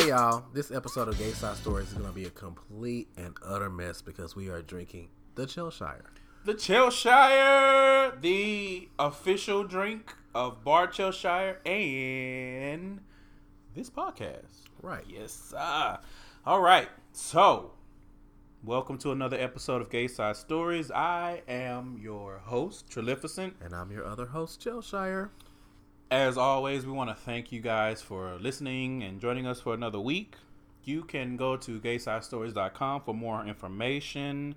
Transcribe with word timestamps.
Hey 0.00 0.08
y'all, 0.08 0.46
this 0.54 0.70
episode 0.70 1.08
of 1.08 1.18
Gay 1.18 1.32
Side 1.32 1.58
Stories 1.58 1.88
is 1.88 1.92
gonna 1.92 2.10
be 2.10 2.24
a 2.24 2.30
complete 2.30 3.08
and 3.18 3.36
utter 3.44 3.68
mess 3.68 4.00
because 4.00 4.34
we 4.34 4.48
are 4.48 4.62
drinking 4.62 5.10
the 5.34 5.44
Chillshire. 5.44 6.06
The 6.46 6.54
Chillshire, 6.54 8.18
the 8.18 8.88
official 8.98 9.62
drink 9.62 10.14
of 10.34 10.64
Bar 10.64 10.86
Chillshire 10.86 11.58
and 11.66 13.00
this 13.74 13.90
podcast. 13.90 14.62
Right. 14.80 15.04
Yes, 15.06 15.32
sir. 15.32 15.98
All 16.46 16.62
right. 16.62 16.88
So, 17.12 17.72
welcome 18.64 18.96
to 19.00 19.12
another 19.12 19.36
episode 19.38 19.82
of 19.82 19.90
Gay 19.90 20.08
Side 20.08 20.36
Stories. 20.36 20.90
I 20.90 21.42
am 21.46 22.00
your 22.02 22.38
host, 22.38 22.88
Trilificent. 22.88 23.54
And 23.62 23.74
I'm 23.74 23.92
your 23.92 24.06
other 24.06 24.24
host, 24.24 24.64
Chillshire. 24.64 25.28
As 26.10 26.36
always, 26.36 26.84
we 26.84 26.90
want 26.90 27.08
to 27.08 27.14
thank 27.14 27.52
you 27.52 27.60
guys 27.60 28.02
for 28.02 28.36
listening 28.40 29.04
and 29.04 29.20
joining 29.20 29.46
us 29.46 29.60
for 29.60 29.74
another 29.74 30.00
week. 30.00 30.34
You 30.82 31.04
can 31.04 31.36
go 31.36 31.56
to 31.58 31.78
gaysidestories.com 31.78 33.02
for 33.02 33.14
more 33.14 33.46
information. 33.46 34.56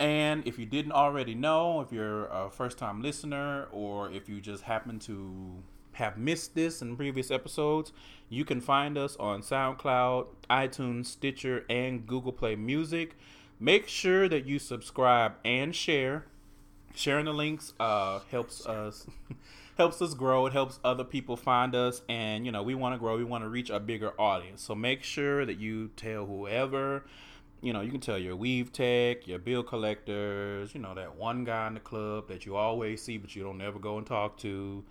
And 0.00 0.44
if 0.48 0.58
you 0.58 0.66
didn't 0.66 0.90
already 0.90 1.36
know, 1.36 1.82
if 1.82 1.92
you're 1.92 2.26
a 2.26 2.50
first 2.50 2.78
time 2.78 3.00
listener 3.00 3.68
or 3.70 4.10
if 4.10 4.28
you 4.28 4.40
just 4.40 4.64
happen 4.64 4.98
to 5.00 5.62
have 5.92 6.18
missed 6.18 6.56
this 6.56 6.82
in 6.82 6.96
previous 6.96 7.30
episodes, 7.30 7.92
you 8.28 8.44
can 8.44 8.60
find 8.60 8.98
us 8.98 9.14
on 9.18 9.42
SoundCloud, 9.42 10.26
iTunes, 10.50 11.06
Stitcher, 11.06 11.64
and 11.70 12.08
Google 12.08 12.32
Play 12.32 12.56
Music. 12.56 13.16
Make 13.60 13.86
sure 13.86 14.28
that 14.28 14.46
you 14.46 14.58
subscribe 14.58 15.34
and 15.44 15.76
share. 15.76 16.26
Sharing 16.92 17.26
the 17.26 17.32
links 17.32 17.72
uh, 17.78 18.18
helps 18.32 18.66
us 18.66 19.06
helps 19.80 20.02
us 20.02 20.12
grow. 20.12 20.44
It 20.44 20.52
helps 20.52 20.78
other 20.84 21.04
people 21.04 21.38
find 21.38 21.74
us, 21.74 22.02
and 22.06 22.44
you 22.44 22.52
know 22.52 22.62
we 22.62 22.74
want 22.74 22.94
to 22.94 22.98
grow. 22.98 23.16
We 23.16 23.24
want 23.24 23.44
to 23.44 23.48
reach 23.48 23.70
a 23.70 23.80
bigger 23.80 24.12
audience. 24.20 24.60
So 24.62 24.74
make 24.74 25.02
sure 25.02 25.46
that 25.46 25.58
you 25.58 25.88
tell 25.96 26.26
whoever 26.26 27.04
you 27.62 27.74
know, 27.74 27.82
you 27.82 27.90
can 27.90 28.00
tell 28.00 28.18
your 28.18 28.36
weave 28.36 28.72
tech, 28.72 29.26
your 29.26 29.38
bill 29.38 29.62
collectors, 29.62 30.74
you 30.74 30.80
know, 30.80 30.94
that 30.94 31.16
one 31.16 31.44
guy 31.44 31.66
in 31.66 31.74
the 31.74 31.80
club 31.80 32.28
that 32.28 32.46
you 32.46 32.56
always 32.56 33.02
see 33.02 33.18
but 33.18 33.36
you 33.36 33.42
don't 33.42 33.60
ever 33.60 33.78
go 33.78 33.98
and 33.98 34.06
talk 34.06 34.38
to. 34.38 34.82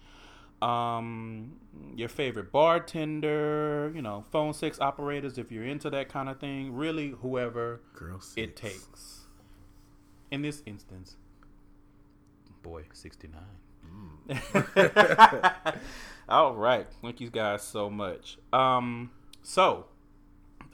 Um, 0.61 1.53
your 1.95 2.09
favorite 2.09 2.51
bartender, 2.51 3.91
you 3.95 4.03
know, 4.03 4.25
phone 4.29 4.53
sex 4.53 4.79
operators 4.79 5.37
if 5.37 5.51
you're 5.51 5.65
into 5.65 5.89
that 5.89 6.09
kind 6.09 6.29
of 6.29 6.39
thing. 6.39 6.73
Really, 6.73 7.09
whoever 7.21 7.81
Girl 7.93 8.21
it 8.35 8.55
takes. 8.55 9.21
In 10.29 10.43
this 10.43 10.61
instance, 10.67 11.15
boy, 12.61 12.83
69. 12.93 13.41
All 16.29 16.55
right. 16.55 16.87
Thank 17.01 17.19
you 17.21 17.29
guys 17.29 17.63
so 17.63 17.89
much. 17.89 18.37
Um, 18.53 19.11
so 19.41 19.87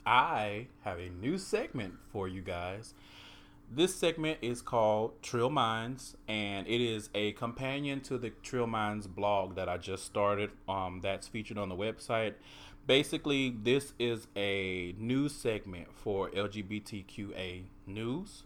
I 0.04 0.68
have 0.84 0.98
a 0.98 1.08
new 1.08 1.38
segment 1.38 1.94
for 2.12 2.28
you 2.28 2.42
guys. 2.42 2.94
This 3.68 3.94
segment 3.94 4.38
is 4.42 4.62
called 4.62 5.20
Trill 5.22 5.50
Minds, 5.50 6.16
and 6.28 6.68
it 6.68 6.80
is 6.80 7.10
a 7.14 7.32
companion 7.32 8.00
to 8.02 8.16
the 8.16 8.30
Trill 8.30 8.68
Minds 8.68 9.08
blog 9.08 9.56
that 9.56 9.68
I 9.68 9.76
just 9.76 10.04
started. 10.04 10.50
Um, 10.68 11.00
that's 11.02 11.26
featured 11.26 11.58
on 11.58 11.68
the 11.68 11.74
website. 11.74 12.34
Basically, 12.86 13.50
this 13.50 13.92
is 13.98 14.28
a 14.36 14.94
news 14.98 15.34
segment 15.34 15.88
for 15.92 16.30
LGBTQA 16.30 17.64
news. 17.86 18.44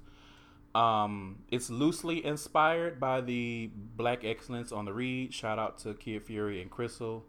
Um, 0.74 1.40
it's 1.50 1.68
loosely 1.68 2.24
inspired 2.24 3.00
by 3.00 3.20
the 3.20 3.70
Black 3.96 4.25
Excellence 4.25 4.70
on 4.72 4.84
the 4.84 4.92
Read. 4.92 5.34
Shout 5.34 5.58
out 5.58 5.78
to 5.78 5.94
Kid 5.94 6.22
Fury 6.22 6.62
and 6.62 6.70
Crissle. 6.70 7.22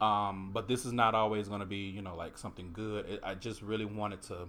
Um, 0.00 0.50
but 0.52 0.68
this 0.68 0.86
is 0.86 0.92
not 0.92 1.14
always 1.14 1.48
going 1.48 1.60
to 1.60 1.66
be, 1.66 1.88
you 1.88 2.02
know, 2.02 2.16
like 2.16 2.38
something 2.38 2.70
good. 2.72 3.06
It, 3.06 3.20
I 3.22 3.34
just 3.34 3.62
really 3.62 3.84
wanted 3.84 4.22
to 4.22 4.48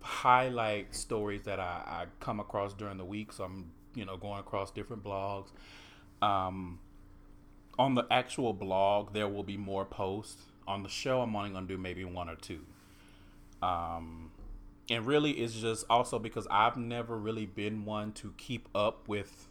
highlight 0.00 0.94
stories 0.94 1.42
that 1.42 1.60
I, 1.60 1.82
I 1.86 2.06
come 2.18 2.40
across 2.40 2.72
during 2.72 2.96
the 2.96 3.04
week. 3.04 3.32
So 3.32 3.44
I'm, 3.44 3.70
you 3.94 4.04
know, 4.04 4.16
going 4.16 4.40
across 4.40 4.70
different 4.70 5.04
blogs. 5.04 5.48
Um, 6.22 6.80
on 7.78 7.94
the 7.94 8.06
actual 8.10 8.52
blog, 8.52 9.12
there 9.12 9.28
will 9.28 9.44
be 9.44 9.56
more 9.56 9.84
posts. 9.84 10.42
On 10.66 10.82
the 10.82 10.88
show, 10.88 11.20
I'm 11.20 11.34
only 11.36 11.50
going 11.50 11.66
to 11.66 11.74
do 11.74 11.78
maybe 11.80 12.04
one 12.04 12.28
or 12.28 12.36
two. 12.36 12.60
Um, 13.62 14.30
and 14.90 15.06
really, 15.06 15.32
it's 15.32 15.54
just 15.54 15.84
also 15.90 16.18
because 16.18 16.46
I've 16.50 16.76
never 16.76 17.18
really 17.18 17.46
been 17.46 17.84
one 17.84 18.12
to 18.12 18.32
keep 18.36 18.68
up 18.74 19.06
with 19.08 19.48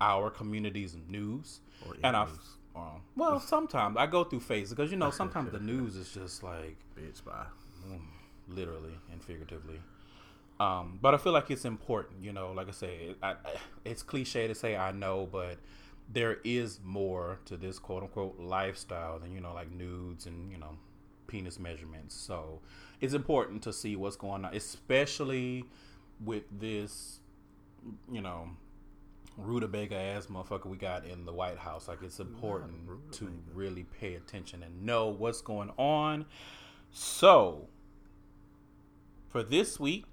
our 0.00 0.30
community's 0.30 0.96
news. 1.08 1.60
And 2.02 2.16
I, 2.16 2.26
um, 2.74 3.02
well, 3.16 3.38
sometimes 3.54 3.96
I 3.96 4.06
go 4.06 4.24
through 4.24 4.40
phases 4.40 4.74
because 4.74 4.90
you 4.90 4.96
know 4.96 5.10
sometimes 5.10 5.52
the 5.52 5.60
news 5.60 5.96
is 5.96 6.10
just 6.12 6.42
like 6.42 6.76
Bitch, 6.96 7.24
bye. 7.24 7.46
mm, 7.88 8.00
literally 8.48 8.94
and 9.12 9.22
figuratively. 9.22 9.80
Um, 10.58 10.98
but 11.00 11.14
I 11.14 11.16
feel 11.16 11.32
like 11.32 11.50
it's 11.50 11.64
important, 11.64 12.22
you 12.22 12.32
know. 12.32 12.52
Like 12.52 12.68
I 12.68 12.72
say, 12.72 13.14
I, 13.22 13.30
I, 13.30 13.36
it's 13.84 14.02
cliche 14.02 14.46
to 14.46 14.54
say 14.54 14.76
I 14.76 14.92
know, 14.92 15.26
but 15.30 15.56
there 16.12 16.38
is 16.44 16.80
more 16.84 17.38
to 17.46 17.56
this 17.56 17.78
quote 17.78 18.02
unquote 18.02 18.38
lifestyle 18.38 19.18
than 19.18 19.32
you 19.32 19.40
know, 19.40 19.54
like 19.54 19.70
nudes 19.72 20.26
and 20.26 20.50
you 20.50 20.58
know, 20.58 20.76
penis 21.30 21.58
measurements. 21.58 22.14
So 22.14 22.60
it's 23.00 23.14
important 23.14 23.62
to 23.62 23.72
see 23.72 23.96
what's 23.96 24.16
going 24.16 24.44
on, 24.44 24.54
especially 24.54 25.64
with 26.22 26.42
this, 26.50 27.20
you 28.10 28.20
know, 28.20 28.50
rutabaga 29.36 29.96
ass 29.96 30.26
motherfucker 30.26 30.66
we 30.66 30.76
got 30.76 31.06
in 31.06 31.24
the 31.24 31.32
White 31.32 31.58
House. 31.58 31.88
Like 31.88 32.02
it's 32.02 32.20
important 32.20 33.12
to 33.12 33.32
really 33.54 33.84
pay 33.84 34.14
attention 34.14 34.62
and 34.62 34.84
know 34.84 35.08
what's 35.08 35.40
going 35.40 35.70
on. 35.78 36.26
So 36.92 37.68
for 39.28 39.42
this 39.42 39.78
week, 39.78 40.04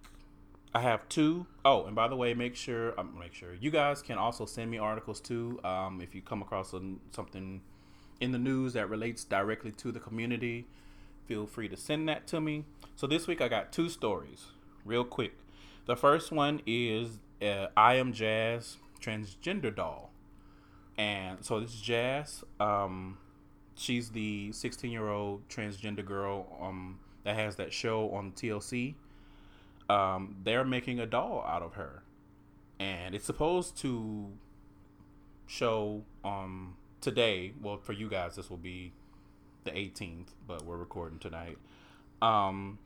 I 0.74 0.82
have 0.82 1.10
two. 1.10 1.48
Oh, 1.66 1.86
and 1.86 1.96
by 1.96 2.08
the 2.08 2.16
way, 2.16 2.34
make 2.36 2.56
sure 2.56 2.98
um, 3.00 3.18
make 3.20 3.34
sure 3.34 3.56
you 3.60 3.72
guys 3.72 4.02
can 4.02 4.18
also 4.18 4.46
send 4.46 4.70
me 4.70 4.78
articles 4.78 5.20
too. 5.20 5.60
Um, 5.64 6.02
if 6.02 6.14
you 6.14 6.22
come 6.22 6.42
across 6.42 6.72
some, 6.72 7.00
something 7.16 7.62
in 8.20 8.32
the 8.32 8.38
news 8.38 8.74
that 8.74 8.90
relates 8.90 9.24
directly 9.24 9.72
to 9.72 9.92
the 9.92 10.00
community, 10.00 10.68
feel 11.28 11.46
free 11.46 11.68
to 11.68 11.78
send 11.78 12.08
that 12.10 12.26
to 12.28 12.40
me. 12.40 12.66
So 12.96 13.06
this 13.06 13.28
week 13.28 13.42
I 13.42 13.48
got 13.48 13.72
two 13.72 13.90
stories, 13.90 14.48
real 14.86 15.04
quick. 15.04 15.34
The 15.86 15.96
first 15.96 16.32
one 16.32 16.62
is 16.66 17.20
uh, 17.42 17.68
I 17.76 17.96
am 17.96 18.14
Jazz 18.14 18.78
transgender 19.02 19.76
doll, 19.76 20.12
and 20.98 21.44
so 21.46 21.60
this 21.60 21.74
is 21.74 21.82
Jazz. 21.82 22.44
Um, 22.60 23.18
she's 23.76 24.10
the 24.10 24.52
16 24.52 24.92
year 24.92 25.10
old 25.10 25.48
transgender 25.50 26.06
girl 26.06 26.48
um, 26.62 27.00
that 27.24 27.36
has 27.36 27.56
that 27.58 27.74
show 27.74 28.10
on 28.12 28.32
TLC. 28.32 28.96
Um, 29.90 30.38
they're 30.44 30.66
making 30.66 31.00
a 31.00 31.06
doll 31.06 31.46
out 31.48 31.62
of 31.62 31.74
her, 31.74 32.04
and 32.80 33.14
it's 33.14 33.26
supposed 33.26 33.78
to 33.78 34.28
show 35.46 36.04
um 36.26 36.76
today. 37.00 37.54
Well, 37.62 37.78
for 37.78 37.94
you 37.94 38.10
guys, 38.10 38.36
this 38.36 38.50
will 38.50 38.58
be 38.58 38.94
the 39.68 39.74
18th, 39.74 40.28
but 40.48 40.64
we're 40.64 40.78
recording 40.78 41.20
tonight. 41.20 41.58
Um, 42.22 42.80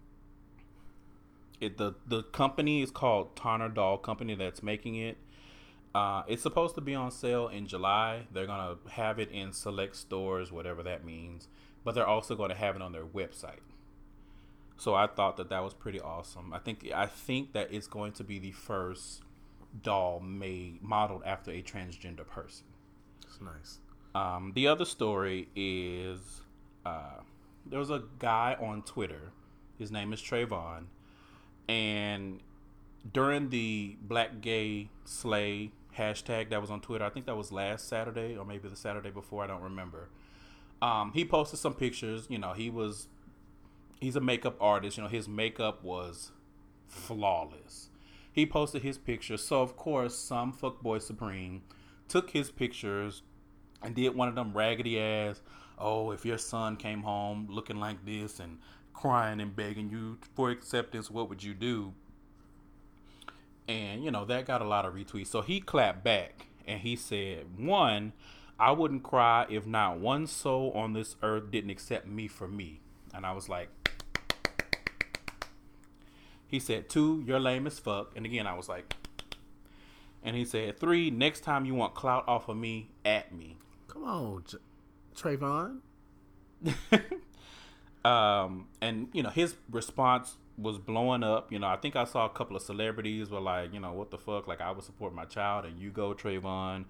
it 1.59 1.77
the 1.77 1.93
the 2.05 2.23
company 2.23 2.81
is 2.81 2.91
called 2.91 3.35
Tonner 3.35 3.69
Doll 3.69 3.97
Company 3.97 4.35
that's 4.35 4.61
making 4.63 4.95
it. 4.95 5.17
Uh, 5.93 6.23
it's 6.27 6.41
supposed 6.41 6.75
to 6.75 6.81
be 6.81 6.95
on 6.95 7.11
sale 7.11 7.47
in 7.47 7.67
July. 7.67 8.23
They're 8.33 8.47
gonna 8.47 8.77
have 8.91 9.19
it 9.19 9.29
in 9.31 9.53
select 9.53 9.95
stores, 9.95 10.51
whatever 10.51 10.83
that 10.83 11.05
means. 11.05 11.47
But 11.83 11.95
they're 11.95 12.07
also 12.07 12.35
going 12.35 12.49
to 12.49 12.55
have 12.55 12.75
it 12.75 12.81
on 12.81 12.91
their 12.91 13.05
website. 13.05 13.61
So 14.77 14.93
I 14.93 15.07
thought 15.07 15.37
that 15.37 15.49
that 15.49 15.63
was 15.63 15.73
pretty 15.73 15.99
awesome. 15.99 16.53
I 16.53 16.59
think 16.59 16.89
I 16.93 17.05
think 17.05 17.53
that 17.53 17.72
it's 17.72 17.87
going 17.87 18.13
to 18.13 18.23
be 18.23 18.39
the 18.39 18.51
first 18.51 19.22
doll 19.84 20.19
made 20.19 20.81
modeled 20.81 21.23
after 21.25 21.51
a 21.51 21.61
transgender 21.61 22.25
person. 22.25 22.66
It's 23.23 23.39
nice. 23.39 23.79
Um, 24.13 24.51
the 24.55 24.67
other 24.67 24.85
story 24.85 25.47
is 25.55 26.41
uh, 26.85 27.22
there 27.66 27.79
was 27.79 27.89
a 27.89 28.03
guy 28.19 28.55
on 28.59 28.83
Twitter. 28.83 29.31
His 29.78 29.91
name 29.91 30.13
is 30.13 30.22
Trayvon, 30.22 30.85
and 31.67 32.39
during 33.11 33.49
the 33.49 33.97
Black 34.01 34.41
Gay 34.41 34.89
Slay 35.05 35.72
hashtag 35.97 36.49
that 36.49 36.61
was 36.61 36.69
on 36.69 36.81
Twitter, 36.81 37.03
I 37.03 37.09
think 37.09 37.25
that 37.25 37.35
was 37.35 37.51
last 37.51 37.87
Saturday 37.87 38.35
or 38.35 38.45
maybe 38.45 38.69
the 38.69 38.75
Saturday 38.75 39.09
before. 39.09 39.43
I 39.43 39.47
don't 39.47 39.61
remember. 39.61 40.09
Um, 40.81 41.11
he 41.13 41.25
posted 41.25 41.59
some 41.59 41.73
pictures. 41.73 42.28
You 42.29 42.39
know, 42.39 42.53
he 42.53 42.69
was 42.69 43.07
he's 43.99 44.16
a 44.16 44.22
makeup 44.22 44.55
artist. 44.59 44.97
You 44.97 45.03
know, 45.03 45.09
his 45.09 45.27
makeup 45.27 45.84
was 45.84 46.31
flawless. 46.87 47.89
He 48.31 48.45
posted 48.45 48.81
his 48.81 48.97
pictures, 48.97 49.43
so 49.43 49.61
of 49.61 49.75
course, 49.75 50.17
some 50.17 50.53
fuckboy 50.53 51.01
supreme 51.01 51.63
took 52.07 52.31
his 52.31 52.49
pictures 52.49 53.23
and 53.81 53.95
did 53.95 54.16
one 54.16 54.28
of 54.28 54.35
them 54.35 54.53
raggedy 54.53 54.99
ass. 54.99 55.41
Oh, 55.78 56.11
if 56.11 56.25
your 56.25 56.37
son 56.37 56.78
came 56.78 57.01
home 57.01 57.47
looking 57.49 57.78
like 57.78 58.05
this 58.05 58.39
and 58.39 58.59
crying 58.93 59.39
and 59.39 59.55
begging 59.55 59.89
you 59.89 60.17
for 60.35 60.51
acceptance, 60.51 61.09
what 61.09 61.29
would 61.29 61.43
you 61.43 61.53
do? 61.53 61.93
And 63.67 64.03
you 64.03 64.11
know 64.11 64.25
that 64.25 64.45
got 64.45 64.61
a 64.61 64.67
lot 64.67 64.85
of 64.85 64.93
retweets. 64.93 65.28
So 65.28 65.41
he 65.41 65.59
clapped 65.59 66.03
back 66.03 66.47
and 66.67 66.81
he 66.81 66.95
said, 66.95 67.57
"One, 67.57 68.13
I 68.61 68.72
wouldn't 68.72 69.01
cry 69.01 69.47
if 69.49 69.66
not 69.66 69.99
one 69.99 70.27
soul 70.27 70.72
on 70.75 70.93
this 70.93 71.16
earth 71.23 71.49
didn't 71.49 71.72
accept 71.72 72.05
me 72.07 72.27
for 72.27 72.47
me. 72.47 72.81
and 73.11 73.25
I 73.25 73.31
was 73.31 73.49
like, 73.49 73.69
he 76.45 76.59
said 76.59 76.87
two, 76.87 77.23
you're 77.25 77.39
lame 77.39 77.66
as 77.66 77.79
fuck, 77.79 78.11
and 78.16 78.23
again 78.23 78.45
I 78.45 78.55
was 78.55 78.69
like, 78.69 78.93
and 80.22 80.35
he 80.35 80.45
said 80.45 80.79
three, 80.79 81.09
next 81.09 81.39
time 81.39 81.66
you 81.66 81.73
want 81.73 81.95
clout 81.95 82.23
off 82.27 82.49
of 82.49 82.57
me, 82.57 82.91
at 83.03 83.34
me. 83.34 83.57
Come 83.91 84.03
on, 84.05 84.43
J- 84.47 84.58
Trayvon. 85.16 85.79
um, 88.05 88.67
and 88.82 89.09
you 89.11 89.22
know 89.22 89.29
his 89.29 89.55
response 89.70 90.38
was 90.58 90.78
blowing 90.78 91.23
up. 91.23 91.52
You 91.52 91.59
know, 91.59 91.67
I 91.67 91.76
think 91.76 91.97
I 91.97 92.05
saw 92.05 92.26
a 92.26 92.29
couple 92.29 92.55
of 92.55 92.61
celebrities 92.61 93.29
were 93.29 93.41
like, 93.41 93.73
you 93.73 93.79
know, 93.79 93.91
what 93.91 94.09
the 94.11 94.17
fuck? 94.17 94.47
Like 94.47 94.61
I 94.61 94.72
would 94.72 94.84
support 94.84 95.14
my 95.14 95.26
child, 95.26 95.66
and 95.66 95.78
you 95.78 95.90
go 95.90 96.14
Trayvon. 96.14 96.85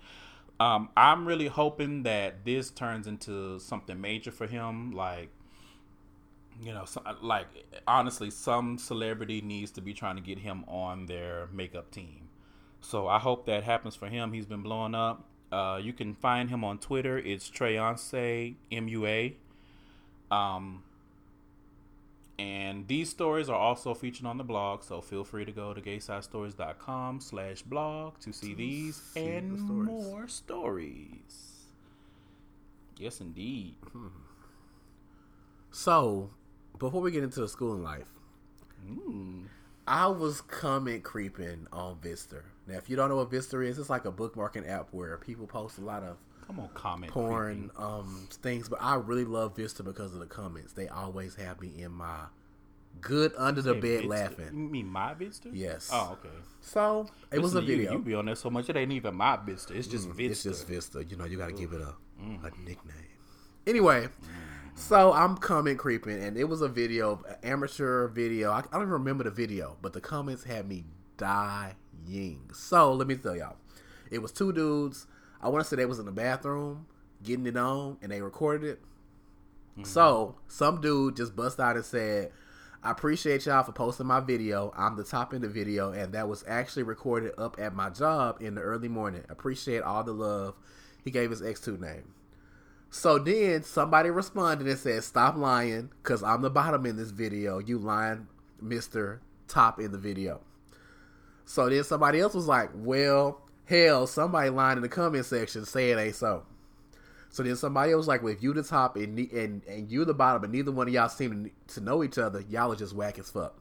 Um, 0.60 0.90
I'm 0.96 1.28
really 1.28 1.48
hoping 1.48 2.04
that 2.04 2.46
this 2.46 2.70
turns 2.70 3.08
into 3.08 3.58
something 3.60 4.00
major 4.00 4.30
for 4.30 4.46
him. 4.46 4.92
Like, 4.92 5.30
you 6.62 6.72
know, 6.72 6.86
so, 6.86 7.02
like 7.24 7.48
honestly, 7.88 8.30
some 8.30 8.78
celebrity 8.78 9.42
needs 9.42 9.72
to 9.72 9.82
be 9.82 9.96
trying 9.96 10.18
to 10.18 10.22
get 10.22 10.38
him 10.38 10.66
on 10.68 11.08
their 11.08 11.48
makeup 11.52 11.90
team. 11.90 12.30
So 12.80 13.08
I 13.08 13.18
hope 13.18 13.48
that 13.48 13.64
happens 13.64 13.96
for 13.96 14.08
him. 14.08 14.34
He's 14.34 14.46
been 14.46 14.62
blowing 14.62 14.94
up. 14.94 15.26
Uh, 15.52 15.80
you 15.82 15.92
can 15.94 16.14
find 16.14 16.50
him 16.50 16.64
on 16.64 16.78
Twitter. 16.80 17.18
It's 17.18 17.50
Treyonce 17.50 18.56
M 18.72 18.88
U 18.88 19.06
A. 19.06 19.36
Um, 20.32 20.84
and 22.40 22.88
these 22.88 23.10
stories 23.10 23.50
are 23.50 23.56
also 23.58 23.94
featured 23.94 24.26
on 24.26 24.38
the 24.38 24.44
blog, 24.44 24.84
so 24.84 25.02
feel 25.02 25.24
free 25.24 25.46
to 25.46 25.52
go 25.52 25.74
to 25.74 25.82
gaysidestories.com 25.82 27.20
slash 27.20 27.62
blog 27.64 28.18
to 28.22 28.32
see 28.32 28.54
these 28.54 28.96
see 28.96 29.20
and 29.28 29.52
the 29.52 29.58
stories. 29.58 29.88
more 29.88 30.28
stories. 30.28 31.66
Yes, 32.98 33.20
indeed. 33.22 33.76
So, 35.70 36.32
before 36.80 37.02
we 37.02 37.12
get 37.12 37.24
into 37.24 37.42
the 37.42 37.48
schooling 37.48 37.84
life, 37.84 38.08
Mm. 38.90 39.44
I 39.88 40.08
was 40.08 40.42
comment 40.42 41.04
creeping 41.04 41.68
on 41.72 42.00
Vista. 42.02 42.42
Now, 42.68 42.78
if 42.78 42.90
you 42.90 42.96
don't 42.96 43.10
know 43.10 43.18
what 43.18 43.32
Vista 43.32 43.60
is, 43.62 43.80
it's 43.80 43.90
like 43.90 44.06
a 44.06 44.12
bookmarking 44.12 44.70
app 44.70 44.90
where 44.92 45.18
people 45.18 45.48
post 45.48 45.78
a 45.78 45.82
lot 45.82 46.04
of 46.04 46.18
Come 46.48 46.60
on, 46.60 46.70
comment. 46.74 47.12
porn 47.12 47.72
um, 47.78 48.28
things, 48.32 48.70
but 48.70 48.80
I 48.82 48.96
really 48.96 49.26
love 49.26 49.56
Vista 49.56 49.84
because 49.84 50.14
of 50.14 50.20
the 50.20 50.26
comments. 50.28 50.74
They 50.74 50.88
always 50.88 51.36
have 51.36 51.60
me 51.62 51.72
in 51.82 51.92
my 51.92 52.26
good 53.00 53.32
under 53.38 53.62
the 53.62 53.74
bed 53.74 54.02
Vista- 54.02 54.08
laughing. 54.08 54.50
You 54.54 54.70
mean 54.70 54.88
my 54.88 55.14
Vista? 55.14 55.50
Yes. 55.52 55.90
Oh, 55.92 56.18
okay. 56.20 56.36
So 56.60 57.08
it 57.32 57.40
was 57.40 57.54
a 57.54 57.62
Listen 57.62 57.66
to 57.68 57.72
you, 57.72 57.78
video. 57.78 57.92
You, 57.94 58.00
be 58.00 58.14
on 58.14 58.26
there 58.26 58.36
so 58.36 58.50
much 58.50 58.70
it 58.70 58.76
ain't 58.76 58.92
even 58.92 59.16
my 59.16 59.38
Vista. 59.38 59.74
It's 59.76 59.88
just 59.88 60.08
Vista. 60.10 60.24
It's 60.24 60.44
just 60.44 60.68
Vista. 60.68 61.04
You 61.04 61.16
know, 61.18 61.26
you 61.26 61.38
got 61.38 61.48
to 61.48 61.54
give 61.56 61.74
it 61.74 61.82
a, 61.82 61.96
Mm. 62.22 62.40
a 62.44 62.52
nickname. 62.64 62.96
Anyway, 63.66 64.08
so 64.76 65.12
I'm 65.14 65.38
comment 65.38 65.80
creeping, 65.80 66.22
and 66.22 66.38
it 66.38 66.44
was 66.44 66.62
a 66.62 66.68
video, 66.68 67.24
an 67.28 67.36
amateur 67.44 68.08
video. 68.10 68.52
I, 68.52 68.60
I 68.60 68.62
don't 68.74 68.82
even 68.84 68.90
remember 68.92 69.24
the 69.24 69.32
video, 69.32 69.78
but 69.82 69.94
the 69.94 70.02
comments 70.02 70.44
had 70.44 70.68
me 70.68 70.84
dying. 72.06 72.50
So 72.54 72.94
let 72.94 73.08
me 73.08 73.16
tell 73.16 73.36
y'all, 73.36 73.58
it 74.10 74.22
was 74.22 74.32
two 74.32 74.52
dudes. 74.52 75.08
I 75.42 75.50
want 75.50 75.64
to 75.64 75.70
say 75.70 75.76
they 75.76 75.86
was 75.86 76.00
in 76.00 76.06
the 76.06 76.12
bathroom 76.12 76.86
getting 77.24 77.46
it 77.46 77.58
on, 77.58 77.98
and 78.02 78.12
they 78.12 78.22
recorded 78.22 78.70
it. 78.70 78.82
Mm-hmm. 79.74 79.84
So 79.84 80.36
some 80.48 80.82
dude 80.82 81.16
just 81.16 81.36
bust 81.36 81.60
out 81.60 81.76
and 81.76 81.86
said, 81.86 82.32
"I 82.84 82.92
appreciate 82.92 83.46
y'all 83.46 83.64
for 83.64 83.72
posting 83.72 84.08
my 84.08 84.20
video. 84.20 84.74
I'm 84.76 84.96
the 84.96 85.04
top 85.04 85.34
in 85.34 85.42
the 85.42 85.50
video, 85.50 85.92
and 85.92 86.14
that 86.14 86.28
was 86.28 86.44
actually 86.48 86.84
recorded 86.84 87.34
up 87.38 87.58
at 87.60 87.74
my 87.74 87.90
job 87.90 88.42
in 88.42 88.56
the 88.56 88.62
early 88.62 88.90
morning. 88.90 89.24
Appreciate 89.30 89.82
all 89.82 90.04
the 90.04 90.14
love." 90.14 90.56
He 91.04 91.10
gave 91.10 91.32
his 91.32 91.42
X2 91.42 91.80
name. 91.80 92.14
So 92.92 93.18
then 93.18 93.64
somebody 93.64 94.10
responded 94.10 94.68
and 94.68 94.78
said, 94.78 95.04
"Stop 95.04 95.38
lying, 95.38 95.92
cause 96.04 96.22
I'm 96.22 96.42
the 96.42 96.50
bottom 96.50 96.86
in 96.86 96.98
this 96.98 97.12
video. 97.12 97.60
You 97.60 97.78
lying, 97.80 98.28
Mister 98.60 99.22
Top 99.48 99.80
in 99.80 99.92
the 99.92 99.98
video." 99.98 100.42
So 101.46 101.70
then 101.70 101.84
somebody 101.84 102.20
else 102.20 102.34
was 102.34 102.48
like, 102.48 102.70
"Well, 102.74 103.42
hell, 103.66 104.08
somebody 104.08 104.50
lying 104.50 104.78
in 104.78 104.84
the 104.84 104.90
comment 104.90 105.26
section 105.26 105.66
saying 105.66 106.00
ain't 106.00 106.16
so." 106.16 106.46
So 107.32 107.44
then 107.44 107.56
somebody 107.56 107.94
else 107.94 108.00
was 108.00 108.08
like, 108.10 108.22
well, 108.22 108.34
if 108.34 108.44
you 108.44 108.54
the 108.54 108.62
top 108.62 108.98
and 108.98 109.18
and 109.18 109.64
and 109.66 109.90
you 109.90 110.04
the 110.04 110.14
bottom, 110.14 110.44
and 110.44 110.52
neither 110.52 110.72
one 110.72 110.88
of 110.90 110.94
y'all 110.94 111.08
seem 111.08 111.50
to, 111.68 111.82
know 111.82 112.04
each 112.04 112.18
other, 112.18 112.44
y'all 112.50 112.74
are 112.74 112.76
just 112.76 112.94
whack 112.94 113.18
as 113.18 113.32
fuck. 113.32 113.58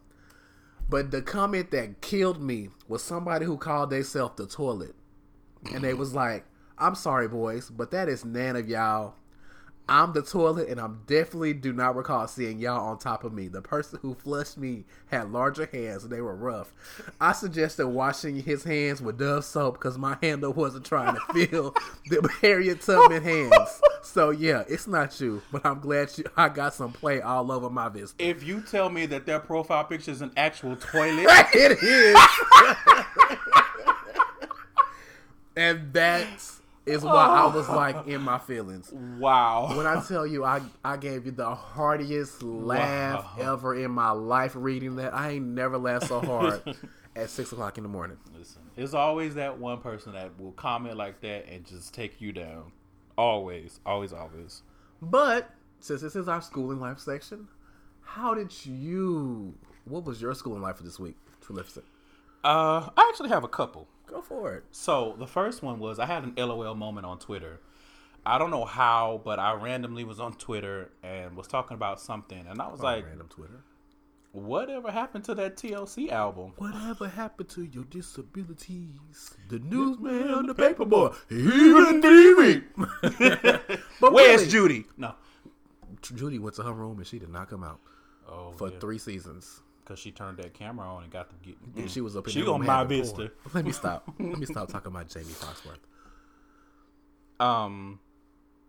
But 0.89 1.13
the 1.13 1.23
comment 1.23 1.71
that 1.71 2.01
killed 2.01 2.43
me 2.43 2.71
was 2.89 3.03
somebody 3.03 3.47
who 3.47 3.57
called 3.57 3.91
themselves 3.91 4.35
the 4.37 4.49
toilet, 4.49 4.97
and 5.73 5.85
they 5.85 5.95
was 5.95 6.15
like, 6.15 6.45
"I'm 6.79 6.97
sorry, 6.97 7.29
boys, 7.29 7.71
but 7.71 7.93
that 7.93 8.09
is 8.09 8.25
none 8.25 8.57
of 8.57 8.69
y'all. 8.69 9.15
I'm 9.89 10.13
the 10.13 10.23
toilet, 10.23 10.69
and 10.69 10.81
I'm 10.81 11.01
definitely 11.07 11.53
do 11.53 11.73
not 11.73 11.97
recall 11.97 12.29
seeing 12.29 12.61
y'all 12.61 12.91
on 12.91 12.99
top 12.99 13.25
of 13.25 13.33
me. 13.33 13.49
The 13.49 13.61
person 13.61 13.99
who 14.03 14.15
flushed 14.15 14.57
me 14.57 14.85
had 15.09 15.33
larger 15.33 15.69
hands, 15.73 16.05
and 16.05 16.13
they 16.13 16.21
were 16.21 16.37
rough. 16.37 16.73
I 17.21 17.33
suggested 17.33 17.89
washing 17.89 18.41
his 18.41 18.63
hands 18.63 19.03
with 19.03 19.19
Dove 19.19 19.45
soap 19.45 19.75
because 19.75 19.99
my 19.99 20.17
handle 20.23 20.53
wasn't 20.53 20.87
trying 20.87 21.17
to 21.17 21.21
feel 21.33 21.75
the 22.09 22.29
Harriet 22.41 22.83
Tubman 22.83 23.23
hands. 23.23 23.81
So 24.03 24.31
yeah, 24.31 24.63
it's 24.69 24.87
not 24.87 25.21
you, 25.21 25.43
but 25.51 25.67
I'm 25.67 25.81
glad 25.81 26.17
you. 26.17 26.25
I 26.37 26.49
got 26.49 26.75
some 26.75 26.93
play 26.93 27.21
all 27.21 27.51
over 27.51 27.69
my 27.69 27.89
vista. 27.89 28.15
If 28.19 28.45
you 28.45 28.61
tell 28.61 28.91
me 28.91 29.07
that 29.07 29.27
their 29.27 29.41
profile 29.41 29.85
picture 29.85 30.13
is 30.13 30.23
an 30.23 30.31
actual 30.37 30.77
toilet, 30.77 31.27
it 31.55 31.83
is. 31.83 32.17
and 35.57 35.93
that 35.93 36.60
is 36.91 37.03
why 37.03 37.27
I 37.27 37.45
oh. 37.45 37.51
was 37.51 37.69
like 37.69 38.07
in 38.07 38.21
my 38.21 38.39
feelings. 38.39 38.93
wow. 38.93 39.77
When 39.77 39.87
I 39.87 40.03
tell 40.07 40.27
you 40.27 40.45
I, 40.45 40.61
I 40.85 40.97
gave 40.97 41.27
you 41.27 41.33
the 41.33 41.55
heartiest 41.55 42.43
laugh 42.43 43.25
Wow. 43.39 43.53
ever 43.55 43.75
in 43.75 43.91
my 43.91 44.11
life 44.11 44.53
reading 44.55 44.97
that. 44.97 45.15
I 45.15 45.31
ain't 45.31 45.47
never 45.47 45.79
laughed 45.79 46.09
so 46.09 46.21
hard 46.21 46.63
at 47.17 47.31
six 47.31 47.53
o'clock 47.53 47.77
in 47.79 47.83
the 47.83 47.89
morning. 47.89 48.17
Listen, 48.37 48.63
there's 48.77 48.95
always 48.95 49.35
that 49.35 49.59
one 49.59 49.79
person 49.81 50.13
that 50.15 50.39
will 50.41 50.53
comment 50.53 50.97
like 50.97 51.21
that 51.23 51.47
and 51.49 51.65
just 51.65 51.95
take 51.95 52.21
you 52.21 52.33
down. 52.33 52.73
Always, 53.17 53.81
always, 53.85 54.13
always. 54.13 54.63
But 55.03 55.51
since 55.81 56.01
this 56.01 56.17
is 56.17 56.29
our 56.29 56.43
schooling 56.43 56.81
life 56.81 56.99
section, 56.99 57.49
how 58.03 58.35
did 58.35 58.53
you 58.67 59.55
what 59.85 60.05
was 60.05 60.21
your 60.21 60.35
schooling 60.35 60.63
life 60.63 60.77
for 60.77 60.83
this 60.85 60.99
week? 60.99 61.17
Trilificent. 61.41 61.85
Uh, 62.43 62.89
I 62.97 63.09
actually 63.11 63.29
have 63.29 63.45
a 63.45 63.49
couple. 63.49 63.87
Go 64.07 64.23
for 64.23 64.55
it. 64.55 64.65
So 64.71 65.15
the 65.19 65.27
first 65.27 65.63
one 65.63 65.79
was 65.79 65.99
I 65.99 66.07
had 66.07 66.25
an 66.25 66.35
LOL 66.37 66.75
moment 66.75 67.07
on 67.07 67.19
Twitter. 67.19 67.61
I 68.25 68.39
don't 68.39 68.51
know 68.51 68.65
how, 68.65 69.21
but 69.25 69.39
I 69.39 69.53
randomly 69.55 70.05
was 70.05 70.21
on 70.21 70.35
Twitter 70.35 70.91
and 71.03 71.37
was 71.37 71.47
talking 71.47 71.75
about 71.75 72.01
something, 72.01 72.47
and 72.47 72.61
I 72.61 72.69
was 72.69 72.81
like, 72.81 73.07
random 73.07 73.29
Twitter. 73.29 73.63
"Whatever 74.33 74.91
happened 74.91 75.25
to 75.25 75.35
that 75.37 75.57
TLC 75.57 76.11
album?" 76.11 76.53
Whatever 76.59 77.09
happened 77.09 77.49
to 77.51 77.65
your 77.65 77.85
disabilities? 77.85 79.35
The 79.49 79.59
newsman 79.59 80.47
the 80.47 80.55
paperboy, 80.55 81.15
he 81.29 81.37
even 81.41 82.01
dreaming. 82.01 82.65
but 84.01 84.13
Where's 84.13 84.41
really, 84.41 84.51
Judy? 84.51 84.85
No. 84.97 85.15
Judy 86.03 86.39
went 86.39 86.57
to 86.57 86.63
her 86.63 86.73
room 86.73 86.99
and 86.99 87.07
she 87.07 87.19
did 87.19 87.31
not 87.31 87.49
come 87.51 87.63
out 87.65 87.81
Oh, 88.29 88.53
for 88.57 88.71
yeah. 88.71 88.79
three 88.79 88.99
seasons. 88.99 89.63
Because 89.85 89.99
she 89.99 90.13
turned 90.13 90.37
that 90.39 90.55
camera 90.55 90.87
on 90.87 91.03
and 91.05 91.13
got 91.13 91.31
to 91.31 91.37
get. 91.43 91.57
And 91.77 91.91
she 91.91 92.01
was 92.01 92.17
up 92.17 92.27
in 92.27 92.33
She 92.33 92.47
on 92.47 92.65
my 92.65 92.85
Vista. 92.85 93.31
Let 93.55 93.65
me 93.65 93.73
stop. 93.73 94.05
Let 94.21 94.39
me 94.39 94.47
stop 94.47 94.69
talking 94.69 94.93
about 94.93 95.09
Jaimee 95.09 95.35
Foxworth. 95.35 95.79
Um. 97.45 98.01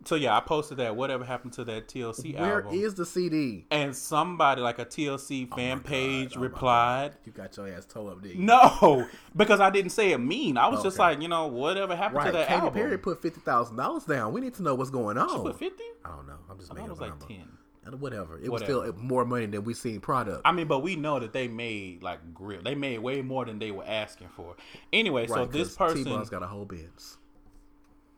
So 0.04 0.16
yeah, 0.16 0.36
I 0.36 0.40
posted 0.40 0.78
that. 0.78 0.96
Whatever 0.96 1.24
happened 1.24 1.54
to 1.54 1.64
that 1.66 1.88
TLC 1.88 2.34
Where 2.40 2.64
album? 2.64 2.80
is 2.80 2.96
the 2.96 3.06
CD? 3.06 3.68
and 3.70 3.96
somebody 3.96 4.60
like 4.60 4.80
a 4.80 4.86
TLC 4.86 5.48
fan 5.54 5.78
God, 5.78 5.86
page 5.86 6.34
oh 6.36 6.40
replied. 6.40 7.12
You 7.24 7.32
got 7.32 7.56
your 7.56 7.68
ass 7.68 7.86
toe 7.86 8.08
up, 8.08 8.24
did 8.24 8.32
you? 8.36 8.42
No, 8.42 9.06
because 9.36 9.60
I 9.60 9.70
didn't 9.70 9.92
say 9.92 10.12
it 10.12 10.18
mean. 10.18 10.58
I 10.58 10.70
was 10.70 10.82
just 10.82 10.98
like, 10.98 11.22
you 11.22 11.28
know, 11.28 11.46
whatever 11.46 11.96
happened 11.96 12.18
Right, 12.18 12.26
to 12.28 12.32
that 12.32 12.48
Katy 12.48 12.60
album? 12.62 12.74
Perry 12.74 12.98
put 12.98 13.22
fifty 13.22 13.42
thousand 13.42 13.76
dollars 13.76 14.06
down. 14.06 14.34
We 14.34 14.42
need 14.42 14.56
to 14.56 14.64
know 14.64 14.74
what's 14.74 14.90
going 14.90 15.20
on. 15.20 15.30
She 15.30 15.38
put 15.44 15.60
fifty. 15.60 15.84
I 16.04 16.16
don't 16.16 16.26
know. 16.26 16.38
I'm 16.50 16.58
just 16.58 16.72
I 16.72 16.74
making 16.76 16.88
it 16.88 16.90
was 16.90 17.00
like 17.00 17.10
number. 17.12 17.26
ten. 17.28 17.48
Whatever. 17.90 18.38
It 18.40 18.50
Whatever. 18.50 18.80
was 18.80 18.90
still 18.90 18.94
more 19.04 19.26
money 19.26 19.48
than 19.48 19.64
we 19.64 19.74
seen 19.74 20.00
product. 20.02 20.42
I 20.46 20.52
mean, 20.52 20.68
but 20.68 20.80
we 20.80 20.96
know 20.96 21.20
that 21.20 21.34
they 21.34 21.48
made 21.48 22.04
like 22.04 22.34
grill. 22.34 22.62
They 22.64 22.76
made 22.76 23.00
way 23.00 23.22
more 23.24 23.44
than 23.46 23.58
they 23.60 23.72
were 23.72 23.84
asking 23.86 24.30
for. 24.36 24.56
Anyway, 24.94 25.26
so 25.28 25.46
this 25.46 25.76
person, 25.76 26.04
T-Boz 26.06 26.30
got 26.30 26.44
a 26.44 26.48
whole 26.48 26.66
Benz. 26.66 27.18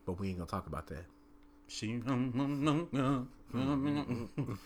But 0.06 0.20
we 0.20 0.30
ain't 0.30 0.38
gonna 0.40 0.50
talk 0.50 0.68
about 0.68 0.88
that. 0.88 1.06
she, 1.68 1.88
mm, 2.00 2.34
mm, 2.34 3.26
mm, 3.54 4.58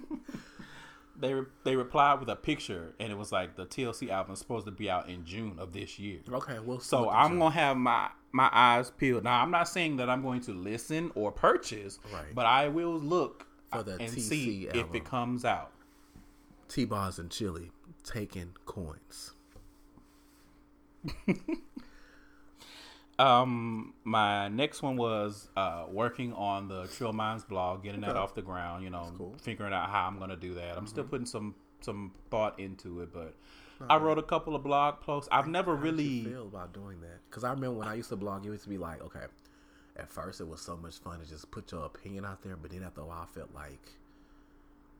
they 1.20 1.34
re- 1.34 1.46
they 1.64 1.76
replied 1.76 2.18
with 2.20 2.28
a 2.30 2.36
picture, 2.36 2.94
and 2.98 3.12
it 3.12 3.16
was 3.16 3.30
like 3.30 3.54
the 3.56 3.66
TLC 3.66 4.08
album 4.10 4.32
is 4.32 4.38
supposed 4.38 4.66
to 4.66 4.72
be 4.72 4.90
out 4.90 5.08
in 5.08 5.24
June 5.24 5.56
of 5.58 5.72
this 5.72 5.98
year. 5.98 6.18
Okay, 6.32 6.58
well, 6.58 6.80
So 6.80 7.10
I'm 7.10 7.38
gonna 7.38 7.50
have 7.54 7.76
my 7.76 8.08
my 8.32 8.48
eyes 8.52 8.90
peeled. 8.90 9.24
Now 9.24 9.40
I'm 9.42 9.50
not 9.50 9.68
saying 9.68 9.98
that 9.98 10.08
I'm 10.10 10.22
going 10.22 10.40
to 10.42 10.52
listen 10.52 11.12
or 11.14 11.30
purchase, 11.30 11.98
Right. 12.12 12.34
but 12.34 12.46
I 12.46 12.68
will 12.68 12.98
look 12.98 13.46
For 13.72 13.82
the 13.82 13.92
and 13.92 14.10
TC 14.12 14.20
see 14.20 14.68
if 14.72 14.94
it 14.94 15.04
comes 15.04 15.44
out. 15.44 15.72
T-Boz 16.68 17.18
and 17.18 17.30
Chilli 17.30 17.70
taking 18.04 18.52
coins. 18.66 19.32
Um, 23.18 23.92
my 24.02 24.48
next 24.48 24.80
one 24.80 24.96
was 24.96 25.50
uh, 25.54 25.84
working 25.90 26.32
on 26.32 26.68
the 26.68 26.86
Trill 26.86 27.12
Minds 27.12 27.44
blog, 27.44 27.82
getting 27.82 28.00
that 28.00 28.16
off 28.16 28.34
the 28.34 28.40
ground. 28.40 28.82
You 28.82 28.88
know, 28.88 29.12
cool. 29.18 29.34
figuring 29.42 29.74
out 29.74 29.90
how 29.90 30.06
I'm 30.06 30.16
going 30.16 30.30
to 30.30 30.36
do 30.36 30.54
that. 30.54 30.78
I'm 30.78 30.86
still 30.86 31.02
Mm-hmm. 31.04 31.10
putting 31.10 31.26
some 31.26 31.54
some 31.82 32.12
thought 32.30 32.58
into 32.58 33.00
it, 33.02 33.12
but 33.12 33.34
I 33.90 33.98
wrote 33.98 34.18
a 34.18 34.22
couple 34.22 34.54
of 34.54 34.62
blog 34.62 35.00
posts. 35.02 35.28
I've 35.30 35.48
never 35.48 35.76
How 35.76 35.82
did 35.82 36.00
you 36.00 36.06
really. 36.20 36.24
feel 36.32 36.46
about 36.46 36.72
doing 36.72 37.00
that? 37.02 37.18
Because 37.28 37.44
I 37.44 37.50
remember 37.50 37.78
when 37.80 37.88
I 37.88 37.94
used 37.94 38.08
to 38.08 38.16
blog, 38.16 38.46
it 38.46 38.48
used 38.52 38.62
to 38.64 38.70
be 38.70 38.78
like, 38.78 39.02
okay, 39.02 39.24
at 39.96 40.08
first 40.10 40.40
it 40.40 40.48
was 40.48 40.60
so 40.60 40.76
much 40.76 40.98
fun 40.98 41.20
to 41.20 41.28
just 41.28 41.50
put 41.50 41.70
your 41.72 41.84
opinion 41.84 42.24
out 42.24 42.42
there, 42.42 42.56
but 42.56 42.70
then 42.70 42.82
after 42.82 43.00
a 43.00 43.04
while, 43.06 43.22
I 43.30 43.34
felt 43.34 43.54
like 43.54 43.92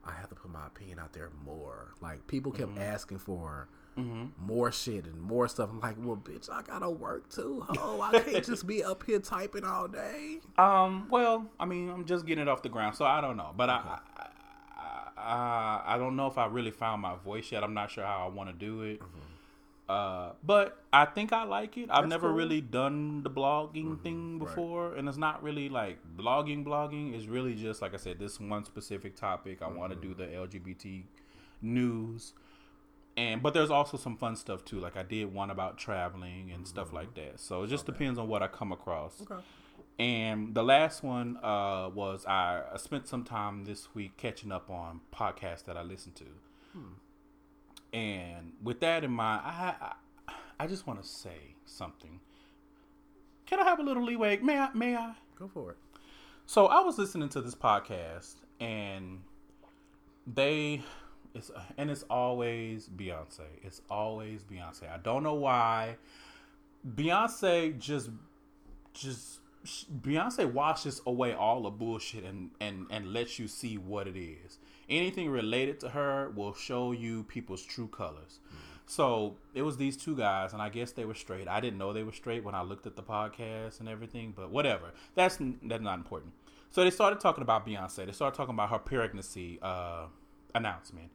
I 0.04 0.12
have 0.12 0.28
to 0.30 0.34
put 0.34 0.50
my 0.50 0.66
opinion 0.66 0.98
out 0.98 1.12
there 1.12 1.30
more. 1.44 1.92
Like 2.00 2.26
people 2.26 2.52
kept 2.52 2.70
Mm-hmm. 2.72 2.82
asking 2.82 3.18
for 3.18 3.68
more 4.38 4.72
shit 4.72 5.04
and 5.04 5.20
more 5.20 5.46
stuff. 5.46 5.68
I'm 5.70 5.78
like, 5.80 5.96
well, 5.98 6.16
bitch, 6.16 6.48
I 6.50 6.62
gotta 6.62 6.88
work 6.88 7.28
too. 7.28 7.66
Oh, 7.78 8.00
I 8.00 8.18
can't 8.20 8.42
just 8.46 8.66
be 8.66 8.82
up 8.82 9.04
here 9.04 9.18
typing 9.18 9.64
all 9.64 9.88
day. 9.88 10.38
Um. 10.56 11.06
Well, 11.10 11.46
I 11.60 11.66
mean, 11.66 11.90
I'm 11.90 12.06
just 12.06 12.24
getting 12.24 12.40
it 12.42 12.48
off 12.48 12.62
the 12.62 12.70
ground, 12.70 12.96
so 12.96 13.04
I 13.04 13.20
don't 13.20 13.36
know. 13.36 13.52
But 13.54 13.68
I, 13.68 13.98
I, 14.16 15.08
I, 15.18 15.82
I 15.94 15.98
don't 15.98 16.16
know 16.16 16.28
if 16.28 16.38
I 16.38 16.46
really 16.46 16.70
found 16.70 17.02
my 17.02 17.14
voice 17.16 17.52
yet. 17.52 17.62
I'm 17.62 17.74
not 17.74 17.90
sure 17.90 18.04
how 18.04 18.24
I 18.26 18.28
want 18.34 18.48
to 18.48 18.54
do 18.54 18.82
it. 18.82 19.02
Uh, 19.90 20.34
but 20.44 20.78
I 20.92 21.04
think 21.04 21.32
I 21.32 21.42
like 21.42 21.76
it. 21.76 21.90
I've 21.90 22.02
That's 22.02 22.10
never 22.10 22.28
cool. 22.28 22.36
really 22.36 22.60
done 22.60 23.24
the 23.24 23.30
blogging 23.30 24.00
thing 24.00 24.38
right. 24.38 24.46
before, 24.46 24.94
and 24.94 25.08
it's 25.08 25.18
not 25.18 25.42
really 25.42 25.68
like 25.68 25.98
blogging. 26.16 26.64
Blogging 26.64 27.12
is 27.12 27.26
really 27.26 27.56
just 27.56 27.82
like 27.82 27.92
I 27.92 27.96
said, 27.96 28.20
this 28.20 28.38
one 28.38 28.64
specific 28.64 29.16
topic. 29.16 29.62
I 29.62 29.68
want 29.68 29.92
to 29.92 29.98
do 29.98 30.14
the 30.14 30.26
LGBT 30.26 31.02
news, 31.60 32.34
and 33.16 33.42
but 33.42 33.52
there's 33.52 33.72
also 33.72 33.96
some 33.96 34.16
fun 34.16 34.36
stuff 34.36 34.64
too. 34.64 34.78
Like 34.78 34.96
I 34.96 35.02
did 35.02 35.34
one 35.34 35.50
about 35.50 35.76
traveling 35.76 36.52
and 36.52 36.68
stuff 36.68 36.92
like 36.92 37.14
that. 37.16 37.40
So 37.40 37.64
it 37.64 37.66
just 37.66 37.84
depends 37.84 38.16
on 38.16 38.28
what 38.28 38.44
I 38.44 38.46
come 38.46 38.70
across. 38.70 39.20
Okay. 39.22 39.42
And 39.98 40.54
the 40.54 40.62
last 40.62 41.02
one 41.02 41.36
uh, 41.42 41.90
was 41.92 42.24
I, 42.26 42.62
I 42.72 42.76
spent 42.76 43.08
some 43.08 43.24
time 43.24 43.64
this 43.64 43.92
week 43.92 44.16
catching 44.16 44.52
up 44.52 44.70
on 44.70 45.00
podcasts 45.12 45.64
that 45.64 45.76
I 45.76 45.82
listened 45.82 46.14
to. 46.14 46.26
And 47.92 48.52
with 48.62 48.80
that 48.80 49.04
in 49.04 49.10
mind, 49.10 49.42
I 49.44 49.74
I, 50.28 50.32
I 50.60 50.66
just 50.66 50.86
want 50.86 51.02
to 51.02 51.08
say 51.08 51.56
something. 51.66 52.20
Can 53.46 53.58
I 53.58 53.64
have 53.64 53.80
a 53.80 53.82
little 53.82 54.04
leeway? 54.04 54.38
May 54.38 54.58
I? 54.58 54.68
May 54.74 54.96
I? 54.96 55.14
Go 55.38 55.48
for 55.48 55.72
it. 55.72 55.76
So 56.46 56.66
I 56.66 56.80
was 56.80 56.98
listening 56.98 57.28
to 57.30 57.40
this 57.40 57.54
podcast, 57.54 58.34
and 58.60 59.20
they, 60.26 60.82
it's 61.34 61.50
and 61.76 61.90
it's 61.90 62.04
always 62.10 62.88
Beyonce. 62.88 63.46
It's 63.62 63.82
always 63.90 64.42
Beyonce. 64.42 64.92
I 64.92 64.98
don't 64.98 65.22
know 65.22 65.34
why. 65.34 65.96
Beyonce 66.94 67.78
just, 67.78 68.10
just 68.94 69.40
Beyonce 70.00 70.50
washes 70.50 71.00
away 71.06 71.34
all 71.34 71.62
the 71.62 71.70
bullshit 71.70 72.24
and 72.24 72.50
and 72.60 72.86
and 72.90 73.12
lets 73.12 73.38
you 73.38 73.48
see 73.48 73.78
what 73.78 74.06
it 74.06 74.16
is. 74.16 74.58
Anything 74.90 75.30
related 75.30 75.80
to 75.80 75.90
her 75.90 76.30
will 76.34 76.52
show 76.52 76.92
you 76.92 77.22
people's 77.24 77.62
true 77.62 77.88
colors. 77.88 78.40
So 78.86 79.36
it 79.54 79.62
was 79.62 79.76
these 79.76 79.96
two 79.96 80.16
guys, 80.16 80.52
and 80.52 80.60
I 80.60 80.68
guess 80.68 80.90
they 80.90 81.04
were 81.04 81.14
straight. 81.14 81.46
I 81.46 81.60
didn't 81.60 81.78
know 81.78 81.92
they 81.92 82.02
were 82.02 82.10
straight 82.10 82.42
when 82.42 82.56
I 82.56 82.62
looked 82.62 82.86
at 82.88 82.96
the 82.96 83.04
podcast 83.04 83.78
and 83.78 83.88
everything, 83.88 84.32
but 84.36 84.50
whatever. 84.50 84.90
That's 85.14 85.38
that's 85.62 85.82
not 85.82 85.98
important. 85.98 86.32
So 86.70 86.82
they 86.82 86.90
started 86.90 87.20
talking 87.20 87.42
about 87.42 87.64
Beyonce. 87.64 88.06
They 88.06 88.12
started 88.12 88.36
talking 88.36 88.54
about 88.54 88.70
her 88.70 88.78
pregnancy 88.78 89.60
uh, 89.62 90.06
announcement, 90.56 91.10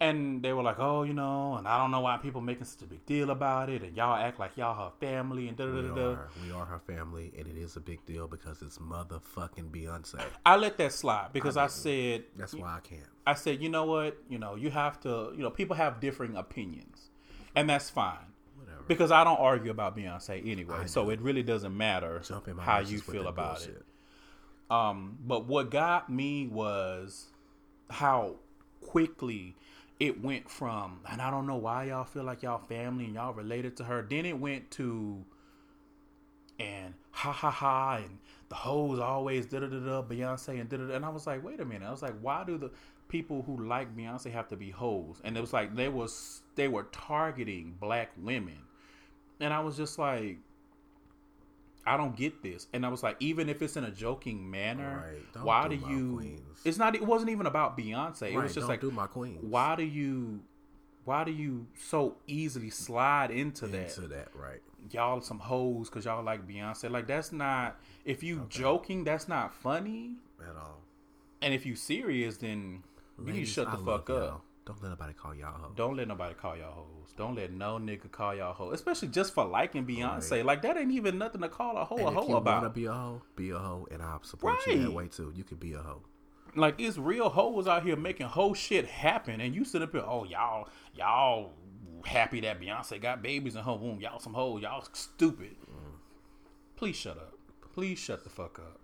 and 0.00 0.42
they 0.42 0.52
were 0.52 0.62
like, 0.62 0.78
"Oh, 0.78 1.02
you 1.04 1.14
know," 1.14 1.54
and 1.56 1.66
I 1.68 1.78
don't 1.78 1.90
know 1.90 2.00
why 2.00 2.16
people 2.18 2.40
making 2.40 2.64
such 2.64 2.82
a 2.82 2.86
big 2.86 3.04
deal 3.06 3.30
about 3.30 3.70
it, 3.70 3.82
and 3.82 3.96
y'all 3.96 4.16
act 4.16 4.38
like 4.38 4.56
y'all 4.56 4.74
her 4.74 4.92
family, 5.00 5.48
and 5.48 5.56
da 5.56 5.66
da 5.66 5.72
We 5.74 5.82
da 5.88 5.94
da. 5.94 6.02
are, 6.10 6.28
we 6.42 6.50
are 6.52 6.64
her 6.66 6.80
family, 6.80 7.32
and 7.38 7.46
it 7.46 7.56
is 7.56 7.76
a 7.76 7.80
big 7.80 8.04
deal 8.04 8.26
because 8.28 8.60
it's 8.62 8.78
motherfucking 8.78 9.70
Beyonce. 9.70 10.20
I 10.44 10.56
let 10.56 10.76
that 10.78 10.92
slide 10.92 11.30
because 11.32 11.56
I 11.56 11.68
said 11.68 12.24
That's 12.36 12.54
why 12.54 12.76
I 12.76 12.80
can't. 12.80 13.02
I 13.26 13.34
said, 13.34 13.62
you 13.62 13.68
know 13.70 13.86
what? 13.86 14.18
You 14.28 14.38
know, 14.38 14.54
you 14.56 14.70
have 14.70 15.00
to, 15.00 15.32
you 15.34 15.42
know, 15.42 15.50
people 15.50 15.76
have 15.76 16.00
differing 16.00 16.36
opinions, 16.36 17.10
and 17.56 17.70
that's 17.70 17.88
fine. 17.88 18.18
Whatever. 18.58 18.82
Because 18.86 19.10
I 19.10 19.24
don't 19.24 19.38
argue 19.40 19.70
about 19.70 19.96
Beyonce 19.96 20.46
anyway, 20.50 20.86
so 20.86 21.08
it 21.10 21.20
really 21.20 21.42
doesn't 21.42 21.74
matter 21.76 22.20
Jump 22.26 22.48
in 22.48 22.56
my 22.56 22.62
how 22.64 22.80
you 22.80 22.98
feel 22.98 23.28
about 23.28 23.56
bullshit. 23.58 23.76
it. 23.76 23.84
Um, 24.70 25.18
but 25.24 25.46
what 25.46 25.70
got 25.70 26.10
me 26.10 26.46
was 26.48 27.26
how 27.90 28.36
quickly 28.80 29.56
it 30.00 30.22
went 30.22 30.50
from, 30.50 31.00
and 31.10 31.22
I 31.22 31.30
don't 31.30 31.46
know 31.46 31.56
why 31.56 31.84
y'all 31.84 32.04
feel 32.04 32.24
like 32.24 32.42
y'all 32.42 32.58
family 32.58 33.04
and 33.04 33.14
y'all 33.14 33.32
related 33.32 33.76
to 33.78 33.84
her. 33.84 34.02
Then 34.08 34.26
it 34.26 34.38
went 34.38 34.70
to, 34.72 35.24
and 36.58 36.94
ha 37.12 37.32
ha 37.32 37.50
ha, 37.50 37.96
and 37.96 38.18
the 38.48 38.56
hoes 38.56 38.98
always 38.98 39.46
da 39.46 39.60
da 39.60 39.66
da 39.66 39.78
da 39.78 40.02
Beyonce 40.02 40.60
and 40.60 40.68
da 40.68 40.78
da. 40.78 40.94
And 40.94 41.04
I 41.04 41.08
was 41.08 41.26
like, 41.26 41.44
wait 41.44 41.60
a 41.60 41.64
minute. 41.64 41.86
I 41.86 41.90
was 41.90 42.02
like, 42.02 42.18
why 42.20 42.44
do 42.44 42.58
the 42.58 42.70
people 43.08 43.42
who 43.42 43.64
like 43.64 43.96
Beyonce 43.96 44.32
have 44.32 44.48
to 44.48 44.56
be 44.56 44.70
hoes? 44.70 45.20
And 45.22 45.36
it 45.36 45.40
was 45.40 45.52
like 45.52 45.76
they 45.76 45.88
was 45.88 46.42
they 46.56 46.68
were 46.68 46.84
targeting 46.84 47.76
black 47.80 48.10
women, 48.16 48.58
and 49.40 49.52
I 49.52 49.60
was 49.60 49.76
just 49.76 49.98
like. 49.98 50.38
I 51.86 51.96
don't 51.96 52.16
get 52.16 52.42
this. 52.42 52.66
And 52.72 52.84
I 52.86 52.88
was 52.88 53.02
like, 53.02 53.16
even 53.20 53.48
if 53.48 53.60
it's 53.60 53.76
in 53.76 53.84
a 53.84 53.90
joking 53.90 54.50
manner, 54.50 55.04
Right. 55.34 55.44
Why 55.44 55.68
do 55.68 55.76
do 55.76 55.90
you? 55.90 56.16
queens. 56.16 56.60
It's 56.64 56.78
not. 56.78 56.94
It 56.94 57.04
wasn't 57.04 57.30
even 57.30 57.46
about 57.46 57.76
Beyonce. 57.76 58.32
It 58.32 58.36
was 58.36 58.54
just 58.54 58.68
like, 58.68 58.80
do 58.80 58.90
my 58.90 59.06
queens. 59.06 59.40
why 59.42 59.76
do 59.76 59.82
you? 59.84 60.40
Why 61.04 61.22
do 61.24 61.32
you 61.32 61.66
so 61.78 62.16
easily 62.26 62.70
slide 62.70 63.30
into 63.30 63.66
that? 63.66 63.88
into 63.96 64.08
that? 64.08 64.28
Right. 64.34 64.62
Y'all 64.90 65.20
some 65.20 65.38
hoes 65.38 65.90
because 65.90 66.06
y'all 66.06 66.22
like 66.24 66.46
Beyonce. 66.48 66.90
Like 66.90 67.06
that's 67.06 67.32
not. 67.32 67.78
If 68.06 68.22
you 68.22 68.46
joking, 68.48 69.04
that's 69.04 69.28
not 69.28 69.52
funny. 69.54 70.16
At 70.40 70.56
all. 70.56 70.80
And 71.42 71.52
if 71.52 71.66
you 71.66 71.76
serious, 71.76 72.38
then 72.38 72.82
you 73.22 73.32
need 73.32 73.46
shut 73.46 73.70
the 73.70 73.78
I 73.78 73.84
fuck 73.84 74.08
up. 74.08 74.16
y'all. 74.16 74.40
Don't 74.66 74.82
let 74.82 74.88
nobody 74.90 75.12
call 75.12 75.34
y'all 75.34 75.58
hoes. 75.58 75.72
Don't 75.76 75.96
let 75.96 76.08
nobody 76.08 76.34
call 76.34 76.56
y'all 76.56 76.72
hoes. 76.72 77.12
Don't 77.16 77.34
let 77.34 77.52
no 77.52 77.78
nigga 77.78 78.10
call 78.10 78.34
y'all 78.34 78.54
hoes, 78.54 78.74
especially 78.74 79.08
just 79.08 79.34
for 79.34 79.44
liking 79.44 79.84
Beyonce. 79.86 80.42
Like 80.42 80.62
that 80.62 80.76
ain't 80.78 80.90
even 80.92 81.18
nothing 81.18 81.42
to 81.42 81.48
call 81.48 81.76
a 81.76 81.84
hoe 81.84 81.96
And 81.98 82.06
a 82.06 82.08
if 82.10 82.14
hoe 82.14 82.28
you 82.28 82.36
about. 82.36 82.62
wanna 82.62 82.70
be 82.72 82.86
a 82.86 82.92
hoe, 82.92 83.22
be 83.36 83.50
a 83.50 83.58
hoe, 83.58 83.86
and 83.90 84.02
I'll 84.02 84.22
support 84.22 84.66
you 84.66 84.78
that 84.82 84.92
way 84.92 85.08
too. 85.08 85.32
You 85.36 85.44
can 85.44 85.58
be 85.58 85.74
a 85.74 85.78
hoe. 85.80 86.02
Like 86.56 86.76
it's 86.80 86.96
real 86.96 87.28
hoes 87.28 87.66
out 87.66 87.82
here 87.84 87.96
making 87.96 88.26
whole 88.26 88.54
shit 88.54 88.86
happen, 88.86 89.40
and 89.40 89.54
you 89.54 89.64
sit 89.64 89.82
up 89.82 89.92
here, 89.92 90.04
oh 90.06 90.24
y'all, 90.24 90.68
y'all 90.94 91.52
happy 92.06 92.40
that 92.40 92.60
Beyonce 92.60 93.00
got 93.00 93.22
babies 93.22 93.56
in 93.56 93.62
her 93.64 93.74
womb. 93.74 94.00
Y'all 94.00 94.18
some 94.18 94.34
hoes. 94.34 94.62
Y'all 94.62 94.84
stupid. 94.92 95.56
Mm. 95.70 95.96
Please 96.76 96.96
shut 96.96 97.16
up. 97.18 97.34
Please 97.74 97.98
shut 97.98 98.24
the 98.24 98.30
fuck 98.30 98.58
up. 98.58 98.78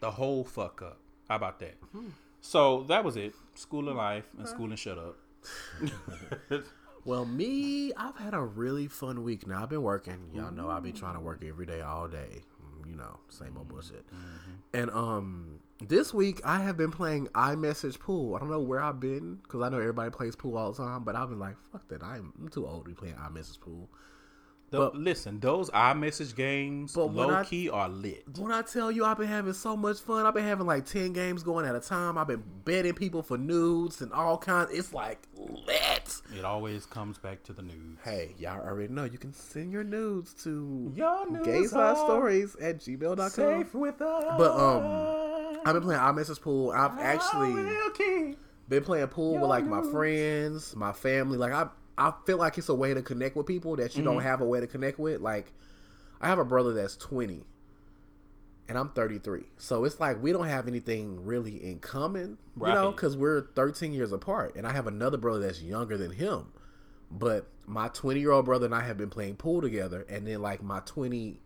The 0.00 0.10
whole 0.10 0.42
fuck 0.44 0.82
up. 0.82 0.98
How 1.28 1.36
about 1.36 1.60
that? 1.60 1.74
Hmm. 1.92 2.08
So 2.40 2.84
that 2.84 3.04
was 3.04 3.16
it. 3.16 3.34
School 3.54 3.88
and 3.88 3.96
life 3.96 4.24
and 4.38 4.48
school 4.48 4.66
and 4.66 4.78
shut 4.78 4.98
up. 4.98 5.16
Well, 7.06 7.24
me, 7.24 7.92
I've 7.96 8.16
had 8.18 8.34
a 8.34 8.42
really 8.42 8.86
fun 8.86 9.22
week. 9.24 9.46
Now 9.46 9.62
I've 9.62 9.70
been 9.70 9.82
working. 9.82 10.18
Y'all 10.34 10.52
know 10.52 10.68
I've 10.68 10.82
been 10.82 10.92
trying 10.92 11.14
to 11.14 11.20
work 11.20 11.42
every 11.46 11.64
day, 11.64 11.80
all 11.80 12.08
day. 12.08 12.42
Mm, 12.62 12.90
You 12.90 12.96
know, 12.96 13.18
same 13.30 13.56
old 13.56 13.68
bullshit. 13.68 14.04
And 14.74 14.90
um, 14.90 15.60
this 15.80 16.12
week 16.12 16.42
I 16.44 16.58
have 16.60 16.76
been 16.76 16.90
playing 16.90 17.28
iMessage 17.28 17.98
pool. 17.98 18.34
I 18.36 18.38
don't 18.38 18.50
know 18.50 18.60
where 18.60 18.82
I've 18.82 19.00
been 19.00 19.36
because 19.42 19.62
I 19.62 19.70
know 19.70 19.78
everybody 19.78 20.10
plays 20.10 20.36
pool 20.36 20.58
all 20.58 20.72
the 20.72 20.82
time, 20.82 21.02
but 21.04 21.16
I've 21.16 21.30
been 21.30 21.38
like, 21.38 21.56
fuck 21.72 21.88
that. 21.88 22.02
I'm, 22.02 22.34
I'm 22.38 22.48
too 22.50 22.66
old 22.66 22.84
to 22.84 22.88
be 22.90 22.94
playing 22.94 23.14
iMessage 23.14 23.60
pool. 23.60 23.88
Th- 24.70 24.90
listen, 24.94 25.40
those 25.40 25.68
iMessage 25.70 26.36
games, 26.36 26.92
But 26.94 27.12
low 27.12 27.30
I- 27.30 27.44
key, 27.44 27.68
are 27.68 27.88
lit. 27.88 28.24
When 28.38 28.52
I 28.52 28.62
tell 28.62 28.90
you 28.92 29.04
I've 29.04 29.18
been 29.18 29.26
having 29.26 29.52
so 29.52 29.76
much 29.76 29.98
fun, 30.00 30.26
I've 30.26 30.34
been 30.34 30.44
having 30.44 30.66
like 30.66 30.86
ten 30.86 31.12
games 31.12 31.42
going 31.42 31.66
at 31.66 31.74
a 31.74 31.80
time. 31.80 32.16
I've 32.16 32.28
been 32.28 32.44
betting 32.64 32.94
people 32.94 33.22
for 33.22 33.36
nudes 33.36 34.00
and 34.00 34.12
all 34.12 34.38
kinds. 34.38 34.70
It's 34.72 34.92
like 34.94 35.26
lit. 35.36 36.20
It 36.36 36.44
always 36.44 36.86
comes 36.86 37.18
back 37.18 37.42
to 37.44 37.52
the 37.52 37.62
nudes. 37.62 37.98
Hey, 38.04 38.34
y'all 38.38 38.60
already 38.60 38.92
know 38.92 39.04
you 39.04 39.18
can 39.18 39.32
send 39.32 39.72
your 39.72 39.82
nudes 39.84 40.34
to 40.44 40.92
Your 40.94 41.28
nudes 41.28 41.70
stories 41.70 42.54
at 42.60 42.78
gmail.com. 42.78 43.30
Safe 43.30 43.74
with 43.74 44.00
us. 44.00 44.34
But 44.38 44.52
um, 44.56 45.58
I've 45.64 45.74
been 45.74 45.82
playing 45.82 46.00
iMessage 46.00 46.40
pool. 46.40 46.70
I've 46.70 46.96
actually 46.98 48.36
been 48.68 48.84
playing 48.84 49.08
pool 49.08 49.34
with 49.34 49.48
like 49.50 49.66
my 49.66 49.82
friends, 49.90 50.76
my 50.76 50.92
family. 50.92 51.38
Like 51.38 51.52
I, 51.52 51.66
I 52.00 52.12
feel 52.26 52.38
like 52.38 52.56
it's 52.58 52.68
a 52.68 52.74
way 52.74 52.94
to 52.94 53.02
connect 53.02 53.36
with 53.36 53.46
people 53.46 53.76
that 53.76 53.94
you 53.94 54.02
Mm-hmm. 54.02 54.12
don't 54.14 54.22
have 54.22 54.40
a 54.40 54.44
way 54.46 54.58
to 54.60 54.66
connect 54.66 54.98
with. 54.98 55.20
Like 55.20 55.52
I 56.20 56.28
have 56.28 56.38
a 56.38 56.44
brother 56.44 56.72
that's 56.72 56.96
twenty, 56.96 57.44
and 58.68 58.78
I'm 58.78 58.88
thirty 58.90 59.18
three. 59.18 59.44
So 59.58 59.84
it's 59.84 60.00
like 60.00 60.22
we 60.22 60.32
don't 60.32 60.46
have 60.46 60.66
anything 60.66 61.24
really 61.24 61.62
in 61.62 61.78
common, 61.80 62.38
you 62.56 62.62
know, 62.74 62.90
because 62.92 63.16
we're 63.16 63.42
thirteen 63.54 63.92
years 63.92 64.12
apart. 64.12 64.54
And 64.56 64.66
I 64.66 64.72
have 64.72 64.86
another 64.86 65.18
brother 65.18 65.40
that's 65.40 65.62
younger 65.62 65.96
than 65.96 66.12
him. 66.12 66.52
But 67.12 67.46
my 67.66 67.88
20 67.88 68.20
year 68.20 68.30
old 68.30 68.44
brother 68.44 68.66
and 68.66 68.74
I 68.74 68.82
have 68.82 68.96
been 68.96 69.10
playing 69.10 69.36
pool 69.36 69.60
together. 69.60 70.06
And 70.08 70.26
then, 70.26 70.40
like, 70.40 70.62
my 70.62 70.80
20, 70.86 71.40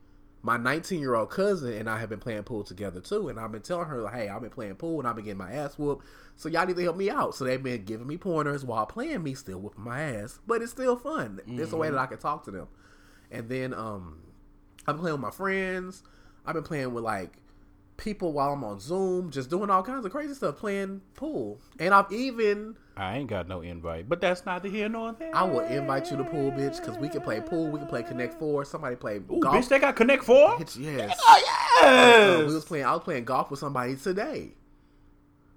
my 0.45 0.59
19 0.59 1.01
year 1.01 1.15
old 1.15 1.31
cousin 1.31 1.73
and 1.73 1.89
I 1.89 1.99
have 1.99 2.11
been 2.11 2.21
playing 2.21 2.43
pool 2.43 2.65
together 2.65 3.01
too. 3.01 3.31
And 3.31 3.41
I've 3.41 3.51
been 3.51 3.63
telling 3.63 3.89
her, 3.89 4.03
like, 4.03 4.13
hey, 4.13 4.29
I've 4.29 4.43
been 4.43 4.51
playing 4.51 4.75
pool 4.75 4.99
and 4.99 5.09
I've 5.09 5.17
been 5.17 5.25
getting 5.25 5.39
my 5.39 5.51
ass 5.51 5.79
whooped. 5.79 6.05
So 6.37 6.51
y'all 6.51 6.67
need 6.67 6.77
to 6.77 6.83
help 6.83 6.99
me 6.99 7.09
out. 7.09 7.35
So 7.35 7.45
they've 7.45 7.63
been 7.63 7.85
giving 7.87 8.07
me 8.07 8.19
pointers 8.19 8.63
while 8.63 8.85
playing 8.85 9.23
me, 9.23 9.33
still 9.35 9.59
whooping 9.59 9.83
my 9.83 10.03
ass. 10.03 10.41
But 10.47 10.61
it's 10.61 10.71
still 10.71 10.97
fun. 10.97 11.41
It's 11.47 11.73
a 11.73 11.77
way 11.79 11.89
that 11.89 11.99
I 11.99 12.05
can 12.05 12.19
talk 12.19 12.45
to 12.45 12.51
them. 12.51 12.69
And 13.31 13.49
then, 13.49 13.73
um, 13.73 14.19
I've 14.87 14.97
been 14.97 15.01
playing 15.01 15.15
with 15.15 15.23
my 15.23 15.31
friends. 15.31 16.03
I've 16.45 16.55
been 16.55 16.63
playing 16.63 16.93
with 16.93 17.05
like 17.05 17.39
people 17.97 18.35
while 18.35 18.53
I'm 18.53 18.65
on 18.65 18.81
Zoom, 18.81 19.31
just 19.31 19.49
doing 19.49 19.71
all 19.71 19.83
kinds 19.83 20.05
of 20.05 20.13
crazy 20.13 20.35
stuff, 20.35 20.59
playing 20.59 21.01
pool. 21.15 21.59
And 21.79 21.95
I've 21.95 22.13
even 22.13 22.77
I 22.97 23.17
ain't 23.19 23.29
got 23.29 23.49
no 23.49 23.61
invite, 23.61 24.09
but 24.09 24.21
that's 24.21 24.47
neither 24.47 24.69
here 24.69 24.89
nor 24.89 25.13
there. 25.15 25.35
I 25.35 25.43
will 25.43 25.61
invite 25.61 26.11
you 26.11 26.17
to 26.17 26.25
pool, 26.25 26.53
bitch, 26.53 26.79
because 26.81 26.97
we 26.97 27.09
can 27.09 27.23
play 27.23 27.41
pool. 27.41 27.69
We 27.69 27.79
can 27.81 27.89
play 27.89 28.05
Connect 28.05 28.39
Four. 28.39 28.65
Somebody 28.65 28.95
play 28.97 29.17
Ooh, 29.17 29.41
golf. 29.41 29.57
bitch, 29.57 29.69
they 29.69 29.81
got 29.81 29.97
Connect 29.97 30.23
Four. 30.23 30.57
Bitch, 30.59 30.77
yes. 30.81 31.19
Oh 31.21 31.43
Uh, 31.83 31.87
yes. 31.87 32.49
we 32.49 32.55
was 32.55 32.65
playing. 32.65 32.85
I 32.85 32.93
was 32.93 33.03
playing 33.03 33.25
golf 33.25 33.51
with 33.51 33.59
somebody 33.59 33.97
today, 33.97 34.53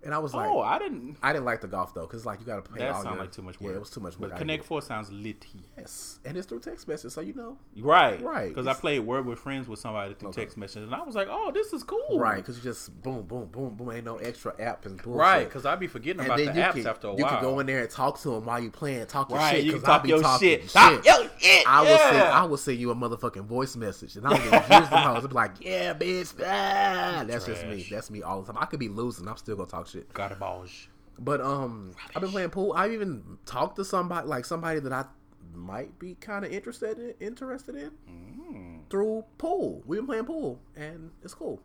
and 0.07 0.15
I 0.15 0.19
was 0.19 0.33
like, 0.33 0.49
oh, 0.49 0.61
I 0.61 0.79
didn't. 0.79 1.17
I 1.21 1.33
didn't 1.33 1.43
like 1.45 1.61
the 1.61 1.67
golf 1.67 1.93
though, 1.93 2.07
because 2.07 2.25
like 2.25 2.39
you 2.39 2.45
got 2.45 2.63
to 2.65 2.71
pay. 2.71 2.79
That 2.79 3.03
sounds 3.03 3.19
like 3.19 3.31
too 3.31 3.41
much 3.43 3.57
Yeah, 3.59 3.67
work. 3.67 3.75
it 3.75 3.79
was 3.79 3.89
too 3.89 3.99
much 3.99 4.17
work. 4.17 4.31
But 4.31 4.39
Connect 4.39 4.63
Four 4.63 4.81
sounds 4.81 5.11
litty. 5.11 5.49
it. 5.53 5.81
Yes, 5.81 6.19
and 6.25 6.35
it's 6.37 6.47
through 6.47 6.61
text 6.61 6.87
message, 6.87 7.11
so 7.11 7.21
you 7.21 7.33
know. 7.33 7.57
Right, 7.77 8.19
Right. 8.21 8.47
Because 8.47 8.65
I 8.65 8.73
played 8.73 8.99
Word 9.01 9.25
with 9.25 9.37
Friends 9.37 9.67
with 9.67 9.79
somebody 9.79 10.13
through 10.15 10.31
text 10.31 10.57
message, 10.57 10.83
and 10.83 10.95
I 10.95 11.03
was 11.03 11.13
like, 11.13 11.27
"Oh, 11.29 11.51
this 11.53 11.73
is 11.73 11.83
cool." 11.83 12.17
Right, 12.19 12.37
because 12.37 12.57
you 12.57 12.63
just 12.63 12.99
boom, 13.03 13.23
boom, 13.23 13.45
boom, 13.47 13.75
boom. 13.75 13.91
Ain't 13.91 14.05
no 14.05 14.15
extra 14.15 14.53
app 14.59 14.85
and 14.85 14.95
bullshit. 15.03 15.19
right. 15.19 15.43
Because 15.43 15.65
I'd 15.65 15.79
be 15.79 15.87
forgetting 15.87 16.21
And 16.21 16.27
about 16.27 16.37
the 16.37 16.45
apps 16.61 16.71
can 16.73 16.87
after 16.87 17.07
a 17.07 17.11
while. 17.11 17.19
you 17.19 17.25
can 17.25 17.41
go 17.41 17.59
in 17.59 17.67
there 17.67 17.81
and 17.81 17.89
talk 17.89 18.19
to 18.21 18.29
them 18.29 18.45
while 18.45 18.59
you 18.63 18.71
playing, 18.71 19.05
talk 19.07 19.29
your 19.29 19.39
right, 19.39 19.55
shit. 19.57 19.65
you 19.65 19.71
can 19.73 19.81
'cause 19.81 19.89
I'll 19.89 19.95
talk 19.95 20.03
be 20.03 20.09
your 20.09 20.21
talking 20.21 20.47
shit. 20.47 20.69
Talk 20.69 21.05
your 21.05 21.29
shit. 21.37 21.67
I 21.67 21.81
will 21.81 21.89
yeah. 21.89 22.09
send 22.11 22.23
I 22.23 22.43
will 22.45 22.57
send 22.57 22.77
you 22.79 22.91
a 22.91 22.95
motherfucking 22.95 23.45
voice 23.45 23.75
message, 23.75 24.15
and 24.15 24.25
I'll 24.25 24.37
get 24.37 24.63
here's 24.65 24.89
the 24.89 24.97
hoes. 24.97 25.27
Be 25.27 25.33
like, 25.33 25.51
yeah, 25.59 25.93
bitch, 25.93 26.33
ah. 26.39 27.23
That's 27.27 27.45
just 27.45 27.65
me. 27.65 27.85
That's 27.91 28.09
me 28.09 28.21
all 28.21 28.41
the 28.41 28.53
time. 28.53 28.61
I 28.61 28.65
could 28.65 28.79
be 28.79 28.87
losing, 28.89 29.27
I'm 29.27 29.37
still 29.37 29.55
gonna 29.55 29.67
talk 29.69 29.87
shit. 29.87 29.96
Garbage. 30.13 30.89
But 31.19 31.41
um, 31.41 31.93
I've 32.15 32.21
been 32.21 32.31
playing 32.31 32.49
pool. 32.51 32.73
I've 32.73 32.91
even 32.91 33.37
talked 33.45 33.75
to 33.77 33.85
somebody 33.85 34.27
like 34.27 34.45
somebody 34.45 34.79
that 34.81 34.93
I 34.93 35.05
might 35.53 35.97
be 35.97 36.15
kind 36.15 36.45
of 36.45 36.51
interested 36.51 36.99
in, 36.99 37.13
interested 37.19 37.75
in 37.75 37.91
Mm. 38.09 38.89
through 38.89 39.23
pool. 39.37 39.81
We've 39.85 39.99
been 39.99 40.05
playing 40.07 40.25
pool, 40.25 40.59
and 40.75 41.11
it's 41.23 41.33
cool. 41.33 41.59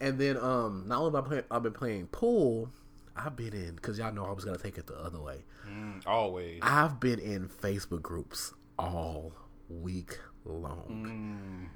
And 0.00 0.18
then 0.18 0.36
um, 0.36 0.84
not 0.86 1.00
only 1.00 1.16
have 1.16 1.24
I 1.24 1.28
play, 1.28 1.42
I've 1.50 1.62
been 1.62 1.72
playing 1.72 2.06
pool, 2.08 2.68
I've 3.16 3.34
been 3.34 3.52
in 3.54 3.74
because 3.76 3.98
y'all 3.98 4.12
know 4.12 4.24
I 4.26 4.32
was 4.32 4.44
gonna 4.44 4.58
take 4.58 4.78
it 4.78 4.86
the 4.86 4.96
other 4.96 5.20
way. 5.20 5.44
Mm, 5.68 6.02
always. 6.06 6.60
I've 6.62 7.00
been 7.00 7.18
in 7.18 7.48
Facebook 7.48 8.02
groups 8.02 8.52
all 8.78 9.32
week 9.68 10.18
long. 10.44 11.68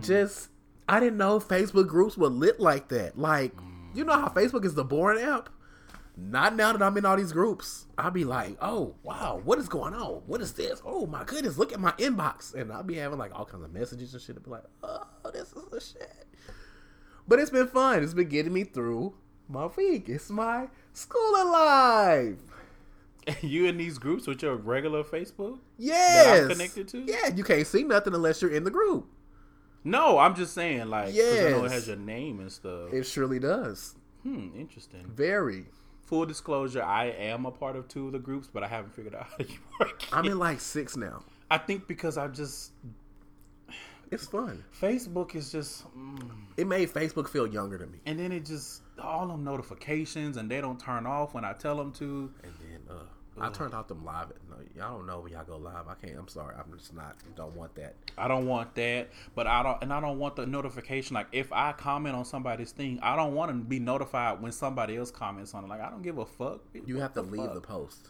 Just 0.00 0.48
I 0.88 1.00
didn't 1.00 1.18
know 1.18 1.38
Facebook 1.40 1.88
groups 1.88 2.16
were 2.16 2.28
lit 2.28 2.60
like 2.60 2.88
that. 2.88 3.18
Like 3.18 3.52
you 3.94 4.04
know 4.04 4.12
how 4.14 4.28
Facebook 4.28 4.64
is 4.64 4.74
the 4.74 4.84
boring 4.84 5.22
app. 5.22 5.48
Not 6.18 6.56
now 6.56 6.72
that 6.72 6.82
I'm 6.82 6.96
in 6.96 7.04
all 7.04 7.16
these 7.16 7.32
groups. 7.32 7.86
I'll 7.98 8.10
be 8.10 8.24
like, 8.24 8.56
oh 8.62 8.94
wow, 9.02 9.40
what 9.44 9.58
is 9.58 9.68
going 9.68 9.92
on? 9.94 10.22
What 10.26 10.40
is 10.40 10.52
this? 10.54 10.80
Oh 10.84 11.06
my 11.06 11.24
goodness, 11.24 11.58
look 11.58 11.72
at 11.72 11.80
my 11.80 11.92
inbox, 11.92 12.54
and 12.54 12.72
I'll 12.72 12.82
be 12.82 12.94
having 12.94 13.18
like 13.18 13.34
all 13.38 13.44
kinds 13.44 13.64
of 13.64 13.72
messages 13.72 14.14
and 14.14 14.22
shit. 14.22 14.36
I'll 14.36 14.42
be 14.42 14.50
like, 14.50 14.64
oh, 14.82 15.06
this 15.32 15.52
is 15.52 15.64
the 15.70 15.80
shit. 15.80 16.26
But 17.28 17.38
it's 17.38 17.50
been 17.50 17.66
fun. 17.66 18.02
It's 18.02 18.14
been 18.14 18.28
getting 18.28 18.52
me 18.52 18.64
through 18.64 19.14
my 19.48 19.66
week. 19.66 20.08
It's 20.08 20.30
my 20.30 20.68
schooling 20.92 21.52
life. 21.52 22.38
you 23.42 23.66
in 23.66 23.76
these 23.76 23.98
groups 23.98 24.26
with 24.26 24.42
your 24.42 24.54
regular 24.56 25.02
Facebook? 25.02 25.58
Yes. 25.76 26.48
connected 26.48 26.88
to? 26.88 26.98
Yeah, 27.00 27.28
you 27.34 27.44
can't 27.44 27.66
see 27.66 27.82
nothing 27.82 28.14
unless 28.14 28.40
you're 28.40 28.52
in 28.52 28.64
the 28.64 28.70
group. 28.70 29.06
No, 29.84 30.18
I'm 30.18 30.34
just 30.34 30.54
saying, 30.54 30.88
like, 30.88 31.14
'cause 31.14 31.18
I 31.18 31.50
know 31.50 31.64
it 31.64 31.70
has 31.72 31.86
your 31.88 31.96
name 31.96 32.40
and 32.40 32.50
stuff. 32.50 32.92
It 32.92 33.04
surely 33.04 33.38
does. 33.38 33.94
Hmm, 34.22 34.48
interesting. 34.56 35.04
Very. 35.14 35.66
Full 36.06 36.24
disclosure, 36.26 36.82
I 36.82 37.06
am 37.06 37.46
a 37.46 37.50
part 37.50 37.76
of 37.76 37.88
two 37.88 38.06
of 38.06 38.12
the 38.12 38.18
groups, 38.18 38.48
but 38.52 38.62
I 38.62 38.68
haven't 38.68 38.94
figured 38.94 39.14
out 39.14 39.24
how 39.26 39.36
you 39.40 39.56
work. 39.80 40.02
it. 40.02 40.08
I'm 40.12 40.24
in 40.26 40.38
like 40.38 40.60
six 40.60 40.96
now. 40.96 41.22
I 41.50 41.58
think 41.58 41.86
because 41.86 42.16
I 42.16 42.28
just 42.28 42.70
It's 44.10 44.26
fun. 44.26 44.62
Facebook 44.80 45.34
is 45.34 45.50
just, 45.50 45.84
mm, 45.98 46.30
It 46.56 46.66
made 46.68 46.90
Facebook 46.92 47.28
feel 47.28 47.46
younger 47.46 47.76
to 47.78 47.86
me. 47.86 47.98
and 48.06 48.18
then 48.20 48.30
it 48.32 48.44
just 48.46 48.82
all 49.00 49.26
them 49.26 49.42
notifications, 49.44 50.36
and 50.36 50.48
they 50.50 50.60
don't 50.60 50.78
turn 50.80 51.06
off 51.06 51.34
when 51.34 51.44
I 51.44 51.52
tell 51.54 51.76
them 51.76 51.92
to. 51.94 52.32
And 52.44 52.52
then 52.60 52.80
uh, 52.88 53.02
I 53.38 53.50
turned 53.50 53.74
off 53.74 53.88
them 53.88 54.04
live. 54.04 54.32
No, 54.48 54.56
y'all 54.74 54.96
don't 54.98 55.06
know 55.06 55.20
when 55.20 55.32
y'all 55.32 55.44
go 55.44 55.56
live. 55.58 55.86
I 55.88 55.94
can't. 55.94 56.18
I'm 56.18 56.28
sorry. 56.28 56.54
I'm 56.58 56.76
just 56.78 56.94
not. 56.94 57.16
Don't 57.36 57.54
want 57.54 57.74
that. 57.74 57.94
I 58.16 58.28
don't 58.28 58.46
want 58.46 58.74
that, 58.76 59.08
but 59.34 59.46
I 59.46 59.62
don't, 59.62 59.82
and 59.82 59.92
I 59.92 60.00
don't 60.00 60.18
want 60.18 60.36
the 60.36 60.46
notification. 60.46 61.14
Like 61.14 61.26
if 61.32 61.52
I 61.52 61.72
comment 61.72 62.16
on 62.16 62.24
somebody's 62.24 62.72
thing, 62.72 62.98
I 63.02 63.14
don't 63.16 63.34
want 63.34 63.50
to 63.50 63.56
be 63.56 63.78
notified 63.78 64.40
when 64.40 64.52
somebody 64.52 64.96
else 64.96 65.10
comments 65.10 65.52
on 65.54 65.64
it. 65.64 65.68
Like 65.68 65.80
I 65.82 65.90
don't 65.90 66.02
give 66.02 66.18
a 66.18 66.24
fuck. 66.26 66.60
You 66.86 66.94
What 66.94 67.02
have 67.02 67.14
to 67.14 67.22
the 67.22 67.28
leave 67.28 67.44
fuck? 67.46 67.54
the 67.54 67.60
post. 67.60 68.08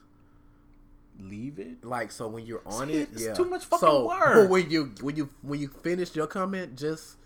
leave 1.19 1.59
it. 1.59 1.85
Like 1.85 2.11
so, 2.12 2.29
when 2.29 2.47
you're 2.47 2.62
on 2.67 2.89
See, 2.89 2.95
it, 2.95 3.09
it's 3.12 3.25
yeah, 3.25 3.35
too 3.35 3.45
much 3.47 3.65
fucking 3.65 3.81
so, 3.89 4.07
work. 4.09 4.51
When 4.51 4.71
you 4.71 4.93
when 5.01 5.17
you 5.17 5.31
when 5.43 5.59
you 5.61 5.69
finish 5.83 6.15
your 6.15 6.27
comment, 6.27 6.77
just 6.77 7.17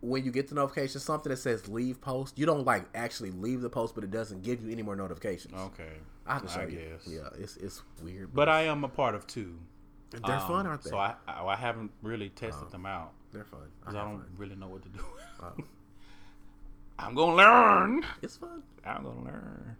when 0.00 0.24
you 0.24 0.30
get 0.30 0.48
the 0.48 0.54
notification, 0.54 1.00
something 1.00 1.30
that 1.30 1.36
says 1.36 1.68
leave 1.68 2.00
post, 2.00 2.38
you 2.38 2.46
don't 2.46 2.64
like 2.64 2.84
actually 2.94 3.30
leave 3.30 3.60
the 3.60 3.68
post, 3.70 3.94
but 3.94 4.02
it 4.04 4.10
doesn't 4.10 4.42
give 4.42 4.62
you 4.64 4.70
any 4.70 4.82
more 4.82 4.96
notifications. 4.96 5.54
Okay, 5.54 5.92
I 6.26 6.34
have 6.34 6.42
to 6.42 6.48
show 6.48 6.60
I 6.60 6.66
you. 6.66 6.78
guess. 6.78 7.06
Yeah, 7.06 7.28
it's 7.38 7.56
it's 7.58 7.82
weird, 8.02 8.32
But 8.34 8.48
I 8.48 8.62
am 8.62 8.84
a 8.84 8.88
part 8.88 9.14
of 9.14 9.26
two. 9.26 9.58
they're 10.10 10.36
Um, 10.36 10.46
fun, 10.48 10.66
aren't 10.66 10.82
they? 10.82 10.90
So 10.90 10.98
I, 10.98 11.14
I 11.28 11.44
I 11.44 11.56
haven't 11.56 11.90
really 12.02 12.30
tested 12.30 12.70
them 12.70 12.86
out 12.86 13.12
they're 13.32 13.44
fun. 13.44 13.60
I 13.62 13.64
because 13.80 13.94
I 13.94 13.98
have 13.98 14.08
don't 14.08 14.20
fun. 14.20 14.30
really 14.36 14.56
know 14.56 14.68
what 14.68 14.82
to 14.82 14.88
do. 14.88 15.00
Oh. 15.42 15.52
I'm 16.98 17.14
gonna 17.14 17.36
learn. 17.36 18.04
It's 18.22 18.36
fun. 18.36 18.62
I'm 18.84 19.04
gonna 19.04 19.24
learn. 19.24 19.76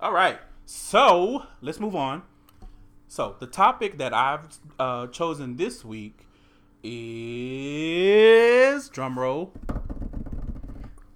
All 0.00 0.12
right, 0.12 0.38
so 0.66 1.44
let's 1.60 1.80
move 1.80 1.96
on. 1.96 2.22
So 3.08 3.36
the 3.38 3.46
topic 3.46 3.98
that 3.98 4.12
I've 4.12 4.46
uh, 4.78 5.06
chosen 5.08 5.56
this 5.56 5.84
week 5.84 6.26
is 6.82 8.88
drum 8.88 9.18
roll. 9.18 9.52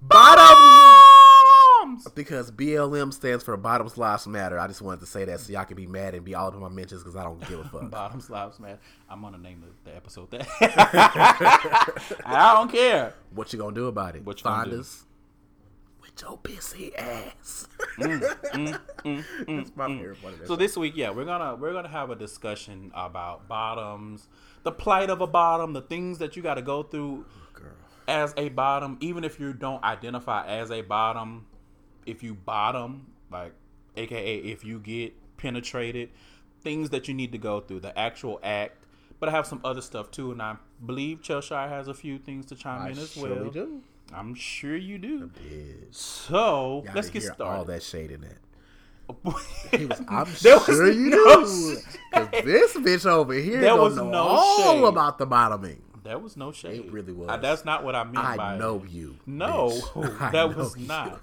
Bottoms. 0.01 0.59
Because 2.15 2.51
BLM 2.51 3.13
stands 3.13 3.45
for 3.45 3.57
Bottoms 3.57 3.97
Lives 3.97 4.27
Matter. 4.27 4.59
I 4.59 4.67
just 4.67 4.83
wanted 4.83 5.01
to 5.01 5.07
say 5.07 5.25
that 5.25 5.41
so 5.41 5.53
y'all 5.53 5.65
can 5.65 5.77
be 5.77 5.87
mad 5.87 6.15
and 6.15 6.25
be 6.25 6.35
all 6.35 6.49
up 6.49 6.55
in 6.55 6.61
my 6.61 6.69
mentions 6.69 7.03
because 7.03 7.17
I 7.17 7.25
don't 7.25 7.41
give 7.49 7.61
a 7.61 7.65
fuck. 7.65 7.91
Bottoms 7.91 8.31
lives 8.31 8.61
man. 8.61 8.79
I'm 9.09 9.23
gonna 9.23 9.39
name 9.39 9.63
the, 9.63 9.91
the 9.91 9.97
episode 9.97 10.31
that. 10.33 10.49
I 12.27 12.55
don't 12.55 12.71
care. 12.71 13.15
what 13.31 13.53
you 13.53 13.59
gonna 13.59 13.75
do 13.75 13.87
about 13.87 14.17
it? 14.17 14.25
What 14.25 14.39
you 14.39 14.45
Find 14.45 14.73
us 14.73 15.05
with 16.01 16.21
your 16.21 16.39
pissy 16.39 16.95
ass. 16.97 17.69
Mm, 17.99 18.21
mm, 18.21 18.81
mm 19.05 19.25
That's 19.47 19.77
my 19.77 19.87
mm, 19.87 19.99
favorite 19.99 20.23
part 20.23 20.35
of 20.35 20.41
that. 20.41 20.49
So 20.49 20.57
this 20.57 20.77
week, 20.77 20.95
yeah, 20.97 21.11
we're 21.11 21.25
gonna 21.25 21.57
we're 21.57 21.73
gonna 21.73 21.89
have 21.89 22.11
a 22.11 22.17
discussion 22.17 22.91
about 22.95 23.49
bottoms, 23.49 24.29
the 24.63 24.73
plight 24.73 25.11
of 25.11 25.21
a 25.21 25.27
bottom, 25.27 25.73
the 25.73 25.83
things 25.83 26.19
that 26.19 26.37
you 26.37 26.43
got 26.43 26.55
to 26.55 26.63
go 26.63 26.83
through 26.83 27.25
oh, 27.29 27.61
Girl. 27.61 27.73
as 28.07 28.35
a 28.37 28.49
bottom, 28.51 28.97
even 29.01 29.25
if 29.25 29.41
you 29.41 29.53
don't 29.53 29.83
identify 29.83 30.47
as 30.47 30.71
a 30.71 30.83
bottom. 30.83 31.47
If 32.05 32.25
you 32.25 32.35
bottom, 32.35 33.07
like, 33.31 33.53
aka 33.97 34.37
if 34.39 34.65
you 34.65 34.81
get 34.81 35.15
penetrated, 35.37 36.11
things 36.63 36.91
that 36.91 37.07
you 37.07 37.15
need 37.15 37.31
to 37.33 37.39
go 37.39 37.61
through, 37.61 37.81
the 37.81 37.97
actual 37.97 38.41
act. 38.43 38.85
But 39.21 39.29
I 39.29 39.33
have 39.33 39.47
some 39.47 39.61
other 39.63 39.81
stuff 39.81 40.11
too, 40.11 40.33
and 40.33 40.43
I 40.43 40.57
believe 40.85 41.23
Cheshire 41.23 41.69
has 41.69 41.87
a 41.87 41.95
few 41.95 42.19
things 42.19 42.47
to 42.47 42.57
chime 42.57 42.83
I 42.83 42.91
in 42.91 42.99
as 42.99 43.17
well. 43.17 43.51
do. 43.51 43.83
I'm 44.13 44.35
sure 44.35 44.77
you 44.77 44.99
do. 44.99 45.31
So 45.93 46.83
Y'all 46.85 46.95
let's 46.95 47.09
get 47.09 47.23
started. 47.23 47.45
All 47.45 47.65
that 47.67 47.83
shade 47.83 48.11
in 48.11 48.21
that. 48.23 48.39
He 49.77 49.87
was, 49.87 50.01
I'm 50.09 50.27
There 50.43 50.57
was 50.57 50.65
sure 50.67 50.91
you 50.91 51.11
no 51.11 51.45
do. 51.45 51.77
shade. 51.77 52.29
this 52.45 52.75
bitch 52.75 53.07
over 53.07 53.33
here 53.35 53.61
There 53.61 53.71
don't 53.71 53.81
was 53.81 53.97
know 53.97 54.11
no 54.11 54.19
all 54.19 54.75
shade. 54.75 54.85
about 54.85 55.19
the 55.19 55.27
bottoming. 55.27 55.83
That 56.05 56.21
was 56.21 56.37
no 56.37 56.51
shade. 56.53 56.81
It 56.87 56.93
really 56.93 57.13
was. 57.13 57.29
Uh, 57.29 57.37
that's 57.37 57.65
not 57.65 57.85
what 57.85 57.95
I 57.95 58.03
meant 58.05 58.17
by 58.17 58.37
I 58.37 58.55
it. 58.55 58.59
know 58.59 58.83
you. 58.89 59.17
No, 59.25 59.69
bitch. 59.71 60.21
I 60.21 60.31
that 60.33 60.57
was 60.57 60.77
you. 60.77 60.87
not. 60.89 61.21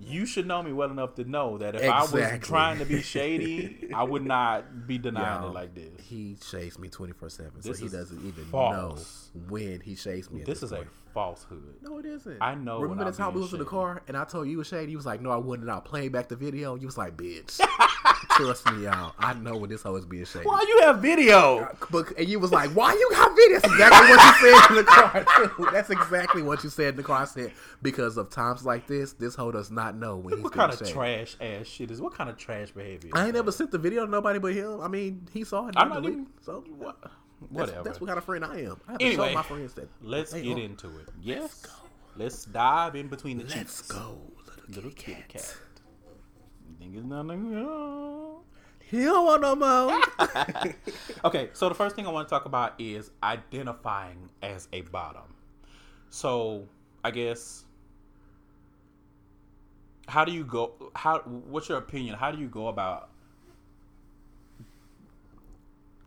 You 0.00 0.26
should 0.26 0.46
know 0.46 0.62
me 0.62 0.72
well 0.72 0.90
enough 0.90 1.16
to 1.16 1.24
know 1.24 1.58
that 1.58 1.74
if 1.74 1.82
I 1.90 2.02
was 2.02 2.38
trying 2.40 2.78
to 2.78 2.84
be 2.84 3.02
shady, 3.02 3.88
I 3.94 4.04
would 4.04 4.24
not 4.24 4.86
be 4.86 4.96
denying 4.96 5.42
Yo, 5.42 5.48
it 5.48 5.54
like 5.54 5.74
this. 5.74 6.00
He 6.00 6.36
shades 6.48 6.78
me 6.78 6.88
24 6.88 7.28
7, 7.28 7.62
so 7.62 7.72
he 7.72 7.88
doesn't 7.88 8.24
even 8.24 8.44
false. 8.44 9.30
know 9.34 9.42
when 9.48 9.80
he 9.80 9.96
shades 9.96 10.30
me. 10.30 10.42
at 10.42 10.46
This 10.46 10.62
is 10.62 10.70
a 10.70 10.86
falsehood. 11.12 11.74
No, 11.82 11.98
it 11.98 12.06
isn't. 12.06 12.38
I 12.40 12.54
know 12.54 12.80
Remember 12.80 13.10
the 13.10 13.16
time 13.16 13.34
we 13.34 13.40
was 13.40 13.52
in 13.52 13.58
the 13.58 13.64
car 13.64 14.02
and 14.06 14.16
I 14.16 14.24
told 14.24 14.46
you 14.46 14.52
you 14.52 14.58
was 14.58 14.68
shady? 14.68 14.92
You 14.92 14.98
was 14.98 15.06
like, 15.06 15.20
no, 15.20 15.30
I 15.30 15.36
wouldn't. 15.36 15.68
I 15.68 15.80
played 15.80 16.12
back 16.12 16.28
the 16.28 16.36
video. 16.36 16.76
You 16.76 16.86
was 16.86 16.96
like, 16.96 17.16
bitch. 17.16 17.60
Trust 18.30 18.70
me, 18.72 18.84
y'all. 18.84 19.14
I 19.18 19.34
know 19.34 19.56
what 19.56 19.68
this 19.70 19.82
hoe 19.82 19.96
is 19.96 20.04
being 20.06 20.24
shady. 20.24 20.44
Why 20.46 20.64
you 20.68 20.80
have 20.82 21.00
video? 21.00 21.76
But, 21.90 22.12
and 22.16 22.28
you 22.28 22.38
was 22.38 22.52
like, 22.52 22.70
why 22.70 22.92
you 22.92 23.08
got 23.12 23.34
video? 23.34 23.58
That's 23.58 23.72
exactly 23.72 24.08
what 24.10 24.24
you 24.24 24.50
said 24.52 24.70
in 24.70 24.76
the 24.76 24.84
car, 24.84 25.24
too. 25.56 25.68
That's 25.72 25.90
exactly 25.90 26.42
what 26.42 26.62
you 26.64 26.70
said 26.70 26.88
in 26.90 26.96
the 26.96 27.02
car. 27.02 27.22
I 27.22 27.24
said, 27.24 27.52
because 27.82 28.16
of 28.16 28.30
times 28.30 28.64
like 28.64 28.86
this, 28.86 29.12
this 29.14 29.34
hoe 29.34 29.50
does 29.50 29.70
not 29.72 29.96
know 29.96 30.16
when 30.16 30.34
he's 30.34 30.44
What 30.44 30.52
kind 30.52 30.72
of 30.72 30.78
shady. 30.78 30.92
trash 30.92 31.36
ass 31.40 31.66
shit 31.66 31.90
is? 31.90 32.00
What 32.00 32.14
kind 32.14 32.30
of 32.30 32.36
trash 32.36 32.70
behavior? 32.70 33.10
I 33.14 33.24
ain't 33.26 33.34
never 33.34 33.50
sent 33.50 33.72
the 33.72 33.78
video 33.78 34.04
to 34.04 34.10
nobody 34.10 34.38
but 34.38 34.52
him. 34.54 34.80
I 34.80 34.88
mean, 34.88 35.26
he 35.32 35.42
saw 35.44 35.66
it. 35.66 35.74
I'm 35.76 35.88
not 35.88 36.04
even. 36.04 36.28
So 36.40 36.64
What? 36.78 36.96
that's, 37.02 37.12
Whatever. 37.50 37.82
that's 37.82 38.00
what 38.00 38.06
kind 38.06 38.18
of 38.18 38.24
friend 38.24 38.44
I 38.44 38.60
am. 38.60 38.80
I 38.86 38.92
have 38.92 38.98
to 39.00 39.04
Anyway, 39.04 39.28
show 39.30 39.34
my 39.34 39.42
friends 39.42 39.74
that. 39.74 39.88
Let's 40.00 40.32
get 40.32 40.46
are- 40.56 40.60
into 40.60 40.86
it. 40.98 41.08
Yes. 41.20 41.66
Let's 42.16 42.44
dive 42.44 42.94
in 42.96 43.08
between 43.08 43.38
the 43.38 43.44
Let's 43.44 43.54
cheeks. 43.54 43.82
go, 43.82 44.18
little, 44.46 44.64
Little 44.68 44.90
kitty 44.90 45.14
kitty 45.14 45.22
cat. 45.28 45.42
cat. 45.42 45.56
It's? 46.80 48.28
He 48.90 49.04
don't 49.04 49.26
want 49.26 49.42
no 49.42 49.54
more. 49.54 50.00
okay, 51.24 51.50
so 51.52 51.68
the 51.68 51.74
first 51.74 51.94
thing 51.94 52.06
I 52.06 52.10
want 52.10 52.26
to 52.26 52.30
talk 52.30 52.46
about 52.46 52.74
is 52.78 53.10
identifying 53.22 54.30
as 54.42 54.66
a 54.72 54.80
bottom. 54.80 55.34
So 56.08 56.66
I 57.04 57.10
guess 57.10 57.64
how 60.06 60.24
do 60.24 60.32
you 60.32 60.44
go? 60.44 60.72
How 60.94 61.18
what's 61.18 61.68
your 61.68 61.78
opinion? 61.78 62.16
How 62.16 62.30
do 62.30 62.38
you 62.38 62.48
go 62.48 62.68
about 62.68 63.10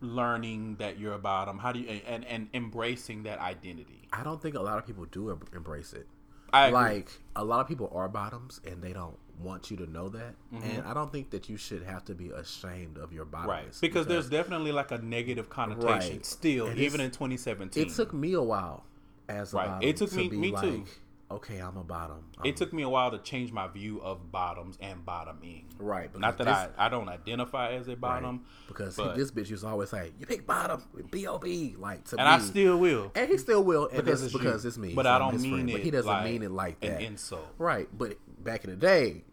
learning 0.00 0.76
that 0.80 0.98
you're 0.98 1.14
a 1.14 1.18
bottom? 1.18 1.58
How 1.58 1.70
do 1.70 1.78
you 1.78 1.88
and 1.88 2.24
and 2.24 2.48
embracing 2.52 3.22
that 3.22 3.38
identity? 3.38 4.08
I 4.12 4.24
don't 4.24 4.42
think 4.42 4.56
a 4.56 4.60
lot 4.60 4.78
of 4.78 4.86
people 4.86 5.04
do 5.04 5.30
embrace 5.54 5.92
it. 5.92 6.08
I 6.52 6.66
agree. 6.66 6.80
like 6.80 7.10
a 7.36 7.44
lot 7.44 7.60
of 7.60 7.68
people 7.68 7.90
are 7.94 8.08
bottoms 8.08 8.60
and 8.66 8.82
they 8.82 8.92
don't 8.92 9.16
want 9.42 9.70
you 9.70 9.76
to 9.78 9.90
know 9.90 10.08
that 10.08 10.34
Mm-hmm. 10.54 10.62
and 10.70 10.86
i 10.86 10.94
don't 10.94 11.10
think 11.12 11.30
that 11.30 11.48
you 11.48 11.56
should 11.56 11.82
have 11.82 12.04
to 12.06 12.14
be 12.14 12.30
ashamed 12.30 12.98
of 12.98 13.12
your 13.12 13.24
bottomness 13.24 13.46
right 13.48 13.78
because 13.80 14.06
there's 14.06 14.28
definitely 14.28 14.72
like 14.72 14.90
a 14.92 14.98
negative 14.98 15.48
connotation 15.50 16.16
Right. 16.16 16.26
still, 16.26 16.66
And 16.66 16.78
even 16.78 17.00
in 17.00 17.10
2017. 17.10 17.82
it 17.86 17.90
took 17.94 18.12
me 18.12 18.34
a 18.34 18.42
while 18.42 18.84
as 19.28 19.52
a 19.52 19.56
Right. 19.56 19.66
bottom 19.68 19.88
It 19.88 19.96
took 19.96 20.10
to 20.10 20.16
me- 20.16 20.28
me 20.30 20.50
like, 20.52 20.62
too. 20.64 20.84
okay 21.30 21.58
i'm 21.60 21.76
a 21.78 21.82
bottom 21.84 22.18
it 22.44 22.48
I'm- 22.48 22.54
took 22.54 22.72
me 22.74 22.82
a 22.82 22.88
while 22.88 23.10
to 23.10 23.18
change 23.18 23.50
my 23.52 23.66
view 23.68 24.00
of 24.02 24.30
bottoms 24.30 24.76
and 24.80 25.02
bottoming. 25.06 25.64
right 25.78 26.10
Not 26.18 26.36
that 26.38 26.44
because 26.44 26.68
I, 26.78 26.86
I 26.86 26.88
don't 26.90 27.08
identify 27.08 27.72
as 27.72 27.88
a 27.88 27.96
bottom, 27.96 28.36
right, 28.36 28.68
because 28.68 28.96
but- 28.96 29.16
this 29.16 29.30
bitch 29.30 29.48
used 29.48 29.62
to 29.62 29.68
always 29.68 29.88
say 29.88 30.12
you 30.18 30.26
pick 30.26 30.46
bottom 30.46 30.82
b-o-b 31.10 31.76
like 31.78 32.04
to 32.08 32.18
and 32.18 32.26
me 32.28 32.34
I 32.34 32.38
still 32.40 32.78
will. 32.78 33.12
and 33.14 33.30
he 33.30 33.38
still 33.38 33.64
will 33.64 33.88
and 33.88 34.04
because 34.04 34.20
because 34.20 34.22
it's 34.24 34.32
because 34.32 34.64
you. 34.64 34.68
it's 34.68 34.78
me 34.78 34.92
But 34.94 35.06
so 35.06 35.10
I 35.12 35.18
don't 35.18 35.40
mean 35.40 35.52
friend, 35.54 35.70
it. 35.70 35.72
but 35.72 35.80
he 35.82 35.90
doesn't 35.90 36.10
like 36.10 36.24
mean 36.24 36.42
it 36.42 36.50
like 36.50 36.80
that 36.80 37.00
An 37.00 37.06
insult. 37.06 37.46
right 37.58 37.88
but 37.96 38.18
back 38.44 38.64
in 38.64 38.70
the 38.70 38.76
day 38.76 39.24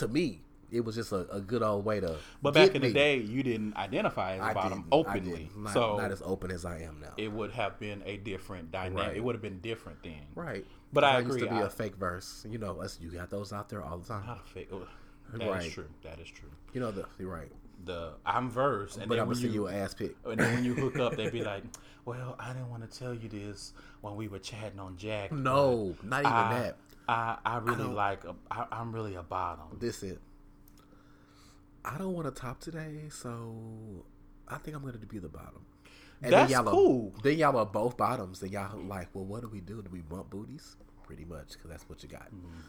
to 0.00 0.08
me 0.08 0.42
it 0.72 0.84
was 0.84 0.94
just 0.94 1.10
a, 1.10 1.28
a 1.34 1.40
good 1.40 1.62
old 1.62 1.84
way 1.84 1.98
to 1.98 2.16
But 2.42 2.54
back 2.54 2.76
in 2.76 2.82
the 2.82 2.92
day, 2.92 3.16
you 3.16 3.42
didn't 3.42 3.76
identify 3.76 4.34
as 4.34 4.40
a 4.40 4.44
I 4.44 4.54
bottom 4.54 4.78
didn't. 4.82 4.92
I 4.92 4.96
openly. 4.96 5.50
Not, 5.56 5.72
so 5.72 5.96
not 5.96 6.12
as 6.12 6.22
open 6.24 6.52
as 6.52 6.64
I 6.64 6.78
am 6.82 7.00
now. 7.00 7.12
it 7.16 7.32
would 7.32 7.50
have 7.50 7.80
been 7.80 8.02
a 8.06 8.18
different 8.18 8.70
dynamic. 8.70 9.06
Right. 9.08 9.16
It 9.16 9.24
would 9.24 9.34
have 9.34 9.42
been 9.42 9.58
different 9.60 10.00
then. 10.04 10.22
right. 10.36 10.64
But 10.92 11.02
I 11.04 11.18
used 11.18 11.26
agree. 11.30 11.40
to 11.40 11.46
be 11.46 11.56
I- 11.60 11.62
a 11.66 11.68
fake 11.70 11.96
verse. 11.96 12.44
You 12.48 12.58
know, 12.58 12.80
us. 12.80 12.98
You 13.00 13.10
got 13.10 13.30
those 13.30 13.52
out 13.52 13.68
there 13.68 13.82
all 13.82 13.98
the 13.98 14.06
time. 14.06 14.26
Not 14.26 14.38
a 14.44 14.48
fake. 14.48 14.68
ugh, 14.72 14.86
That 15.32 15.42
is 15.42 15.48
Right. 15.48 15.70
true. 15.72 15.88
That 16.04 16.18
is 16.20 16.28
true. 16.28 16.50
You 16.72 16.80
know 16.80 16.90
the. 16.92 17.04
You're 17.18 17.30
right. 17.30 17.50
The 17.84 18.12
I'm 18.24 18.48
verse, 18.50 18.96
and 18.96 19.08
But 19.08 19.14
then 19.16 19.22
I'm 19.22 19.28
when 19.28 19.38
you, 19.38 19.48
you 19.48 19.66
an 19.66 19.74
ass 19.74 19.94
pic. 19.94 20.14
and 20.24 20.38
then 20.38 20.54
when 20.54 20.64
you 20.64 20.74
hook 20.74 20.98
up, 20.98 21.16
they'd 21.16 21.32
be 21.32 21.42
like, 21.54 21.64
"Well, 22.04 22.36
I 22.38 22.52
didn't 22.52 22.70
want 22.70 22.88
to 22.88 22.98
tell 22.98 23.14
you 23.14 23.28
this 23.28 23.72
when 24.02 24.14
we 24.16 24.28
were 24.28 24.38
chatting 24.38 24.78
on 24.78 24.96
Jack'd." 24.98 25.32
No, 25.32 25.94
not 26.04 26.20
even 26.20 26.32
I, 26.32 26.58
that. 26.60 26.76
I 27.10 27.38
I 27.44 27.58
really 27.58 27.76
don't- 27.84 27.94
like. 27.94 28.24
A, 28.24 28.34
I, 28.50 28.66
I'm 28.72 28.92
really 28.92 29.14
a 29.16 29.22
bottom. 29.22 29.78
This 29.78 30.02
it. 30.02 30.20
I 31.84 31.96
don't 31.98 32.12
want 32.12 32.26
to 32.32 32.40
top 32.40 32.60
today, 32.60 33.08
so 33.10 34.04
I 34.48 34.58
think 34.58 34.76
I'm 34.76 34.84
gonna 34.84 34.98
be 34.98 35.18
the 35.18 35.28
bottom. 35.28 35.64
That's 36.20 36.52
y'all 36.52 36.64
cool. 36.64 37.12
Are, 37.16 37.22
then 37.22 37.38
y'all 37.38 37.56
are 37.56 37.64
both 37.64 37.96
bottoms. 37.96 38.40
Then 38.40 38.50
y'all 38.50 38.78
like, 38.78 39.08
well, 39.14 39.24
what 39.24 39.40
do 39.40 39.48
we 39.48 39.60
do? 39.60 39.80
Do 39.82 39.88
we 39.90 40.00
bump 40.00 40.28
booties? 40.30 40.76
Pretty 41.02 41.24
much, 41.24 41.52
because 41.52 41.70
that's 41.70 41.88
what 41.88 42.02
you 42.02 42.08
got. 42.10 42.26
Mm-hmm. 42.26 42.60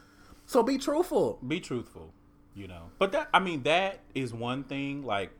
So 0.46 0.62
be 0.62 0.78
truthful. 0.78 1.38
Be 1.46 1.60
truthful, 1.60 2.12
you 2.54 2.66
know. 2.66 2.84
But 2.98 3.12
that 3.12 3.28
I 3.34 3.38
mean, 3.40 3.62
that 3.64 4.00
is 4.14 4.32
one 4.32 4.64
thing. 4.64 5.04
Like, 5.04 5.30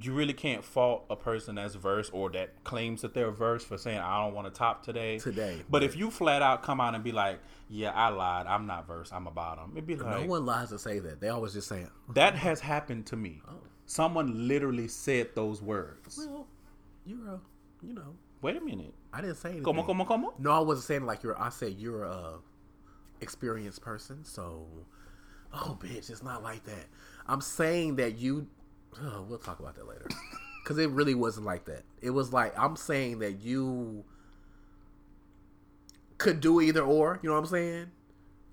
you 0.00 0.12
really 0.12 0.32
can't 0.32 0.64
fault 0.64 1.04
a 1.10 1.16
person 1.16 1.56
that's 1.56 1.74
verse 1.74 2.10
or 2.12 2.30
that 2.30 2.64
claims 2.64 3.02
that 3.02 3.14
they're 3.14 3.30
verse 3.30 3.64
for 3.64 3.78
saying 3.78 3.98
I 3.98 4.22
don't 4.22 4.34
want 4.34 4.52
to 4.52 4.56
top 4.56 4.84
today. 4.84 5.18
Today, 5.18 5.62
But 5.68 5.82
if 5.82 5.96
you 5.96 6.10
flat 6.10 6.42
out 6.42 6.62
come 6.62 6.80
out 6.80 6.94
and 6.94 7.04
be 7.04 7.12
like, 7.12 7.40
"Yeah, 7.68 7.90
I 7.90 8.08
lied. 8.08 8.46
I'm 8.46 8.66
not 8.66 8.86
verse. 8.86 9.10
I'm 9.12 9.26
a 9.26 9.30
bottom," 9.30 9.72
it'd 9.72 9.86
be 9.86 9.96
like 9.96 10.20
No 10.20 10.26
one 10.26 10.46
lies 10.46 10.70
to 10.70 10.78
say 10.78 10.98
that. 11.00 11.20
They 11.20 11.28
always 11.28 11.52
just 11.52 11.68
saying, 11.68 11.90
that 12.14 12.34
has 12.34 12.60
happened 12.60 13.06
to 13.06 13.16
me. 13.16 13.42
Oh. 13.48 13.54
Someone 13.86 14.48
literally 14.48 14.88
said 14.88 15.30
those 15.34 15.60
words. 15.60 16.18
"Well, 16.18 16.46
you're 17.04 17.28
a, 17.28 17.40
you 17.82 17.94
know, 17.94 18.14
Wait 18.44 18.56
a 18.56 18.60
minute. 18.60 18.92
I 19.12 19.22
didn't 19.22 19.36
say 19.36 19.48
anything." 19.50 19.64
Como, 19.64 19.84
como, 19.84 20.04
como? 20.04 20.34
No, 20.38 20.50
I 20.50 20.58
wasn't 20.58 20.84
saying 20.86 21.06
like 21.06 21.22
you're. 21.22 21.40
I 21.40 21.48
said 21.48 21.76
you're 21.78 22.04
a 22.04 22.34
experienced 23.20 23.80
person. 23.80 24.24
So, 24.24 24.66
oh, 25.52 25.78
bitch, 25.80 26.10
it's 26.10 26.22
not 26.22 26.42
like 26.42 26.64
that. 26.64 26.86
I'm 27.26 27.40
saying 27.40 27.96
that 27.96 28.18
you. 28.18 28.46
Oh, 29.02 29.24
we'll 29.28 29.38
talk 29.38 29.60
about 29.60 29.74
that 29.76 29.86
later. 29.88 30.08
Because 30.62 30.78
it 30.78 30.88
really 30.88 31.14
wasn't 31.14 31.44
like 31.44 31.66
that. 31.66 31.82
It 32.00 32.08
was 32.08 32.32
like 32.32 32.58
I'm 32.58 32.74
saying 32.76 33.18
that 33.18 33.42
you 33.42 34.02
could 36.16 36.40
do 36.40 36.60
either 36.62 36.80
or. 36.80 37.20
You 37.22 37.28
know 37.28 37.34
what 37.34 37.40
I'm 37.40 37.46
saying? 37.50 37.90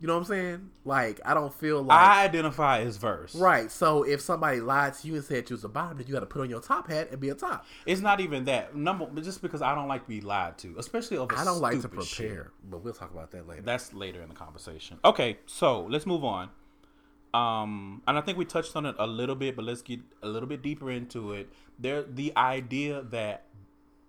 You 0.02 0.08
know 0.08 0.16
what 0.16 0.20
I'm 0.22 0.26
saying? 0.26 0.70
Like 0.84 1.22
I 1.24 1.34
don't 1.36 1.54
feel 1.54 1.84
like 1.84 1.98
I 1.98 2.26
identify 2.26 2.80
as 2.80 2.98
verse. 2.98 3.36
right. 3.36 3.72
So 3.72 4.04
if 4.04 4.20
somebody 4.20 4.60
lied 4.60 4.96
to 4.96 5.08
you 5.08 5.16
and 5.16 5.24
said 5.24 5.50
you 5.50 5.54
was 5.54 5.64
a 5.64 5.70
bottom, 5.70 6.00
then 6.00 6.08
you 6.08 6.14
got 6.14 6.22
to 6.22 6.26
put 6.26 6.42
on 6.42 6.50
your 6.50 6.60
top 6.60 6.90
hat 6.90 7.12
and 7.12 7.20
be 7.22 7.30
a 7.30 7.36
top. 7.36 7.66
It's 7.86 8.02
not 8.02 8.20
even 8.20 8.46
that 8.46 8.76
number, 8.76 9.08
just 9.22 9.42
because 9.42 9.62
I 9.62 9.76
don't 9.76 9.88
like 9.88 10.02
to 10.04 10.10
be 10.10 10.20
lied 10.20 10.58
to, 10.60 10.76
especially 10.80 11.18
over. 11.18 11.34
I 11.38 11.46
don't 11.46 11.62
like 11.62 11.80
to 11.82 11.88
prepare, 11.88 12.04
shit. 12.06 12.48
but 12.70 12.84
we'll 12.84 12.94
talk 12.94 13.12
about 13.14 13.32
that 13.32 13.48
later. 13.48 13.62
That's 13.62 13.94
later 13.94 14.22
in 14.22 14.28
the 14.30 14.36
conversation. 14.36 14.98
Okay, 15.06 15.38
so 15.46 15.84
let's 15.90 16.06
move 16.06 16.26
on. 16.26 16.50
Um, 17.34 18.02
and 18.08 18.18
I 18.18 18.22
think 18.22 18.38
we 18.38 18.46
touched 18.46 18.76
on 18.76 18.86
it 18.86 18.96
a 19.00 19.08
little 19.08 19.36
bit, 19.36 19.56
but 19.56 19.66
let's 19.66 19.82
get 19.82 20.00
a 20.22 20.28
little 20.28 20.50
bit 20.50 20.62
deeper 20.62 20.92
into 20.92 21.34
it. 21.34 21.50
There, 21.80 22.04
the 22.04 22.34
idea 22.36 23.04
that 23.04 23.46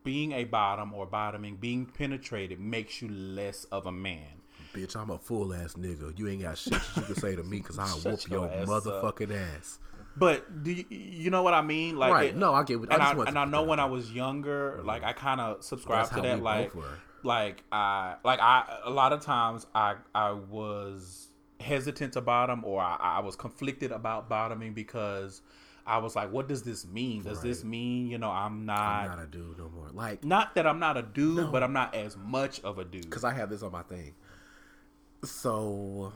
being 0.05 0.33
a 0.33 0.45
bottom 0.45 0.93
or 0.93 1.07
bottoming, 1.07 1.57
being 1.57 1.87
penetrated, 1.87 2.59
makes 2.59 3.01
you 3.01 3.09
less 3.09 3.65
of 3.65 3.87
a 3.87 3.93
man. 3.93 4.27
Bitch, 4.75 4.97
I'm 4.97 5.11
a 5.11 5.19
full 5.19 5.55
ass 5.55 5.75
nigga. 5.75 6.19
You 6.19 6.29
ain't 6.29 6.43
got 6.43 6.59
shit 6.59 6.73
you 6.97 7.03
can 7.03 7.15
say 7.15 7.37
to 7.37 7.43
me 7.43 7.59
because 7.59 7.79
I'll 7.79 7.87
whoop 8.05 8.29
your 8.29 8.47
your 8.47 8.53
ass 8.53 8.69
motherfucking 8.69 9.37
ass. 9.57 9.79
But 10.17 10.63
do 10.63 10.73
you, 10.73 10.85
you 10.91 11.31
know 11.31 11.43
what 11.43 11.55
I 11.55 11.63
mean? 11.63 11.97
Like, 11.97 12.13
Right. 12.13 12.29
it- 12.31 12.37
No, 12.37 12.53
I 12.55 12.65
get 12.65 12.81
what- 12.81 12.91
I 12.91 12.95
And 12.95 13.03
just 13.03 13.19
I, 13.19 13.29
and 13.31 13.39
I 13.39 13.45
know 13.45 13.63
when 13.63 13.81
I 13.81 13.85
was 13.87 14.13
younger, 14.13 14.81
like 14.85 15.05
I 15.05 15.13
kind 15.13 15.41
of 15.41 15.63
subscribed 15.63 16.11
That's 16.11 16.23
to 16.23 16.29
that. 16.29 16.43
Like, 16.43 16.73
like 17.23 17.63
I, 17.71 18.17
like 18.25 18.41
I, 18.41 18.79
a 18.85 18.91
lot 18.91 19.13
of 19.13 19.21
times 19.21 19.67
I, 19.75 19.95
I 20.15 20.33
was 20.33 21.29
hesitant 21.63 22.13
to 22.15 22.21
bottom, 22.21 22.65
or 22.65 22.81
I, 22.81 22.97
I 23.01 23.21
was 23.21 23.37
conflicted 23.37 23.93
about 23.93 24.29
bottoming 24.29 24.75
because 24.75 25.41
I 25.87 25.99
was 25.99 26.15
like, 26.15 26.31
what 26.33 26.49
does 26.49 26.63
this 26.63 26.87
mean? 26.87 27.23
Does 27.23 27.41
this 27.43 27.65
mean 27.65 28.09
you 28.09 28.19
know 28.19 28.31
I'm 28.31 28.67
not, 28.67 28.81
I'm 28.81 29.09
not 29.09 29.19
a 29.21 29.27
dude 29.27 29.59
no 29.59 29.69
more. 29.69 29.89
Like, 29.93 30.25
not 30.25 30.55
that 30.55 30.67
I'm 30.67 30.79
not 30.79 30.97
a 30.97 31.03
dude, 31.03 31.51
but 31.51 31.63
I'm 31.63 31.73
not 31.73 31.95
as 31.95 32.17
much 32.17 32.61
of 32.61 32.79
a 32.79 32.85
dude. 32.85 33.03
because 33.03 33.25
I 33.25 33.33
have 33.33 33.51
this 33.51 33.63
on 33.63 33.73
my 33.73 33.83
thing. 33.83 34.15
So, 35.25 36.13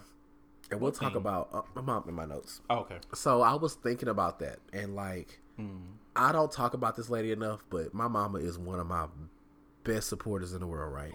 and 0.70 0.80
we'll 0.80 0.92
talk 0.92 1.12
thing? 1.12 1.20
about. 1.20 1.48
Uh, 1.52 1.62
I'm 1.76 1.88
up 1.88 2.08
in 2.08 2.14
my 2.14 2.24
notes. 2.26 2.60
Oh, 2.68 2.78
okay. 2.78 2.98
So 3.14 3.42
I 3.42 3.54
was 3.54 3.74
thinking 3.74 4.08
about 4.08 4.40
that, 4.40 4.58
and 4.72 4.94
like, 4.94 5.40
I 6.14 6.32
don't 6.32 6.50
talk 6.52 6.74
about 6.74 6.96
this 6.96 7.08
lady 7.08 7.32
enough, 7.32 7.64
but 7.70 7.94
my 7.94 8.08
mama 8.08 8.38
is 8.38 8.58
one 8.58 8.78
of 8.80 8.86
my 8.86 9.06
best 9.84 10.08
supporters 10.08 10.52
in 10.52 10.60
the 10.60 10.66
world, 10.66 10.92
right? 10.92 11.12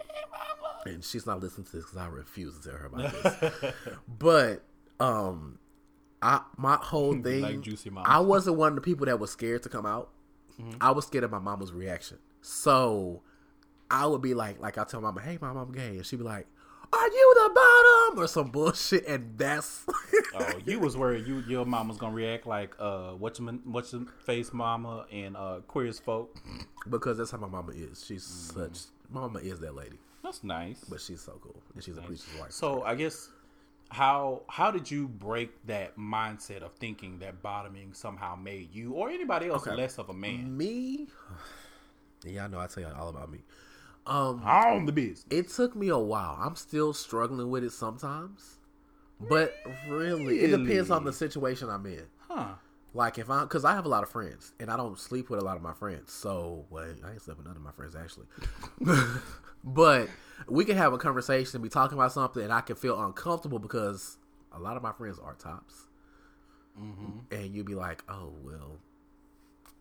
And 0.86 1.04
she's 1.04 1.26
not 1.26 1.40
listening 1.40 1.66
to 1.66 1.72
this 1.72 1.84
because 1.84 1.96
I 1.98 2.08
refuse 2.08 2.58
to 2.58 2.68
tell 2.70 2.78
her 2.78 2.86
about 2.86 3.12
this. 3.12 3.72
but 4.18 4.62
um, 5.00 5.58
I 6.20 6.40
my 6.56 6.76
whole 6.80 7.14
thing, 7.22 7.42
Like 7.42 7.60
Juicy 7.60 7.90
Mama. 7.90 8.08
I 8.08 8.18
wasn't 8.20 8.56
one 8.56 8.70
of 8.70 8.74
the 8.76 8.80
people 8.82 9.06
that 9.06 9.18
was 9.20 9.30
scared 9.30 9.62
to 9.64 9.68
come 9.68 9.86
out. 9.86 10.10
Mm-hmm. 10.60 10.78
I 10.80 10.90
was 10.90 11.06
scared 11.06 11.24
of 11.24 11.30
my 11.30 11.38
mama's 11.38 11.72
reaction, 11.72 12.18
so 12.42 13.22
I 13.90 14.06
would 14.06 14.20
be 14.22 14.34
like, 14.34 14.60
like 14.60 14.76
I 14.78 14.84
tell 14.84 15.00
mama, 15.00 15.20
"Hey, 15.20 15.38
mom, 15.40 15.56
I'm 15.56 15.72
gay," 15.72 15.96
and 15.96 16.04
she'd 16.06 16.16
be 16.16 16.24
like, 16.24 16.46
"Are 16.92 17.08
you 17.08 17.34
the 17.36 17.50
bottom?" 17.54 18.22
or 18.22 18.26
some 18.26 18.50
bullshit, 18.50 19.06
and 19.06 19.36
that's. 19.38 19.86
Oh, 20.34 20.52
you 20.66 20.78
was 20.78 20.96
worried 20.96 21.26
you 21.26 21.42
your 21.48 21.64
mom 21.64 21.88
was 21.88 21.96
gonna 21.98 22.14
react 22.14 22.46
like 22.46 22.74
uh 22.78 23.10
what's 23.12 23.38
what's 23.64 23.94
face 24.24 24.52
mama 24.52 25.06
and 25.12 25.36
uh 25.36 25.60
queer 25.68 25.86
as 25.86 25.98
folk. 25.98 26.36
because 26.88 27.18
that's 27.18 27.30
how 27.30 27.38
my 27.38 27.48
mama 27.48 27.72
is. 27.72 28.04
She's 28.06 28.24
Mm. 28.24 28.54
such. 28.70 28.78
Mama 29.10 29.38
is 29.40 29.58
that 29.60 29.74
lady, 29.74 29.98
That's 30.22 30.44
nice. 30.44 30.84
but 30.88 31.00
she's 31.00 31.20
so 31.20 31.38
cool, 31.42 31.60
and 31.74 31.82
she's 31.82 31.96
a 31.98 32.02
preacher's 32.02 32.28
wife. 32.40 32.52
So 32.52 32.82
I 32.82 32.94
guess 32.94 33.28
how 33.90 34.42
how 34.48 34.70
did 34.70 34.90
you 34.90 35.08
break 35.08 35.50
that 35.66 35.96
mindset 35.98 36.62
of 36.62 36.72
thinking 36.74 37.18
that 37.18 37.42
bottoming 37.42 37.92
somehow 37.92 38.36
made 38.36 38.72
you 38.74 38.92
or 38.92 39.10
anybody 39.10 39.48
else 39.48 39.66
Okay. 39.66 39.76
less 39.76 39.98
of 39.98 40.08
a 40.10 40.14
man? 40.14 40.56
me, 40.56 41.08
yeah, 42.24 42.42
y'all 42.42 42.48
know 42.50 42.60
I 42.60 42.66
tell 42.68 42.82
y'all 42.84 42.94
all 43.00 43.08
about 43.08 43.30
me. 43.30 43.40
Um, 44.06 44.42
On 44.44 44.84
the 44.86 44.92
business. 44.92 45.24
it 45.30 45.48
took 45.48 45.76
me 45.76 45.88
a 45.88 45.98
while. 45.98 46.36
I'm 46.40 46.56
still 46.56 46.92
struggling 46.92 47.50
with 47.50 47.62
it 47.64 47.70
sometimes, 47.72 48.56
but 49.20 49.54
really, 49.88 50.40
it 50.40 50.48
depends 50.56 50.90
on 50.90 51.04
the 51.04 51.12
situation 51.12 51.68
I'm 51.68 51.86
in. 51.86 52.02
Huh. 52.28 52.54
Like 52.94 53.18
if 53.18 53.30
I, 53.30 53.42
because 53.42 53.64
I 53.64 53.74
have 53.74 53.86
a 53.86 53.88
lot 53.88 54.02
of 54.02 54.10
friends, 54.10 54.52
and 54.60 54.70
I 54.70 54.76
don't 54.76 54.98
sleep 54.98 55.30
with 55.30 55.40
a 55.40 55.44
lot 55.44 55.56
of 55.56 55.62
my 55.62 55.72
friends. 55.72 56.12
So, 56.12 56.66
well, 56.68 56.84
I 57.04 57.12
ain't 57.12 57.22
slept 57.22 57.38
with 57.38 57.46
none 57.46 57.56
of 57.56 57.62
my 57.62 57.72
friends 57.72 57.96
actually. 57.96 58.26
but 59.64 60.08
we 60.46 60.64
can 60.64 60.76
have 60.76 60.92
a 60.92 60.98
conversation 60.98 61.56
and 61.56 61.62
be 61.62 61.70
talking 61.70 61.96
about 61.96 62.12
something, 62.12 62.42
and 62.42 62.52
I 62.52 62.60
can 62.60 62.76
feel 62.76 63.02
uncomfortable 63.02 63.58
because 63.58 64.18
a 64.52 64.58
lot 64.58 64.76
of 64.76 64.82
my 64.82 64.92
friends 64.92 65.18
are 65.18 65.34
tops, 65.34 65.86
mm-hmm. 66.78 67.34
and 67.34 67.54
you'd 67.54 67.66
be 67.66 67.74
like, 67.74 68.04
"Oh 68.08 68.34
well, 68.42 68.78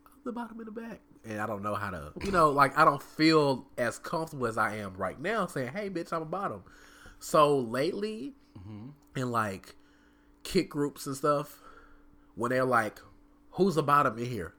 I'm 0.05 0.21
the 0.23 0.31
bottom 0.31 0.59
in 0.61 0.65
the 0.65 0.71
back," 0.71 1.01
and 1.25 1.41
I 1.41 1.47
don't 1.47 1.63
know 1.63 1.75
how 1.75 1.89
to, 1.89 2.13
you 2.23 2.31
know, 2.31 2.49
like 2.49 2.77
I 2.77 2.85
don't 2.85 3.03
feel 3.03 3.67
as 3.77 3.99
comfortable 3.99 4.47
as 4.47 4.57
I 4.57 4.77
am 4.77 4.93
right 4.95 5.19
now 5.19 5.47
saying, 5.47 5.71
"Hey, 5.73 5.89
bitch, 5.89 6.13
I'm 6.13 6.21
a 6.21 6.25
bottom." 6.25 6.63
So 7.19 7.59
lately, 7.59 8.35
mm-hmm. 8.57 9.19
in 9.19 9.31
like 9.31 9.75
Kik 10.43 10.69
groups 10.69 11.05
and 11.07 11.15
stuff, 11.15 11.60
when 12.41 12.49
they're 12.51 12.65
like, 12.65 12.99
"Who's 13.51 13.75
the 13.75 13.83
bottom 13.83 14.17
in 14.17 14.25
here?" 14.25 14.53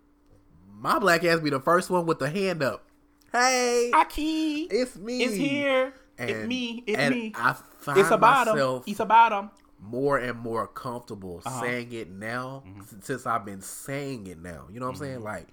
My 0.78 0.98
black 0.98 1.22
ass 1.24 1.40
be 1.40 1.50
the 1.50 1.60
first 1.60 1.90
one 1.90 2.06
with 2.06 2.18
the 2.18 2.30
hand 2.30 2.62
up. 2.62 2.84
Hey, 3.32 3.90
Aki 3.94 4.62
it's 4.70 4.96
me. 4.96 5.22
It's 5.24 5.34
here. 5.34 5.94
it 6.18 6.46
me, 6.46 6.82
It's 6.86 6.98
and 6.98 7.14
me. 7.14 7.32
I 7.34 7.54
find 7.78 7.98
It's 7.98 8.10
a 8.10 8.18
bottom. 8.18 8.54
myself 8.54 8.84
It's 8.86 9.00
a 9.00 9.06
bottom. 9.06 9.50
more 9.80 10.18
and 10.18 10.38
more 10.38 10.66
comfortable 10.66 11.40
Uh-huh. 11.44 11.60
saying 11.60 11.92
it 11.92 12.10
now 12.10 12.62
Mm-hmm. 12.66 13.00
since 13.00 13.26
I've 13.26 13.44
been 13.44 13.60
saying 13.62 14.26
it 14.26 14.38
now. 14.38 14.66
You 14.70 14.80
know 14.80 14.86
what 14.86 14.92
I'm 14.96 14.98
saying? 14.98 15.22
Like, 15.22 15.48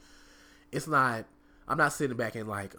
it's 0.72 0.88
not. 0.88 1.26
I'm 1.68 1.78
not 1.78 1.94
sitting 1.94 2.18
back 2.18 2.36
and 2.36 2.48
like, 2.50 2.74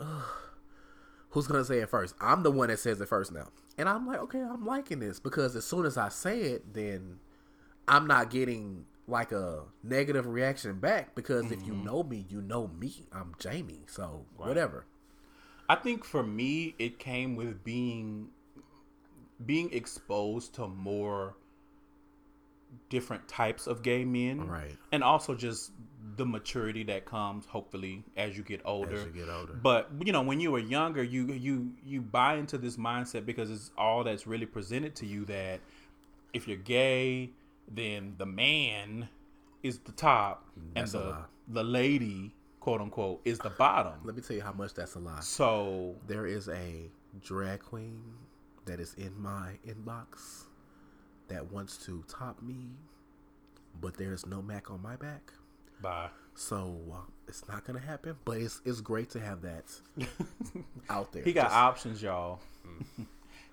who's 1.30 1.46
gonna 1.46 1.64
say 1.64 1.78
it 1.78 1.88
first? 1.88 2.14
I'm 2.20 2.42
the 2.42 2.50
one 2.50 2.68
that 2.68 2.78
says 2.78 3.00
it 3.00 3.08
first 3.08 3.32
now, 3.32 3.48
and 3.78 3.88
I'm 3.88 4.06
like, 4.06 4.18
okay, 4.20 4.40
I'm 4.40 4.66
liking 4.66 4.98
this 5.00 5.20
because 5.20 5.54
as 5.56 5.64
soon 5.64 5.86
as 5.86 5.96
I 5.96 6.08
say 6.08 6.40
it, 6.42 6.74
then 6.74 7.20
I'm 7.88 8.06
not 8.06 8.30
getting 8.30 8.84
like 9.10 9.32
a 9.32 9.64
negative 9.82 10.26
reaction 10.26 10.78
back 10.78 11.14
because 11.14 11.50
if 11.50 11.66
you 11.66 11.72
Mm-hmm. 11.74 11.84
know 11.84 12.02
me, 12.02 12.26
you 12.28 12.40
know 12.40 12.68
me. 12.68 13.06
I'm 13.12 13.34
Jamie, 13.38 13.82
so 13.86 14.26
whatever. 14.36 14.86
I 15.68 15.74
think 15.76 16.04
for 16.04 16.22
me, 16.22 16.74
it 16.78 16.98
came 16.98 17.36
with 17.36 17.62
being 17.64 18.28
being 19.44 19.72
exposed 19.72 20.54
to 20.54 20.68
more 20.68 21.34
different 22.88 23.26
types 23.28 23.66
of 23.66 23.82
gay 23.82 24.04
men, 24.04 24.46
Right. 24.48 24.76
And 24.92 25.02
also 25.02 25.34
just 25.34 25.72
the 26.16 26.26
maturity 26.26 26.82
that 26.84 27.04
comes, 27.06 27.46
hopefully, 27.46 28.04
as 28.16 28.36
you 28.36 28.42
get 28.42 28.60
older. 28.64 28.94
As 28.96 29.04
you 29.04 29.10
get 29.12 29.28
older. 29.28 29.54
But 29.54 29.90
you 30.04 30.12
know, 30.12 30.22
when 30.22 30.40
you 30.40 30.50
were 30.50 30.58
younger, 30.58 31.02
you 31.02 31.32
you 31.32 31.72
you 31.84 32.00
buy 32.00 32.34
into 32.36 32.58
this 32.58 32.76
mindset 32.76 33.24
because 33.26 33.50
it's 33.50 33.70
all 33.78 34.04
that's 34.04 34.26
really 34.26 34.46
presented 34.46 34.94
to 34.96 35.06
you 35.06 35.24
that 35.26 35.60
if 36.32 36.46
you're 36.46 36.56
gay, 36.58 37.30
then 37.70 38.14
the 38.18 38.26
man 38.26 39.08
is 39.62 39.78
the 39.80 39.92
top 39.92 40.46
That's 40.74 40.94
and 40.94 41.02
the 41.04 41.16
the 41.48 41.64
lady, 41.64 42.34
quote 42.60 42.80
unquote, 42.80 43.20
is 43.24 43.38
the 43.38 43.50
bottom. 43.50 43.94
Let 44.04 44.14
me 44.16 44.22
tell 44.22 44.36
you 44.36 44.42
how 44.42 44.52
much 44.52 44.74
that's 44.74 44.94
a 44.94 44.98
lie. 44.98 45.20
So 45.20 45.96
There 46.06 46.26
is 46.26 46.48
a 46.48 46.90
drag 47.22 47.60
queen 47.62 48.02
that 48.66 48.78
is 48.80 48.94
in 48.94 49.12
my 49.20 49.52
inbox 49.66 50.44
that 51.28 51.50
wants 51.52 51.76
to 51.86 52.04
top 52.08 52.40
me, 52.42 52.70
but 53.80 53.96
there's 53.96 54.26
no 54.26 54.42
Mac 54.42 54.70
on 54.70 54.80
my 54.82 54.96
back. 54.96 55.32
bye. 55.80 56.08
So 56.34 56.76
uh, 56.92 56.96
it's 57.28 57.46
not 57.48 57.64
gonna 57.66 57.80
happen. 57.80 58.16
But 58.24 58.38
it's 58.38 58.60
it's 58.64 58.80
great 58.80 59.10
to 59.10 59.20
have 59.20 59.42
that 59.42 59.64
out 60.88 61.12
there. 61.12 61.22
He 61.24 61.32
got 61.32 61.44
Just- 61.46 61.54
options, 61.56 62.02
y'all. 62.02 62.40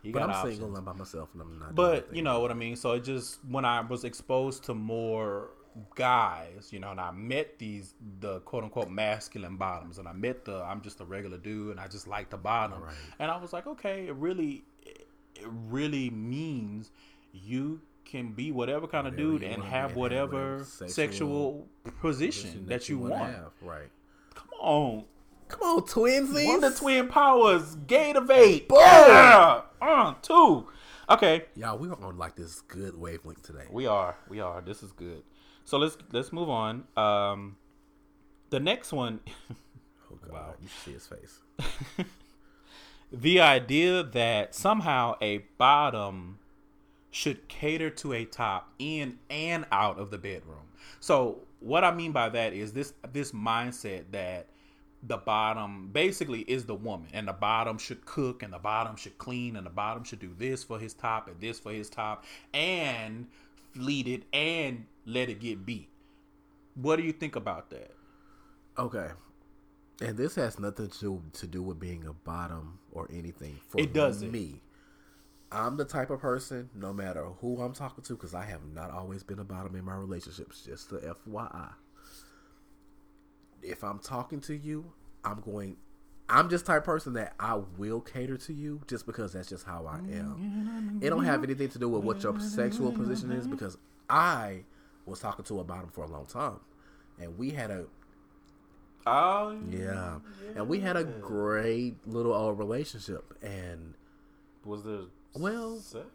He 0.03 0.11
but 0.11 0.19
got 0.19 0.29
I'm 0.29 0.35
options. 0.35 0.57
single. 0.59 0.77
I'm 0.77 0.83
by 0.85 0.93
myself, 0.93 1.29
and 1.33 1.41
I'm 1.41 1.59
not. 1.59 1.75
But 1.75 2.13
you 2.15 2.21
know 2.21 2.39
what 2.39 2.51
I 2.51 2.53
mean. 2.53 2.75
So 2.75 2.93
it 2.93 3.03
just 3.03 3.39
when 3.49 3.65
I 3.65 3.81
was 3.81 4.03
exposed 4.03 4.63
to 4.65 4.73
more 4.73 5.49
guys, 5.95 6.69
you 6.71 6.79
know, 6.79 6.91
and 6.91 6.99
I 6.99 7.11
met 7.11 7.59
these 7.59 7.93
the 8.19 8.39
quote 8.41 8.63
unquote 8.63 8.89
masculine 8.89 9.57
bottoms, 9.57 9.97
and 9.99 10.07
I 10.07 10.13
met 10.13 10.45
the 10.45 10.55
I'm 10.63 10.81
just 10.81 11.01
a 11.01 11.05
regular 11.05 11.37
dude, 11.37 11.71
and 11.71 11.79
I 11.79 11.87
just 11.87 12.07
like 12.07 12.29
the 12.29 12.37
bottom, 12.37 12.81
Right. 12.81 12.93
and 13.19 13.29
I 13.29 13.37
was 13.37 13.53
like, 13.53 13.67
okay, 13.67 14.07
it 14.07 14.15
really, 14.15 14.63
it 14.83 15.05
really 15.69 16.09
means 16.09 16.89
you 17.33 17.81
can 18.05 18.31
be 18.31 18.51
whatever 18.51 18.87
kind 18.87 19.05
of 19.05 19.13
Whatever 19.13 19.31
dude 19.39 19.43
and 19.43 19.61
have 19.63 19.95
whatever, 19.95 20.59
have 20.59 20.59
whatever 20.59 20.63
sexual, 20.63 20.87
sexual 20.89 21.67
position, 22.01 22.65
that, 22.67 22.87
you 22.89 22.97
wanna 22.97 23.15
want. 23.15 23.33
have. 23.35 23.51
Right. 23.61 23.89
Come 24.33 24.47
on, 24.59 25.03
Come 25.49 25.61
on, 25.61 25.81
twinsies. 25.83 26.45
Wonder 26.47 26.71
Twin 26.71 27.07
Powers, 27.09 27.75
Gatorade, 27.85 28.67
Boom! 28.67 28.79
yeah, 28.79 29.61
uh, 29.81 30.13
two. 30.21 30.67
Okay, 31.09 31.45
Y'all, 31.55 31.77
we 31.77 31.87
are 31.89 32.03
on 32.03 32.17
like 32.17 32.35
this 32.35 32.61
good 32.61 32.97
wavelength 32.99 33.41
today. 33.43 33.65
We 33.71 33.85
are. 33.87 34.17
We 34.27 34.39
are. 34.41 34.61
This 34.61 34.83
is 34.83 34.91
good. 34.91 35.23
So 35.63 35.77
let's 35.77 35.97
let's 36.11 36.31
move 36.33 36.49
on. 36.49 36.83
Um, 36.97 37.57
the 38.49 38.59
next 38.59 38.91
one, 38.93 39.19
Oh 40.11 40.15
God, 40.21 40.31
Wow. 40.33 40.53
you 40.61 40.67
see 40.85 40.93
his 40.93 41.07
face. 41.07 41.39
the 43.11 43.39
idea 43.41 44.03
that 44.03 44.55
somehow 44.55 45.15
a 45.21 45.39
bottom 45.57 46.39
should 47.11 47.47
cater 47.47 47.89
to 47.89 48.13
a 48.13 48.25
top 48.25 48.73
in 48.79 49.17
and 49.29 49.65
out 49.71 49.97
of 49.99 50.11
the 50.11 50.17
bedroom. 50.17 50.67
So 50.99 51.39
what 51.59 51.83
I 51.83 51.93
mean 51.93 52.11
by 52.11 52.29
that 52.29 52.53
is 52.53 52.73
this 52.73 52.93
this 53.13 53.31
mindset 53.31 54.05
that 54.11 54.47
the 55.07 55.17
bottom 55.17 55.89
basically 55.91 56.41
is 56.41 56.65
the 56.65 56.75
woman 56.75 57.07
and 57.13 57.27
the 57.27 57.33
bottom 57.33 57.77
should 57.77 58.05
cook 58.05 58.43
and 58.43 58.51
the 58.51 58.59
bottom 58.59 58.95
should 58.95 59.17
clean 59.17 59.55
and 59.55 59.65
the 59.65 59.71
bottom 59.71 60.03
should 60.03 60.19
do 60.19 60.33
this 60.37 60.63
for 60.63 60.79
his 60.79 60.93
top 60.93 61.27
and 61.27 61.39
this 61.39 61.59
for 61.59 61.71
his 61.71 61.89
top 61.89 62.25
and 62.53 63.27
lead 63.75 64.07
it 64.07 64.23
and 64.33 64.85
let 65.05 65.29
it 65.29 65.39
get 65.39 65.65
beat. 65.65 65.89
What 66.75 66.97
do 66.97 67.03
you 67.03 67.13
think 67.13 67.35
about 67.35 67.69
that? 67.69 67.91
Okay. 68.77 69.07
And 70.01 70.17
this 70.17 70.35
has 70.35 70.59
nothing 70.59 70.89
to 70.89 70.99
do, 70.99 71.23
to 71.33 71.47
do 71.47 71.63
with 71.63 71.79
being 71.79 72.05
a 72.05 72.13
bottom 72.13 72.79
or 72.91 73.07
anything. 73.11 73.59
For 73.69 73.79
It 73.79 73.93
doesn't. 73.93 74.31
Me, 74.31 74.61
I'm 75.51 75.77
the 75.77 75.85
type 75.85 76.09
of 76.09 76.19
person, 76.19 76.69
no 76.75 76.93
matter 76.93 77.25
who 77.39 77.61
I'm 77.61 77.73
talking 77.73 78.03
to, 78.03 78.13
because 78.13 78.35
I 78.35 78.43
have 78.45 78.61
not 78.73 78.91
always 78.91 79.23
been 79.23 79.39
a 79.39 79.43
bottom 79.43 79.75
in 79.75 79.85
my 79.85 79.95
relationships. 79.95 80.61
Just 80.65 80.89
the 80.89 80.97
FYI. 80.99 81.71
If 83.63 83.83
I'm 83.83 83.99
talking 83.99 84.39
to 84.41 84.55
you, 84.55 84.91
I'm 85.23 85.41
going. 85.41 85.77
I'm 86.29 86.49
just 86.49 86.65
type 86.65 86.79
of 86.79 86.83
person 86.83 87.13
that 87.13 87.33
I 87.39 87.55
will 87.77 88.01
cater 88.01 88.35
to 88.37 88.53
you 88.53 88.81
just 88.87 89.05
because 89.05 89.31
that's 89.31 89.47
just 89.47 89.65
how 89.65 89.85
I 89.85 89.99
am. 90.13 90.99
It 91.01 91.09
don't 91.09 91.23
have 91.23 91.41
anything 91.43 91.69
to 91.69 91.79
do 91.79 91.87
with 91.87 92.03
what 92.03 92.21
your 92.21 92.37
sexual 92.41 92.91
position 92.91 93.31
is 93.31 93.47
because 93.47 93.77
I 94.09 94.63
was 95.05 95.19
talking 95.21 95.45
to 95.45 95.61
a 95.61 95.63
bottom 95.63 95.89
for 95.89 96.03
a 96.03 96.07
long 96.07 96.25
time, 96.25 96.59
and 97.19 97.37
we 97.37 97.51
had 97.51 97.71
a 97.71 97.85
Oh 99.05 99.57
yeah. 99.69 100.19
And 100.55 100.67
we 100.67 100.81
had 100.81 100.97
a 100.97 101.05
great 101.05 101.95
little 102.05 102.33
old 102.33 102.57
relationship. 102.59 103.33
And 103.41 103.93
Was 104.65 104.83
there 104.83 105.03
Well- 105.33 105.77
sex? 105.79 106.07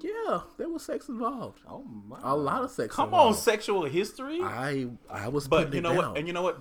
yeah, 0.00 0.40
there 0.56 0.68
was 0.68 0.84
sex 0.84 1.08
involved. 1.08 1.60
Oh 1.68 1.84
my! 1.84 2.18
A 2.22 2.36
lot 2.36 2.62
of 2.64 2.70
sex 2.70 2.94
Come 2.94 3.14
on, 3.14 3.34
sexual 3.34 3.84
history. 3.84 4.40
I 4.42 4.88
I 5.08 5.28
was 5.28 5.46
but 5.46 5.72
you 5.72 5.80
know 5.80 5.94
what? 5.94 6.18
And 6.18 6.26
you 6.26 6.32
know 6.32 6.42
what? 6.42 6.58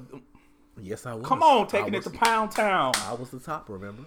Yes, 0.81 1.05
I 1.05 1.13
was. 1.13 1.25
Come 1.25 1.43
on, 1.43 1.65
I 1.65 1.67
taking 1.67 1.93
it 1.93 2.03
to 2.03 2.09
Pound 2.09 2.51
Town. 2.51 2.93
I 3.05 3.13
was 3.13 3.29
the 3.29 3.39
top, 3.39 3.69
remember? 3.69 4.03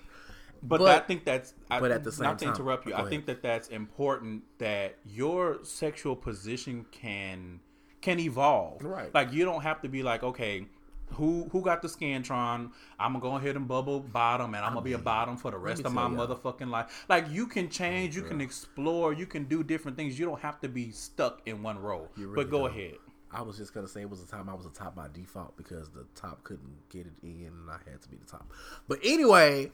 But, 0.62 0.78
But- 0.78 0.88
I 1.02 1.06
think 1.06 1.24
that's. 1.24 1.54
I, 1.70 1.80
but 1.80 1.90
at 1.90 2.04
the 2.04 2.12
same 2.12 2.24
not 2.24 2.38
to 2.40 2.46
interrupt 2.46 2.86
you, 2.86 2.94
I 2.94 2.98
ahead. 3.00 3.10
think 3.10 3.26
that 3.26 3.42
that's 3.42 3.68
important 3.68 4.44
that 4.58 4.96
your 5.04 5.58
sexual 5.64 6.14
position 6.16 6.86
can 6.92 7.60
can 8.00 8.18
evolve. 8.20 8.82
Right. 8.84 9.12
Like 9.14 9.32
you 9.32 9.44
don't 9.44 9.62
have 9.62 9.80
to 9.82 9.88
be 9.88 10.02
like, 10.02 10.22
okay, 10.22 10.66
who 11.14 11.48
who 11.50 11.62
got 11.62 11.82
the 11.82 11.88
scantron? 11.88 12.70
I'm 12.98 13.12
gonna 13.12 13.20
go 13.20 13.36
ahead 13.36 13.56
and 13.56 13.66
bubble 13.66 14.00
bottom, 14.00 14.54
and 14.54 14.64
I'm 14.64 14.72
gonna 14.72 14.82
be 14.84 14.92
a 14.92 14.98
bottom 14.98 15.36
for 15.36 15.50
the 15.50 15.58
rest 15.58 15.84
of 15.84 15.92
my 15.92 16.02
y'all. 16.08 16.26
motherfucking 16.28 16.68
life. 16.70 17.06
Like 17.08 17.26
you 17.30 17.46
can 17.48 17.68
change, 17.68 18.14
you 18.16 18.22
can 18.22 18.40
explore, 18.40 19.12
you 19.12 19.26
can 19.26 19.44
do 19.44 19.62
different 19.64 19.96
things. 19.96 20.16
You 20.18 20.26
don't 20.26 20.40
have 20.40 20.60
to 20.60 20.68
be 20.68 20.90
stuck 20.92 21.42
in 21.46 21.62
one 21.62 21.78
role. 21.78 22.08
Really 22.16 22.34
but 22.36 22.50
go 22.50 22.68
don't. 22.68 22.70
ahead. 22.70 22.94
I 23.32 23.42
was 23.42 23.56
just 23.56 23.72
gonna 23.72 23.88
say 23.88 24.02
it 24.02 24.10
was 24.10 24.22
a 24.22 24.26
time 24.26 24.48
I 24.48 24.54
was 24.54 24.66
a 24.66 24.70
top 24.70 24.94
by 24.94 25.08
default 25.12 25.56
because 25.56 25.88
the 25.90 26.04
top 26.14 26.44
couldn't 26.44 26.88
get 26.90 27.06
it 27.06 27.12
in, 27.22 27.46
and 27.46 27.70
I 27.70 27.78
had 27.90 28.02
to 28.02 28.08
be 28.08 28.16
the 28.16 28.26
top. 28.26 28.50
But 28.88 28.98
anyway, 29.02 29.70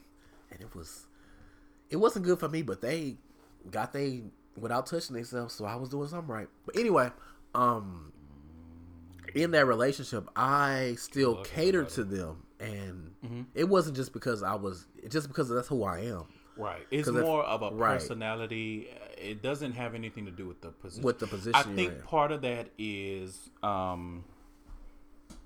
and 0.50 0.60
it 0.60 0.74
was, 0.74 1.06
it 1.90 1.96
wasn't 1.96 2.24
good 2.24 2.38
for 2.38 2.48
me. 2.48 2.62
But 2.62 2.80
they 2.80 3.16
got 3.70 3.92
they 3.92 4.22
without 4.56 4.86
touching 4.86 5.14
themselves, 5.16 5.54
so 5.54 5.64
I 5.64 5.74
was 5.76 5.88
doing 5.88 6.08
something 6.08 6.28
right. 6.32 6.48
But 6.66 6.76
anyway, 6.76 7.10
um, 7.54 8.12
in 9.34 9.50
that 9.52 9.66
relationship, 9.66 10.28
I 10.36 10.94
still 10.98 11.36
catered 11.44 11.88
to 11.90 12.04
them, 12.04 12.44
and 12.60 13.14
Mm-hmm. 13.24 13.42
it 13.56 13.68
wasn't 13.68 13.96
just 13.96 14.12
because 14.12 14.42
I 14.44 14.54
was, 14.54 14.86
just 15.08 15.26
because 15.28 15.48
that's 15.48 15.66
who 15.68 15.82
I 15.82 16.00
am. 16.02 16.24
Right. 16.58 16.86
It's 16.90 17.08
'Cause 17.08 17.16
if- 17.16 17.24
more 17.24 17.44
of 17.44 17.62
a 17.62 17.70
right. 17.70 17.94
personality. 17.98 18.88
It 19.16 19.42
doesn't 19.42 19.72
have 19.72 19.94
anything 19.94 20.26
to 20.26 20.30
do 20.32 20.46
with 20.46 20.60
the 20.60 20.70
position. 20.70 21.04
With 21.04 21.18
the 21.20 21.26
position 21.26 21.54
I 21.54 21.62
think 21.62 21.92
in. 21.92 22.02
part 22.02 22.32
of 22.32 22.42
that 22.42 22.68
is, 22.78 23.50
um, 23.62 24.24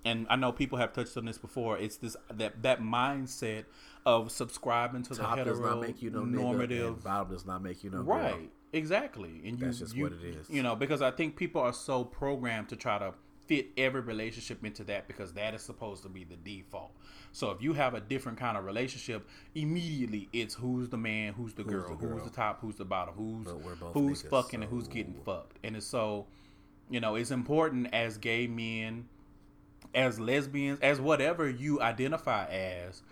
and 0.05 0.27
I 0.29 0.37
know 0.37 0.53
people 0.53 0.79
have 0.79 0.93
touched 0.93 1.17
on 1.17 1.25
this 1.27 1.39
before. 1.39 1.79
It's 1.79 1.97
this 1.97 2.17
that 2.33 2.63
that 2.63 2.81
mindset 2.81 3.65
of 4.05 4.33
subscribing 4.33 5.03
to 5.05 5.15
Top 5.15 5.37
the 5.37 5.45
does 5.45 5.59
hetero 5.59 5.75
not 5.77 5.81
make 5.87 6.03
you 6.03 6.11
no 6.11 6.25
normative, 6.25 6.95
and 6.95 7.05
bottom 7.05 7.31
does 7.33 7.47
not 7.47 7.63
make 7.63 7.85
you 7.85 7.91
no 7.91 7.99
girl. 8.03 8.17
Right. 8.17 8.51
Exactly. 8.75 9.43
And 9.45 9.61
you, 9.61 9.67
That's 9.67 9.79
just 9.81 9.95
you- 9.95 10.05
what 10.05 10.13
it 10.15 10.25
is. 10.25 10.49
You 10.51 10.63
know, 10.63 10.75
because 10.75 11.03
I 11.03 11.11
think 11.11 11.37
people 11.37 11.61
are 11.61 11.75
so 11.75 12.05
programmed 12.05 12.71
to 12.71 12.77
try 12.77 12.99
to 12.99 13.13
fit 13.47 13.69
every 13.77 14.01
relationship 14.01 14.65
into 14.65 14.85
that 14.85 15.07
because 15.09 15.33
that 15.35 15.55
is 15.55 15.63
supposed 15.63 16.03
to 16.03 16.09
be 16.09 16.25
the 16.25 16.37
default. 16.37 16.93
So 17.33 17.51
if 17.51 17.63
you 17.63 17.73
have 17.73 17.95
a 17.95 18.01
different 18.01 18.39
kind 18.39 18.57
of 18.57 18.65
relationship, 18.65 19.29
immediately 19.55 20.29
it's 20.33 20.55
who's 20.55 20.89
the 20.89 20.99
man, 20.99 21.33
who's 21.33 21.55
the 21.55 21.65
girl, 21.65 21.97
the 21.97 22.07
who's 22.07 22.23
the 22.23 22.31
top, 22.31 22.61
who's 22.61 22.77
the 22.77 22.85
bottom, 22.85 23.15
who's 23.15 23.47
But 23.47 23.61
we're 23.61 23.75
both 23.75 23.95
who's 23.95 24.23
niggas, 24.23 24.31
fucking 24.31 24.63
and 24.63 24.71
who's 24.71 24.89
getting 24.89 25.15
fucked. 25.25 25.59
And 25.65 25.77
it's 25.77 25.87
so, 25.87 26.27
you 26.91 27.01
know, 27.01 27.15
it's 27.15 27.31
important 27.31 27.89
as 27.93 28.19
gay 28.19 28.47
men, 28.47 29.09
as 29.95 30.21
lesbians, 30.21 30.79
as 30.81 31.01
whatever 31.01 31.49
you 31.49 31.81
identify 31.81 32.47
as, 32.47 33.03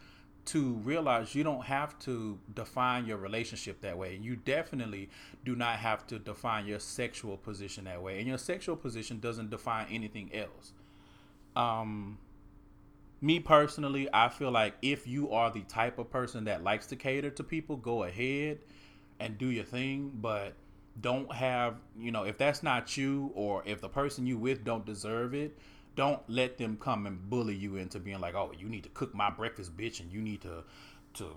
to 0.46 0.74
realize 0.84 1.34
you 1.34 1.44
don't 1.44 1.64
have 1.64 1.98
to 2.00 2.38
define 2.54 3.06
your 3.06 3.18
relationship 3.18 3.80
that 3.82 3.96
way. 3.96 4.18
You 4.20 4.36
definitely 4.36 5.10
do 5.44 5.54
not 5.54 5.76
have 5.76 6.06
to 6.08 6.18
define 6.18 6.66
your 6.66 6.80
sexual 6.80 7.36
position 7.36 7.84
that 7.84 8.02
way. 8.02 8.18
And 8.18 8.26
your 8.26 8.38
sexual 8.38 8.76
position 8.76 9.20
doesn't 9.20 9.50
define 9.50 9.86
anything 9.90 10.30
else. 10.34 10.72
Um 11.54 12.18
me 13.22 13.38
personally, 13.38 14.08
I 14.14 14.30
feel 14.30 14.50
like 14.50 14.74
if 14.80 15.06
you 15.06 15.30
are 15.30 15.50
the 15.50 15.60
type 15.62 15.98
of 15.98 16.10
person 16.10 16.44
that 16.44 16.64
likes 16.64 16.86
to 16.86 16.96
cater 16.96 17.30
to 17.30 17.44
people, 17.44 17.76
go 17.76 18.04
ahead 18.04 18.60
and 19.18 19.36
do 19.36 19.50
your 19.50 19.64
thing, 19.64 20.10
but 20.14 20.54
don't 21.00 21.30
have, 21.32 21.76
you 21.98 22.10
know, 22.12 22.24
if 22.24 22.38
that's 22.38 22.62
not 22.62 22.96
you 22.96 23.30
or 23.34 23.62
if 23.66 23.80
the 23.80 23.88
person 23.88 24.26
you 24.26 24.38
with 24.38 24.64
don't 24.64 24.86
deserve 24.86 25.34
it, 25.34 25.56
don't 25.96 26.22
let 26.28 26.58
them 26.58 26.76
come 26.80 27.06
and 27.06 27.28
bully 27.28 27.54
you 27.54 27.76
into 27.76 27.98
being 27.98 28.20
like, 28.20 28.34
"Oh, 28.34 28.52
you 28.56 28.68
need 28.68 28.84
to 28.84 28.88
cook 28.90 29.14
my 29.14 29.30
breakfast, 29.30 29.76
bitch, 29.76 30.00
and 30.00 30.12
you 30.12 30.20
need 30.20 30.42
to 30.42 30.64
to 31.14 31.36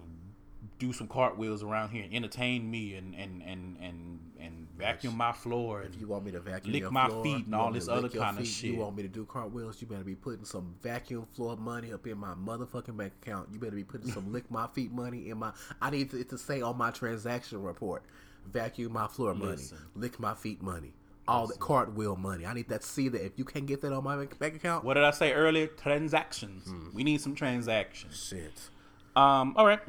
do 0.80 0.94
some 0.94 1.08
cartwheels 1.08 1.64
around 1.64 1.90
here 1.90 2.04
and 2.04 2.14
entertain 2.14 2.70
me 2.70 2.96
and 2.96 3.14
and 3.16 3.42
and 3.42 3.78
and, 3.82 4.20
and 4.40 4.68
vacuum 4.78 5.16
my 5.16 5.32
floor 5.32 5.82
and 5.82 5.94
If 5.94 6.02
you 6.02 6.08
want 6.08 6.26
me 6.26 6.32
to 6.32 6.40
vacuum 6.40 6.74
lick 6.74 6.92
my 6.92 7.08
floor, 7.08 7.24
feet 7.24 7.46
and 7.46 7.56
all 7.56 7.72
this 7.72 7.88
other 7.88 8.10
kind 8.10 8.40
of 8.40 8.48
shit. 8.48 8.72
You 8.72 8.78
want 8.78 8.96
me 8.96 9.04
to 9.04 9.10
do 9.10 9.26
cartwheels? 9.26 9.82
You 9.82 9.88
better 9.88 10.04
be 10.04 10.16
putting 10.16 10.46
some 10.46 10.76
vacuum 10.82 11.26
floor 11.34 11.58
money 11.58 11.94
up 11.94 12.06
in 12.08 12.18
my 12.18 12.34
motherfucking 12.34 12.98
bank 12.98 13.14
account. 13.22 13.50
You 13.52 13.60
better 13.60 13.76
be 13.76 13.84
putting 13.84 14.12
some 14.12 14.32
lick 14.34 14.50
my 14.50 14.68
feet 14.68 14.92
money 14.92 15.30
in 15.30 15.38
my. 15.38 15.52
I 15.82 15.90
need 15.90 16.14
it 16.14 16.30
to 16.30 16.38
say 16.38 16.62
on 16.62 16.78
my 16.78 16.92
transaction 16.92 17.62
report, 17.62 18.04
vacuum 18.46 18.94
my 18.94 19.08
floor 19.08 19.34
money, 19.34 19.52
Listen. 19.52 19.78
lick 19.96 20.20
my 20.20 20.34
feet 20.34 20.62
money, 20.62 20.94
all 21.28 21.48
the 21.48 21.56
cartwheel 21.56 22.16
money. 22.18 22.46
I 22.46 22.54
need 22.54 22.68
that 22.70 22.84
see 22.84 23.08
that. 23.10 23.26
If 23.26 23.34
you 23.38 23.46
can't 23.46 23.66
get 23.66 23.82
that 23.82 23.94
on 23.94 24.04
my 24.04 24.26
bank 24.26 24.56
account, 24.56 24.84
What 24.84 24.96
did 24.96 25.04
I 25.04 25.12
say 25.12 25.34
earlier? 25.34 25.68
Transactions. 25.68 26.68
Hmm. 26.68 26.90
We 26.94 27.04
need 27.04 27.22
some 27.22 27.36
transactions. 27.36 28.22
shit. 28.30 28.70
Um. 29.16 29.54
All 29.56 29.66
right. 29.66 29.80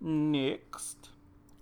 Next. 0.00 1.08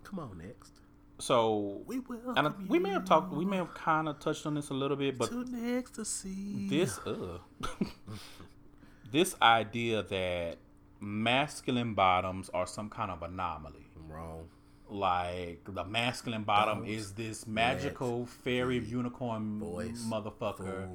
Come 0.05 0.19
on, 0.19 0.39
next. 0.39 0.73
So 1.19 1.83
We 1.87 2.01
will. 2.01 2.35
and 2.37 2.49
I, 2.49 2.53
we 2.69 2.79
may 2.79 2.91
have 2.91 3.05
talked. 3.05 3.33
We 3.33 3.45
may 3.45 3.57
have 3.59 3.73
kind 3.75 4.09
of 4.09 4.19
touched 4.19 4.45
on 4.47 4.55
this 4.55 4.71
a 4.71 4.75
little 4.75 4.97
bit, 4.97 5.17
but 5.19 5.31
to 5.31 5.47
ecstasy. 5.79 6.69
this 6.69 6.99
uh, 7.07 7.39
this 9.13 9.37
idea 9.41 10.03
that 10.05 10.59
masculine 11.01 11.95
bottoms 11.95 12.51
are 12.55 12.67
some 12.67 12.89
kind 12.89 13.11
of 13.11 13.23
anomaly. 13.23 13.87
I'm 13.97 14.11
wrong. 14.11 14.49
Like 14.93 15.65
the 15.67 15.85
masculine 15.85 16.43
bottom 16.43 16.85
is 16.85 17.13
this 17.13 17.47
magical 17.47 18.27
fairy 18.27 18.79
unicorn 18.79 19.59
boys 19.59 20.05
motherfucker 20.05 20.89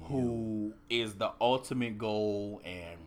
fool 0.00 0.08
who 0.08 0.74
is 0.88 1.14
the 1.14 1.32
ultimate 1.40 1.98
goal. 1.98 2.62
And 2.64 2.98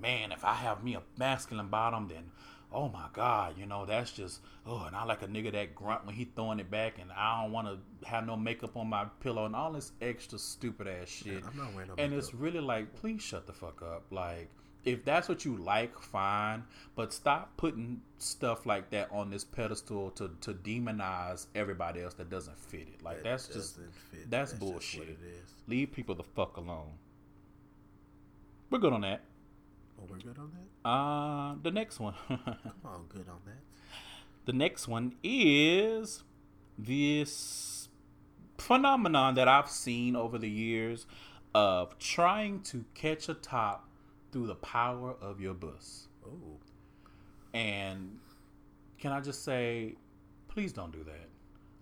man, 0.00 0.32
if 0.32 0.44
I 0.44 0.54
have 0.54 0.82
me 0.82 0.94
a 0.94 1.02
masculine 1.18 1.68
bottom, 1.68 2.08
then 2.08 2.30
oh 2.72 2.88
my 2.88 3.06
god, 3.12 3.54
you 3.58 3.66
know 3.66 3.86
that's 3.86 4.12
just 4.12 4.40
oh. 4.66 4.84
And 4.86 4.96
I 4.96 5.04
like 5.04 5.22
a 5.22 5.26
nigga 5.26 5.52
that 5.52 5.74
grunt 5.74 6.06
when 6.06 6.14
he 6.14 6.24
throwing 6.24 6.60
it 6.60 6.70
back, 6.70 6.98
and 7.00 7.10
I 7.12 7.42
don't 7.42 7.52
want 7.52 7.68
to 7.68 8.08
have 8.08 8.26
no 8.26 8.36
makeup 8.36 8.76
on 8.76 8.88
my 8.88 9.04
pillow 9.20 9.46
and 9.46 9.54
all 9.56 9.72
this 9.72 9.92
extra 10.00 10.38
stupid 10.38 10.88
ass 10.88 11.08
shit. 11.08 11.42
I'm 11.46 11.56
not 11.56 11.74
wearing 11.74 11.88
no 11.88 11.94
And 11.98 12.12
makeup. 12.12 12.24
it's 12.24 12.34
really 12.34 12.60
like, 12.60 12.94
please 12.94 13.22
shut 13.22 13.46
the 13.46 13.52
fuck 13.52 13.82
up. 13.82 14.04
Like, 14.10 14.48
if 14.84 15.04
that's 15.04 15.28
what 15.28 15.44
you 15.44 15.56
like, 15.56 15.98
fine. 15.98 16.64
But 16.94 17.12
stop 17.12 17.56
putting 17.56 18.00
stuff 18.18 18.66
like 18.66 18.90
that 18.90 19.08
on 19.12 19.30
this 19.30 19.44
pedestal 19.44 20.10
to, 20.12 20.30
to 20.40 20.54
demonize 20.54 21.46
everybody 21.54 22.02
else 22.02 22.14
that 22.14 22.30
doesn't 22.30 22.58
fit 22.58 22.88
it. 22.94 23.02
Like, 23.02 23.22
that's 23.22 23.46
just 23.48 23.76
fit. 23.76 24.30
that's 24.30 24.52
just 24.52 24.60
bullshit. 24.60 25.02
is. 25.02 25.54
leave 25.66 25.92
people 25.92 26.14
the 26.14 26.22
fuck 26.22 26.56
alone. 26.56 26.92
We're 28.70 28.78
good 28.78 28.92
on 28.92 29.00
that. 29.02 29.22
Oh, 30.00 30.06
we're 30.10 30.18
good 30.18 30.38
on 30.38 30.52
that. 30.52 30.88
Uh, 30.88 31.54
the 31.62 31.70
next 31.70 32.00
one. 32.00 32.14
Come 32.28 32.38
on, 32.84 33.04
good 33.08 33.28
on 33.28 33.40
that. 33.46 33.58
the 34.46 34.52
next 34.52 34.88
one 34.88 35.14
is 35.22 36.22
this 36.78 37.88
phenomenon 38.58 39.34
that 39.34 39.48
I've 39.48 39.70
seen 39.70 40.16
over 40.16 40.38
the 40.38 40.48
years 40.50 41.06
of 41.54 41.98
trying 41.98 42.62
to 42.62 42.84
catch 42.94 43.28
a 43.28 43.34
top 43.34 43.88
through 44.32 44.46
the 44.46 44.54
power 44.54 45.14
of 45.20 45.40
your 45.40 45.54
bus. 45.54 46.06
Oh, 46.24 46.58
And 47.52 48.18
can 48.98 49.12
I 49.12 49.20
just 49.20 49.44
say, 49.44 49.96
please 50.48 50.72
don't 50.72 50.92
do 50.92 51.02
that. 51.04 51.28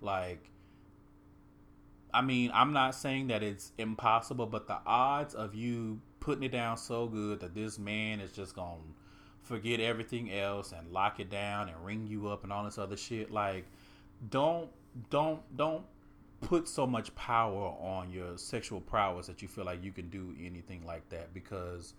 Like, 0.00 0.48
I 2.14 2.22
mean, 2.22 2.50
I'm 2.54 2.72
not 2.72 2.94
saying 2.94 3.26
that 3.26 3.42
it's 3.42 3.72
impossible, 3.76 4.46
but 4.46 4.66
the 4.66 4.78
odds 4.86 5.34
of 5.34 5.54
you 5.54 6.00
putting 6.20 6.42
it 6.44 6.52
down 6.52 6.76
so 6.76 7.06
good 7.06 7.40
that 7.40 7.54
this 7.54 7.78
man 7.78 8.20
is 8.20 8.32
just 8.32 8.54
to 8.54 8.64
forget 9.42 9.80
everything 9.80 10.32
else 10.32 10.72
and 10.72 10.92
lock 10.92 11.20
it 11.20 11.30
down 11.30 11.68
and 11.68 11.84
ring 11.84 12.06
you 12.06 12.28
up 12.28 12.44
and 12.44 12.52
all 12.52 12.64
this 12.64 12.78
other 12.78 12.96
shit, 12.96 13.30
like, 13.30 13.64
don't, 14.30 14.68
don't, 15.10 15.40
don't 15.56 15.84
put 16.40 16.68
so 16.68 16.86
much 16.86 17.14
power 17.14 17.74
on 17.80 18.10
your 18.12 18.36
sexual 18.38 18.80
prowess 18.80 19.26
that 19.26 19.42
you 19.42 19.48
feel 19.48 19.64
like 19.64 19.82
you 19.82 19.92
can 19.92 20.08
do 20.08 20.34
anything 20.40 20.84
like 20.86 21.08
that 21.08 21.34
because 21.34 21.94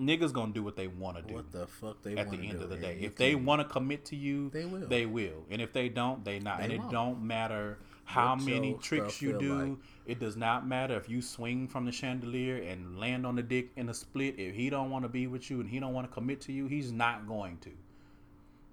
niggas 0.00 0.32
gonna 0.32 0.52
do 0.52 0.62
what 0.62 0.76
they 0.76 0.88
want 0.88 1.16
to 1.16 1.22
do 1.22 1.34
what 1.34 1.52
the 1.52 1.66
fuck 1.66 2.02
they 2.02 2.16
at 2.16 2.30
the 2.30 2.36
end 2.36 2.58
do, 2.58 2.64
of 2.64 2.70
the 2.70 2.76
day. 2.76 2.98
If 3.00 3.16
they 3.16 3.34
want 3.34 3.62
to 3.62 3.68
commit 3.68 4.06
to 4.06 4.16
you, 4.16 4.50
They 4.50 4.64
will. 4.64 4.88
They 4.88 5.06
will. 5.06 5.44
And 5.50 5.62
if 5.62 5.72
they 5.72 5.88
don't, 5.88 6.24
they 6.24 6.40
not. 6.40 6.58
They 6.58 6.64
and 6.64 6.72
it 6.72 6.80
won't. 6.80 6.90
don't 6.90 7.22
matter 7.22 7.78
how 8.04 8.36
What 8.36 8.44
many 8.44 8.74
tricks 8.74 9.22
you 9.22 9.38
do. 9.38 9.58
like. 9.58 9.78
It 10.06 10.18
does 10.20 10.36
not 10.36 10.66
matter 10.66 10.94
if 10.96 11.08
you 11.08 11.22
swing 11.22 11.66
from 11.68 11.86
the 11.86 11.92
chandelier 11.92 12.56
and 12.62 12.98
land 12.98 13.26
on 13.26 13.36
the 13.36 13.42
dick 13.42 13.70
in 13.76 13.88
a 13.88 13.94
split. 13.94 14.38
If 14.38 14.54
he 14.54 14.68
don't 14.70 14.90
want 14.90 15.04
to 15.04 15.08
be 15.08 15.26
with 15.26 15.50
you 15.50 15.60
and 15.60 15.68
he 15.68 15.80
don't 15.80 15.94
want 15.94 16.06
to 16.08 16.12
commit 16.12 16.40
to 16.42 16.52
you, 16.52 16.66
he's 16.66 16.92
not 16.92 17.26
going 17.26 17.58
to. 17.58 17.70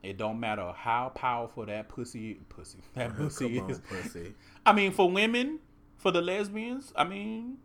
It 0.04 0.18
don't 0.18 0.40
matter 0.40 0.74
how 0.76 1.10
powerful 1.10 1.66
that 1.66 1.88
pussy 1.90 2.40
pussy 2.50 2.80
that 2.96 3.16
pussy 3.18 3.58
is. 3.60 3.78
on, 3.78 3.82
pussy. 3.82 4.34
I 4.66 4.74
mean, 4.74 4.92
for 4.92 5.10
women, 5.10 5.60
for 5.98 6.12
the 6.12 6.22
lesbians, 6.22 6.92
I 6.96 7.04
mean, 7.04 7.58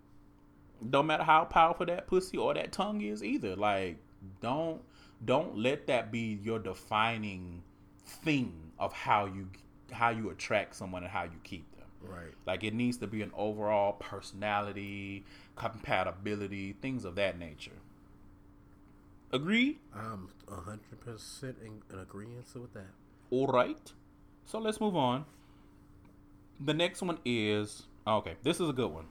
don't 0.90 1.06
matter 1.06 1.24
how 1.24 1.44
powerful 1.44 1.86
that 1.86 2.06
pussy 2.06 2.36
or 2.36 2.54
that 2.54 2.72
tongue 2.72 3.00
is 3.00 3.24
either. 3.24 3.56
Like, 3.56 3.98
don't 4.40 4.82
don't 5.24 5.56
let 5.56 5.86
that 5.88 6.12
be 6.12 6.38
your 6.42 6.58
defining 6.58 7.62
thing 8.04 8.72
of 8.78 8.92
how 8.92 9.24
you 9.26 9.48
how 9.92 10.10
you 10.10 10.30
attract 10.30 10.74
someone 10.74 11.02
and 11.02 11.10
how 11.10 11.24
you 11.24 11.38
keep 11.44 11.64
them. 11.76 11.86
Right. 12.02 12.34
Like, 12.46 12.64
it 12.64 12.74
needs 12.74 12.98
to 12.98 13.06
be 13.06 13.22
an 13.22 13.32
overall 13.36 13.92
personality, 13.94 15.24
compatibility, 15.54 16.74
things 16.80 17.04
of 17.04 17.14
that 17.16 17.38
nature. 17.38 17.72
Agree? 19.32 19.78
I'm 19.94 20.28
hundred 20.48 21.00
percent 21.00 21.56
in, 21.60 21.82
in 21.92 21.98
agreement 22.00 22.46
with 22.54 22.72
that. 22.74 22.90
All 23.30 23.48
right. 23.48 23.92
So 24.44 24.58
let's 24.58 24.80
move 24.80 24.94
on. 24.96 25.24
The 26.60 26.72
next 26.72 27.02
one 27.02 27.18
is 27.24 27.82
okay. 28.06 28.36
This 28.42 28.60
is 28.60 28.68
a 28.68 28.72
good 28.72 28.92
one. 28.92 29.06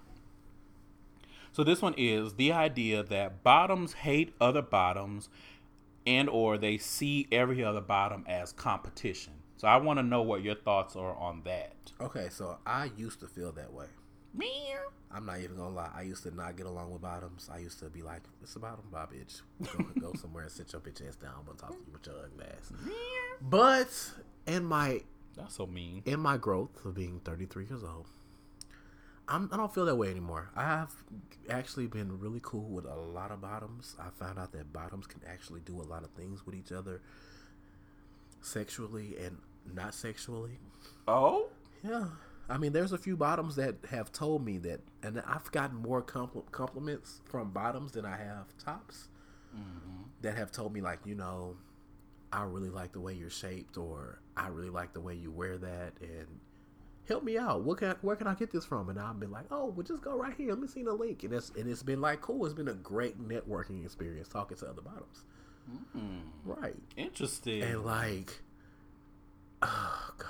So 1.51 1.63
this 1.63 1.81
one 1.81 1.93
is 1.97 2.35
the 2.35 2.51
idea 2.51 3.03
that 3.03 3.43
bottoms 3.43 3.93
hate 3.93 4.33
other 4.39 4.61
bottoms, 4.61 5.29
and 6.07 6.29
or 6.29 6.57
they 6.57 6.77
see 6.77 7.27
every 7.31 7.63
other 7.63 7.81
bottom 7.81 8.23
as 8.27 8.51
competition. 8.53 9.33
So 9.57 9.67
I 9.67 9.77
want 9.77 9.99
to 9.99 10.03
know 10.03 10.21
what 10.21 10.43
your 10.43 10.55
thoughts 10.55 10.95
are 10.95 11.15
on 11.15 11.41
that. 11.45 11.73
Okay, 12.01 12.27
so 12.29 12.57
I 12.65 12.91
used 12.97 13.19
to 13.21 13.27
feel 13.27 13.51
that 13.53 13.71
way. 13.73 13.85
I'm 15.11 15.25
not 15.25 15.39
even 15.39 15.55
gonna 15.55 15.73
lie. 15.73 15.91
I 15.95 16.01
used 16.01 16.23
to 16.23 16.35
not 16.35 16.57
get 16.57 16.65
along 16.65 16.91
with 16.91 17.01
bottoms. 17.01 17.49
I 17.51 17.59
used 17.59 17.79
to 17.79 17.85
be 17.89 18.01
like, 18.01 18.21
"It's 18.43 18.53
a 18.57 18.59
bottom, 18.59 18.83
bye, 18.91 19.05
bitch. 19.05 19.41
Go, 19.61 19.85
go 20.01 20.13
somewhere 20.21 20.43
and 20.43 20.51
sit 20.51 20.73
your 20.73 20.81
bitch 20.81 21.07
ass 21.07 21.15
down. 21.15 21.31
I'm 21.39 21.45
gonna 21.45 21.57
talk 21.57 21.69
to 21.69 21.75
you 21.75 21.93
with 21.93 22.05
your 22.05 22.15
ugly 22.17 22.45
ass." 22.45 22.71
But 23.41 24.11
in 24.45 24.65
my 24.65 25.03
That's 25.37 25.55
so 25.55 25.65
mean. 25.67 26.01
in 26.05 26.19
my 26.19 26.35
growth 26.35 26.83
of 26.83 26.95
being 26.95 27.21
33 27.23 27.65
years 27.65 27.83
old, 27.83 28.07
I'm, 29.29 29.49
I 29.53 29.57
don't 29.57 29.73
feel 29.73 29.85
that 29.85 29.95
way 29.95 30.09
anymore. 30.09 30.49
I 30.53 30.63
have 30.63 30.91
actually 31.49 31.87
been 31.87 32.19
really 32.19 32.41
cool 32.43 32.67
with 32.69 32.85
a 32.85 32.95
lot 32.95 33.31
of 33.31 33.39
bottoms. 33.39 33.95
I 33.97 34.09
found 34.09 34.37
out 34.37 34.51
that 34.51 34.73
bottoms 34.73 35.07
can 35.07 35.21
actually 35.25 35.61
do 35.61 35.79
a 35.79 35.83
lot 35.83 36.03
of 36.03 36.09
things 36.11 36.45
with 36.45 36.55
each 36.55 36.73
other, 36.73 37.01
sexually 38.45 39.15
and 39.17 39.38
not 39.73 39.93
sexually. 39.93 40.59
Oh, 41.07 41.47
Yeah. 41.84 42.07
I 42.47 42.59
mean, 42.59 42.74
there's 42.74 42.91
a 42.91 42.97
few 42.97 43.17
bottoms 43.17 43.55
that 43.55 43.76
have 43.89 44.11
told 44.11 44.45
me 44.45 44.59
that, 44.59 44.80
and 45.01 45.19
I've 45.26 45.51
gotten 45.51 45.78
more 45.78 46.03
compl- 46.03 46.49
compliments 46.51 47.22
from 47.26 47.49
bottoms 47.49 47.93
than 47.93 48.05
I 48.05 48.17
have 48.17 48.55
tops 48.63 49.09
mm-hmm. 49.55 50.03
that 50.22 50.38
have 50.38 50.51
told 50.51 50.72
me, 50.72 50.82
like, 50.82 50.99
you 51.05 51.15
know, 51.15 51.57
I 52.32 52.43
really 52.43 52.69
like 52.69 52.91
the 52.91 52.99
way 52.99 53.13
you're 53.13 53.32
shaped, 53.32 53.78
or 53.78 54.19
I 54.38 54.49
really 54.49 54.69
like 54.69 54.93
the 54.93 55.01
way 55.01 55.15
you 55.15 55.32
wear 55.32 55.57
that, 55.57 55.93
and 56.01 56.28
help 57.07 57.24
me 57.24 57.38
out. 57.38 57.63
What 57.63 57.80
can 57.80 57.89
I, 57.89 57.95
where 58.01 58.15
can 58.15 58.28
I 58.28 58.36
get 58.36 58.51
this 58.51 58.65
from? 58.65 58.89
And 58.89 58.99
I've 58.99 59.19
been 59.19 59.32
like, 59.32 59.45
oh, 59.49 59.65
well, 59.65 59.84
just 59.84 60.03
go 60.03 60.15
right 60.15 60.34
here. 60.36 60.49
Let 60.49 60.59
me 60.59 60.67
see 60.67 60.84
the 60.84 60.93
link, 60.93 61.24
and 61.24 61.34
it's 61.34 61.49
and 61.57 61.67
it's 61.67 61.84
been 61.84 62.01
like 62.01 62.22
cool. 62.22 62.45
It's 62.45 62.53
been 62.53 62.67
a 62.67 62.74
great 62.74 63.19
networking 63.19 63.84
experience 63.84 64.28
talking 64.28 64.57
to 64.57 64.67
other 64.67 64.82
bottoms. 64.82 65.24
Hmm. 65.93 66.20
Right 66.43 66.76
interesting. 66.95 67.63
and 67.63 67.84
like, 67.84 68.41
oh 69.61 70.09
god, 70.18 70.30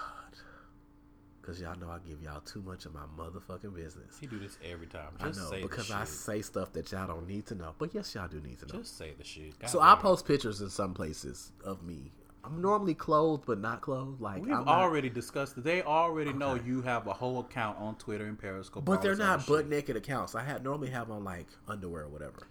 because 1.42 1.60
y'all 1.60 1.78
know 1.78 1.90
I 1.90 1.98
give 2.08 2.22
y'all 2.22 2.40
too 2.42 2.62
much 2.62 2.86
of 2.86 2.94
my 2.94 3.02
motherfucking 3.18 3.76
business. 3.76 4.18
he 4.20 4.28
do 4.28 4.40
this 4.40 4.58
every 4.64 4.88
time. 4.88 5.10
I 5.20 5.26
know 5.26 5.32
say 5.32 5.62
because 5.62 5.92
I 5.92 6.00
shit. 6.02 6.08
say 6.10 6.42
stuff 6.42 6.72
that 6.74 6.92
y'all 6.92 7.08
don't 7.08 7.28
need 7.28 7.46
to 7.48 7.56
know, 7.56 7.74
but 7.78 7.94
yes, 7.94 8.16
y'all 8.16 8.28
do 8.28 8.40
need 8.42 8.60
to 8.60 8.68
know. 8.74 8.80
Just 8.80 8.98
say 8.98 9.14
the 9.18 9.24
shit. 9.24 9.54
so 9.68 9.80
God 9.80 9.98
I 9.98 10.02
post 10.02 10.26
pictures 10.26 10.62
in 10.62 10.70
some 10.70 10.94
places 10.94 11.52
of 11.64 11.84
me. 11.84 12.12
I'm 12.44 12.62
normally 12.62 12.94
clothed, 12.94 13.46
but 13.48 13.60
not 13.60 13.82
clothed. 13.82 14.22
Like 14.22 14.38
We've 14.40 14.50
not- 14.52 14.68
already 14.68 15.10
discussed. 15.10 15.62
They 15.64 15.82
already 15.82 16.32
know 16.32 16.54
you 16.54 16.84
have 16.84 17.08
a 17.08 17.14
whole 17.14 17.40
account 17.40 17.80
on 17.80 17.96
Twitter 17.96 18.26
and 18.26 18.38
Periscope. 18.38 18.86
but 18.86 19.02
they're 19.02 19.16
not 19.16 19.42
shit. 19.42 19.50
butt 19.50 19.68
naked 19.68 19.96
accounts. 19.98 20.36
I 20.36 20.44
had 20.44 20.64
normally 20.64 20.92
have 20.92 21.10
on 21.10 21.24
like 21.24 21.48
underwear 21.68 22.04
or 22.04 22.10
whatever. 22.10 22.48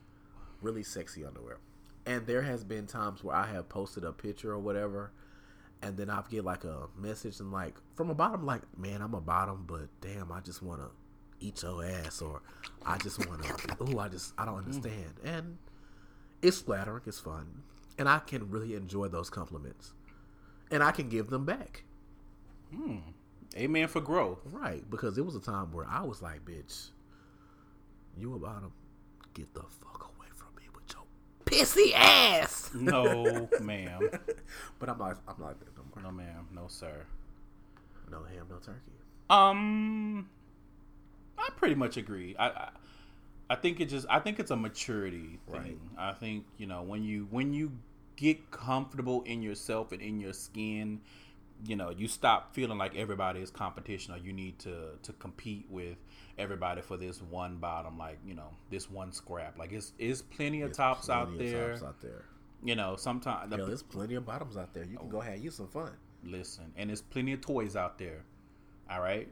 really 0.60 0.82
sexy 0.82 1.24
underwear. 1.24 1.58
And 2.06 2.26
there 2.26 2.42
has 2.42 2.64
been 2.64 2.86
times 2.86 3.24
where 3.24 3.34
I 3.34 3.46
have 3.46 3.68
posted 3.68 4.04
a 4.04 4.12
picture 4.12 4.52
or 4.52 4.58
whatever, 4.58 5.10
and 5.82 5.96
then 5.96 6.10
I'll 6.10 6.26
get 6.28 6.44
like 6.44 6.64
a 6.64 6.88
message 6.96 7.40
and 7.40 7.50
like 7.50 7.74
from 7.94 8.10
a 8.10 8.14
bottom, 8.14 8.44
like, 8.44 8.62
man, 8.78 9.00
I'm 9.00 9.14
a 9.14 9.20
bottom, 9.20 9.64
but 9.66 9.88
damn, 10.00 10.30
I 10.32 10.40
just 10.40 10.62
want 10.62 10.80
to 10.80 10.88
eat 11.40 11.62
your 11.62 11.84
ass, 11.84 12.22
or 12.22 12.42
I 12.84 12.98
just 12.98 13.26
want 13.26 13.42
to, 13.42 13.84
ooh, 13.84 13.98
I 13.98 14.08
just, 14.08 14.32
I 14.38 14.44
don't 14.44 14.56
mm. 14.56 14.66
understand. 14.66 15.14
And 15.24 15.58
it's 16.42 16.60
flattering, 16.60 17.02
it's 17.06 17.20
fun, 17.20 17.62
and 17.98 18.08
I 18.08 18.18
can 18.18 18.50
really 18.50 18.74
enjoy 18.74 19.08
those 19.08 19.30
compliments, 19.30 19.92
and 20.70 20.82
I 20.82 20.90
can 20.90 21.08
give 21.08 21.28
them 21.28 21.44
back. 21.44 21.84
Hmm. 22.74 22.98
Amen 23.56 23.88
for 23.88 24.00
growth. 24.00 24.40
Right, 24.46 24.88
because 24.90 25.16
it 25.16 25.24
was 25.24 25.36
a 25.36 25.40
time 25.40 25.72
where 25.72 25.86
I 25.88 26.02
was 26.02 26.20
like, 26.20 26.44
bitch, 26.44 26.90
you 28.16 28.34
a 28.34 28.38
bottom, 28.38 28.72
get 29.32 29.52
the 29.54 29.62
fuck 29.62 30.02
away 30.02 30.13
pissy 31.44 31.92
ass. 31.94 32.70
No, 32.74 33.48
ma'am. 33.60 34.08
But 34.78 34.88
I'm 34.88 34.98
not, 34.98 35.18
I'm 35.28 35.40
not 35.40 35.58
that 35.60 35.76
no 35.76 35.82
more. 35.94 36.02
No, 36.02 36.10
ma'am. 36.10 36.48
No, 36.54 36.66
sir. 36.68 37.04
No 38.10 38.18
ham, 38.22 38.46
no 38.50 38.56
turkey. 38.56 38.80
Um, 39.30 40.28
I 41.38 41.48
pretty 41.56 41.74
much 41.74 41.96
agree. 41.96 42.36
I, 42.38 42.48
I, 42.48 42.68
I 43.50 43.54
think 43.56 43.80
it 43.80 43.86
just, 43.86 44.06
I 44.10 44.18
think 44.20 44.38
it's 44.38 44.50
a 44.50 44.56
maturity 44.56 45.38
thing. 45.50 45.54
Right. 45.60 45.78
I 45.98 46.12
think 46.12 46.44
you 46.58 46.66
know 46.66 46.82
when 46.82 47.02
you 47.02 47.26
when 47.30 47.52
you 47.52 47.72
get 48.16 48.50
comfortable 48.50 49.22
in 49.22 49.42
yourself 49.42 49.92
and 49.92 50.00
in 50.00 50.20
your 50.20 50.32
skin, 50.32 51.00
you 51.66 51.76
know, 51.76 51.90
you 51.90 52.08
stop 52.08 52.54
feeling 52.54 52.78
like 52.78 52.94
everybody 52.96 53.40
is 53.40 53.50
competition 53.50 54.14
or 54.14 54.18
you 54.18 54.32
need 54.32 54.58
to 54.60 54.90
to 55.02 55.12
compete 55.14 55.66
with 55.70 55.96
everybody 56.38 56.82
for 56.82 56.96
this 56.96 57.20
one 57.22 57.56
bottom, 57.56 57.96
like 57.98 58.18
you 58.26 58.34
know, 58.34 58.50
this 58.70 58.90
one 58.90 59.12
scrap. 59.12 59.58
Like 59.58 59.72
it's 59.72 59.92
it's 59.98 60.22
plenty 60.22 60.62
of 60.62 60.72
tops 60.72 61.08
out 61.10 61.28
of 61.28 61.38
there. 61.38 61.70
tops 61.70 61.82
out 61.82 62.00
there. 62.00 62.24
You 62.62 62.74
know, 62.76 62.96
sometimes 62.96 63.52
Yo, 63.54 63.66
there's 63.66 63.82
plenty 63.82 64.14
of 64.14 64.24
bottoms 64.24 64.56
out 64.56 64.72
there. 64.72 64.84
You 64.84 64.96
can 64.96 65.08
go 65.08 65.20
have 65.20 65.38
you 65.38 65.50
some 65.50 65.68
fun. 65.68 65.92
listen, 66.24 66.72
and 66.76 66.88
there's 66.90 67.02
plenty 67.02 67.32
of 67.34 67.40
toys 67.40 67.76
out 67.76 67.98
there. 67.98 68.24
All 68.90 69.00
right, 69.00 69.28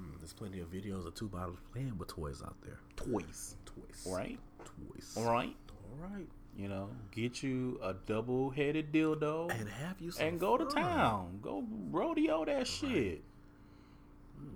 Mm, 0.00 0.18
There's 0.18 0.32
plenty 0.32 0.60
of 0.60 0.70
videos 0.70 1.06
of 1.06 1.14
two 1.14 1.28
bottoms 1.28 1.58
playing 1.72 1.98
with 1.98 2.08
toys 2.08 2.42
out 2.42 2.56
there. 2.62 2.78
toys. 2.96 3.56
Toys. 3.66 4.06
All 4.06 4.14
right, 4.16 4.38
Toys. 4.64 5.14
all 5.16 5.24
right. 5.30 5.54
All 6.02 6.08
right. 6.10 6.26
You 6.56 6.68
know, 6.68 6.88
get 7.12 7.42
you 7.42 7.78
a 7.82 7.94
double-headed 8.06 8.92
dildo 8.92 9.50
And 9.58 9.68
have 9.68 10.00
you 10.00 10.10
some 10.10 10.26
and 10.26 10.40
go 10.40 10.56
to 10.56 10.64
town. 10.64 11.38
Go 11.42 11.64
rodeo 11.90 12.44
that 12.44 12.66
shit. 12.66 13.22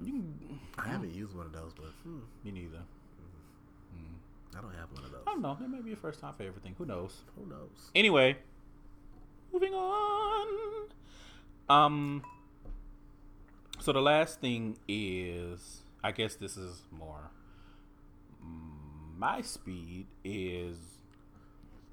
You 0.03 0.13
can, 0.13 0.61
I 0.79 0.89
haven't 0.89 1.15
used 1.15 1.35
one 1.35 1.47
of 1.47 1.53
those, 1.53 1.73
but 1.75 1.87
hmm, 2.03 2.21
me 2.45 2.51
neither. 2.51 2.83
I 4.57 4.61
don't 4.61 4.75
have 4.75 4.93
one 4.93 5.05
of 5.05 5.11
those. 5.11 5.23
I 5.27 5.33
don't 5.33 5.43
know. 5.43 5.59
It 5.61 5.69
may 5.69 5.81
be 5.81 5.95
a 5.95 5.97
first 5.97 6.21
time 6.21 6.33
for 6.35 6.45
everything. 6.45 6.77
Who 6.79 6.87
knows? 6.87 7.23
Who 7.37 7.45
knows? 7.45 7.91
Anyway, 7.95 8.37
moving 9.53 9.75
on. 9.75 10.89
Um. 11.69 12.23
So 13.81 13.93
the 13.93 14.01
last 14.01 14.41
thing 14.41 14.79
is, 14.87 15.83
I 16.05 16.13
guess 16.13 16.37
this 16.37 16.57
is 16.57 16.83
more 16.93 17.31
my 19.17 19.41
speed 19.41 20.07
is 20.25 20.77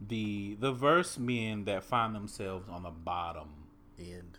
the 0.06 0.56
the 0.60 0.72
verse 0.72 1.18
men 1.18 1.66
that 1.66 1.84
find 1.84 2.16
themselves 2.16 2.68
on 2.70 2.84
the 2.84 2.90
bottom. 2.90 3.50
And 3.98 4.38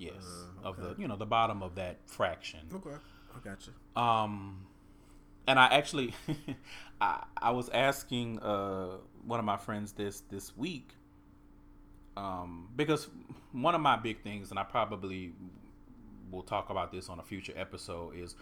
Yes, 0.00 0.24
Uh, 0.64 0.68
of 0.68 0.76
the 0.80 0.94
you 0.98 1.06
know 1.06 1.16
the 1.16 1.26
bottom 1.26 1.62
of 1.62 1.74
that 1.74 1.98
fraction. 2.06 2.60
okay, 2.74 2.96
I 3.36 3.38
got 3.48 3.66
you. 3.66 4.02
Um, 4.02 4.66
and 5.46 5.58
I 5.58 5.66
actually, 5.66 6.14
I 7.00 7.24
I 7.36 7.50
was 7.50 7.68
asking 7.68 8.38
uh 8.40 8.96
one 9.26 9.38
of 9.38 9.44
my 9.44 9.58
friends 9.58 9.92
this 9.92 10.20
this 10.30 10.56
week, 10.56 10.94
um, 12.16 12.68
because 12.76 13.08
one 13.52 13.74
of 13.74 13.80
my 13.82 13.96
big 13.96 14.22
things, 14.22 14.50
and 14.50 14.58
I 14.58 14.62
probably 14.64 15.32
will 16.30 16.42
talk 16.42 16.70
about 16.70 16.92
this 16.92 17.08
on 17.10 17.18
a 17.18 17.22
future 17.22 17.52
episode, 17.56 18.16
is 18.16 18.34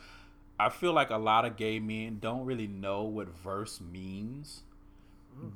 I 0.61 0.69
feel 0.69 0.93
like 0.93 1.11
a 1.11 1.19
lot 1.19 1.45
of 1.45 1.57
gay 1.57 1.81
men 1.81 2.19
don't 2.21 2.45
really 2.45 2.69
know 2.69 3.03
what 3.03 3.29
verse 3.29 3.81
means. 3.81 4.63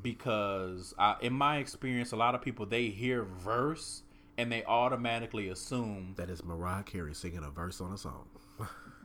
Because 0.02 0.94
I, 0.96 1.16
in 1.20 1.32
my 1.32 1.58
experience, 1.58 2.12
a 2.12 2.16
lot 2.16 2.36
of 2.36 2.40
people 2.42 2.66
they 2.66 2.86
hear 2.88 3.24
verse 3.24 4.02
and 4.38 4.50
they 4.50 4.64
automatically 4.64 5.48
assume 5.48 6.14
That 6.16 6.30
is 6.30 6.44
Mariah 6.44 6.82
Carey 6.82 7.14
singing 7.14 7.44
a 7.44 7.50
verse 7.50 7.80
on 7.80 7.92
a 7.92 7.98
song 7.98 8.28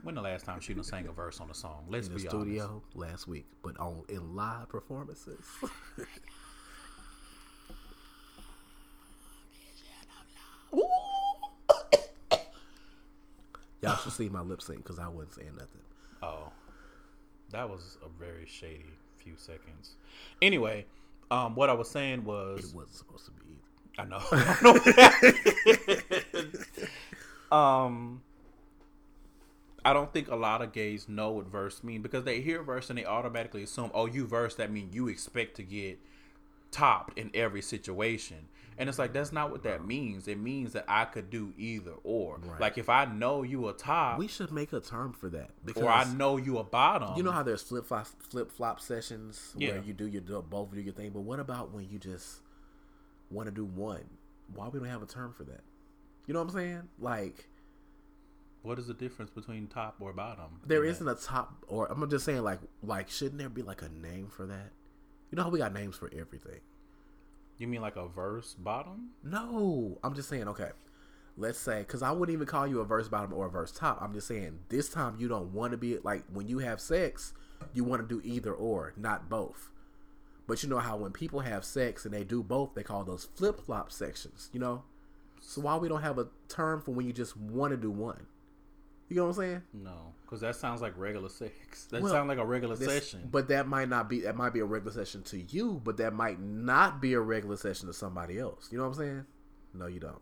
when 0.02 0.14
the 0.14 0.22
last 0.22 0.44
time 0.44 0.60
she 0.60 0.74
done 0.74 0.84
sang 0.84 1.06
a 1.06 1.12
verse 1.12 1.40
on 1.40 1.50
a 1.50 1.54
song. 1.54 1.84
Let's 1.88 2.06
in 2.06 2.14
the 2.14 2.20
be 2.20 2.28
studio 2.28 2.82
last 2.94 3.26
week, 3.26 3.46
but 3.62 3.78
on 3.78 4.02
in 4.08 4.34
live 4.34 4.68
performances. 4.68 5.44
Y'all 13.80 13.96
should 13.96 14.12
see 14.12 14.28
my 14.28 14.40
lip 14.40 14.60
sync 14.60 14.82
because 14.82 14.98
I 14.98 15.06
wasn't 15.08 15.34
saying 15.34 15.52
nothing. 15.54 15.82
Oh, 16.22 16.50
that 17.50 17.68
was 17.68 17.96
a 18.04 18.08
very 18.08 18.44
shady 18.46 18.90
few 19.16 19.34
seconds. 19.36 19.94
Anyway, 20.42 20.84
um, 21.30 21.54
what 21.54 21.70
I 21.70 21.74
was 21.74 21.88
saying 21.88 22.24
was 22.24 22.58
It 22.58 22.74
wasn't 22.74 22.94
supposed 22.94 23.26
to 23.26 23.30
be. 23.32 23.47
I 23.98 24.04
know. 24.04 24.20
um, 27.56 28.22
I 29.84 29.92
don't 29.92 30.12
think 30.12 30.28
a 30.28 30.36
lot 30.36 30.62
of 30.62 30.72
gays 30.72 31.08
know 31.08 31.30
what 31.32 31.46
verse 31.46 31.82
mean 31.82 32.02
because 32.02 32.24
they 32.24 32.40
hear 32.40 32.62
verse 32.62 32.90
and 32.90 32.98
they 32.98 33.04
automatically 33.04 33.62
assume, 33.62 33.90
oh, 33.94 34.06
you 34.06 34.26
verse 34.26 34.54
that 34.56 34.70
means 34.70 34.94
you 34.94 35.08
expect 35.08 35.56
to 35.56 35.62
get 35.62 35.98
topped 36.70 37.18
in 37.18 37.30
every 37.34 37.62
situation. 37.62 38.48
And 38.76 38.88
it's 38.88 38.98
like 38.98 39.12
that's 39.12 39.32
not 39.32 39.50
what 39.50 39.64
that 39.64 39.84
means. 39.84 40.28
It 40.28 40.38
means 40.38 40.72
that 40.74 40.84
I 40.86 41.04
could 41.04 41.30
do 41.30 41.52
either 41.58 41.94
or. 42.04 42.38
Right. 42.40 42.60
Like 42.60 42.78
if 42.78 42.88
I 42.88 43.06
know 43.06 43.42
you 43.42 43.66
a 43.68 43.72
top 43.72 44.18
We 44.18 44.28
should 44.28 44.52
make 44.52 44.72
a 44.72 44.78
term 44.78 45.12
for 45.12 45.28
that 45.30 45.50
because 45.64 45.82
or 45.82 45.90
I 45.90 46.04
know 46.12 46.36
you 46.36 46.58
a 46.58 46.64
bottom. 46.64 47.16
you 47.16 47.24
know 47.24 47.32
how 47.32 47.42
there's 47.42 47.62
flip 47.62 47.86
flop 47.86 48.06
flip 48.30 48.52
flop 48.52 48.78
sessions 48.80 49.52
Yeah. 49.56 49.70
where 49.70 49.82
you 49.82 49.94
do 49.94 50.06
your 50.06 50.22
both 50.42 50.72
do 50.72 50.80
your 50.80 50.92
thing, 50.92 51.10
but 51.10 51.20
what 51.22 51.40
about 51.40 51.72
when 51.72 51.88
you 51.90 51.98
just 51.98 52.40
want 53.30 53.46
to 53.46 53.52
do 53.54 53.64
one? 53.64 54.04
Why 54.54 54.68
we 54.68 54.78
don't 54.78 54.88
have 54.88 55.02
a 55.02 55.06
term 55.06 55.32
for 55.32 55.44
that? 55.44 55.60
You 56.26 56.34
know 56.34 56.40
what 56.40 56.50
I'm 56.50 56.54
saying? 56.54 56.82
Like 56.98 57.48
What 58.62 58.78
is 58.78 58.86
the 58.86 58.94
difference 58.94 59.30
between 59.30 59.66
top 59.66 59.96
or 60.00 60.12
bottom? 60.12 60.60
there 60.66 60.84
isn't 60.84 61.06
a 61.08 61.14
top, 61.14 61.64
or 61.68 61.86
I'm 61.90 62.08
just 62.10 62.24
saying 62.24 62.42
like 62.42 62.60
like 62.82 63.08
shouldn't 63.08 63.38
there 63.38 63.48
be 63.48 63.62
like 63.62 63.82
a 63.82 63.88
name 63.88 64.28
for 64.28 64.46
that? 64.46 64.70
You 65.30 65.36
know 65.36 65.42
how 65.44 65.50
we 65.50 65.58
got 65.58 65.72
names 65.74 65.96
for 65.96 66.10
everything. 66.16 66.60
You 67.58 67.66
mean 67.66 67.80
like 67.80 67.96
a 67.96 68.06
verse 68.08 68.54
bottom? 68.54 69.10
No, 69.24 69.98
I'm 70.04 70.14
just 70.14 70.28
saying. 70.28 70.48
Okay, 70.48 70.70
let's 71.36 71.58
say 71.58 71.80
because 71.80 72.02
I 72.02 72.10
wouldn't 72.12 72.34
even 72.34 72.46
call 72.46 72.66
you 72.66 72.80
a 72.80 72.84
verse 72.84 73.08
bottom 73.08 73.32
or 73.32 73.46
a 73.46 73.50
verse 73.50 73.72
top. 73.72 73.98
I'm 74.00 74.12
just 74.14 74.28
saying 74.28 74.60
this 74.68 74.88
time 74.88 75.16
you 75.18 75.28
don't 75.28 75.52
want 75.52 75.72
to 75.72 75.76
be 75.76 75.98
like 75.98 76.24
when 76.32 76.48
you 76.48 76.58
have 76.60 76.80
sex, 76.80 77.32
you 77.74 77.84
want 77.84 78.00
to 78.02 78.08
do 78.08 78.26
either 78.26 78.52
or, 78.52 78.92
not 78.96 79.28
both. 79.28 79.70
But 80.48 80.62
you 80.62 80.68
know 80.68 80.78
how 80.78 80.96
when 80.96 81.12
people 81.12 81.40
have 81.40 81.64
sex 81.64 82.04
and 82.04 82.12
they 82.12 82.24
do 82.24 82.42
both, 82.42 82.74
they 82.74 82.82
call 82.82 83.04
those 83.04 83.28
flip 83.36 83.60
flop 83.60 83.92
sections. 83.92 84.48
You 84.52 84.58
know, 84.58 84.82
so 85.40 85.60
why 85.60 85.76
we 85.76 85.88
don't 85.88 86.02
have 86.02 86.18
a 86.18 86.26
term 86.48 86.80
for 86.80 86.92
when 86.92 87.06
you 87.06 87.12
just 87.12 87.36
want 87.36 87.70
to 87.70 87.76
do 87.76 87.90
one? 87.90 88.26
You 89.08 89.16
know 89.16 89.24
what 89.24 89.28
I'm 89.28 89.34
saying? 89.36 89.62
No, 89.72 90.14
because 90.22 90.40
that 90.40 90.56
sounds 90.56 90.82
like 90.82 90.94
regular 90.96 91.28
sex. 91.28 91.52
That 91.90 92.02
Well, 92.02 92.12
sounds 92.12 92.28
like 92.28 92.38
a 92.38 92.44
regular 92.44 92.76
session. 92.76 93.28
But 93.30 93.48
that 93.48 93.68
might 93.68 93.88
not 93.88 94.08
be 94.08 94.20
that 94.20 94.36
might 94.36 94.52
be 94.52 94.60
a 94.60 94.64
regular 94.64 94.92
session 94.92 95.22
to 95.24 95.38
you, 95.38 95.80
but 95.84 95.98
that 95.98 96.12
might 96.14 96.40
not 96.40 97.00
be 97.00 97.12
a 97.12 97.20
regular 97.20 97.56
session 97.56 97.86
to 97.86 97.92
somebody 97.92 98.38
else. 98.38 98.68
You 98.72 98.78
know 98.78 98.84
what 98.84 98.96
I'm 98.96 99.02
saying? 99.04 99.26
No, 99.74 99.86
you 99.86 100.00
don't. 100.00 100.20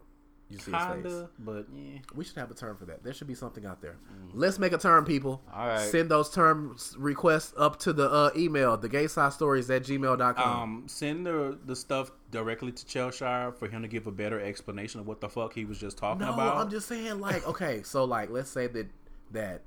You 0.48 0.58
see 0.58 0.70
his 0.70 0.80
face. 0.80 0.92
Kinda, 1.02 1.28
but 1.40 1.66
yeah. 1.74 1.98
We 2.14 2.24
should 2.24 2.36
have 2.36 2.50
a 2.50 2.54
term 2.54 2.76
for 2.76 2.84
that. 2.84 3.02
There 3.02 3.12
should 3.12 3.26
be 3.26 3.34
something 3.34 3.66
out 3.66 3.80
there. 3.80 3.96
Let's 4.32 4.58
make 4.58 4.72
a 4.72 4.78
term, 4.78 5.04
people. 5.04 5.42
All 5.52 5.66
right. 5.66 5.80
Send 5.80 6.08
those 6.08 6.30
term 6.30 6.76
requests 6.96 7.52
up 7.56 7.78
to 7.80 7.92
the 7.92 8.08
uh, 8.08 8.30
email, 8.36 8.76
the 8.76 8.88
gay 8.88 9.08
side 9.08 9.32
stories 9.32 9.68
at 9.70 9.82
gmail.com. 9.82 10.38
Um, 10.38 10.84
send 10.86 11.26
the 11.26 11.58
the 11.64 11.74
stuff 11.74 12.12
directly 12.30 12.70
to 12.70 12.86
Cheshire 12.86 13.52
for 13.58 13.68
him 13.68 13.82
to 13.82 13.88
give 13.88 14.06
a 14.06 14.12
better 14.12 14.40
explanation 14.40 15.00
of 15.00 15.06
what 15.08 15.20
the 15.20 15.28
fuck 15.28 15.52
he 15.52 15.64
was 15.64 15.78
just 15.78 15.98
talking 15.98 16.24
no, 16.24 16.32
about. 16.34 16.56
I'm 16.58 16.70
just 16.70 16.86
saying, 16.86 17.20
like, 17.20 17.46
okay, 17.48 17.82
so 17.82 18.04
like, 18.04 18.30
let's 18.30 18.50
say 18.50 18.68
that 18.68 18.86
that 19.32 19.62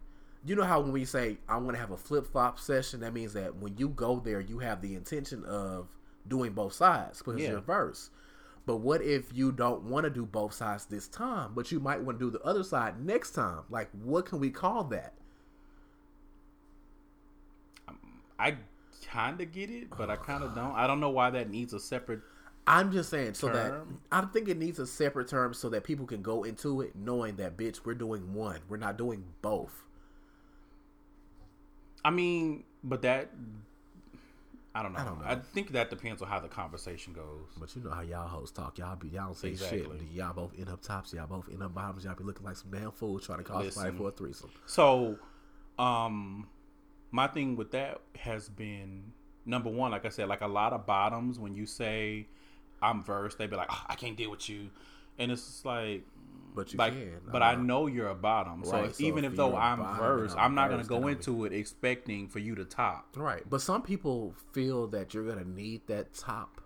you 0.46 0.56
know 0.56 0.64
how 0.64 0.80
when 0.80 0.94
we 0.94 1.04
say 1.04 1.38
I 1.50 1.58
want 1.58 1.72
to 1.76 1.80
have 1.80 1.92
a 1.92 1.98
flip 1.98 2.26
flop 2.26 2.58
session, 2.58 3.02
that 3.02 3.14
means 3.14 3.34
that 3.34 3.56
when 3.58 3.78
you 3.78 3.90
go 3.90 4.20
there, 4.20 4.40
you 4.40 4.60
have 4.60 4.82
the 4.82 4.96
intention 4.96 5.44
of 5.44 5.88
doing 6.28 6.54
both 6.54 6.74
sides 6.74 7.18
because 7.20 7.42
Yeah. 7.42 7.50
you're 7.52 7.60
verse. 7.60 8.10
But 8.70 8.82
what 8.82 9.02
if 9.02 9.36
you 9.36 9.52
don't 9.52 9.86
want 9.86 10.04
to 10.04 10.12
do 10.12 10.28
both 10.28 10.54
sides 10.54 10.86
this 10.86 11.08
time, 11.08 11.54
but 11.56 11.72
you 11.72 11.80
might 11.80 12.02
want 12.02 12.20
to 12.20 12.26
do 12.26 12.30
the 12.30 12.40
other 12.44 12.64
side 12.64 13.04
next 13.04 13.32
time? 13.32 13.62
Like, 13.68 13.90
what 14.04 14.28
can 14.28 14.40
we 14.40 14.52
call 14.52 14.84
that? 14.84 15.16
I 18.38 18.58
kind 19.08 19.42
of 19.42 19.52
get 19.52 19.72
it, 19.72 19.88
but 19.98 20.12
I 20.12 20.18
kind 20.18 20.44
of 20.44 20.54
don't. 20.56 20.76
I 20.76 20.86
don't 20.86 21.00
know 21.00 21.10
why 21.10 21.32
that 21.32 21.50
needs 21.50 21.74
a 21.74 21.80
separate. 21.80 22.20
I'm 22.68 22.92
just 22.92 23.10
saying 23.10 23.34
so 23.34 23.50
that 23.50 23.74
I 24.12 24.22
think 24.26 24.48
it 24.48 24.60
needs 24.60 24.78
a 24.78 24.86
separate 24.86 25.30
term 25.30 25.56
so 25.56 25.70
that 25.70 25.84
people 25.84 26.06
can 26.06 26.22
go 26.22 26.44
into 26.44 26.82
it 26.82 26.96
knowing 26.96 27.38
that 27.38 27.58
bitch, 27.58 27.80
we're 27.84 27.96
doing 27.96 28.36
one, 28.36 28.60
we're 28.70 28.78
not 28.78 29.00
doing 29.00 29.24
both. 29.42 29.84
I 32.06 32.12
mean, 32.12 32.66
but 32.84 33.02
that 33.02 33.32
I 34.76 34.84
don't 34.84 34.94
know. 34.94 35.00
I, 35.00 35.04
don't 35.04 35.20
know. 35.20 35.26
I 35.26 35.36
think 35.36 35.72
that 35.72 35.90
depends 35.90 36.22
on 36.22 36.28
how 36.28 36.40
the 36.40 36.48
conversation 36.48 37.12
goes. 37.14 37.48
But 37.58 37.76
you 37.76 37.82
know 37.84 37.90
how 37.90 38.02
y'all 38.02 38.28
hoes 38.28 38.52
talk. 38.52 38.78
Y'all 38.78 38.96
be 38.96 39.08
y'all 39.10 39.26
don't 39.26 39.38
say 39.38 39.50
Exactly. 39.50 39.80
shit. 39.80 40.12
Y'all 40.14 40.34
both 40.34 40.52
end 40.58 40.70
up 40.70 40.82
tops. 40.82 41.12
Y'all 41.14 41.26
both 41.28 41.50
end 41.52 41.64
up 41.64 41.74
bottoms. 41.74 42.06
Y'all 42.06 42.16
be 42.16 42.24
looking 42.24 42.46
like 42.46 42.56
some 42.56 42.70
damn 42.72 42.92
fools 42.92 43.26
trying 43.26 43.40
to 43.40 43.44
call 43.44 43.58
somebody 43.64 43.92
Listen. 43.92 43.98
for 43.98 44.10
a 44.10 44.12
threesome. 44.12 44.52
So, 44.68 45.18
um, 45.80 46.48
my 47.12 47.26
thing 47.28 47.56
with 47.56 47.72
that 47.72 48.02
has 48.16 48.48
been 48.48 49.12
number 49.46 49.70
one, 49.72 49.90
like 49.92 50.06
I 50.06 50.10
said, 50.10 50.28
like 50.28 50.42
a 50.42 50.48
lot 50.48 50.74
of 50.74 50.86
bottoms 50.86 51.40
when 51.40 51.56
you 51.56 51.66
say 51.66 52.28
I'm 52.82 53.04
versed, 53.04 53.40
they 53.40 53.48
be 53.48 53.56
like, 53.56 53.70
"Oh, 53.72 53.84
I 53.88 53.96
can't 53.96 54.16
deal 54.16 54.30
with 54.30 54.48
you, 54.50 54.70
and 55.18 55.32
it's 55.32 55.46
just 55.46 55.66
like. 55.66 56.04
But 56.60 56.74
you 56.74 56.78
like, 56.78 56.94
can. 56.94 57.22
but 57.32 57.42
I'm 57.44 57.60
I 57.60 57.64
know 57.64 57.88
you're 57.88 58.10
a 58.10 58.16
bottom, 58.16 58.64
so, 58.64 58.72
Right, 58.72 58.86
if- 58.86 58.96
so 58.96 59.04
even 59.04 59.26
if 59.26 59.36
though 59.36 59.56
I'm 59.56 59.80
versed, 59.98 60.36
I'm 60.38 60.46
I'm 60.46 60.56
not 60.56 60.70
gonna 60.70 60.84
go 60.84 60.96
then 60.96 61.04
I'm- 61.06 61.16
into 61.18 61.46
it 61.46 61.54
expecting 61.54 62.28
for 62.28 62.40
you 62.40 62.56
to 62.56 62.66
top. 62.66 63.16
Right, 63.18 63.44
but 63.50 63.62
some 63.62 63.82
people 63.82 64.36
feel 64.54 64.88
that 64.88 65.14
you're 65.14 65.26
gonna 65.28 65.46
need 65.46 65.88
that 65.88 66.14
top 66.14 66.62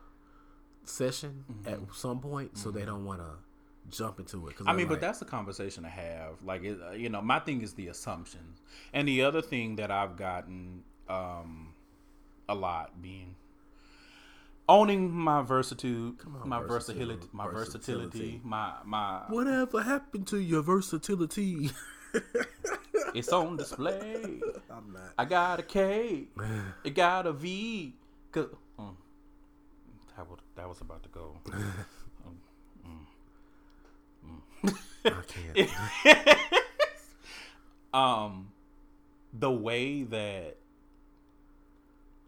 session 0.83 1.45
at 1.65 1.79
some 1.93 2.19
point, 2.19 2.57
so 2.57 2.71
they 2.71 2.85
don't 2.85 3.05
want 3.05 3.19
to 3.21 3.35
jump 3.89 4.19
into 4.19 4.47
it. 4.47 4.55
I 4.65 4.73
mean, 4.73 4.87
but 4.87 4.99
that's 5.01 5.21
a 5.21 5.25
conversation 5.25 5.83
to 5.83 5.89
have. 5.89 6.41
Like, 6.43 6.63
it, 6.63 6.79
uh, 6.81 6.91
you 6.91 7.09
know, 7.09 7.21
my 7.21 7.39
thing 7.39 7.61
is 7.61 7.73
the 7.73 7.87
assumptions, 7.87 8.61
and 8.93 9.07
the 9.07 9.21
other 9.23 9.41
thing 9.41 9.75
that 9.77 9.91
I've 9.91 10.15
gotten 10.17 10.83
um, 11.09 11.73
a 12.49 12.55
lot 12.55 13.01
being 13.01 13.35
owning 14.69 15.11
my 15.11 15.41
versatility, 15.41 16.17
on, 16.25 16.49
my 16.49 16.61
versatility, 16.61 17.27
my 17.31 17.47
versatility, 17.47 18.41
my 18.43 18.73
my. 18.85 19.23
whatever 19.27 19.81
happened 19.81 20.27
to 20.27 20.39
your 20.39 20.61
versatility? 20.61 21.71
It's 23.13 23.29
on 23.29 23.57
display. 23.57 24.41
I'm 24.69 24.91
not. 24.91 25.13
I 25.17 25.25
got 25.25 25.59
a 25.59 25.63
K. 25.63 26.25
It 26.83 26.95
got 26.95 27.27
a 27.27 27.33
V. 27.33 27.93
Cause, 28.31 28.47
mm, 28.79 28.95
that 30.17 30.27
was 30.27 30.39
that 30.55 30.67
was 30.67 30.81
about 30.81 31.03
to 31.03 31.09
go. 31.09 31.37
I 35.05 35.11
can't. 35.27 35.69
um 37.93 38.49
the 39.33 39.51
way 39.51 40.03
that 40.03 40.57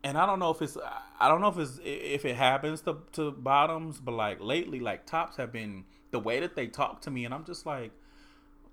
and 0.06 0.20
I 0.20 0.28
don't 0.28 0.38
know 0.38 0.52
if 0.52 0.62
it's 0.62 0.78
I 1.20 1.28
don't 1.28 1.42
know 1.42 1.48
if 1.48 1.58
it's 1.58 1.80
if 1.84 2.26
it 2.26 2.36
happens 2.36 2.82
to 2.82 2.98
to 3.14 3.32
bottoms, 3.32 4.00
but 4.00 4.14
like 4.14 4.40
lately, 4.40 4.80
like 4.80 5.06
tops 5.08 5.38
have 5.38 5.52
been 5.52 5.84
the 6.12 6.20
way 6.20 6.40
that 6.40 6.56
they 6.56 6.68
talk 6.68 7.02
to 7.02 7.12
me, 7.12 7.26
and 7.26 7.34
I'm 7.34 7.44
just 7.44 7.66
like, 7.66 7.92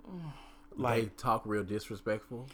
mm, 0.09 0.21
they 0.77 0.83
like 0.83 1.17
talk 1.17 1.43
real 1.47 1.65
disrespectfully. 1.65 2.45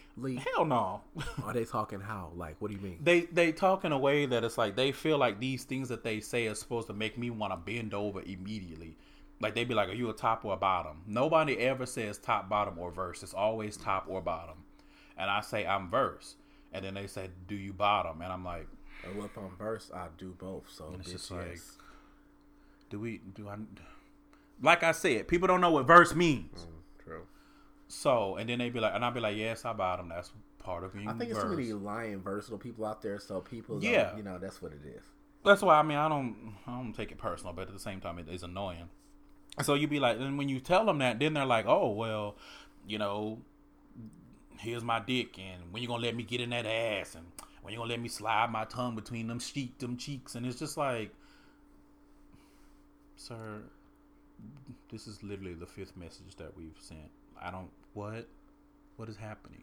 hell 0.55 0.65
no. 0.65 1.01
Are 1.45 1.53
they 1.53 1.65
talking 1.65 2.01
how? 2.01 2.31
Like, 2.37 2.55
what 2.61 2.71
do 2.71 2.77
you 2.77 2.83
mean? 2.83 2.99
they 3.03 3.23
they 3.23 3.51
talk 3.51 3.85
in 3.85 3.91
a 3.91 3.99
way 3.99 4.27
that 4.27 4.45
it's 4.45 4.57
like 4.57 4.77
they 4.77 4.93
feel 4.93 5.19
like 5.19 5.41
these 5.41 5.65
things 5.65 5.89
that 5.89 6.05
they 6.05 6.21
say 6.21 6.47
are 6.47 6.55
supposed 6.55 6.87
to 6.87 6.95
make 6.95 7.19
me 7.19 7.31
want 7.31 7.53
to 7.53 7.57
bend 7.57 7.93
over 7.95 8.23
immediately. 8.23 8.97
Like 9.41 9.57
they 9.57 9.65
be 9.65 9.75
like, 9.75 9.89
"Are 9.89 9.95
you 9.95 10.09
a 10.09 10.15
top 10.15 10.45
or 10.45 10.55
a 10.55 10.57
bottom?" 10.57 11.03
Nobody 11.05 11.59
ever 11.59 11.85
says 11.85 12.17
top, 12.19 12.49
bottom, 12.49 12.79
or 12.79 12.93
verse. 12.93 13.25
It's 13.25 13.35
always 13.35 13.77
top 13.77 14.07
or 14.09 14.21
bottom. 14.21 14.59
And 15.17 15.29
I 15.29 15.41
say 15.41 15.67
I'm 15.67 15.91
verse, 15.91 16.37
and 16.73 16.85
then 16.85 16.95
they 16.95 17.07
say, 17.07 17.31
"Do 17.47 17.55
you 17.55 17.73
bottom?" 17.73 18.21
And 18.23 18.33
I'm 18.33 18.45
like, 18.45 18.67
Well, 19.17 19.27
if 19.27 19.37
I'm 19.37 19.57
verse, 19.57 19.91
I 19.95 20.09
do 20.19 20.35
both. 20.39 20.65
So 20.71 20.95
it's 20.99 21.09
bitch, 21.09 21.13
just 21.13 21.31
like- 21.31 21.47
yes. 21.51 21.77
"Do 22.91 23.01
we? 23.01 23.19
Do 23.35 23.49
I?" 23.49 23.57
Like 24.61 24.83
I 24.83 24.93
said, 24.93 25.29
people 25.29 25.47
don't 25.47 25.61
know 25.61 25.71
what 25.71 25.87
verse 25.87 26.15
means. 26.15 26.67
Mm, 26.67 27.05
true. 27.05 27.23
So, 27.87 28.37
and 28.37 28.49
then 28.51 28.59
they 28.59 28.71
be 28.71 28.81
like, 28.81 28.93
and 28.95 29.05
I'll 29.05 29.13
be 29.13 29.21
like, 29.21 29.37
"Yes, 29.37 29.65
I 29.65 29.73
bottom. 29.73 30.09
That's 30.09 30.33
part 30.59 30.85
of 30.85 30.93
being 30.93 31.09
I 31.09 31.13
think 31.15 31.31
it's 31.31 31.39
verse." 31.39 31.51
too 31.51 31.57
many 31.57 31.73
lying 31.73 32.21
versatile 32.21 32.59
people 32.59 32.85
out 32.85 33.01
there. 33.03 33.19
So 33.21 33.41
people, 33.41 33.83
Yeah. 33.83 34.17
you 34.17 34.23
know, 34.23 34.39
that's 34.39 34.61
what 34.61 34.73
it 34.73 34.85
is. 34.85 35.03
That's 35.45 35.63
why 35.63 35.79
I 35.79 35.83
mean 35.83 35.97
I 35.97 36.09
don't 36.09 36.55
I 36.67 36.73
don't 36.73 36.93
take 36.93 37.13
it 37.13 37.19
personal, 37.19 37.53
but 37.53 37.69
at 37.69 37.73
the 37.73 37.79
same 37.79 38.01
time 38.01 38.19
it 38.19 38.29
is 38.29 38.43
annoying. 38.43 38.91
So 39.63 39.75
you 39.75 39.87
be 39.89 40.01
like, 40.01 40.19
and 40.19 40.37
when 40.37 40.49
you 40.49 40.61
tell 40.61 40.85
them 40.85 40.99
that, 40.99 41.19
then 41.21 41.35
they're 41.35 41.47
like, 41.47 41.67
oh 41.67 41.91
well, 41.93 42.37
you 42.87 42.99
know, 42.99 43.41
here's 44.59 44.85
my 44.85 45.01
dick, 45.01 45.39
and 45.39 45.73
when 45.73 45.83
you 45.83 45.89
gonna 45.89 46.03
let 46.03 46.15
me 46.17 46.23
get 46.23 46.41
in 46.41 46.51
that 46.51 46.67
ass, 46.67 47.15
and 47.15 47.25
when 47.63 47.73
you 47.73 47.79
gonna 47.79 47.91
let 47.91 48.01
me 48.01 48.09
slide 48.09 48.51
my 48.51 48.65
tongue 48.65 48.95
between 48.95 49.27
them 49.27 49.39
cheek 49.39 49.79
them 49.79 49.97
cheeks, 49.97 50.35
and 50.35 50.47
it's 50.47 50.59
just 50.59 50.77
like, 50.77 51.13
sir, 53.17 53.61
this 54.91 55.07
is 55.07 55.23
literally 55.23 55.55
the 55.55 55.67
fifth 55.67 55.97
message 55.97 56.37
that 56.37 56.57
we've 56.57 56.77
sent. 56.81 57.11
I 57.41 57.51
don't 57.51 57.71
what 57.95 58.27
what 58.97 59.09
is 59.09 59.17
happening 59.17 59.63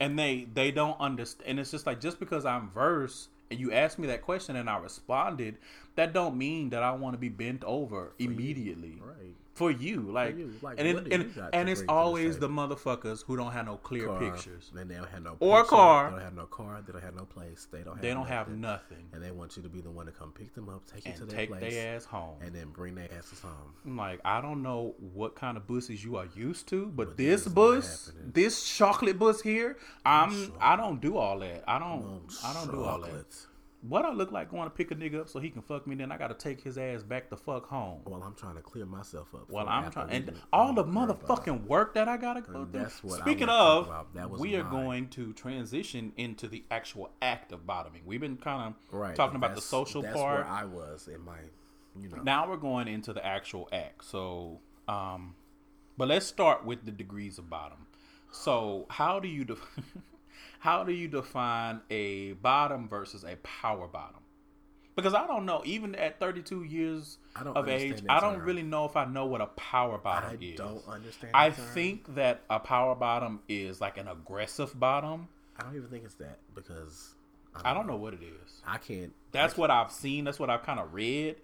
and 0.00 0.18
they 0.18 0.46
they 0.54 0.70
don't 0.70 0.98
understand 0.98 1.48
and 1.48 1.60
it's 1.60 1.70
just 1.70 1.86
like 1.86 2.00
just 2.00 2.18
because 2.18 2.44
i'm 2.44 2.70
verse 2.70 3.28
and 3.50 3.60
you 3.60 3.72
asked 3.72 3.98
me 3.98 4.06
that 4.06 4.22
question 4.22 4.56
and 4.56 4.68
i 4.68 4.78
responded 4.78 5.56
that 5.96 6.12
don't 6.12 6.36
mean 6.36 6.70
that 6.70 6.82
i 6.82 6.90
want 6.90 7.14
to 7.14 7.18
be 7.18 7.28
bent 7.28 7.62
over 7.64 8.12
immediately 8.18 8.98
Right. 9.00 9.34
For 9.60 9.70
you 9.70 10.00
like, 10.10 10.38
you. 10.38 10.54
Like, 10.62 10.80
and 10.80 10.88
it, 10.88 11.12
and, 11.12 11.50
and 11.52 11.68
it's 11.68 11.80
to 11.80 11.86
the 11.86 11.92
always 11.92 12.38
the 12.38 12.48
motherfuckers 12.48 13.22
who 13.26 13.36
don't 13.36 13.52
have 13.52 13.66
no 13.66 13.76
clear 13.76 14.06
Car, 14.06 14.18
pictures 14.18 14.70
they 14.72 14.94
don't 14.94 15.10
have 15.10 15.22
no 15.22 15.36
Or 15.38 15.60
picture, 15.60 15.76
car. 15.76 16.10
They 16.10 16.16
don't 16.16 16.24
have 16.24 16.34
no 16.34 16.46
car. 16.46 16.82
They 16.86 16.92
don't 16.92 17.02
have 17.02 17.14
no 17.14 17.26
place. 17.26 17.68
They 17.70 17.82
don't. 17.82 17.96
Have 17.96 18.02
they 18.02 18.14
don't 18.14 18.26
have 18.26 18.48
nothing. 18.48 18.58
nothing 18.60 19.04
And 19.12 19.22
they 19.22 19.30
want 19.30 19.58
you 19.58 19.62
to 19.62 19.68
be 19.68 19.82
the 19.82 19.90
one 19.90 20.06
to 20.06 20.12
come 20.12 20.32
pick 20.32 20.54
them 20.54 20.70
up, 20.70 20.86
take 20.86 21.04
you 21.06 21.12
to 21.12 21.20
and 21.20 21.30
their 21.30 21.36
take 21.36 21.50
place, 21.50 21.74
their 21.74 21.96
ass 21.96 22.06
home 22.06 22.36
and 22.40 22.54
then 22.54 22.70
bring 22.70 22.94
their 22.94 23.08
asses 23.12 23.40
home. 23.40 23.74
I'm 23.84 23.98
like, 23.98 24.20
I 24.24 24.40
don't 24.40 24.62
know 24.62 24.94
what 25.12 25.34
kind 25.34 25.58
of 25.58 25.66
bussies 25.66 26.02
you 26.02 26.16
are 26.16 26.28
used 26.34 26.66
to, 26.68 26.86
but, 26.86 27.08
But 27.08 27.16
this 27.18 27.46
bus, 27.46 28.12
this 28.24 28.66
chocolate 28.66 29.18
bus 29.18 29.42
here, 29.42 29.76
I'm 30.06 30.54
I 30.58 30.76
don't 30.76 31.02
do 31.02 31.18
all 31.18 31.38
that. 31.40 31.64
I 31.68 31.78
don't 31.78 32.30
I 32.42 32.54
don't 32.54 32.70
do 32.70 32.82
all 32.82 33.02
that. 33.02 33.26
What 33.82 34.04
I 34.04 34.12
look 34.12 34.30
like 34.30 34.50
going 34.50 34.64
to 34.64 34.70
pick 34.70 34.90
a 34.90 34.94
nigga 34.94 35.20
up 35.20 35.28
so 35.30 35.38
he 35.38 35.48
can 35.48 35.62
fuck 35.62 35.86
me, 35.86 35.94
then 35.94 36.12
I 36.12 36.18
got 36.18 36.28
to 36.28 36.34
take 36.34 36.60
his 36.60 36.76
ass 36.76 37.02
back 37.02 37.30
the 37.30 37.36
fuck 37.36 37.66
home. 37.66 38.00
Well, 38.04 38.22
I'm 38.22 38.34
trying 38.34 38.56
to 38.56 38.60
clear 38.60 38.84
myself 38.84 39.34
up. 39.34 39.50
Well, 39.50 39.66
I'm 39.68 39.90
trying, 39.90 40.10
and 40.10 40.32
all 40.52 40.74
the 40.74 40.84
motherfucking 40.84 41.66
work 41.66 41.94
that 41.94 42.06
I 42.06 42.18
gotta 42.18 42.42
go 42.42 42.66
through. 42.66 43.16
Speaking 43.20 43.48
of, 43.48 43.86
about. 43.86 44.14
That 44.14 44.28
was 44.28 44.40
we 44.40 44.54
are 44.56 44.64
going 44.64 45.08
to 45.10 45.32
transition 45.32 46.12
into 46.18 46.46
the 46.46 46.62
actual 46.70 47.10
act 47.22 47.52
of 47.52 47.66
bottoming. 47.66 48.02
We've 48.04 48.20
been 48.20 48.36
kind 48.36 48.74
of 48.74 48.98
right 48.98 49.16
talking 49.16 49.36
about 49.36 49.54
the 49.54 49.62
social 49.62 50.02
that's 50.02 50.14
part. 50.14 50.44
where 50.44 50.46
I 50.46 50.64
was 50.64 51.08
in 51.08 51.24
my, 51.24 51.38
you 51.98 52.08
know. 52.08 52.22
now 52.22 52.50
we're 52.50 52.58
going 52.58 52.86
into 52.86 53.14
the 53.14 53.24
actual 53.24 53.68
act. 53.72 54.04
So, 54.04 54.60
um, 54.88 55.34
but 55.96 56.08
let's 56.08 56.26
start 56.26 56.66
with 56.66 56.84
the 56.84 56.92
degrees 56.92 57.38
of 57.38 57.48
bottom. 57.48 57.86
So, 58.30 58.86
how 58.90 59.20
do 59.20 59.28
you 59.28 59.44
how 60.60 60.84
do 60.84 60.92
you 60.92 61.08
define 61.08 61.80
a 61.90 62.32
bottom 62.34 62.86
versus 62.86 63.24
a 63.24 63.36
power 63.36 63.88
bottom? 63.88 64.20
Because 64.94 65.14
I 65.14 65.26
don't 65.26 65.46
know. 65.46 65.62
Even 65.64 65.94
at 65.94 66.20
32 66.20 66.64
years 66.64 67.16
I 67.34 67.44
don't 67.44 67.56
of 67.56 67.66
age, 67.68 68.02
I 68.08 68.20
don't 68.20 68.34
term. 68.34 68.44
really 68.44 68.62
know 68.62 68.84
if 68.84 68.94
I 68.94 69.06
know 69.06 69.24
what 69.24 69.40
a 69.40 69.46
power 69.46 69.96
bottom 69.96 70.38
I 70.38 70.44
is. 70.44 70.60
I 70.60 70.64
don't 70.64 70.86
understand. 70.86 71.32
I 71.34 71.48
term. 71.48 71.64
think 71.64 72.14
that 72.14 72.42
a 72.50 72.60
power 72.60 72.94
bottom 72.94 73.40
is 73.48 73.80
like 73.80 73.96
an 73.96 74.06
aggressive 74.06 74.78
bottom. 74.78 75.28
I 75.58 75.62
don't 75.62 75.76
even 75.76 75.88
think 75.88 76.04
it's 76.04 76.14
that 76.16 76.38
because 76.54 77.14
I 77.64 77.72
don't 77.72 77.86
know 77.86 77.96
what 77.96 78.12
it 78.12 78.22
is. 78.22 78.60
I 78.66 78.76
can't. 78.76 79.14
That's 79.32 79.56
what 79.56 79.70
I've 79.70 79.90
seen. 79.90 80.24
That's 80.24 80.38
what 80.38 80.50
I've 80.50 80.62
kind 80.62 80.78
of 80.78 80.92
read. 80.92 81.36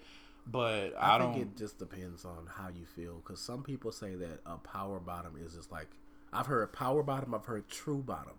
But 0.46 0.94
I, 0.98 1.14
I, 1.14 1.18
don't. 1.18 1.32
think 1.32 1.46
it 1.46 1.56
just 1.56 1.78
depends 1.78 2.26
on 2.26 2.46
how 2.54 2.68
you 2.68 2.84
feel. 2.84 3.14
Because 3.16 3.40
some 3.40 3.62
people 3.62 3.92
say 3.92 4.14
that 4.16 4.40
a 4.44 4.58
power 4.58 5.00
bottom 5.00 5.36
is 5.42 5.54
just 5.54 5.72
like 5.72 5.88
I've 6.32 6.46
heard 6.46 6.72
power 6.74 7.02
bottom. 7.02 7.34
I've 7.34 7.46
heard 7.46 7.68
true 7.70 8.02
bottom. 8.02 8.34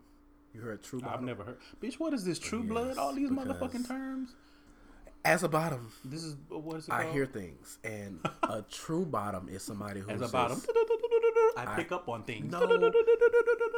You 0.57 0.63
heard 0.63 0.81
true 0.81 0.99
bottom? 0.99 1.13
I've 1.19 1.23
never 1.23 1.43
heard. 1.43 1.57
Bitch, 1.79 1.95
what 1.99 2.13
is 2.15 2.25
this? 2.25 2.39
True 2.39 2.63
blood? 2.63 2.97
All 2.97 3.13
these 3.13 3.29
motherfucking 3.29 3.87
terms. 3.87 4.31
As 5.23 5.43
a 5.43 5.49
bottom, 5.49 5.91
This 6.03 6.23
is 6.23 6.35
uh, 6.51 6.57
what 6.57 6.77
is 6.77 6.87
it 6.87 6.93
I 6.93 7.03
called? 7.03 7.13
hear 7.13 7.25
things, 7.27 7.77
and 7.83 8.19
a 8.43 8.61
true 8.71 9.05
bottom 9.05 9.49
is 9.49 9.61
somebody 9.61 9.99
who 9.99 10.09
As 10.09 10.21
a 10.21 10.23
says, 10.23 10.31
bottom. 10.31 10.61
I 11.57 11.65
pick 11.75 11.91
up 11.91 12.07
on 12.09 12.23
things. 12.23 12.51
No, 12.51 12.59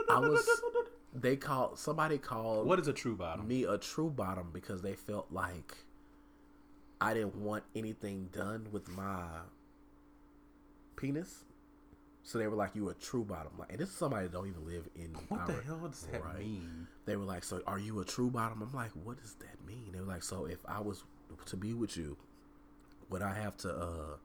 I 0.10 0.20
was. 0.20 0.48
They 1.14 1.36
called 1.36 1.80
somebody 1.80 2.18
called 2.18 2.66
What 2.68 2.80
is 2.80 2.88
a 2.88 2.94
true 2.94 3.16
bottom? 3.16 3.48
me 3.48 3.64
a 3.66 3.78
true 3.78 4.10
bottom 4.10 4.52
because 4.54 4.82
they 4.84 4.94
felt 4.94 5.28
like 5.32 5.76
I 7.02 7.14
didn't 7.14 7.36
want 7.36 7.64
anything 7.76 8.30
done 8.32 8.68
with 8.72 8.88
my 8.90 9.24
penis. 10.96 11.44
So 12.30 12.38
they 12.38 12.48
were 12.48 12.56
like, 12.56 12.76
"You 12.76 12.90
a 12.90 12.94
true 12.94 13.26
bottom?" 13.26 13.54
Like, 13.58 13.72
and 13.72 13.80
this 13.80 13.90
is 13.90 13.96
somebody 13.96 14.28
that 14.28 14.32
don't 14.32 14.48
even 14.48 14.64
live 14.64 14.88
in. 14.96 15.16
What 15.30 15.48
the 15.48 15.64
hell 15.64 15.88
does 15.88 16.06
that 16.12 16.24
Right. 16.24 16.38
mean? 16.38 16.88
They 17.06 17.16
were 17.16 17.24
like, 17.24 17.44
"So 17.44 17.64
are 17.66 17.80
you 17.80 18.02
a 18.02 18.06
true 18.06 18.30
bottom?" 18.30 18.62
I'm 18.62 18.72
like, 18.72 18.92
"What 18.92 19.20
does 19.20 19.34
that 19.40 19.66
mean?" 19.66 19.94
They 19.94 20.00
were 20.00 20.06
like, 20.06 20.22
"So 20.22 20.46
if 20.46 20.64
I 20.68 20.80
was 20.80 21.04
to 21.46 21.58
be 21.58 21.74
with 21.74 21.98
you, 21.98 22.18
would 23.10 23.24
I 23.24 23.34
have 23.34 23.58
to 23.58 23.76
uh 23.76 24.18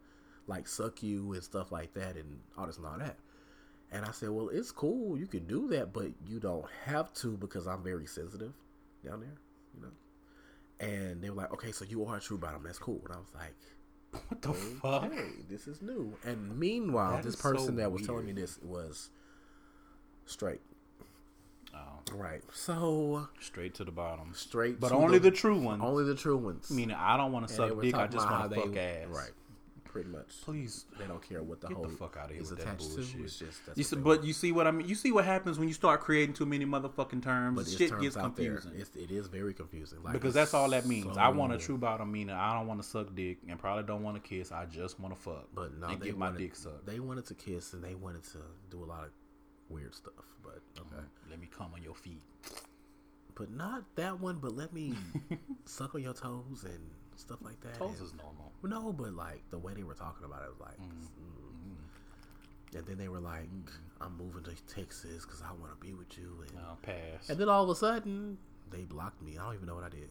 like 0.46 0.68
suck 0.68 1.02
you 1.02 1.32
and 1.32 1.42
stuff 1.42 1.72
like 1.72 1.94
that 1.94 2.18
and 2.18 2.42
all 2.59 2.66
this 2.66 2.76
and 2.76 2.84
all 2.84 2.98
that?" 2.98 3.16
And 3.90 4.05
I 4.05 4.11
said, 4.11 4.28
"Well, 4.28 4.50
it's 4.50 4.70
cool. 4.70 5.16
You 5.18 5.26
can 5.26 5.46
do 5.46 5.66
that, 5.68 5.94
but 5.94 6.09
you 6.26 6.38
don't 6.40 6.68
have 6.84 7.11
to 7.14 7.38
because 7.38 7.66
I'm 7.66 7.82
very 7.82 8.05
sensitive 8.05 8.52
down 9.02 9.20
there, 9.20 9.38
you 9.74 9.80
know." 9.80 9.92
And 10.78 11.22
they 11.22 11.30
were 11.30 11.36
like, 11.36 11.55
"Okay, 11.55 11.72
so 11.72 11.86
you 11.86 12.05
are 12.05 12.18
a 12.18 12.20
true 12.20 12.36
bottom. 12.36 12.64
That's 12.64 12.78
cool." 12.78 13.00
And 13.07 13.14
I 13.14 13.18
was 13.18 13.32
like, 13.34 13.55
What 14.29 14.43
the 14.43 14.53
fuck? 14.53 15.05
"Okay, 15.05 15.29
this 15.49 15.67
is 15.67 15.83
new." 15.83 16.15
And 16.25 16.59
meanwhile, 16.59 17.12
That 17.17 17.25
this 17.25 17.35
is 17.35 17.41
so 17.41 17.53
person 17.53 17.77
that 17.77 17.91
was 17.93 18.07
telling 18.07 18.27
me 18.27 18.33
this 18.33 18.59
was 18.62 19.11
straight. 20.27 20.61
Oh. 21.75 21.79
Right. 22.15 22.43
So 22.53 23.29
Straight 23.41 23.75
to 23.75 23.85
the 23.85 23.91
bottom. 23.91 24.33
straight, 24.35 24.79
But 24.79 24.93
only 24.93 25.19
the, 25.19 25.31
true 25.33 25.59
ones. 25.59 25.83
only 25.85 26.05
the 26.05 26.15
true 26.15 26.37
ones. 26.37 26.71
Meaning, 26.71 26.97
I 26.97 27.17
don't 27.17 27.33
want 27.33 27.49
to 27.49 27.53
suck 27.55 27.81
dick. 27.81 27.95
I 27.95 28.07
just 28.07 28.29
want 28.31 28.51
to 28.51 28.61
fuck 28.61 28.77
ass. 28.77 29.07
Right. 29.09 29.31
Pretty 29.95 30.11
much. 30.11 30.40
Please 30.42 30.86
They 30.99 31.07
don't 31.07 31.22
care 31.22 31.40
what 31.40 31.61
the 31.61 31.68
get 31.68 31.76
whole 31.76 31.86
the 31.86 31.97
fuck 31.97 32.16
out 32.18 32.24
of 32.24 32.32
here 32.32 32.42
is 32.42 32.51
with 32.51 32.64
that 32.64 32.78
bullshit. 32.78 33.12
to. 33.12 33.22
It's 33.22 33.38
just 33.38 33.64
that's 33.64 33.78
You 33.78 33.84
see, 33.84 33.95
but 33.95 34.24
you 34.24 34.32
see 34.32 34.51
what 34.51 34.66
I 34.66 34.72
mean. 34.72 34.88
You 34.88 34.97
see 34.97 35.12
what 35.12 35.24
happens 35.24 35.57
when 35.57 35.68
you 35.68 35.74
start 35.74 36.01
creating 36.01 36.34
too 36.34 36.47
many 36.47 36.66
motherfucking 36.66 37.22
terms. 37.22 37.57
But 37.57 37.78
Shit 37.78 37.90
terms 37.90 38.03
gets 38.03 38.16
out 38.16 38.34
there. 38.34 38.57
confusing. 38.57 38.80
It's, 38.80 38.97
it 38.97 39.14
is 39.14 39.28
very 39.28 39.55
confusing. 39.55 40.03
Like, 40.03 40.14
Because 40.14 40.34
that's 40.34 40.53
all 40.53 40.68
that 40.70 40.84
means. 40.86 41.16
I 41.16 41.28
want 41.28 41.53
a 41.53 41.59
true 41.59 41.78
bottom 41.78 42.11
meaning 42.11 42.34
I 42.34 42.55
don't 42.55 42.66
want 42.66 42.82
to 42.82 42.88
suck 42.88 43.14
dick 43.14 43.38
and 43.49 43.57
probably 43.57 43.84
don't 43.84 44.03
want 44.03 44.20
to 44.20 44.28
kiss. 44.28 44.51
I 44.51 44.64
just 44.66 44.99
want 44.99 45.14
to 45.14 45.20
fuck. 45.20 45.47
But 45.55 45.78
no, 45.78 45.86
and 45.86 46.01
they 46.01 46.07
get 46.07 46.18
my 46.18 46.26
wanted, 46.26 46.38
dick 46.38 46.57
sucked. 46.57 46.86
They 46.86 46.99
wanted 46.99 47.26
to 47.26 47.34
kiss 47.34 47.72
and 47.72 47.84
they 47.84 47.95
wanted 47.95 48.24
to 48.32 48.38
do 48.72 48.82
a 48.82 48.86
lot 48.86 49.05
of 49.05 49.11
weird 49.68 49.95
stuff. 49.95 50.12
But 50.42 50.59
okay, 50.76 50.97
mm-hmm. 50.97 51.30
Let 51.30 51.40
me 51.40 51.49
come 51.57 51.70
on 51.72 51.84
your 51.84 51.95
feet. 51.95 52.22
but 53.36 53.49
not 53.53 53.84
that 53.95 54.18
one. 54.18 54.38
But 54.40 54.57
let 54.57 54.72
me 54.72 54.95
suck 55.66 55.95
on 55.95 56.03
your 56.03 56.14
toes 56.14 56.64
and 56.64 56.90
stuff 57.19 57.39
like 57.43 57.61
that. 57.62 57.81
And- 57.81 57.95
is 57.95 58.12
normal. 58.15 58.53
no, 58.62 58.93
but 58.93 59.12
like 59.15 59.43
the 59.51 59.59
way 59.59 59.75
they 59.75 59.83
were 59.83 59.95
talking 59.95 60.25
about 60.25 60.43
it 60.43 60.49
was 60.51 60.61
like. 60.61 60.81
Mm-hmm. 60.81 61.05
mm. 61.05 61.35
Mm-hmm. 61.65 62.77
And 62.79 62.87
then 62.87 62.99
they 62.99 63.09
were 63.09 63.21
like, 63.21 63.45
mm-hmm. 63.45 64.03
"I'm 64.03 64.17
moving 64.19 64.43
to 64.45 64.75
Texas 64.75 65.25
because 65.25 65.41
I 65.43 65.53
want 65.61 65.73
to 65.79 65.87
be 65.87 65.95
with 65.95 66.17
you." 66.19 66.39
And, 66.47 66.55
No, 66.57 66.77
pass. 66.83 67.29
and 67.29 67.39
then 67.39 67.49
all 67.49 67.62
of 67.62 67.71
a 67.71 67.75
sudden, 67.77 68.37
they 68.71 68.83
blocked 68.83 69.23
me. 69.23 69.39
I 69.39 69.45
don't 69.45 69.55
even 69.55 69.67
know 69.67 69.77
what 69.77 69.85
I 69.85 69.91
did. 69.91 70.09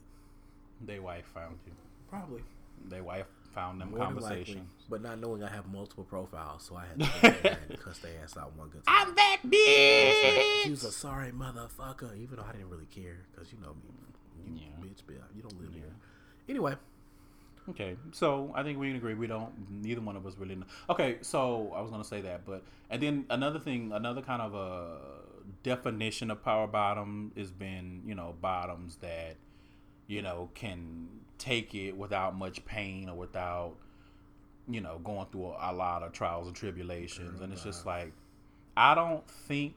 They 0.85 0.99
wife 0.99 1.25
found 1.33 1.57
you. 1.65 1.73
Probably. 2.09 2.41
They 2.89 3.01
wife 3.01 3.25
found 3.53 3.79
them 3.81 3.91
More 3.91 3.99
conversations. 3.99 4.67
but 4.89 5.01
not 5.01 5.19
knowing 5.19 5.43
I 5.43 5.49
have 5.49 5.67
multiple 5.67 6.03
profiles, 6.03 6.63
so 6.63 6.75
I 6.75 6.85
had 6.85 6.99
to 6.99 7.57
and 7.69 7.79
cuss 7.79 7.99
their 7.99 8.11
ass 8.23 8.35
out 8.37 8.55
one 8.57 8.69
good 8.69 8.83
time. 8.85 9.07
I'm 9.09 9.15
that 9.15 9.37
bitch. 9.45 10.63
He 10.63 10.69
was 10.71 10.83
a 10.83 10.91
sorry 10.91 11.31
motherfucker, 11.31 12.17
even 12.17 12.37
though 12.37 12.45
I 12.47 12.51
didn't 12.53 12.69
really 12.69 12.87
care 12.87 13.17
because 13.31 13.51
you 13.53 13.59
know 13.61 13.75
me, 13.75 14.59
you 14.59 14.61
Yeah. 14.61 14.85
bitch, 14.85 15.03
bitch, 15.03 15.21
you 15.35 15.41
don't 15.43 15.59
live 15.61 15.73
here. 15.73 15.93
Anyway, 16.49 16.75
Okay, 17.69 17.95
so 18.11 18.51
I 18.53 18.63
think 18.63 18.77
we 18.77 18.87
can 18.87 18.97
agree 18.97 19.13
we 19.13 19.27
don't. 19.27 19.53
Neither 19.69 20.01
one 20.01 20.15
of 20.17 20.25
us 20.25 20.33
really 20.37 20.55
know. 20.55 20.65
Okay, 20.89 21.17
so 21.21 21.71
I 21.75 21.81
was 21.81 21.91
gonna 21.91 22.03
say 22.03 22.21
that, 22.21 22.45
but 22.45 22.63
and 22.89 23.01
then 23.01 23.25
another 23.29 23.59
thing, 23.59 23.91
another 23.93 24.21
kind 24.21 24.41
of 24.41 24.53
a 24.53 24.97
definition 25.63 26.29
of 26.29 26.43
power 26.43 26.67
bottom 26.67 27.31
has 27.37 27.51
been 27.51 28.01
you 28.05 28.15
know 28.15 28.35
bottoms 28.41 28.97
that 28.97 29.37
you 30.07 30.21
know 30.21 30.49
can 30.53 31.07
take 31.37 31.73
it 31.73 31.95
without 31.95 32.35
much 32.35 32.63
pain 32.65 33.07
or 33.07 33.15
without 33.15 33.75
you 34.67 34.81
know 34.81 34.99
going 35.03 35.25
through 35.31 35.47
a, 35.47 35.71
a 35.71 35.73
lot 35.73 36.03
of 36.03 36.11
trials 36.11 36.47
and 36.47 36.55
tribulations, 36.55 37.39
and 37.39 37.53
it's 37.53 37.63
just 37.63 37.85
like 37.85 38.11
I 38.75 38.93
don't 38.93 39.25
think 39.27 39.75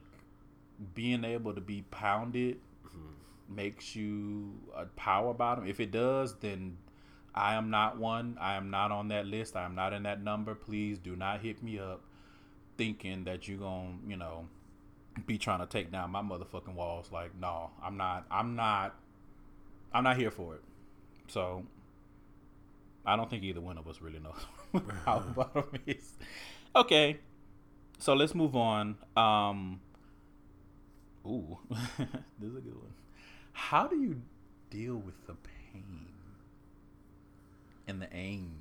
being 0.93 1.23
able 1.23 1.53
to 1.53 1.61
be 1.61 1.83
pounded 1.89 2.57
mm-hmm. 2.85 3.55
makes 3.55 3.95
you 3.95 4.53
a 4.75 4.85
power 4.85 5.33
bottom. 5.33 5.65
If 5.65 5.79
it 5.79 5.91
does, 5.91 6.35
then 6.41 6.77
I 7.33 7.55
am 7.55 7.69
not 7.69 7.97
one. 7.97 8.37
I 8.39 8.55
am 8.55 8.69
not 8.69 8.91
on 8.91 9.09
that 9.09 9.27
list. 9.27 9.55
I 9.55 9.63
am 9.63 9.75
not 9.75 9.93
in 9.93 10.03
that 10.03 10.23
number. 10.23 10.55
Please 10.55 10.97
do 10.97 11.15
not 11.15 11.41
hit 11.41 11.61
me 11.61 11.79
up 11.79 12.01
thinking 12.77 13.23
that 13.25 13.47
you're 13.47 13.57
going 13.57 13.99
to, 14.03 14.09
you 14.09 14.17
know, 14.17 14.47
be 15.25 15.37
trying 15.37 15.59
to 15.59 15.65
take 15.65 15.91
down 15.91 16.11
my 16.11 16.21
motherfucking 16.21 16.73
walls. 16.73 17.09
Like, 17.11 17.31
no, 17.39 17.71
I'm 17.83 17.97
not. 17.97 18.25
I'm 18.29 18.55
not. 18.55 18.95
I'm 19.93 20.03
not 20.03 20.17
here 20.17 20.31
for 20.31 20.55
it. 20.55 20.61
So, 21.27 21.63
I 23.05 23.15
don't 23.15 23.29
think 23.29 23.43
either 23.43 23.61
one 23.61 23.77
of 23.77 23.87
us 23.87 24.01
really 24.01 24.19
knows 24.19 24.83
power 25.05 25.21
bottom 25.35 25.65
is. 25.85 26.13
Okay. 26.75 27.17
So 27.99 28.13
let's 28.13 28.35
move 28.35 28.55
on. 28.55 28.97
Um, 29.15 29.79
ooh, 31.25 31.57
this 31.69 32.49
is 32.49 32.57
a 32.57 32.61
good 32.61 32.75
one. 32.75 32.93
How 33.53 33.87
do 33.87 33.95
you 33.95 34.21
deal 34.69 34.97
with 34.97 35.25
the 35.25 35.33
pain 35.33 36.06
and 37.87 38.01
the 38.01 38.13
aim? 38.13 38.51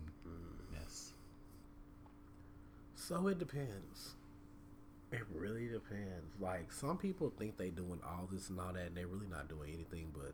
Yes. 0.72 1.12
so 2.94 3.28
it 3.28 3.38
depends. 3.38 4.14
It 5.12 5.22
really 5.34 5.68
depends. 5.68 6.34
Like 6.40 6.72
some 6.72 6.98
people 6.98 7.32
think 7.38 7.56
they 7.56 7.70
doing 7.70 8.00
all 8.04 8.28
this 8.30 8.48
and 8.50 8.58
all 8.60 8.72
that, 8.72 8.86
and 8.88 8.96
they're 8.96 9.06
really 9.06 9.28
not 9.28 9.48
doing 9.48 9.72
anything 9.72 10.12
but 10.12 10.32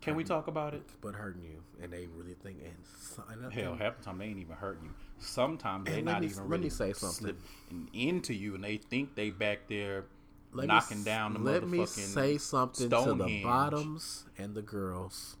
Can 0.00 0.16
we 0.16 0.24
talk 0.24 0.48
about 0.48 0.72
it? 0.74 0.82
but 1.02 1.14
hurting 1.14 1.42
you, 1.42 1.62
and 1.82 1.92
they 1.92 2.06
really 2.06 2.34
think 2.42 2.58
and, 2.62 2.72
so, 2.98 3.22
and 3.30 3.52
Hell, 3.52 3.74
half 3.76 3.98
the 3.98 4.04
time 4.04 4.18
they 4.18 4.24
ain't 4.26 4.38
even 4.38 4.56
hurting 4.56 4.84
you. 4.84 4.90
Sometimes 5.18 5.84
they 5.86 5.98
And 5.98 6.06
let 6.06 6.12
not 6.14 6.20
me- 6.22 6.28
even 6.28 6.48
really 6.48 6.64
me 6.64 6.70
say 6.70 6.92
something. 6.94 7.36
slipping 7.68 7.88
into 7.92 8.32
you, 8.34 8.54
and 8.54 8.64
they 8.64 8.78
think 8.78 9.14
they 9.14 9.30
back 9.30 9.68
there 9.68 10.06
let 10.52 10.62
me 10.62 10.66
knocking 10.68 10.98
s- 10.98 11.04
down 11.04 11.34
the 11.34 11.40
Let 11.40 11.62
motherfucking. 11.62 11.70
me 11.70 11.86
say 11.86 12.38
something 12.38 12.88
to 12.88 13.14
the 13.14 13.42
bottoms 13.44 14.24
and 14.38 14.54
the 14.54 14.62
girls 14.62 15.36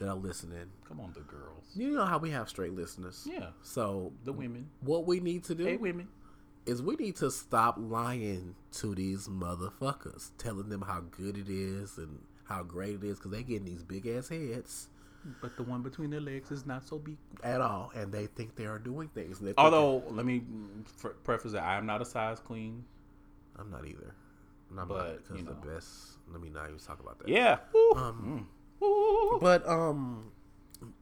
that 0.00 0.08
are 0.08 0.14
listening. 0.14 0.66
Come 0.86 1.00
on, 1.00 1.12
the 1.14 1.20
girls. 1.20 1.64
You 1.74 1.90
know 1.92 2.04
how 2.04 2.18
we 2.18 2.30
have 2.30 2.48
straight 2.48 2.72
listeners. 2.74 3.26
Yeah, 3.30 3.48
So 3.62 4.12
the 4.24 4.32
women. 4.32 4.68
what 4.80 5.06
we 5.06 5.20
need 5.20 5.44
to 5.44 5.54
do 5.54 5.64
Hey, 5.64 5.76
women. 5.76 6.08
is 6.66 6.82
we 6.82 6.96
need 6.96 7.16
to 7.16 7.30
stop 7.30 7.76
lying 7.78 8.54
to 8.72 8.94
these 8.94 9.28
motherfuckers, 9.28 10.30
telling 10.38 10.68
them 10.68 10.82
how 10.82 11.00
good 11.10 11.36
it 11.38 11.48
is 11.48 11.96
and 11.98 12.18
how 12.44 12.62
great 12.62 12.96
it 12.96 13.04
is 13.04 13.18
because 13.18 13.30
they 13.32 13.42
getting 13.42 13.64
these 13.64 13.82
big 13.82 14.06
ass 14.06 14.28
heads 14.28 14.88
But 15.40 15.56
the 15.56 15.62
one 15.64 15.82
between 15.82 16.10
their 16.10 16.20
legs 16.20 16.50
is 16.52 16.64
not 16.66 16.86
so 16.86 16.98
big. 16.98 17.16
at 17.42 17.60
all, 17.60 17.90
and 17.94 18.12
they 18.12 18.26
think 18.26 18.54
they 18.54 18.66
are 18.66 18.78
doing 18.78 19.08
things. 19.08 19.42
Although, 19.58 20.04
let 20.10 20.24
me 20.26 20.42
preface 21.24 21.52
that 21.52 21.64
I 21.64 21.76
am 21.78 21.86
not 21.86 22.00
a 22.00 22.04
size 22.04 22.38
queen. 22.38 22.84
I'm 23.58 23.70
not 23.70 23.86
either. 23.86 24.14
I'm 24.78 24.86
But, 24.88 24.96
not 24.96 25.16
because 25.18 25.38
you 25.40 25.44
the 25.46 25.54
best. 25.68 26.18
Let 26.30 26.40
me 26.42 26.48
not 26.50 26.66
even 26.68 26.78
talk 26.78 27.00
about 27.00 27.18
that. 27.20 27.28
Yeah. 27.28 27.58
Um. 27.96 28.46
But 29.40 29.68
um, 29.68 30.30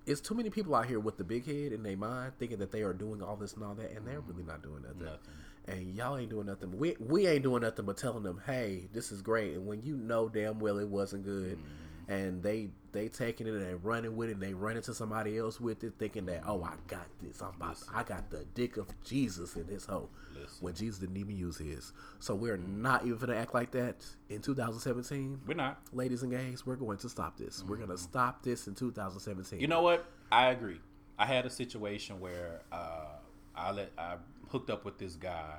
it's 0.06 0.20
too 0.20 0.34
many 0.34 0.50
people 0.50 0.74
out 0.74 0.86
here 0.86 1.00
with 1.00 1.16
the 1.16 1.24
big 1.24 1.46
head 1.46 1.72
in 1.72 1.82
their 1.82 1.96
mind, 1.96 2.32
thinking 2.38 2.58
that 2.58 2.72
they 2.72 2.82
are 2.82 2.92
doing 2.92 3.22
all 3.22 3.36
this 3.36 3.54
and 3.54 3.62
all 3.64 3.74
that, 3.74 3.92
and 3.92 4.06
they're 4.06 4.20
really 4.20 4.42
not 4.42 4.62
doing 4.62 4.82
nothing. 4.82 5.04
Nothing. 5.04 5.18
And 5.66 5.94
y'all 5.94 6.18
ain't 6.18 6.28
doing 6.30 6.46
nothing. 6.46 6.76
We 6.76 6.96
we 7.00 7.26
ain't 7.26 7.42
doing 7.42 7.62
nothing 7.62 7.86
but 7.86 7.96
telling 7.96 8.22
them, 8.22 8.40
"Hey, 8.44 8.88
this 8.92 9.10
is 9.12 9.22
great." 9.22 9.54
And 9.54 9.66
when 9.66 9.80
you 9.82 9.96
know 9.96 10.28
damn 10.28 10.58
well 10.58 10.78
it 10.78 10.88
wasn't 10.88 11.24
good, 11.24 11.56
Mm-hmm. 11.58 12.12
and 12.12 12.42
they 12.42 12.68
they 12.94 13.08
taking 13.08 13.46
it 13.46 13.52
and 13.52 13.62
they 13.66 13.74
running 13.74 14.16
with 14.16 14.30
it, 14.30 14.32
and 14.32 14.42
they 14.42 14.54
run 14.54 14.76
into 14.76 14.94
somebody 14.94 15.36
else 15.36 15.60
with 15.60 15.84
it, 15.84 15.92
thinking 15.98 16.24
that, 16.26 16.44
"Oh, 16.46 16.62
I 16.64 16.72
got 16.88 17.06
this. 17.20 17.42
I'm 17.42 17.50
about. 17.50 17.76
I 17.92 18.02
got 18.04 18.30
the 18.30 18.46
dick 18.54 18.78
of 18.78 18.88
Jesus 19.04 19.54
in 19.56 19.66
this 19.66 19.84
hoe." 19.84 20.08
Listen. 20.34 20.56
When 20.60 20.74
Jesus 20.74 20.98
didn't 21.00 21.16
even 21.18 21.36
use 21.36 21.58
his. 21.58 21.92
So 22.20 22.34
we're 22.34 22.56
not 22.56 23.04
even 23.04 23.18
gonna 23.18 23.36
act 23.36 23.52
like 23.52 23.70
that 23.72 23.96
in 24.30 24.40
2017 24.40 25.40
We're 25.46 25.54
not. 25.54 25.80
ladies 25.92 26.22
and 26.22 26.32
gays, 26.32 26.64
we're 26.64 26.76
going 26.76 26.98
to 26.98 27.08
stop 27.08 27.36
this. 27.36 27.62
We're 27.68 27.76
going 27.76 27.90
to 27.90 27.98
stop 27.98 28.42
this 28.42 28.66
in 28.66 28.74
2017. 28.74 29.60
You 29.60 29.68
know 29.68 29.82
what? 29.82 30.06
I 30.32 30.46
agree. 30.50 30.80
I 31.18 31.26
had 31.26 31.46
a 31.46 31.50
situation 31.50 32.18
where 32.20 32.62
uh, 32.72 33.18
I 33.54 33.70
let 33.72 33.92
I 33.98 34.16
hooked 34.50 34.70
up 34.70 34.84
with 34.84 34.98
this 34.98 35.14
guy, 35.14 35.58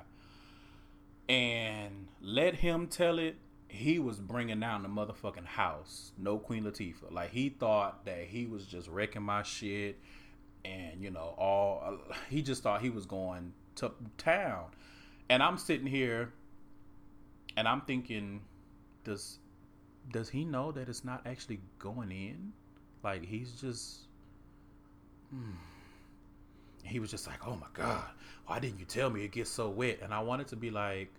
and 1.28 2.08
let 2.20 2.54
him 2.56 2.86
tell 2.86 3.18
it. 3.18 3.36
He 3.76 3.98
was 3.98 4.18
bringing 4.18 4.60
down 4.60 4.82
the 4.82 4.88
motherfucking 4.88 5.44
house. 5.44 6.12
No 6.18 6.38
Queen 6.38 6.64
Latifah. 6.64 7.12
Like 7.12 7.30
he 7.30 7.50
thought 7.50 8.04
that 8.06 8.24
he 8.24 8.46
was 8.46 8.64
just 8.66 8.88
wrecking 8.88 9.22
my 9.22 9.42
shit, 9.42 9.98
and 10.64 11.02
you 11.02 11.10
know 11.10 11.34
all. 11.38 11.98
He 12.30 12.42
just 12.42 12.62
thought 12.62 12.80
he 12.80 12.90
was 12.90 13.06
going 13.06 13.52
to 13.76 13.92
town, 14.18 14.66
and 15.28 15.42
I'm 15.42 15.58
sitting 15.58 15.86
here, 15.86 16.32
and 17.56 17.68
I'm 17.68 17.82
thinking, 17.82 18.40
does 19.04 19.38
does 20.12 20.28
he 20.28 20.44
know 20.44 20.72
that 20.72 20.88
it's 20.88 21.04
not 21.04 21.26
actually 21.26 21.60
going 21.78 22.10
in? 22.10 22.52
Like 23.02 23.24
he's 23.24 23.52
just 23.52 24.06
hmm. 25.30 25.52
he 26.82 26.98
was 26.98 27.10
just 27.10 27.26
like, 27.26 27.46
"Oh 27.46 27.56
my 27.56 27.66
god, 27.72 28.04
why 28.46 28.58
didn't 28.58 28.78
you 28.78 28.86
tell 28.86 29.10
me 29.10 29.24
it 29.24 29.32
gets 29.32 29.50
so 29.50 29.68
wet?" 29.68 30.00
And 30.02 30.12
I 30.14 30.20
wanted 30.20 30.48
to 30.48 30.56
be 30.56 30.70
like, 30.70 31.12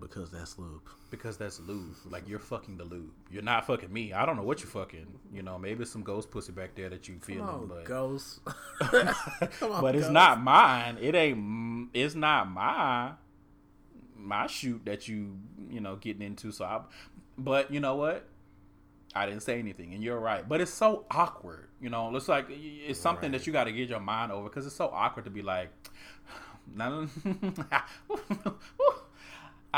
because 0.00 0.30
that's 0.30 0.58
lube. 0.58 0.80
because 1.10 1.36
that's 1.36 1.60
lube. 1.60 1.94
Like 2.10 2.28
you're 2.28 2.38
fucking 2.38 2.76
the 2.76 2.84
lube. 2.84 3.10
You're 3.30 3.42
not 3.42 3.66
fucking 3.66 3.92
me. 3.92 4.12
I 4.12 4.24
don't 4.26 4.36
know 4.36 4.42
what 4.42 4.60
you're 4.60 4.68
fucking. 4.70 5.06
You 5.32 5.42
know, 5.42 5.58
maybe 5.58 5.82
it's 5.82 5.90
some 5.90 6.02
ghost 6.02 6.30
pussy 6.30 6.52
back 6.52 6.74
there 6.74 6.88
that 6.88 7.08
you 7.08 7.18
feeling, 7.20 7.44
Come 7.46 7.54
on, 7.62 7.66
but 7.68 7.84
ghost. 7.84 8.40
Come 8.80 9.72
on, 9.72 9.80
but 9.82 9.94
it's 9.94 10.04
ghost. 10.04 10.12
not 10.12 10.42
mine. 10.42 10.98
It 11.00 11.14
ain't. 11.14 11.90
It's 11.94 12.14
not 12.14 12.50
my 12.50 13.12
my 14.16 14.46
shoot 14.46 14.82
that 14.84 15.08
you 15.08 15.36
you 15.70 15.80
know 15.80 15.96
getting 15.96 16.22
into. 16.22 16.50
So 16.52 16.64
I, 16.64 16.82
but 17.36 17.70
you 17.70 17.80
know 17.80 17.96
what? 17.96 18.26
I 19.14 19.24
didn't 19.26 19.42
say 19.42 19.58
anything, 19.58 19.94
and 19.94 20.02
you're 20.04 20.18
right. 20.20 20.46
But 20.48 20.60
it's 20.60 20.72
so 20.72 21.06
awkward. 21.10 21.68
You 21.80 21.88
know, 21.90 22.14
it's 22.14 22.28
like 22.28 22.46
it's 22.50 23.00
something 23.00 23.30
Right. 23.32 23.38
that 23.40 23.46
you 23.46 23.52
got 23.52 23.64
to 23.64 23.72
get 23.72 23.88
your 23.88 24.00
mind 24.00 24.32
over 24.32 24.48
because 24.48 24.66
it's 24.66 24.76
so 24.76 24.88
awkward 24.92 25.24
to 25.24 25.30
be 25.30 25.42
like. 25.42 25.70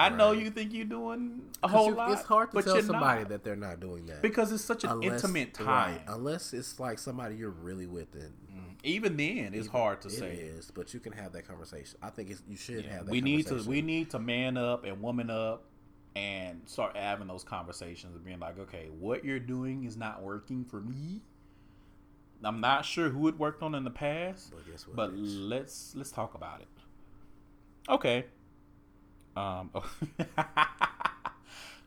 I 0.01 0.09
know 0.09 0.33
you 0.33 0.51
think 0.51 0.73
you're 0.73 0.85
doing 0.85 1.43
a 1.63 1.69
whole 1.69 1.93
lot. 1.93 2.13
It's 2.13 2.23
hard 2.23 2.51
to 2.51 2.55
but 2.55 2.65
tell 2.65 2.83
somebody 2.83 3.21
not. 3.21 3.29
that 3.31 3.45
they're 3.45 3.57
not 3.57 3.81
doing 3.81 4.07
that. 4.07 4.23
because 4.23 4.53
it's 4.53 4.65
such 4.65 4.85
an 4.85 4.91
Unless- 4.91 5.23
intimate 5.25 5.55
time. 5.55 5.67
right, 5.67 6.01
unless 6.09 6.53
it's 6.53 6.79
like 6.81 6.99
somebody 6.99 7.37
you're 7.37 7.51
really 7.51 7.87
with. 7.87 8.15
And 8.15 8.33
mm. 8.51 8.75
Even 8.83 9.17
then, 9.17 9.53
it's 9.53 9.69
hard 9.69 10.01
to 10.03 10.09
it 10.09 10.13
say. 10.13 10.35
is, 10.35 10.71
but 10.71 10.95
you 10.95 11.01
can 11.01 11.13
have 11.13 11.33
that 11.33 11.47
conversation. 11.47 11.99
I 12.03 12.11
think 12.11 12.31
you 12.49 12.57
should 12.57 12.87
have 12.87 13.07
that 13.07 13.13
we 13.13 13.21
need 13.21 13.47
to 13.49 13.63
we 13.67 13.83
need 13.83 14.11
to 14.11 14.19
man 14.19 14.57
up 14.57 14.85
and 14.85 15.03
woman 15.03 15.31
up 15.31 15.65
and 16.17 16.63
start 16.67 16.97
having 16.97 17.29
those 17.29 17.45
conversations 17.45 18.17
and 18.17 18.25
being 18.25 18.41
like, 18.41 18.59
okay, 18.59 18.89
what 18.99 19.25
you're 19.25 19.39
doing 19.39 19.85
is 19.85 19.97
not 19.97 20.23
working 20.23 20.65
for 20.65 20.81
me. 20.81 21.21
I'm 22.43 22.61
not 22.61 22.85
sure 22.85 23.11
who 23.11 23.29
it 23.29 23.39
worked 23.39 23.63
on 23.63 23.75
in 23.75 23.85
the 23.85 23.91
past, 23.91 24.51
But 24.51 24.67
guess 24.71 24.87
what, 24.87 24.97
but 24.97 25.15
let's 25.15 25.95
let's 25.95 26.11
talk 26.11 26.35
about 26.35 26.61
it. 26.63 26.69
Okay. 27.89 28.25
Um. 29.37 29.71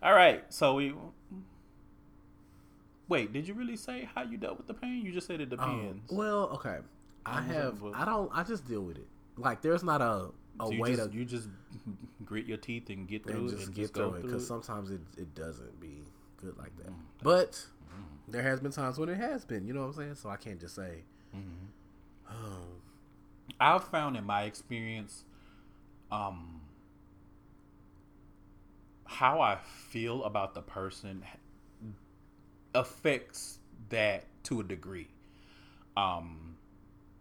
all 0.02 0.14
right. 0.14 0.44
So 0.50 0.76
we. 0.76 0.94
Wait, 3.10 3.34
did 3.34 3.48
you 3.48 3.54
really 3.54 3.76
say 3.76 4.10
how 4.16 4.24
you 4.24 4.38
dealt 4.38 4.58
with 4.58 4.68
the 4.68 4.74
pain? 4.74 5.02
You 5.06 5.12
just 5.12 5.28
said 5.28 5.42
it 5.42 5.52
Um, 5.54 5.82
depends. 5.82 6.12
well, 6.12 6.50
okay. 6.56 6.80
I 7.26 7.40
Um, 7.40 7.46
have. 7.46 7.84
I 7.94 8.06
don't. 8.06 8.30
I 8.34 8.44
just 8.44 8.66
deal 8.68 8.82
with 8.82 8.98
it. 8.98 9.08
Like, 9.38 9.62
there's 9.62 9.84
not 9.84 10.02
a 10.02 10.30
a 10.60 10.68
So 10.68 10.78
way 10.78 10.96
just, 10.96 11.12
to 11.12 11.18
you 11.18 11.26
just 11.26 11.50
grit 12.26 12.46
your 12.46 12.58
teeth 12.58 12.90
and 12.90 13.08
get 13.08 13.24
through 13.26 13.36
and 13.40 13.50
it 13.50 13.52
just 13.54 13.66
and 13.68 13.76
get 13.76 13.82
just 13.82 13.94
through 13.96 14.14
it 14.14 14.22
because 14.22 14.46
sometimes 14.48 14.92
it 14.92 15.02
it 15.18 15.34
doesn't 15.36 15.80
be 15.80 16.04
good 16.38 16.56
like 16.58 16.76
that. 16.78 16.90
Mm, 16.90 16.96
But 17.24 17.66
there 18.28 18.44
has 18.44 18.60
been 18.60 18.72
times 18.72 18.98
when 19.00 19.10
it 19.10 19.18
has 19.18 19.44
been. 19.46 19.66
You 19.68 19.74
know 19.74 19.82
what 19.82 19.88
I'm 19.88 19.94
saying? 19.94 20.16
So 20.16 20.30
I 20.30 20.38
can't 20.38 20.60
just 20.60 20.76
say. 20.76 21.04
Mm-hmm. 21.36 22.32
Oh, 22.32 22.66
I've 23.60 23.84
found 23.86 24.16
in 24.16 24.24
my 24.26 24.44
experience, 24.44 25.24
um, 26.12 26.53
how 29.06 29.42
I 29.42 29.58
feel 29.90 30.24
about 30.24 30.54
the 30.54 30.62
person 30.62 31.24
affects 32.74 33.60
that 33.90 34.26
to 34.44 34.60
a 34.60 34.64
degree. 34.64 35.08
Um, 35.96 36.56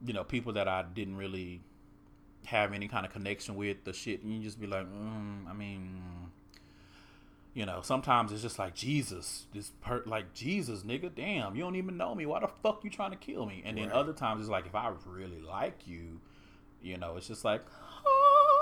you 0.05 0.13
know, 0.13 0.25
people 0.25 0.55
that 0.55 0.69
I 0.69 0.83
didn't 0.83 1.17
really 1.17 1.61
have 2.47 2.73
any 2.73 2.89
kind 2.89 3.07
of 3.07 3.13
connection 3.13 3.55
with, 3.55 3.85
the 3.85 3.93
shit, 3.93 4.23
and 4.23 4.33
you 4.33 4.43
just 4.43 4.61
be 4.61 4.67
like, 4.67 4.87
mm, 4.87 5.49
I 5.49 5.53
mean, 5.53 6.03
you 7.55 7.67
know, 7.67 7.81
sometimes 7.83 8.33
it's 8.33 8.43
just 8.43 8.59
like 8.59 8.75
Jesus, 8.75 9.45
this 9.53 9.71
per 9.83 10.03
like 10.07 10.33
Jesus, 10.33 10.83
nigga, 10.83 11.15
damn, 11.15 11.55
you 11.55 11.63
don't 11.63 11.77
even 11.77 11.97
know 11.97 12.15
me. 12.15 12.25
Why 12.25 12.41
the 12.41 12.49
fuck 12.49 12.83
you 12.83 12.91
trying 12.91 13.11
to 13.11 13.17
kill 13.17 13.47
me? 13.47 13.63
And 13.65 13.77
then 13.77 13.93
other 13.93 14.13
times 14.13 14.41
it's 14.41 14.51
like 14.51 14.67
if 14.67 14.75
I 14.75 14.91
really 15.07 15.41
like 15.41 15.87
you, 15.87 16.21
you 16.83 16.97
know, 16.97 17.17
it's 17.17 17.29
just 17.29 17.45
like 17.45 17.63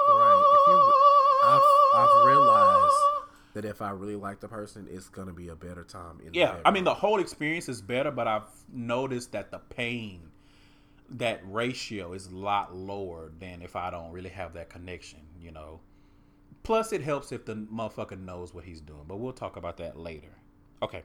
right. 0.08 1.76
I've 1.94 2.26
realized 2.26 2.92
oh. 2.92 3.24
that 3.54 3.64
if 3.64 3.82
I 3.82 3.90
really 3.90 4.16
like 4.16 4.40
the 4.40 4.48
person, 4.48 4.86
it's 4.90 5.08
gonna 5.08 5.32
be 5.32 5.48
a 5.48 5.56
better 5.56 5.84
time. 5.84 6.20
In 6.24 6.34
Yeah, 6.34 6.56
I 6.64 6.70
mean 6.70 6.84
the 6.84 6.94
whole 6.94 7.20
experience 7.20 7.68
is 7.68 7.80
better, 7.80 8.10
but 8.10 8.26
I've 8.26 8.48
noticed 8.72 9.32
that 9.32 9.50
the 9.50 9.58
pain, 9.58 10.30
that 11.10 11.40
ratio 11.44 12.12
is 12.12 12.26
a 12.26 12.36
lot 12.36 12.74
lower 12.74 13.32
than 13.38 13.62
if 13.62 13.76
I 13.76 13.90
don't 13.90 14.12
really 14.12 14.30
have 14.30 14.54
that 14.54 14.70
connection, 14.70 15.20
you 15.40 15.50
know. 15.50 15.80
Plus, 16.62 16.92
it 16.92 17.02
helps 17.02 17.32
if 17.32 17.46
the 17.46 17.54
motherfucker 17.54 18.22
knows 18.22 18.52
what 18.52 18.64
he's 18.64 18.80
doing, 18.80 19.04
but 19.08 19.16
we'll 19.16 19.32
talk 19.32 19.56
about 19.56 19.78
that 19.78 19.98
later. 19.98 20.36
Okay, 20.82 21.02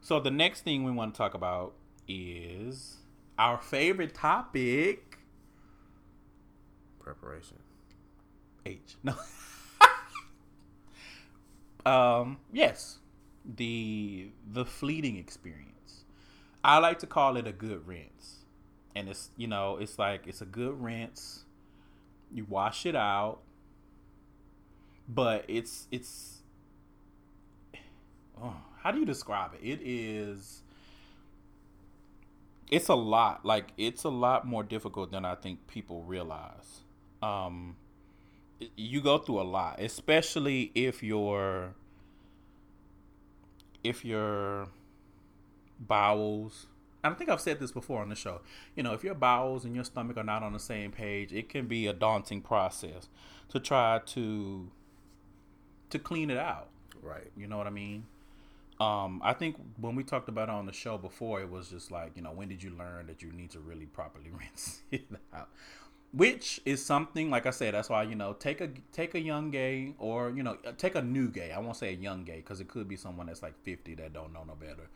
so 0.00 0.20
the 0.20 0.30
next 0.30 0.62
thing 0.62 0.84
we 0.84 0.92
want 0.92 1.14
to 1.14 1.18
talk 1.18 1.34
about 1.34 1.74
is 2.08 2.96
our 3.38 3.58
favorite 3.58 4.14
topic. 4.14 5.18
preparation. 7.00 7.58
H. 8.64 8.96
No. 9.02 9.14
Um, 11.84 12.38
yes. 12.52 12.98
The 13.44 14.30
the 14.50 14.64
fleeting 14.64 15.16
experience. 15.16 16.04
I 16.62 16.78
like 16.78 17.00
to 17.00 17.06
call 17.06 17.36
it 17.36 17.46
a 17.46 17.52
good 17.52 17.86
rinse. 17.86 18.44
And 18.94 19.08
it's 19.08 19.30
you 19.36 19.48
know, 19.48 19.78
it's 19.78 19.98
like 19.98 20.26
it's 20.26 20.40
a 20.40 20.46
good 20.46 20.80
rinse. 20.80 21.44
You 22.32 22.46
wash 22.48 22.86
it 22.86 22.94
out. 22.94 23.38
But 25.08 25.44
it's 25.48 25.88
it's 25.90 26.42
oh, 28.40 28.56
how 28.82 28.92
do 28.92 29.00
you 29.00 29.06
describe 29.06 29.52
it? 29.60 29.66
It 29.66 29.80
is 29.82 30.62
it's 32.70 32.88
a 32.88 32.94
lot. 32.94 33.44
Like 33.44 33.72
it's 33.76 34.04
a 34.04 34.08
lot 34.08 34.46
more 34.46 34.62
difficult 34.62 35.10
than 35.10 35.24
I 35.24 35.34
think 35.34 35.66
people 35.66 36.02
realize. 36.04 36.82
Um 37.22 37.76
you 38.76 39.00
go 39.00 39.18
through 39.18 39.40
a 39.40 39.42
lot, 39.42 39.80
especially 39.80 40.72
if 40.74 41.02
your 41.02 41.74
if 43.84 44.04
your 44.04 44.68
bowels. 45.78 46.66
I 47.04 47.10
think 47.10 47.30
I've 47.30 47.40
said 47.40 47.58
this 47.58 47.72
before 47.72 48.00
on 48.00 48.08
the 48.10 48.14
show. 48.14 48.42
You 48.76 48.84
know, 48.84 48.92
if 48.92 49.02
your 49.02 49.14
bowels 49.14 49.64
and 49.64 49.74
your 49.74 49.84
stomach 49.84 50.16
are 50.16 50.22
not 50.22 50.44
on 50.44 50.52
the 50.52 50.60
same 50.60 50.92
page, 50.92 51.32
it 51.32 51.48
can 51.48 51.66
be 51.66 51.88
a 51.88 51.92
daunting 51.92 52.42
process 52.42 53.08
to 53.48 53.58
try 53.58 54.00
to 54.06 54.70
to 55.90 55.98
clean 55.98 56.30
it 56.30 56.38
out. 56.38 56.68
Right. 57.02 57.30
You 57.36 57.48
know 57.48 57.58
what 57.58 57.66
I 57.66 57.70
mean? 57.70 58.06
Um, 58.80 59.20
I 59.22 59.32
think 59.32 59.56
when 59.80 59.94
we 59.94 60.02
talked 60.02 60.28
about 60.28 60.48
it 60.48 60.52
on 60.52 60.66
the 60.66 60.72
show 60.72 60.98
before, 60.98 61.40
it 61.40 61.50
was 61.50 61.68
just 61.68 61.90
like, 61.90 62.12
you 62.16 62.22
know, 62.22 62.32
when 62.32 62.48
did 62.48 62.62
you 62.62 62.70
learn 62.70 63.06
that 63.06 63.22
you 63.22 63.30
need 63.30 63.50
to 63.50 63.60
really 63.60 63.86
properly 63.86 64.30
rinse 64.38 64.82
it 64.90 65.04
out? 65.34 65.48
Which 66.14 66.60
is 66.66 66.84
something, 66.84 67.30
like 67.30 67.46
I 67.46 67.50
said, 67.50 67.72
that's 67.72 67.88
why 67.88 68.02
you 68.02 68.14
know, 68.14 68.34
take 68.34 68.60
a 68.60 68.68
take 68.92 69.14
a 69.14 69.20
young 69.20 69.50
gay 69.50 69.94
or 69.98 70.30
you 70.30 70.42
know, 70.42 70.58
take 70.76 70.94
a 70.94 71.00
new 71.02 71.28
gay. 71.28 71.52
I 71.52 71.58
won't 71.58 71.76
say 71.76 71.88
a 71.94 71.96
young 71.96 72.24
gay 72.24 72.36
because 72.36 72.60
it 72.60 72.68
could 72.68 72.86
be 72.86 72.96
someone 72.96 73.26
that's 73.28 73.42
like 73.42 73.54
fifty 73.62 73.94
that 73.94 74.12
don't 74.12 74.32
know 74.32 74.44
no 74.46 74.54
better. 74.54 74.90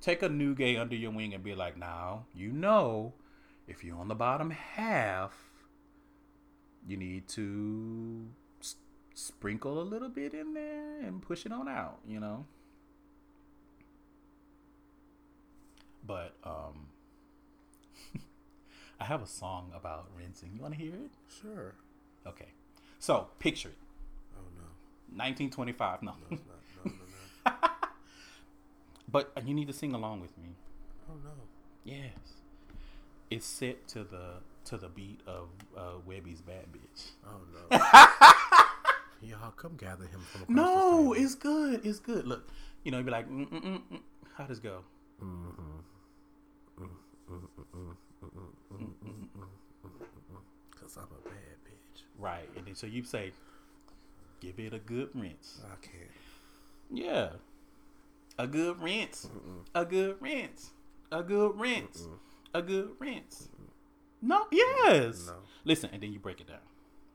Take 0.00 0.22
a 0.22 0.28
new 0.28 0.54
gay 0.54 0.76
under 0.76 0.94
your 0.94 1.10
wing 1.10 1.34
and 1.34 1.42
be 1.42 1.54
like, 1.56 1.76
now 1.76 2.26
you 2.34 2.52
know, 2.52 3.14
if 3.66 3.82
you're 3.82 3.98
on 3.98 4.06
the 4.08 4.14
bottom 4.14 4.50
half, 4.50 5.32
you 6.86 6.96
need 6.96 7.26
to 7.28 8.26
s- 8.60 8.76
sprinkle 9.14 9.80
a 9.80 9.82
little 9.82 10.08
bit 10.08 10.34
in 10.34 10.54
there 10.54 11.00
and 11.00 11.20
push 11.20 11.46
it 11.46 11.52
on 11.52 11.66
out. 11.68 11.98
You 12.06 12.20
know. 12.20 12.46
But 16.06 16.34
um 16.44 16.86
I 19.00 19.04
have 19.04 19.22
a 19.22 19.26
song 19.26 19.72
about 19.74 20.08
rinsing. 20.16 20.50
You 20.54 20.60
want 20.60 20.74
to 20.74 20.80
hear 20.80 20.94
it? 20.94 21.10
Sure. 21.40 21.74
Okay. 22.26 22.48
So, 22.98 23.28
picture 23.38 23.70
it. 23.70 23.78
Oh 24.36 24.42
no. 24.56 24.64
1925. 25.16 26.02
No. 26.02 26.12
No, 26.12 26.16
it's 26.30 26.42
not. 26.46 26.84
No, 26.84 26.92
no, 26.92 27.52
no. 27.62 27.68
but 29.10 29.32
you 29.46 29.54
need 29.54 29.68
to 29.68 29.72
sing 29.72 29.94
along 29.94 30.20
with 30.20 30.36
me. 30.36 30.50
Oh 31.08 31.14
no. 31.24 31.30
Yes. 31.84 32.12
It's 33.30 33.46
set 33.46 33.88
to 33.88 34.04
the 34.04 34.34
to 34.66 34.76
the 34.76 34.88
beat 34.88 35.20
of 35.26 35.48
uh, 35.76 35.92
Webbie's 36.06 36.42
Bad 36.42 36.66
Bitch. 36.72 37.12
Oh 37.26 37.40
no. 37.70 37.78
Y'all 39.28 39.50
come 39.52 39.76
gather 39.76 40.04
him 40.04 40.20
from 40.30 40.42
across 40.42 40.56
No, 40.56 41.12
it's 41.12 41.34
good. 41.34 41.84
It's 41.84 41.98
good. 41.98 42.26
Look, 42.26 42.48
you 42.84 42.90
know, 42.90 42.98
you'd 42.98 43.06
be 43.06 43.12
like, 43.12 43.28
mm, 43.28 43.48
mm, 43.50 43.62
mm, 43.62 43.80
mm. 43.92 44.00
how 44.34 44.44
does 44.44 44.58
it 44.58 44.62
go? 44.62 44.82
Cause 50.80 50.96
I'm 50.96 51.04
a 51.04 51.28
bad 51.28 51.56
bitch. 51.64 52.02
Right. 52.20 52.48
And 52.56 52.66
then 52.66 52.74
so 52.74 52.86
you 52.86 53.02
say, 53.02 53.32
give 54.40 54.58
it 54.58 54.74
a 54.74 54.78
good 54.78 55.10
rinse. 55.14 55.60
I 55.64 55.76
can't. 55.84 56.10
Yeah. 56.92 57.30
A 58.38 58.46
good 58.46 58.80
rinse. 58.80 59.28
A 59.74 59.84
good 59.84 60.16
rinse. 60.20 60.70
A 61.10 61.22
good 61.22 61.58
rinse. 61.58 62.06
A 62.54 62.62
good 62.62 62.90
rinse. 62.98 63.48
No, 64.22 64.46
yes. 64.50 65.26
No. 65.26 65.36
Listen, 65.64 65.90
and 65.92 66.02
then 66.02 66.12
you 66.12 66.18
break 66.18 66.40
it 66.40 66.48
down. 66.48 66.58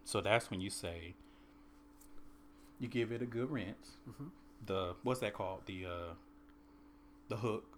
So 0.04 0.22
that's 0.22 0.50
when 0.50 0.60
you 0.62 0.70
say 0.70 1.14
you 2.80 2.88
give 2.88 3.12
it 3.12 3.22
a 3.22 3.26
good 3.26 3.50
rinse. 3.52 3.98
The 4.66 4.96
what's 5.04 5.20
that 5.20 5.34
called? 5.34 5.62
The 5.66 5.86
uh 5.86 6.14
the 7.28 7.38
hook, 7.38 7.78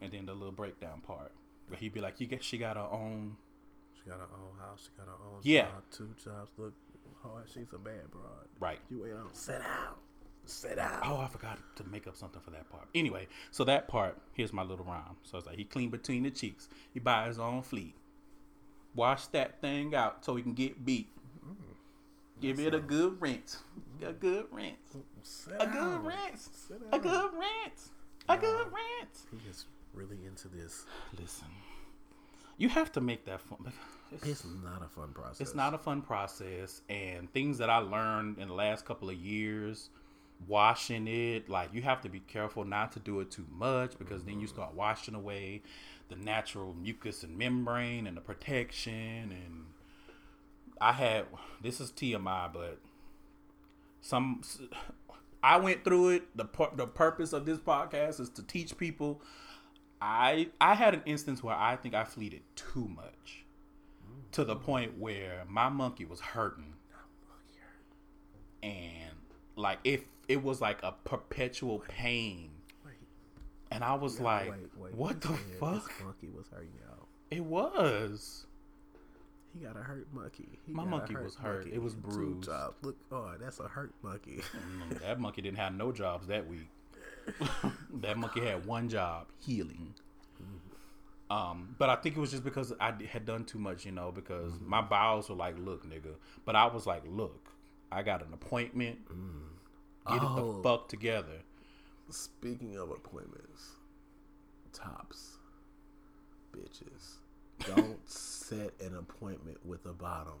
and 0.00 0.12
then 0.12 0.26
the 0.26 0.34
little 0.34 0.52
breakdown 0.52 1.00
part. 1.00 1.32
Where 1.68 1.78
he'd 1.78 1.92
be 1.92 2.00
like, 2.00 2.20
"You 2.20 2.26
get, 2.26 2.44
she 2.44 2.58
got 2.58 2.76
her 2.76 2.82
own." 2.82 3.36
Got 4.08 4.18
her 4.20 4.28
own 4.34 4.58
house. 4.60 4.84
She 4.84 4.90
got 4.96 5.06
her 5.08 5.24
own 5.24 5.40
Yeah. 5.42 5.62
job. 5.66 5.82
Two 5.90 6.14
jobs. 6.22 6.52
Look, 6.56 6.74
oh, 7.24 7.40
she's 7.46 7.72
a 7.72 7.78
bad 7.78 8.10
broad. 8.10 8.48
Right. 8.60 8.78
You 8.90 9.02
wait 9.02 9.12
on. 9.12 9.32
Sit 9.34 9.60
out. 9.62 9.98
Sit 10.44 10.78
out. 10.78 11.00
Oh, 11.04 11.16
I 11.18 11.26
forgot 11.26 11.58
to 11.76 11.84
make 11.84 12.06
up 12.06 12.16
something 12.16 12.40
for 12.40 12.50
that 12.52 12.70
part. 12.70 12.86
Anyway, 12.94 13.26
so 13.50 13.64
that 13.64 13.88
part, 13.88 14.16
here's 14.32 14.52
my 14.52 14.62
little 14.62 14.84
rhyme. 14.84 15.16
So 15.24 15.38
it's 15.38 15.46
like 15.46 15.56
he 15.56 15.64
clean 15.64 15.90
between 15.90 16.22
the 16.22 16.30
cheeks. 16.30 16.68
He 16.94 17.00
buy 17.00 17.26
his 17.26 17.40
own 17.40 17.62
fleet. 17.62 17.96
Wash 18.94 19.26
that 19.28 19.60
thing 19.60 19.94
out 19.94 20.24
so 20.24 20.36
he 20.36 20.42
can 20.42 20.54
get 20.54 20.84
beat. 20.84 21.08
Mm-hmm. 21.44 21.72
Give 22.40 22.60
it 22.60 22.74
a 22.74 22.78
good 22.80 23.20
rinse. 23.20 23.58
A 24.02 24.12
good 24.12 24.46
rinse. 24.52 24.96
A 25.58 25.66
good 25.66 26.04
rinse. 26.04 26.70
A 26.92 26.98
good 26.98 27.30
rinse. 27.34 27.90
A 28.28 28.36
good 28.38 28.66
rinse. 28.66 29.26
He 29.32 29.50
is 29.50 29.66
really 29.92 30.18
into 30.26 30.48
this. 30.48 30.84
Listen, 31.18 31.48
you 32.56 32.68
have 32.68 32.92
to 32.92 33.00
make 33.00 33.24
that 33.26 33.40
fun. 33.40 33.72
It's, 34.12 34.24
It's 34.28 34.46
not 34.62 34.82
a 34.84 34.88
fun 34.88 35.12
process. 35.12 35.40
it's 35.40 35.54
not 35.54 35.74
a 35.74 35.78
fun 35.78 36.00
process, 36.02 36.82
and 36.88 37.32
things 37.32 37.58
that 37.58 37.70
I 37.70 37.78
learned 37.78 38.38
in 38.38 38.48
the 38.48 38.54
last 38.54 38.84
couple 38.84 39.10
of 39.10 39.16
years, 39.16 39.90
washing 40.46 41.08
it, 41.08 41.48
like 41.48 41.72
you 41.72 41.82
have 41.82 42.00
to 42.02 42.08
be 42.08 42.20
careful 42.20 42.64
not 42.64 42.92
to 42.92 43.00
do 43.00 43.20
it 43.20 43.30
too 43.30 43.46
much 43.50 43.98
because 43.98 44.24
then 44.24 44.34
you 44.34 44.46
mm-hmm. 44.46 44.54
start 44.54 44.74
washing 44.74 45.14
away 45.14 45.62
the 46.08 46.16
natural 46.16 46.74
mucus 46.74 47.22
and 47.22 47.36
membrane 47.36 48.06
and 48.06 48.16
the 48.16 48.20
protection. 48.20 49.32
And 49.32 49.66
I 50.80 50.92
had 50.92 51.26
this 51.62 51.80
is 51.80 51.90
TMI, 51.90 52.52
but 52.52 52.78
some 54.00 54.42
I 55.42 55.56
went 55.58 55.84
through 55.84 56.10
it. 56.10 56.36
The 56.36 56.46
the 56.74 56.86
purpose 56.86 57.32
of 57.32 57.46
this 57.46 57.58
podcast 57.58 58.20
is 58.20 58.28
to 58.30 58.42
teach 58.42 58.76
people. 58.76 59.20
I 60.00 60.48
I 60.60 60.74
had 60.74 60.94
an 60.94 61.02
instance 61.06 61.42
where 61.42 61.54
I 61.56 61.76
think 61.76 61.94
I 61.94 62.04
fleeted 62.04 62.42
too 62.54 62.88
much, 62.88 63.44
to 64.32 64.44
the 64.44 64.56
point 64.56 64.98
where 64.98 65.44
my 65.48 65.68
monkey 65.68 66.04
was 66.04 66.20
hurting, 66.20 66.74
and 68.62 69.12
like 69.56 69.78
if 69.84 70.04
it 70.28 70.42
was 70.42 70.60
like 70.60 70.82
a 70.82 70.92
perpetual 71.04 71.82
pain, 71.88 72.50
Wait, 72.84 72.94
and 73.70 73.82
I 73.84 73.94
was 73.94 74.20
like, 74.20 74.52
wait. 74.76 74.94
"What 74.94 75.20
the 75.20 75.30
Yeah, 75.30 75.36
fuck?" 75.60 75.88
This 75.88 76.04
monkey 76.04 76.28
was 76.36 76.46
hurting 76.52 76.72
y'all. 76.84 77.06
It 77.30 77.44
was. 77.44 78.46
He 79.58 79.64
got 79.64 79.76
a 79.76 79.80
hurt 79.80 80.06
monkey. 80.12 80.58
He 80.66 80.72
My 80.74 80.84
monkey 80.84 81.16
was 81.16 81.34
hurt. 81.36 81.66
It 81.66 81.80
was 81.80 81.94
Two 81.94 82.00
bruised. 82.00 82.42
jobs. 82.44 82.74
Look, 82.82 82.96
oh, 83.10 83.32
that's 83.40 83.58
a 83.58 83.66
hurt 83.68 83.94
monkey. 84.02 84.42
Mm, 84.90 85.00
that 85.00 85.18
monkey 85.18 85.40
didn't 85.40 85.56
have 85.56 85.72
no 85.74 85.92
jobs 85.92 86.26
that 86.26 86.46
week. 86.46 86.68
that 88.00 88.16
monkey 88.18 88.40
had 88.40 88.64
one 88.66 88.88
job, 88.88 89.26
healing. 89.40 89.94
Um, 91.28 91.74
but 91.78 91.88
I 91.90 91.96
think 91.96 92.16
it 92.16 92.20
was 92.20 92.30
just 92.30 92.44
because 92.44 92.72
I 92.78 92.92
had 93.10 93.26
done 93.26 93.44
too 93.44 93.58
much, 93.58 93.84
you 93.84 93.90
know, 93.90 94.12
because 94.12 94.52
my 94.64 94.80
bowels 94.80 95.28
were 95.28 95.34
like, 95.34 95.58
"Look, 95.58 95.84
nigga," 95.84 96.14
but 96.44 96.54
I 96.54 96.66
was 96.66 96.86
like, 96.86 97.02
"Look, 97.04 97.50
I 97.90 98.02
got 98.04 98.24
an 98.24 98.32
appointment. 98.32 98.98
Get 100.06 100.16
it 100.18 100.22
Oh. 100.22 100.52
the 100.58 100.62
fuck 100.62 100.88
together." 100.88 101.42
Speaking 102.10 102.76
of 102.76 102.90
appointments, 102.90 103.72
tops, 104.72 105.38
bitches, 106.52 107.14
don't 107.74 107.98
set 108.08 108.80
an 108.80 108.94
appointment 108.96 109.58
with 109.66 109.84
a 109.86 109.92
bottom 109.92 110.38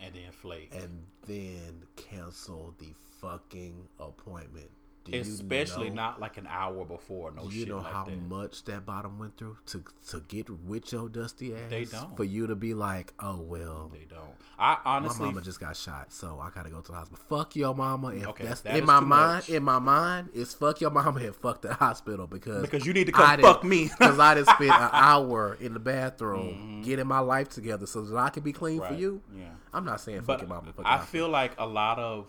And 0.00 0.14
then 0.14 0.30
flake. 0.30 0.70
and 0.72 1.04
then 1.26 1.82
cancel 1.96 2.72
the 2.78 2.94
fucking 3.20 3.88
appointment. 3.98 4.70
Do 5.02 5.18
Especially 5.18 5.88
know- 5.88 5.94
not 5.96 6.20
like 6.20 6.36
an 6.36 6.46
hour 6.46 6.84
before. 6.84 7.32
No 7.32 7.48
Do 7.48 7.56
you 7.56 7.64
know 7.66 7.78
like 7.78 7.92
how 7.92 8.04
that. 8.04 8.20
much 8.28 8.64
that 8.64 8.84
bottom 8.84 9.18
went 9.18 9.36
through 9.38 9.56
to 9.66 9.82
to 10.10 10.20
get 10.28 10.50
with 10.50 10.92
your 10.92 11.08
dusty 11.08 11.54
ass? 11.54 11.70
They 11.70 11.84
don't. 11.86 12.14
For 12.16 12.24
you 12.24 12.46
to 12.46 12.54
be 12.54 12.74
like, 12.74 13.14
oh 13.18 13.40
well, 13.40 13.90
They 13.92 14.04
don't. 14.04 14.20
I 14.58 14.76
honestly, 14.84 15.20
my 15.24 15.32
mama 15.32 15.40
just 15.40 15.58
got 15.58 15.74
shot, 15.74 16.12
so 16.12 16.38
I 16.38 16.50
gotta 16.54 16.68
go 16.68 16.82
to 16.82 16.92
the 16.92 16.98
hospital. 16.98 17.24
Fuck 17.30 17.56
your 17.56 17.74
mama. 17.74 18.08
If 18.08 18.26
Okay, 18.26 18.44
that's 18.44 18.60
that 18.60 18.76
in 18.76 18.84
my 18.84 19.00
mind, 19.00 19.36
much. 19.36 19.48
in 19.48 19.62
my 19.62 19.78
mind, 19.78 20.28
it's 20.34 20.52
fuck 20.52 20.82
your 20.82 20.90
mama 20.90 21.18
and 21.20 21.34
fuck 21.34 21.62
the 21.62 21.72
hospital 21.72 22.26
because 22.26 22.60
because 22.60 22.84
you 22.84 22.92
need 22.92 23.06
to 23.06 23.12
come 23.12 23.40
fuck 23.40 23.64
me. 23.64 23.84
Because 23.98 24.18
I 24.18 24.34
just 24.34 24.50
spent 24.50 24.70
an 24.70 24.90
hour 24.92 25.56
in 25.60 25.72
the 25.72 25.80
bathroom 25.80 26.82
getting 26.84 27.06
my 27.06 27.20
life 27.20 27.48
together 27.48 27.86
so 27.86 28.02
that 28.02 28.16
I 28.18 28.28
can 28.30 28.42
be 28.42 28.52
clean 28.52 28.80
for 28.80 28.86
Mm-hmm. 28.88 28.98
You. 29.00 29.22
Yeah. 29.34 29.44
I'm 29.72 29.84
not 29.86 30.00
saying 30.02 30.18
fuck 30.22 30.26
But 30.26 30.40
your 30.40 30.48
mama. 30.48 30.72
Fuck 30.74 30.84
I 30.86 30.98
feel 30.98 31.28
like 31.28 31.52
a 31.58 31.66
lot 31.66 31.98
of 31.98 32.26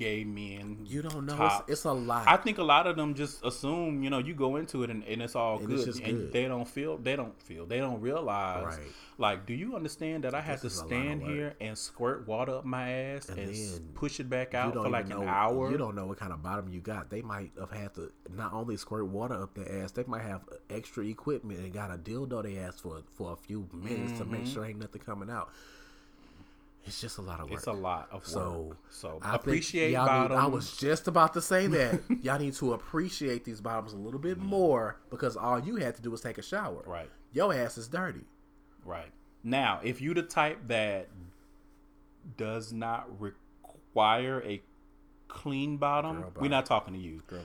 gay 0.00 0.24
men. 0.24 0.78
you 0.86 1.02
don't 1.02 1.26
know. 1.26 1.36
It's, 1.44 1.70
it's 1.72 1.84
a 1.84 1.92
lot. 1.92 2.26
I 2.26 2.38
think 2.38 2.56
a 2.56 2.62
lot 2.62 2.86
of 2.86 2.96
them 2.96 3.14
just 3.14 3.44
assume, 3.44 4.02
you 4.02 4.08
know, 4.08 4.18
you 4.18 4.32
go 4.32 4.56
into 4.56 4.82
it 4.82 4.88
and, 4.88 5.04
and 5.04 5.20
it's 5.20 5.36
all 5.36 5.58
And 5.58 5.66
good, 5.66 5.86
it's 5.86 5.98
and 5.98 6.18
good. 6.20 6.32
they 6.32 6.48
don't 6.48 6.66
feel, 6.66 6.96
they 6.96 7.16
don't 7.16 7.38
feel, 7.42 7.66
they 7.66 7.80
don't 7.80 8.00
realize. 8.00 8.78
Right. 8.78 8.86
Like, 9.18 9.44
do 9.44 9.52
you 9.52 9.76
understand 9.76 10.24
that 10.24 10.34
I 10.34 10.40
had 10.40 10.56
to 10.60 10.62
This 10.62 10.72
is 10.72 10.78
a 10.78 10.84
lot 10.84 10.92
of 10.92 10.98
stand 10.98 11.22
here 11.22 11.54
and 11.60 11.76
squirt 11.76 12.26
water 12.26 12.56
up 12.56 12.64
my 12.64 12.90
ass 12.90 13.28
and, 13.28 13.38
And 13.38 13.94
push 13.94 14.20
it 14.20 14.30
back 14.30 14.54
out 14.54 14.72
for 14.72 14.88
like 14.88 15.06
know, 15.06 15.20
an 15.20 15.28
hour? 15.28 15.70
You 15.70 15.76
don't 15.76 15.94
know 15.94 16.06
what 16.06 16.18
kind 16.18 16.32
of 16.32 16.42
bottom 16.42 16.70
you 16.70 16.80
got. 16.80 17.10
They 17.10 17.20
might 17.20 17.52
have 17.60 17.70
had 17.70 17.94
to 17.96 18.10
not 18.34 18.54
only 18.54 18.78
squirt 18.78 19.06
water 19.06 19.34
up 19.34 19.54
their 19.54 19.82
ass, 19.82 19.92
they 19.92 20.04
might 20.04 20.22
have 20.22 20.40
extra 20.70 21.04
equipment 21.04 21.60
and 21.60 21.74
got 21.74 21.90
a 21.90 21.98
dildo 21.98 22.42
they 22.42 22.56
asked 22.56 22.80
for 22.80 23.02
for 23.12 23.34
a 23.34 23.36
few 23.36 23.68
minutes 23.74 24.18
to 24.18 24.24
make 24.24 24.44
mm-hmm. 24.44 24.54
sure 24.54 24.64
ain't 24.64 24.78
nothing 24.78 25.02
coming 25.02 25.28
out. 25.28 25.50
It's 26.90 27.00
just 27.00 27.18
a 27.18 27.22
lot 27.22 27.38
of 27.40 27.48
work. 27.48 27.58
It's 27.58 27.66
a 27.68 27.72
lot 27.72 28.08
of 28.10 28.26
So, 28.26 28.60
work. 28.70 28.78
So 28.90 29.18
I 29.22 29.36
appreciate 29.36 29.92
y'all 29.92 30.28
need-. 30.28 30.34
I 30.34 30.46
was 30.46 30.76
just 30.76 31.06
about 31.08 31.34
to 31.34 31.40
say 31.40 31.66
that 31.68 32.00
y'all 32.22 32.38
need 32.38 32.54
to 32.54 32.72
appreciate 32.72 33.44
these 33.44 33.60
bottoms 33.60 33.92
a 33.92 33.96
little 33.96 34.18
bit 34.18 34.38
more 34.38 34.96
because 35.08 35.36
all 35.36 35.60
you 35.60 35.76
had 35.76 35.94
to 35.96 36.02
do 36.02 36.10
was 36.10 36.20
take 36.20 36.38
a 36.38 36.42
shower. 36.42 36.82
right. 36.86 37.08
Your 37.32 37.54
ass 37.54 37.78
is 37.78 37.86
dirty. 37.86 38.24
Right. 38.84 39.12
Now, 39.44 39.78
if 39.84 40.00
you 40.00 40.14
the 40.14 40.22
type 40.24 40.58
that 40.66 41.08
does 42.36 42.72
not 42.72 43.06
require 43.20 44.42
a 44.44 44.60
clean 45.28 45.76
bottom, 45.76 46.22
Girl, 46.22 46.32
we're 46.40 46.48
not 46.50 46.66
talking 46.66 46.94
to 46.94 46.98
you. 47.00 47.22
Girl. 47.28 47.40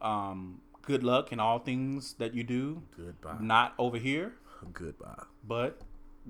Um, 0.00 0.60
good 0.82 1.02
luck 1.02 1.32
in 1.32 1.40
all 1.40 1.58
things 1.58 2.14
that 2.18 2.32
you 2.34 2.44
do. 2.44 2.82
Goodbye. 2.96 3.38
Not 3.40 3.74
over 3.78 3.96
here, 3.98 4.34
Goodbye. 4.72 5.24
but 5.46 5.80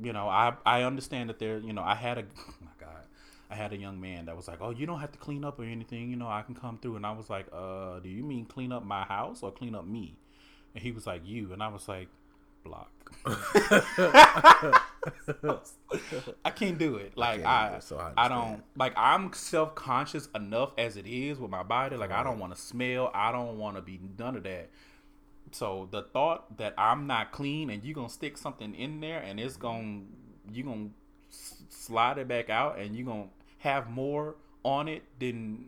you 0.03 0.13
know, 0.13 0.29
I 0.29 0.55
I 0.65 0.83
understand 0.83 1.31
that 1.31 1.39
there. 1.39 1.59
You 1.59 1.73
know, 1.73 1.83
I 1.83 1.95
had 1.95 2.19
a 2.19 2.23
oh 2.23 2.55
my 2.61 2.71
god, 2.79 3.05
I 3.51 3.55
had 3.55 3.73
a 3.73 3.77
young 3.77 4.01
man 4.01 4.27
that 4.27 4.37
was 4.37 4.49
like, 4.49 4.59
"Oh, 4.61 4.71
you 4.71 4.87
don't 4.87 5.01
have 5.01 5.13
to 5.13 5.19
clean 5.19 5.45
up 5.45 5.59
or 5.59 5.65
anything. 5.65 6.11
You 6.11 6.17
know, 6.17 6.29
I 6.29 6.43
can 6.43 6.55
come 6.55 6.79
through." 6.79 6.97
And 6.97 7.07
I 7.07 7.13
was 7.13 7.31
like, 7.31 7.47
"Uh, 7.53 8.01
do 8.01 8.09
you 8.09 8.23
mean 8.23 8.45
clean 8.45 8.73
up 8.73 8.85
my 8.85 9.05
house 9.05 9.43
or 9.43 9.51
clean 9.53 9.75
up 9.75 9.87
me?" 9.87 10.17
And 10.75 10.83
he 10.83 10.93
was 10.93 11.07
like, 11.07 11.23
"You." 11.25 11.53
And 11.53 11.63
I 11.63 11.69
was 11.69 11.89
like, 11.89 12.09
"Block." 12.65 12.91
I 16.45 16.51
can't 16.51 16.79
do 16.79 16.97
it. 16.97 17.17
Like 17.17 17.45
I, 17.45 17.69
either, 17.69 17.81
so 17.81 17.99
I 17.99 18.13
I, 18.17 18.29
don't 18.29 18.63
like. 18.77 18.95
I'm 18.97 19.33
self 19.33 19.75
conscious 19.75 20.29
enough 20.35 20.73
as 20.79 20.97
it 20.97 21.07
is 21.07 21.39
with 21.39 21.51
my 21.51 21.63
body. 21.63 21.97
Like 21.97 22.11
I 22.11 22.23
don't 22.23 22.39
want 22.39 22.55
to 22.55 22.61
smell. 22.61 23.11
I 23.15 23.33
don't 23.33 23.59
want 23.59 23.77
to 23.77 23.83
be 23.83 24.01
none 24.19 24.37
of 24.37 24.43
that. 24.45 24.71
So 25.55 25.87
the 25.93 26.03
thought 26.03 26.59
that 26.59 26.75
I'm 26.77 27.07
not 27.07 27.31
clean 27.31 27.71
and 27.71 27.85
you're 27.85 27.95
gonna 27.95 28.09
stick 28.09 28.37
something 28.37 28.75
in 28.75 29.01
there 29.01 29.21
and 29.21 29.39
it's 29.39 29.57
gonna 29.57 30.01
you're 30.53 30.67
gonna 30.67 30.89
slide 31.31 32.19
it 32.19 32.27
back 32.27 32.51
out 32.51 32.77
and 32.81 32.97
you're 32.97 33.07
gonna 33.07 33.29
have 33.59 33.89
more 33.89 34.35
on 34.65 34.89
it 34.89 35.05
than 35.21 35.67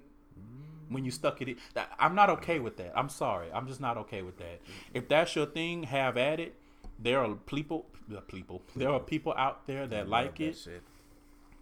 when 0.89 1.05
you 1.05 1.13
stuck 1.13 1.41
it 1.41 1.51
in. 1.51 1.57
I'm 2.01 2.17
not 2.17 2.31
okay 2.31 2.59
with 2.59 2.77
that. 2.79 2.95
I'm 2.97 3.09
sorry. 3.09 3.47
I'm 3.55 3.69
just 3.69 3.81
not 3.81 3.97
okay 3.99 4.23
with 4.23 4.39
that. 4.39 4.61
If 4.93 5.07
that's 5.09 5.37
your 5.37 5.47
thing, 5.47 5.85
have 5.85 6.17
at 6.17 6.41
it. 6.41 6.57
There 6.99 7.21
are 7.21 7.35
people, 7.35 7.87
people. 8.27 8.63
There 8.75 8.91
are 8.91 8.99
people 8.99 9.35
out 9.37 9.69
there 9.69 9.87
that 9.87 10.09
like 10.09 10.41
it. 10.41 10.57
that. 10.65 10.83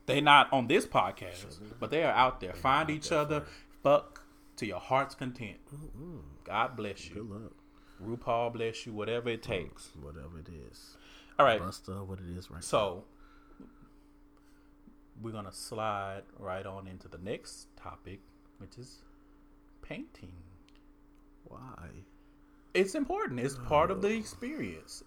They're 0.07 0.23
not 0.23 0.51
on 0.51 0.67
this 0.67 0.87
podcast, 0.87 1.59
but 1.79 1.91
they 1.91 2.05
are 2.05 2.13
out 2.13 2.41
there. 2.41 2.55
Find 2.55 2.89
each 2.89 3.13
other. 3.13 3.45
Fuck 3.83 4.23
to 4.57 4.65
your 4.67 4.81
heart's 4.81 5.15
content. 5.15 5.59
God 6.45 6.75
bless 6.75 7.09
Good 7.09 7.17
you. 7.17 7.29
luck. 7.31 7.53
RuPaul 8.03 8.53
bless 8.53 8.87
you. 8.87 8.93
Whatever 8.93 9.31
it 9.31 9.43
takes. 9.43 9.91
Whatever 10.01 10.39
it 10.39 10.49
is. 10.71 10.97
All 11.39 11.47
right. 11.47 11.61
Buster, 11.61 12.05
what 12.05 12.19
it 12.21 12.37
is 12.37 12.51
right 12.51 12.63
So 12.63 13.05
we're 15.21 15.33
gonna 15.33 15.53
slide 15.53 16.23
right 16.39 16.67
on 16.67 16.87
into 16.87 17.09
the 17.09 17.19
next 17.19 17.69
topic, 17.77 18.21
which 18.59 18.79
is 18.79 19.03
painting. 19.83 20.33
Why? 21.45 21.89
It's 22.73 22.95
important. 22.95 23.41
It's 23.41 23.55
part 23.55 23.91
of 23.91 24.03
the 24.03 24.09
experience. 24.09 25.05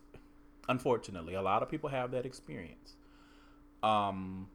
Unfortunately, 0.70 1.34
a 1.34 1.42
lot 1.42 1.62
of 1.62 1.70
people 1.70 1.90
have 1.90 2.12
that 2.12 2.26
experience. 2.26 2.96
Um, 3.84 4.48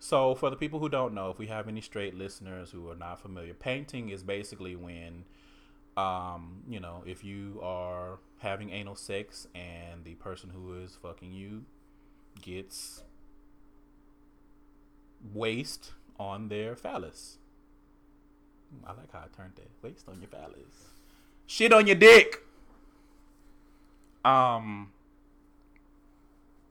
so 0.00 0.34
for 0.34 0.50
the 0.50 0.56
people 0.56 0.78
who 0.78 0.88
don't 0.88 1.14
know, 1.14 1.30
if 1.30 1.38
we 1.38 1.46
have 1.48 1.68
any 1.68 1.80
straight 1.80 2.14
listeners 2.14 2.70
who 2.70 2.88
are 2.90 2.96
not 2.96 3.20
familiar, 3.20 3.54
painting 3.54 4.10
is 4.10 4.22
basically 4.22 4.76
when, 4.76 5.24
um, 5.98 6.62
you 6.68 6.78
know, 6.78 7.02
if 7.06 7.24
you 7.24 7.60
are 7.62 8.20
having 8.38 8.70
anal 8.70 8.94
sex 8.94 9.48
and 9.54 10.04
the 10.04 10.14
person 10.14 10.50
who 10.50 10.80
is 10.80 10.96
fucking 11.02 11.32
you 11.32 11.64
gets 12.40 13.02
waste 15.34 15.92
on 16.18 16.48
their 16.48 16.76
phallus. 16.76 17.38
I 18.86 18.90
like 18.90 19.10
how 19.12 19.20
I 19.20 19.36
turned 19.36 19.54
that. 19.56 19.70
Waste 19.82 20.08
on 20.08 20.20
your 20.20 20.28
phallus. 20.28 20.92
Shit 21.46 21.72
on 21.72 21.86
your 21.86 21.96
dick. 21.96 22.44
Um 24.24 24.92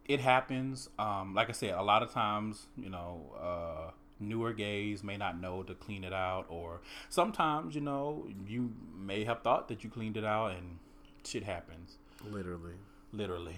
it 0.05 0.21
happens. 0.21 0.89
Um, 0.97 1.33
like 1.35 1.49
I 1.49 1.51
said, 1.51 1.73
a 1.73 1.81
lot 1.81 2.01
of 2.01 2.13
times, 2.13 2.67
you 2.77 2.89
know, 2.89 3.35
uh, 3.37 3.91
newer 4.19 4.53
gays 4.53 5.03
may 5.03 5.17
not 5.17 5.39
know 5.39 5.63
to 5.63 5.73
clean 5.73 6.03
it 6.03 6.13
out, 6.13 6.45
or 6.49 6.81
sometimes, 7.09 7.75
you 7.75 7.81
know, 7.81 8.27
you 8.47 8.73
may 8.97 9.23
have 9.23 9.41
thought 9.41 9.67
that 9.67 9.83
you 9.83 9.89
cleaned 9.89 10.17
it 10.17 10.25
out 10.25 10.51
and 10.51 10.79
shit 11.23 11.43
happens. 11.43 11.97
Literally. 12.29 12.73
Literally. 13.11 13.55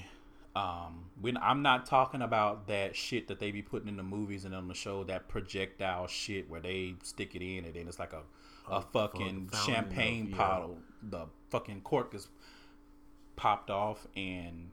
Um, 0.56 1.06
when 1.22 1.38
I'm 1.38 1.62
not 1.62 1.86
talking 1.86 2.22
about 2.22 2.68
that 2.68 2.96
shit 2.96 3.28
that 3.28 3.40
they 3.40 3.52
be 3.52 3.62
putting 3.62 3.88
in 3.88 3.98
the 3.98 4.04
movies 4.04 4.46
and 4.46 4.56
on 4.56 4.68
the 4.68 4.74
show, 4.74 5.04
that 5.06 5.28
projectile 5.28 6.08
shit 6.08 6.50
where 6.50 6.60
they 6.60 6.96
stick 7.04 7.36
it 7.36 7.42
in 7.42 7.66
and 7.66 7.74
then 7.74 7.88
it's 7.88 8.00
like 8.00 8.14
a, 8.14 8.24
a 8.70 8.82
fucking 8.82 9.48
fountain 9.48 9.74
champagne 9.74 10.24
of- 10.26 10.30
yeah. 10.32 10.38
bottle. 10.38 10.78
The 11.04 11.26
fucking 11.50 11.82
cork 11.82 12.14
is 12.14 12.28
popped 13.36 13.70
off 13.70 14.06
and 14.18 14.72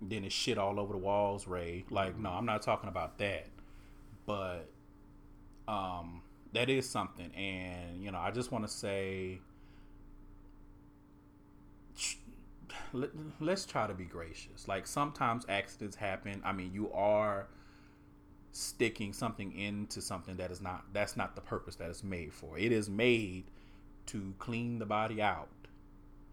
then 0.00 0.24
it's 0.24 0.34
shit 0.34 0.58
all 0.58 0.78
over 0.78 0.92
the 0.92 0.98
walls, 0.98 1.48
Ray. 1.48 1.84
Like, 1.90 2.18
no, 2.18 2.30
I'm 2.30 2.46
not 2.46 2.62
talking 2.62 2.88
about 2.88 3.18
that. 3.18 3.48
But 4.26 4.68
um 5.68 6.22
that 6.52 6.70
is 6.70 6.88
something 6.88 7.30
and 7.34 8.02
you 8.02 8.10
know, 8.10 8.18
I 8.18 8.30
just 8.30 8.50
want 8.50 8.66
to 8.66 8.72
say 8.72 9.40
let, 12.92 13.10
let's 13.40 13.66
try 13.66 13.86
to 13.86 13.94
be 13.94 14.04
gracious. 14.04 14.66
Like 14.66 14.86
sometimes 14.86 15.44
accidents 15.48 15.96
happen. 15.96 16.40
I 16.44 16.52
mean, 16.52 16.72
you 16.72 16.90
are 16.92 17.48
sticking 18.52 19.12
something 19.12 19.52
into 19.52 20.00
something 20.00 20.36
that 20.36 20.50
is 20.50 20.60
not 20.60 20.84
that's 20.92 21.16
not 21.16 21.34
the 21.34 21.40
purpose 21.40 21.76
that 21.76 21.90
it's 21.90 22.02
made 22.02 22.32
for. 22.32 22.58
It 22.58 22.72
is 22.72 22.88
made 22.88 23.44
to 24.06 24.34
clean 24.38 24.78
the 24.78 24.86
body 24.86 25.20
out, 25.20 25.48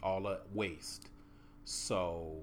all 0.01 0.23
the 0.23 0.39
waste. 0.53 1.09
So 1.65 2.37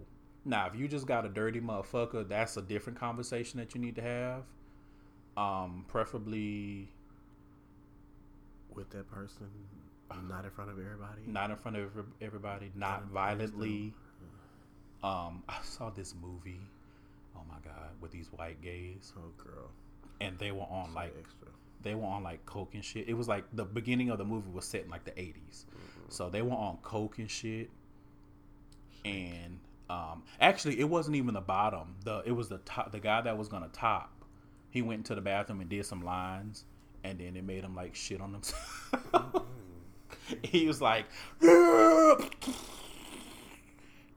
now, 0.45 0.67
if 0.67 0.79
you 0.79 0.89
just 0.89 1.07
got 1.07 1.25
a 1.25 1.29
dirty 1.29 1.61
motherfucker, 1.61 2.29
that's 2.29 2.57
a 2.57 2.63
different 2.63 2.99
conversation 2.99 3.61
that 3.61 3.75
you 3.75 3.81
need 3.81 3.97
to 3.97 4.03
have. 4.03 4.43
Um, 5.37 5.85
preferably 5.89 6.89
with 8.75 8.91
that 8.91 9.11
person, 9.11 9.49
not 10.29 10.45
in 10.45 10.51
front 10.51 10.71
of 10.71 10.79
everybody. 10.79 11.23
not 11.27 11.51
in 11.51 11.57
front 11.57 11.77
of 11.79 11.91
everybody, 12.21 12.71
not 12.75 13.05
violently. 13.07 13.95
Um, 15.03 15.43
I 15.49 15.57
saw 15.63 15.91
this 15.91 16.15
movie. 16.21 16.61
Oh 17.35 17.41
my 17.49 17.57
god, 17.65 17.91
with 18.01 18.11
these 18.13 18.29
white 18.29 18.61
gays, 18.63 19.13
Oh, 19.17 19.33
girl, 19.43 19.71
and 20.21 20.39
they 20.39 20.53
were 20.53 20.63
on 20.71 20.93
like 20.95 21.15
extra. 21.19 21.49
they 21.83 21.95
were 21.95 22.05
on 22.07 22.23
like 22.23 22.45
coke 22.47 22.75
and 22.75 22.85
shit. 22.85 23.09
It 23.09 23.15
was 23.15 23.27
like 23.27 23.45
the 23.55 23.65
beginning 23.65 24.11
of 24.11 24.19
the 24.19 24.25
movie 24.25 24.51
was 24.51 24.67
set 24.67 24.85
in 24.85 24.91
like 24.91 25.05
the 25.05 25.11
80s. 25.13 25.65
So 26.09 26.29
they 26.29 26.43
were 26.43 26.53
on 26.53 26.77
coke 26.83 27.19
and 27.19 27.31
shit. 27.31 27.71
And 29.05 29.59
um 29.91 30.23
actually 30.41 30.79
it 30.79 30.89
wasn't 30.89 31.17
even 31.17 31.35
the 31.35 31.41
bottom. 31.41 31.97
The 32.05 32.23
it 32.27 32.33
was 32.33 32.49
the 32.49 32.59
top 32.59 32.93
the 32.93 33.01
guy 33.01 33.23
that 33.23 33.37
was 33.37 33.49
gonna 33.49 33.71
top. 33.73 34.13
He 34.73 34.83
went 34.83 34.99
into 35.01 35.15
the 35.15 35.21
bathroom 35.21 35.61
and 35.61 35.71
did 35.71 35.87
some 35.87 36.03
lines 36.05 36.65
and 37.05 37.19
then 37.21 37.37
it 37.37 37.45
made 37.45 37.63
him 37.63 37.77
like 37.77 37.95
shit 37.95 38.21
on 38.21 38.33
himself. 38.33 38.59
he 40.43 40.67
was 40.67 40.81
like 40.81 41.07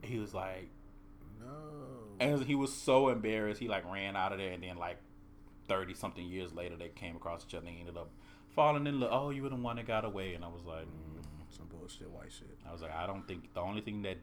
he 0.02 0.18
was 0.18 0.32
like 0.34 0.68
No. 1.40 1.48
and 2.20 2.42
he 2.44 2.54
was 2.54 2.72
so 2.72 3.08
embarrassed 3.08 3.60
he 3.60 3.68
like 3.68 3.84
ran 3.90 4.16
out 4.16 4.32
of 4.32 4.38
there 4.38 4.52
and 4.52 4.62
then 4.62 4.76
like 4.76 4.98
30 5.68 5.94
something 5.94 6.24
years 6.26 6.52
later 6.52 6.76
they 6.76 6.88
came 6.88 7.16
across 7.16 7.44
each 7.46 7.54
other 7.54 7.66
and 7.66 7.78
ended 7.80 7.96
up 7.96 8.08
falling 8.54 8.86
in 8.86 9.00
love 9.00 9.10
oh 9.12 9.30
you 9.30 9.42
were 9.42 9.48
the 9.48 9.56
one 9.56 9.76
that 9.76 9.86
got 9.86 10.04
away 10.04 10.34
and 10.34 10.44
i 10.44 10.48
was 10.48 10.64
like 10.64 10.84
mm. 10.86 11.22
Some 11.48 11.66
bullshit, 11.66 12.10
white 12.10 12.32
shit. 12.32 12.58
i 12.68 12.72
was 12.72 12.82
like 12.82 12.92
i 12.94 13.06
don't 13.06 13.26
think 13.26 13.52
the 13.54 13.60
only 13.60 13.80
thing 13.80 14.02
that 14.02 14.18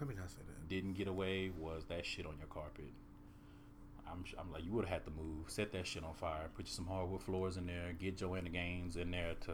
I 0.00 0.04
mean, 0.04 0.18
I 0.22 0.26
say 0.26 0.40
that. 0.46 0.68
didn't 0.68 0.94
get 0.94 1.06
away 1.08 1.50
was 1.56 1.84
that 1.88 2.04
shit 2.04 2.26
on 2.26 2.34
your 2.38 2.48
carpet 2.48 2.92
i'm, 4.10 4.24
I'm 4.38 4.52
like 4.52 4.64
you 4.64 4.72
would 4.72 4.84
have 4.84 4.92
had 4.92 5.04
to 5.04 5.10
move 5.10 5.48
set 5.48 5.72
that 5.72 5.86
shit 5.86 6.04
on 6.04 6.14
fire 6.14 6.48
put 6.56 6.66
you 6.66 6.72
some 6.72 6.86
hardwood 6.86 7.22
floors 7.22 7.56
in 7.56 7.66
there 7.66 7.92
get 7.98 8.16
joanna 8.16 8.50
gaines 8.50 8.96
in 8.96 9.10
there 9.10 9.34
to 9.42 9.52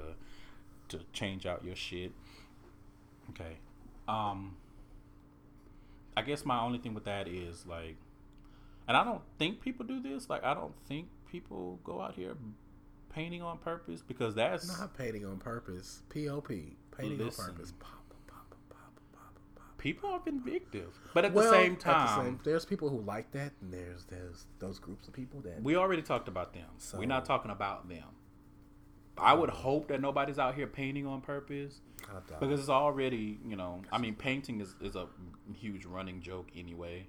to 0.89 1.05
change 1.13 1.47
out 1.47 1.65
your 1.65 1.77
shit 1.77 2.13
okay 3.31 3.59
um 4.09 4.57
i 6.17 6.23
guess 6.23 6.45
my 6.45 6.61
only 6.61 6.79
thing 6.79 6.95
with 6.95 7.05
that 7.05 7.29
is 7.29 7.67
like 7.67 7.97
and 8.91 8.97
I 8.97 9.05
don't 9.05 9.23
think 9.39 9.61
people 9.61 9.87
do 9.87 10.01
this. 10.01 10.29
Like, 10.29 10.43
I 10.43 10.53
don't 10.53 10.75
think 10.89 11.07
people 11.31 11.79
go 11.85 12.01
out 12.01 12.17
here 12.17 12.35
painting 13.15 13.41
on 13.41 13.59
purpose 13.59 14.03
because 14.03 14.35
that's 14.35 14.67
Not 14.67 14.99
painting 14.99 15.25
on 15.25 15.39
purpose. 15.39 16.03
P.O.P. 16.09 16.77
Painting 16.99 17.19
Listen. 17.19 17.45
on 17.45 17.51
purpose. 17.53 17.73
Pop, 17.79 17.93
pop, 18.27 18.51
pop, 18.51 18.57
pop, 18.69 18.93
pop, 19.13 19.35
pop. 19.55 19.70
People 19.81 20.11
are 20.11 20.21
vindictive. 20.21 20.99
But 21.15 21.25
at 21.25 21.33
Well, 21.33 21.51
the 21.51 21.57
same 21.59 21.73
at 21.73 21.79
the 21.79 21.85
time, 21.85 22.25
same- 22.25 22.41
there's 22.45 22.65
people 22.65 22.91
who 22.91 23.01
like 23.01 23.33
that, 23.33 23.53
and 23.61 23.73
there's 23.73 24.05
there's 24.05 24.47
those 24.61 24.79
groups 24.79 25.09
of 25.09 25.15
people 25.15 25.41
that 25.41 25.63
we 25.63 25.75
already 25.75 26.03
talked 26.03 26.29
about 26.29 26.53
them. 26.53 26.69
So- 26.79 26.99
We're 26.99 27.07
not 27.07 27.25
talking 27.25 27.51
about 27.51 27.89
them. 27.89 28.05
I 29.19 29.35
would 29.35 29.51
hope 29.51 29.89
that 29.89 30.01
nobody's 30.01 30.39
out 30.39 30.55
here 30.55 30.67
painting 30.67 31.07
on 31.07 31.21
purpose 31.21 31.81
because 32.39 32.61
it's 32.61 32.69
already, 32.71 33.39
you 33.47 33.55
know, 33.57 33.83
I 33.93 33.99
mean, 33.99 34.15
painting 34.15 34.61
is, 34.63 34.75
is 34.81 34.97
a 34.97 35.09
huge 35.53 35.85
running 35.85 36.21
joke 36.23 36.49
anyway. 36.57 37.07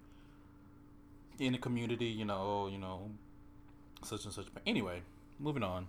In 1.39 1.53
the 1.53 1.57
community, 1.57 2.07
you 2.07 2.25
know, 2.25 2.37
oh, 2.37 2.67
you 2.67 2.77
know, 2.77 3.11
such 4.03 4.25
and 4.25 4.33
such. 4.33 4.47
But 4.53 4.63
Anyway, 4.65 5.03
moving 5.39 5.63
on. 5.63 5.87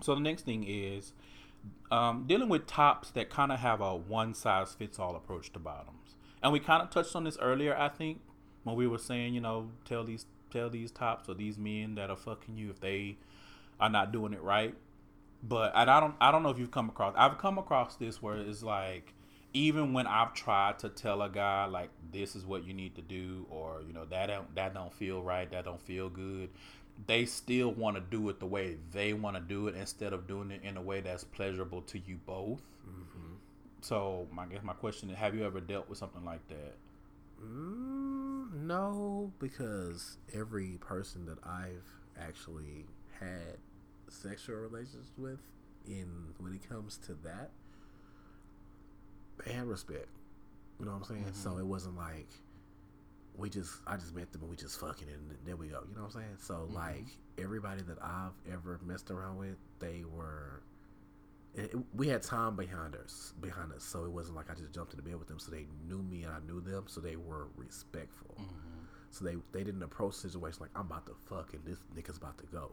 So 0.00 0.14
the 0.14 0.20
next 0.22 0.42
thing 0.46 0.64
is 0.66 1.12
um, 1.90 2.24
dealing 2.26 2.48
with 2.48 2.66
tops 2.66 3.10
that 3.12 3.30
kind 3.30 3.52
of 3.52 3.60
have 3.60 3.80
a 3.80 3.94
one 3.94 4.34
size 4.34 4.74
fits 4.74 4.98
all 4.98 5.16
approach 5.16 5.52
to 5.52 5.58
bottoms, 5.58 6.16
and 6.42 6.52
we 6.52 6.60
kind 6.60 6.82
of 6.82 6.90
touched 6.90 7.14
on 7.14 7.24
this 7.24 7.38
earlier. 7.38 7.76
I 7.76 7.88
think 7.88 8.20
when 8.64 8.76
we 8.76 8.86
were 8.86 8.98
saying, 8.98 9.34
you 9.34 9.40
know, 9.40 9.70
tell 9.84 10.04
these 10.04 10.26
tell 10.50 10.70
these 10.70 10.90
tops 10.90 11.28
or 11.28 11.34
these 11.34 11.58
men 11.58 11.96
that 11.96 12.10
are 12.10 12.16
fucking 12.16 12.56
you 12.56 12.70
if 12.70 12.80
they 12.80 13.16
are 13.80 13.90
not 13.90 14.12
doing 14.12 14.32
it 14.32 14.42
right. 14.42 14.74
But 15.42 15.76
I 15.76 15.84
don't 16.00 16.14
I 16.20 16.30
don't 16.30 16.42
know 16.42 16.50
if 16.50 16.58
you've 16.58 16.70
come 16.70 16.88
across 16.88 17.14
I've 17.16 17.38
come 17.38 17.58
across 17.58 17.96
this 17.96 18.22
where 18.22 18.36
it's 18.36 18.62
like 18.62 19.12
even 19.52 19.92
when 19.92 20.06
I've 20.06 20.34
tried 20.34 20.78
to 20.80 20.88
tell 20.88 21.22
a 21.22 21.28
guy 21.28 21.66
like 21.66 21.90
this 22.10 22.34
is 22.34 22.46
what 22.46 22.64
you 22.64 22.72
need 22.74 22.96
to 22.96 23.02
do 23.02 23.46
or 23.50 23.82
you 23.86 23.92
know 23.92 24.04
that 24.06 24.26
don't 24.26 24.54
that 24.54 24.74
don't 24.74 24.92
feel 24.92 25.22
right 25.22 25.50
that 25.50 25.64
don't 25.64 25.80
feel 25.80 26.08
good 26.08 26.48
they 27.06 27.24
still 27.26 27.72
want 27.72 27.96
to 27.96 28.02
do 28.02 28.28
it 28.28 28.40
the 28.40 28.46
way 28.46 28.76
they 28.92 29.12
want 29.12 29.36
to 29.36 29.42
do 29.42 29.68
it 29.68 29.74
instead 29.74 30.12
of 30.12 30.26
doing 30.26 30.50
it 30.50 30.62
in 30.62 30.76
a 30.76 30.82
way 30.82 31.00
that's 31.00 31.24
pleasurable 31.24 31.82
to 31.82 31.98
you 31.98 32.18
both. 32.26 32.62
So 33.80 34.26
my 34.32 34.46
guess 34.46 34.62
my 34.62 34.72
question 34.72 35.10
is 35.10 35.16
have 35.16 35.34
you 35.34 35.44
ever 35.44 35.60
dealt 35.60 35.90
with 35.90 35.98
something 35.98 36.24
like 36.24 36.46
that? 36.48 36.76
Mm, 37.44 38.62
no, 38.62 39.30
because 39.38 40.16
every 40.32 40.78
person 40.80 41.26
that 41.26 41.36
I've 41.44 41.84
actually 42.18 42.86
had 43.20 43.58
sexual 44.08 44.56
relations 44.56 45.12
with, 45.18 45.40
in 45.86 46.08
when 46.38 46.54
it 46.54 46.66
comes 46.66 46.96
to 47.06 47.14
that, 47.24 47.50
they 49.44 49.52
had 49.52 49.66
respect. 49.66 50.08
You 50.78 50.86
know 50.86 50.92
what 50.92 50.98
I'm 50.98 51.04
saying? 51.04 51.26
So 51.34 51.58
it 51.58 51.66
wasn't 51.66 51.96
like 51.96 52.28
we 53.36 53.50
just 53.50 53.80
I 53.86 53.96
just 53.96 54.14
met 54.14 54.32
them 54.32 54.42
and 54.42 54.50
we 54.50 54.56
just 54.56 54.78
fucking 54.78 55.08
and 55.08 55.36
there 55.44 55.56
we 55.56 55.68
go. 55.68 55.82
You 55.88 55.96
know 55.96 56.02
what 56.02 56.14
I'm 56.14 56.22
saying? 56.22 56.36
So 56.38 56.68
like 56.72 57.06
everybody 57.38 57.82
that 57.82 57.98
I've 58.02 58.52
ever 58.52 58.80
messed 58.84 59.10
around 59.10 59.38
with, 59.38 59.56
they 59.78 60.04
were. 60.12 60.62
It, 61.56 61.72
we 61.94 62.08
had 62.08 62.20
time 62.20 62.56
behind 62.56 62.96
us, 62.96 63.32
behind 63.40 63.72
us, 63.72 63.84
so 63.84 64.04
it 64.04 64.10
wasn't 64.10 64.34
like 64.34 64.50
I 64.50 64.54
just 64.54 64.72
jumped 64.72 64.92
in 64.92 64.96
the 64.96 65.04
bed 65.04 65.16
with 65.20 65.28
them. 65.28 65.38
So 65.38 65.52
they 65.52 65.66
knew 65.88 66.02
me 66.02 66.24
and 66.24 66.32
I 66.32 66.38
knew 66.44 66.60
them, 66.60 66.84
so 66.88 67.00
they 67.00 67.14
were 67.14 67.46
respectful. 67.56 68.36
So 69.10 69.24
they 69.24 69.36
they 69.52 69.62
didn't 69.62 69.82
approach 69.82 70.14
the 70.14 70.28
situation 70.28 70.58
like 70.60 70.70
I'm 70.74 70.86
about 70.86 71.06
to 71.06 71.14
fuck 71.28 71.54
and 71.54 71.64
this 71.64 71.78
nigga's 71.96 72.16
about 72.16 72.38
to 72.38 72.44
go. 72.46 72.72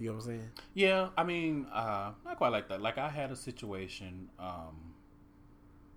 You 0.00 0.08
know 0.08 0.14
what 0.14 0.24
I'm 0.24 0.28
saying? 0.28 0.50
Yeah, 0.74 1.08
I 1.16 1.24
mean, 1.24 1.66
uh, 1.72 2.12
not 2.24 2.38
quite 2.38 2.48
like 2.48 2.68
that. 2.70 2.80
Like 2.80 2.98
I 2.98 3.08
had 3.08 3.30
a 3.30 3.36
situation 3.36 4.30
um, 4.38 4.94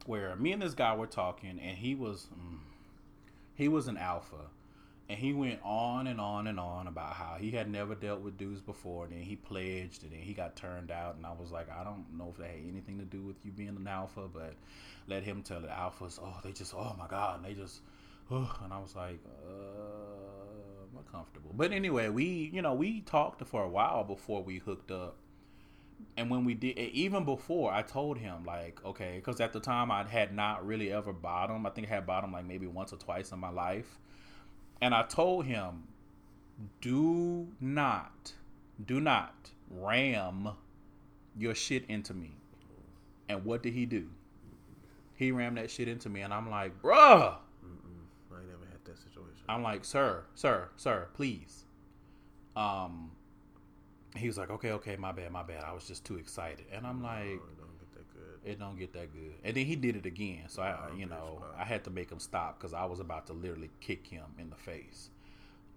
where 0.06 0.36
me 0.36 0.52
and 0.52 0.62
this 0.62 0.74
guy 0.74 0.94
were 0.96 1.08
talking, 1.08 1.58
and 1.60 1.78
he 1.78 1.96
was 1.96 2.28
mm, 2.38 2.60
he 3.56 3.68
was 3.68 3.88
an 3.88 3.98
alpha, 3.98 4.50
and 5.10 5.20
he 5.20 5.34
went 5.34 5.60
on 5.64 6.08
and 6.08 6.20
on 6.20 6.48
and 6.48 6.60
on 6.60 6.88
about 6.88 7.14
how 7.14 7.36
he 7.40 7.52
had 7.52 7.70
never 7.70 7.94
dealt 7.94 8.22
with 8.22 8.38
dudes 8.38 8.62
before. 8.62 9.06
And 9.06 9.14
then 9.14 9.22
he 9.22 9.36
pledged, 9.36 10.04
and 10.04 10.12
then 10.12 10.20
he 10.20 10.34
got 10.34 10.56
turned 10.56 10.92
out. 10.92 11.16
And 11.16 11.26
I 11.26 11.34
was 11.34 11.52
like, 11.52 11.70
I 11.70 11.84
don't 11.84 12.06
know 12.18 12.30
if 12.32 12.38
that 12.38 12.48
had 12.48 12.60
anything 12.68 13.00
to 13.00 13.06
do 13.06 13.22
with 13.22 13.36
you 13.44 13.52
being 13.52 13.70
an 13.70 13.88
alpha, 13.88 14.28
but 14.34 14.56
let 15.08 15.24
him 15.24 15.44
tell 15.44 15.60
the 15.60 15.68
alphas, 15.68 16.20
oh, 16.22 16.40
they 16.44 16.52
just, 16.52 16.74
oh 16.74 16.96
my 16.98 17.08
god, 17.08 17.38
and 17.38 17.46
they 17.46 17.54
just. 17.54 17.82
Oh, 18.32 18.50
and 18.64 18.74
I 18.74 18.80
was 18.80 18.96
like, 18.96 19.20
uh, 19.46 20.84
I'm 20.84 20.96
not 20.96 21.12
comfortable. 21.12 21.52
But 21.54 21.72
anyway, 21.72 22.10
we, 22.10 22.50
you 22.54 22.62
know, 22.62 22.74
we 22.74 23.02
talked 23.02 23.46
for 23.46 23.64
a 23.64 23.70
while 23.70 24.04
before 24.04 24.42
we 24.42 24.60
hooked 24.60 24.92
up. 24.92 25.18
And 26.16 26.30
when 26.30 26.46
we 26.46 26.54
did, 26.54 26.78
even 26.78 27.26
before, 27.26 27.74
I 27.74 27.82
told 27.82 28.18
him, 28.20 28.44
like, 28.46 28.80
okay, 28.86 29.14
because 29.16 29.42
at 29.42 29.52
the 29.52 29.60
time 29.60 29.90
I 29.90 30.04
had 30.04 30.34
not 30.34 30.66
really 30.66 30.92
ever 30.92 31.12
bottomed. 31.12 31.66
I 31.66 31.72
think 31.72 31.88
I 31.88 31.96
had 31.96 32.06
bottomed 32.06 32.34
like 32.34 32.46
maybe 32.46 32.68
once 32.68 32.94
or 32.94 32.98
twice 32.98 33.32
in 33.32 33.40
my 33.40 33.50
life. 33.50 34.00
And 34.82 34.94
I 34.94 35.04
told 35.04 35.46
him, 35.46 35.84
do 36.82 37.48
not, 37.60 38.34
do 38.86 39.00
not 39.00 39.52
ram 39.70 40.50
your 41.38 41.56
shit 41.56 41.86
into 41.88 42.14
me. 42.14 42.36
And 43.30 43.44
what 43.46 43.64
did 43.64 43.74
he 43.74 43.86
do? 43.86 44.10
He 45.16 45.32
rammed 45.32 45.58
that 45.58 45.72
shit 45.72 45.88
into 45.88 46.10
me, 46.10 46.22
and 46.22 46.34
I'm 46.34 46.50
like, 46.50 46.80
bruh. 46.82 47.36
I 47.36 48.36
never 48.46 48.66
had 48.70 48.84
that 48.86 48.98
situation. 48.98 49.44
I'm 49.48 49.64
like, 49.64 49.86
sir, 49.86 50.26
sir, 50.36 50.70
sir, 50.76 51.08
please. 51.14 51.66
Um, 52.56 53.12
he 54.16 54.28
was 54.28 54.38
like, 54.38 54.50
okay, 54.52 54.72
okay, 54.72 54.96
my 54.96 55.12
bad, 55.12 55.32
my 55.32 55.44
bad. 55.44 55.64
I 55.64 55.74
was 55.74 55.86
just 55.88 56.06
too 56.06 56.18
excited, 56.18 56.66
and 56.72 56.86
I'm 56.86 57.02
like, 57.02 57.40
Oh, 57.42 57.50
it 57.52 57.58
don't 57.60 57.80
get 57.80 57.94
that 57.94 58.14
good. 58.14 58.52
it 58.52 58.60
don't 58.60 58.78
get 58.80 58.94
that 58.94 59.14
good. 59.14 59.34
And 59.44 59.56
then 59.56 59.66
he 59.66 59.76
did 59.76 59.96
it 59.96 60.06
again, 60.06 60.44
so 60.48 60.62
I, 60.62 60.78
Oh, 60.92 60.96
you 60.96 61.06
know. 61.06 61.44
I 61.58 61.64
had 61.64 61.84
to 61.86 61.90
make 61.90 62.12
him 62.12 62.20
stop 62.20 62.60
because 62.60 62.74
I 62.74 62.86
was 62.86 63.00
about 63.00 63.28
to 63.28 63.34
literally 63.34 63.72
kick 63.80 64.06
him 64.08 64.26
in 64.40 64.50
the 64.50 64.56
face. 64.56 65.10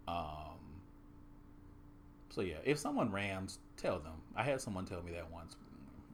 Um. 0.07 0.59
So 2.31 2.43
yeah, 2.43 2.57
if 2.65 2.79
someone 2.79 3.11
rams, 3.11 3.59
tell 3.79 3.99
them. 3.99 4.13
I 4.37 4.43
had 4.43 4.61
someone 4.61 4.85
tell 4.85 5.03
me 5.03 5.13
that 5.13 5.31
once. 5.33 5.57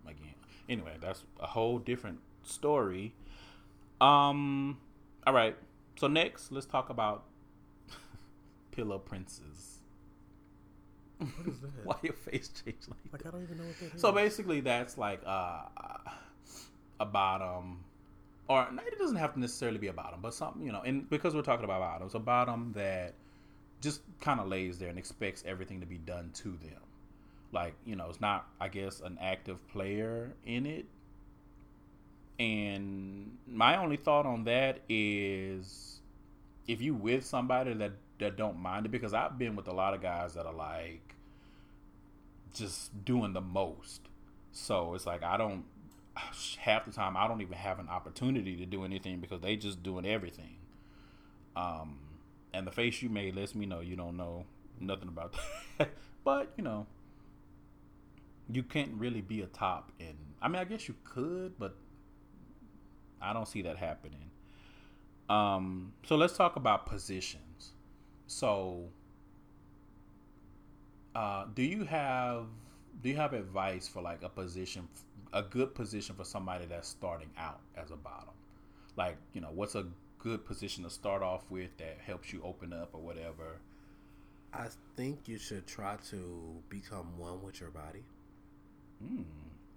Again, 0.07 0.35
anyway, 0.69 0.97
that's 1.01 1.25
a 1.41 1.47
whole 1.47 1.79
different 1.79 2.21
story. 2.45 3.15
Um. 4.01 4.79
All 5.27 5.35
right. 5.35 5.57
So 5.97 6.07
next, 6.07 6.53
let's 6.53 6.67
talk 6.67 6.91
about 6.91 7.25
pillow 8.71 8.99
princes. 8.99 9.72
What 11.27 11.47
is 11.49 11.61
that? 11.61 11.71
Why 11.85 11.97
your 12.03 12.15
face 12.15 12.51
changed 12.65 12.89
like 12.89 12.99
Like 13.13 13.27
I 13.27 13.31
don't 13.31 13.43
even 13.43 13.59
know 13.59 13.65
what 13.65 13.79
that 13.81 13.95
is. 13.95 14.01
so 14.01 14.13
basically, 14.13 14.61
that's 14.61 14.99
like 14.99 15.21
uh, 15.27 15.63
a 17.01 17.07
bottom, 17.07 17.85
or 18.49 18.69
it 18.87 18.99
doesn't 18.99 19.17
have 19.17 19.35
to 19.35 19.41
necessarily 19.41 19.79
be 19.79 19.89
a 19.89 19.93
bottom, 19.93 20.21
but 20.23 20.35
something 20.35 20.63
you 20.65 20.73
know. 20.73 20.83
And 20.83 21.09
because 21.11 21.35
we're 21.35 21.43
talking 21.43 21.65
about 21.65 21.81
bottoms, 21.81 22.15
a 22.15 22.19
bottom 22.21 22.73
that 22.77 23.15
just 23.81 24.03
kind 24.21 24.41
of 24.41 24.49
lays 24.49 24.79
there 24.79 24.89
and 24.91 24.99
expects 24.99 25.43
everything 25.47 25.81
to 25.81 25.87
be 25.87 25.99
done 25.99 26.31
to 26.35 26.51
them. 26.51 26.81
like 27.53 27.75
you 27.85 27.97
know, 27.97 28.09
it's 28.09 28.21
not 28.21 28.47
I 28.61 28.69
guess 28.69 29.01
an 29.01 29.19
active 29.21 29.67
player 29.69 30.33
in 30.47 30.67
it. 30.67 30.87
And 32.39 33.37
my 33.47 33.77
only 33.77 33.97
thought 33.97 34.27
on 34.27 34.45
that 34.45 34.81
is 34.89 36.01
if 36.67 36.81
you 36.81 36.95
with 36.95 37.25
somebody 37.25 37.75
that 37.75 37.93
that 38.19 38.37
don't 38.37 38.59
mind 38.59 38.87
it 38.87 38.91
because 38.91 39.15
I've 39.15 39.39
been 39.39 39.57
with 39.57 39.69
a 39.69 39.73
lot 39.73 39.95
of 39.95 40.03
guys 40.03 40.35
that 40.35 40.47
are 40.47 40.55
like 40.55 41.12
just 42.55 43.05
doing 43.05 43.33
the 43.33 43.41
most. 43.41 44.09
So 44.53 44.95
it's 44.95 45.07
like 45.07 45.23
I 45.23 45.37
don't 45.37 45.65
half 46.59 46.85
the 46.85 46.93
time 46.93 47.17
I 47.17 47.27
don't 47.27 47.41
even 47.41 47.57
have 47.57 47.79
an 47.79 47.89
opportunity 47.89 48.57
to 48.57 48.67
do 48.67 48.85
anything 48.85 49.21
because 49.21 49.41
they 49.41 49.57
just 49.57 49.83
doing 49.83 50.05
everything. 50.07 50.57
Um, 51.57 51.99
and 52.53 52.67
the 52.67 52.71
face 52.71 53.03
you 53.03 53.09
made 53.09 53.35
lets 53.35 53.55
me 53.55 53.67
know 53.67 53.81
you 53.81 53.97
don't 53.97 54.17
know 54.17 54.45
nothing 54.81 55.09
about 55.09 55.35
that. 55.79 55.91
but 56.25 56.53
you 56.57 56.65
know, 56.65 56.87
you 58.51 58.63
can't 58.63 58.93
really 58.95 59.21
be 59.21 59.41
a 59.43 59.47
top 59.47 59.93
in. 59.99 60.15
I 60.41 60.49
mean, 60.49 60.61
I 60.61 60.65
guess 60.65 60.89
you 60.89 60.95
could, 61.05 61.59
but 61.59 61.77
I 63.21 63.33
don't 63.33 63.47
see 63.47 63.63
that 63.63 63.79
happening. 63.79 64.31
Um, 65.29 65.93
so 66.05 66.17
let's 66.17 66.37
talk 66.37 66.57
about 66.57 66.87
positions. 66.87 67.73
So, 68.27 68.89
uh, 71.15 71.47
do 71.55 71.63
you 71.63 71.85
have 71.85 72.47
do 73.03 73.09
you 73.09 73.17
have 73.17 73.33
advice 73.33 73.89
for 73.89 74.03
like 74.03 74.23
a 74.23 74.29
position, 74.29 74.89
a 75.33 75.43
good 75.43 75.75
position 75.75 76.15
for 76.15 76.25
somebody 76.25 76.67
that's 76.67 76.89
starting 76.89 77.31
out 77.37 77.61
as 77.77 77.91
a 77.91 77.97
bottom? 77.97 78.35
Like, 78.97 79.17
you 79.33 79.41
know, 79.41 79.51
what's 79.53 79.75
a 79.75 79.87
good 80.19 80.45
position 80.45 80.85
to 80.85 80.91
start 80.91 81.23
off 81.23 81.43
with 81.51 81.77
that 81.79 81.99
helps 82.05 82.33
you 82.33 82.41
open 82.45 82.73
up 82.73 82.91
or 82.93 83.01
whatever? 83.01 83.59
I 84.53 84.67
think 84.97 85.27
you 85.27 85.39
should 85.39 85.67
try 85.67 85.97
to 86.11 86.63
become 86.69 87.19
one 87.19 87.43
with 87.43 87.61
your 87.61 87.71
body. 87.71 88.05
Mm. 89.03 89.25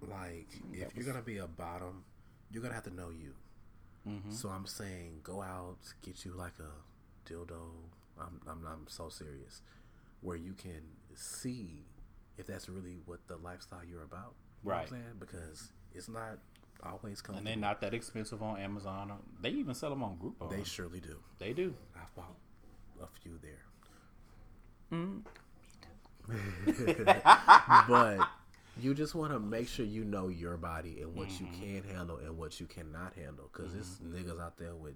Like, 0.02 0.48
That 0.72 0.88
if 0.88 0.96
you're 0.96 1.06
gonna 1.06 1.22
be 1.22 1.38
a 1.38 1.46
bottom, 1.46 2.04
you're 2.50 2.62
gonna 2.62 2.74
have 2.74 2.84
to 2.84 2.94
know 2.94 3.08
you. 3.10 3.32
Mm-hmm. 4.08 4.30
So 4.30 4.50
I'm 4.50 4.66
saying, 4.66 5.20
go 5.24 5.42
out, 5.42 5.78
get 6.02 6.24
you 6.24 6.32
like 6.32 6.52
a 6.60 7.28
dildo. 7.28 7.72
I'm, 8.20 8.40
I'm, 8.46 8.64
I'm 8.66 8.84
so 8.86 9.08
serious, 9.08 9.62
where 10.20 10.36
you 10.36 10.52
can 10.52 10.82
see 11.16 11.84
if 12.38 12.46
that's 12.46 12.68
really 12.68 12.98
what 13.06 13.20
the 13.28 13.36
lifestyle 13.36 13.80
you're 13.88 14.02
about. 14.04 14.34
You 14.64 14.70
know 14.70 14.74
what 14.74 14.74
Right. 14.76 14.82
I'm 14.84 14.88
saying? 14.90 15.16
Because 15.18 15.72
it's 15.94 16.08
not 16.08 16.38
always 16.82 17.20
coming. 17.22 17.38
And 17.38 17.46
they're 17.46 17.56
not 17.56 17.80
that 17.80 17.94
expensive 17.94 18.42
on 18.42 18.58
Amazon. 18.58 19.12
They 19.40 19.50
even 19.50 19.74
sell 19.74 19.90
them 19.90 20.02
on 20.02 20.16
Groupon. 20.18 20.50
They 20.50 20.62
surely 20.64 21.00
do. 21.00 21.16
They 21.38 21.52
do. 21.52 21.74
I've 22.00 22.14
bought 22.14 22.36
a 23.02 23.06
few 23.22 23.38
there. 23.42 23.62
Mm. 24.92 25.22
but 27.88 28.18
you 28.80 28.94
just 28.94 29.14
want 29.14 29.32
to 29.32 29.40
make 29.40 29.68
sure 29.68 29.84
you 29.86 30.04
know 30.04 30.28
your 30.28 30.56
body 30.56 30.98
and 31.00 31.14
what 31.14 31.28
Mm-hmm. 31.28 31.44
you 31.44 31.80
can 31.82 31.94
handle 31.94 32.18
and 32.18 32.36
what 32.36 32.60
you 32.60 32.66
cannot 32.66 33.14
handle 33.14 33.48
because 33.52 33.72
there's 33.72 33.98
niggas 34.04 34.40
out 34.40 34.56
there 34.58 34.74
with 34.74 34.94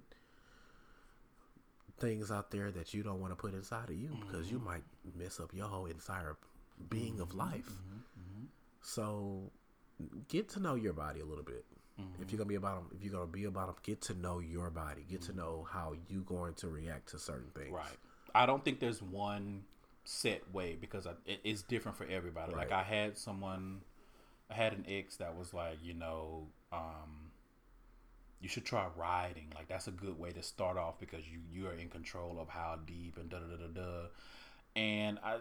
things 2.00 2.30
out 2.30 2.50
there 2.50 2.70
that 2.70 2.92
you 2.94 3.02
don't 3.02 3.20
want 3.20 3.32
to 3.32 3.36
put 3.36 3.54
inside 3.54 3.90
of 3.90 3.96
you 3.96 4.10
because 4.26 4.46
Mm-hmm. 4.46 4.54
you 4.56 4.62
might 4.64 4.82
mess 5.16 5.38
up 5.40 5.50
your 5.54 5.66
whole 5.66 5.86
entire 5.86 6.36
being 6.88 7.20
of 7.20 7.34
life 7.34 7.70
Mm-hmm. 8.18 8.44
so 8.80 9.50
get 10.28 10.48
to 10.50 10.60
know 10.60 10.74
your 10.74 10.92
body 10.94 11.20
a 11.20 11.24
little 11.24 11.44
bit 11.44 11.64
Mm-hmm. 12.00 12.22
if 12.22 12.30
you're 12.32 12.38
gonna 12.38 12.48
be 12.48 12.54
about 12.54 12.76
them, 12.76 12.96
if 12.96 13.04
you're 13.04 13.12
gonna 13.12 13.26
be 13.26 13.44
about 13.44 13.66
them, 13.66 13.76
get 13.82 14.00
to 14.02 14.14
know 14.14 14.38
your 14.38 14.70
body 14.70 15.04
get 15.10 15.20
to 15.22 15.36
know 15.36 15.66
how 15.70 15.92
you're 16.08 16.22
going 16.22 16.54
to 16.54 16.68
react 16.68 17.10
to 17.10 17.18
certain 17.18 17.50
things 17.54 17.72
Right. 17.72 17.96
I 18.34 18.46
don't 18.46 18.64
think 18.64 18.80
there's 18.80 19.02
one 19.02 19.64
set 20.04 20.42
way 20.54 20.78
because 20.80 21.06
I, 21.06 21.10
it, 21.26 21.40
it's 21.44 21.62
different 21.62 21.98
for 21.98 22.06
everybody. 22.06 22.54
Like 22.54 22.72
I 22.72 22.82
had 22.84 23.18
someone, 23.18 23.80
I 24.48 24.54
had 24.54 24.72
an 24.72 24.86
ex 24.88 25.16
that 25.16 25.36
was 25.36 25.52
like, 25.52 25.78
you 25.82 25.94
know, 25.94 26.46
um, 26.72 27.29
you 28.40 28.48
should 28.48 28.64
try 28.64 28.86
riding. 28.96 29.52
Like 29.54 29.68
that's 29.68 29.86
a 29.86 29.92
good 29.92 30.18
way 30.18 30.30
to 30.32 30.42
start 30.42 30.76
off 30.76 30.98
because 30.98 31.28
you 31.28 31.40
you 31.50 31.68
are 31.68 31.74
in 31.74 31.88
control 31.88 32.38
of 32.40 32.48
how 32.48 32.78
deep 32.86 33.18
and 33.18 33.28
da 33.28 33.38
da 33.38 33.56
da 33.56 33.66
da 33.66 33.80
da. 33.80 34.06
And 34.76 35.18
I, 35.24 35.36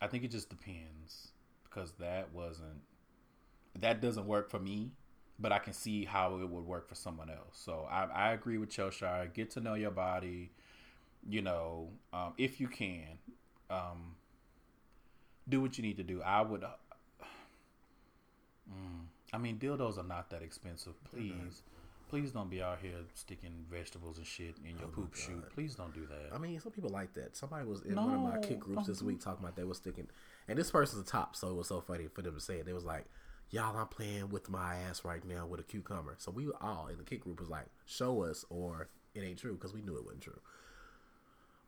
I 0.00 0.06
think 0.06 0.24
it 0.24 0.30
just 0.30 0.50
depends 0.50 1.28
because 1.64 1.92
that 1.98 2.32
wasn't 2.32 2.82
that 3.78 4.00
doesn't 4.00 4.26
work 4.26 4.50
for 4.50 4.58
me. 4.58 4.92
But 5.36 5.50
I 5.50 5.58
can 5.58 5.72
see 5.72 6.04
how 6.04 6.36
it 6.38 6.48
would 6.48 6.64
work 6.64 6.88
for 6.88 6.94
someone 6.94 7.28
else. 7.28 7.58
So 7.58 7.88
I, 7.90 8.04
I 8.04 8.32
agree 8.34 8.56
with 8.56 8.70
Chellshire. 8.70 9.28
Get 9.34 9.50
to 9.52 9.60
know 9.60 9.74
your 9.74 9.90
body 9.90 10.52
you 11.28 11.42
know, 11.42 11.88
um, 12.12 12.34
if 12.38 12.60
you 12.60 12.68
can, 12.68 13.18
um, 13.70 14.16
do 15.48 15.60
what 15.60 15.76
you 15.78 15.82
need 15.82 15.96
to 15.96 16.02
do. 16.02 16.22
I 16.22 16.42
would. 16.42 16.64
Uh, 16.64 16.68
mm, 18.70 19.04
I 19.32 19.38
mean, 19.38 19.58
dildos 19.58 19.98
are 19.98 20.06
not 20.06 20.30
that 20.30 20.42
expensive. 20.42 20.92
Please, 21.04 21.62
please 22.08 22.30
don't 22.30 22.50
be 22.50 22.62
out 22.62 22.78
here 22.80 22.92
sticking 23.14 23.64
vegetables 23.70 24.18
and 24.18 24.26
shit 24.26 24.56
in 24.64 24.78
your 24.78 24.88
oh 24.88 24.94
poop 24.94 25.14
chute. 25.14 25.48
Please 25.54 25.74
don't 25.74 25.94
do 25.94 26.06
that. 26.06 26.34
I 26.34 26.38
mean, 26.38 26.58
some 26.60 26.72
people 26.72 26.90
like 26.90 27.14
that. 27.14 27.36
Somebody 27.36 27.66
was 27.66 27.82
in 27.82 27.96
one 27.96 28.14
of 28.14 28.20
my 28.20 28.34
No, 28.34 28.40
Kik 28.40 28.60
groups 28.60 28.86
this 28.86 29.02
week 29.02 29.20
talking 29.20 29.44
about 29.44 29.56
they 29.56 29.64
was 29.64 29.78
sticking, 29.78 30.08
and 30.48 30.58
this 30.58 30.70
person's 30.70 31.02
a 31.02 31.10
top, 31.10 31.36
so 31.36 31.48
it 31.48 31.54
was 31.56 31.68
so 31.68 31.80
funny 31.80 32.06
for 32.06 32.22
them 32.22 32.34
to 32.34 32.40
say 32.40 32.56
it. 32.58 32.66
They 32.66 32.72
was 32.72 32.84
like, 32.84 33.06
"Y'all, 33.50 33.76
I'm 33.76 33.88
playing 33.88 34.30
with 34.30 34.48
my 34.48 34.76
ass 34.76 35.04
right 35.04 35.24
now 35.24 35.46
with 35.46 35.60
a 35.60 35.64
cucumber." 35.64 36.14
So 36.18 36.30
we 36.30 36.48
all 36.60 36.88
in 36.88 36.98
the 36.98 37.04
Kik 37.04 37.20
group 37.22 37.40
was 37.40 37.48
like, 37.50 37.66
"Show 37.86 38.22
us," 38.22 38.44
or 38.50 38.88
"It 39.14 39.20
ain't 39.22 39.38
true," 39.38 39.54
because 39.54 39.72
we 39.72 39.82
knew 39.82 39.96
it 39.96 40.04
wasn't 40.04 40.22
true. 40.22 40.40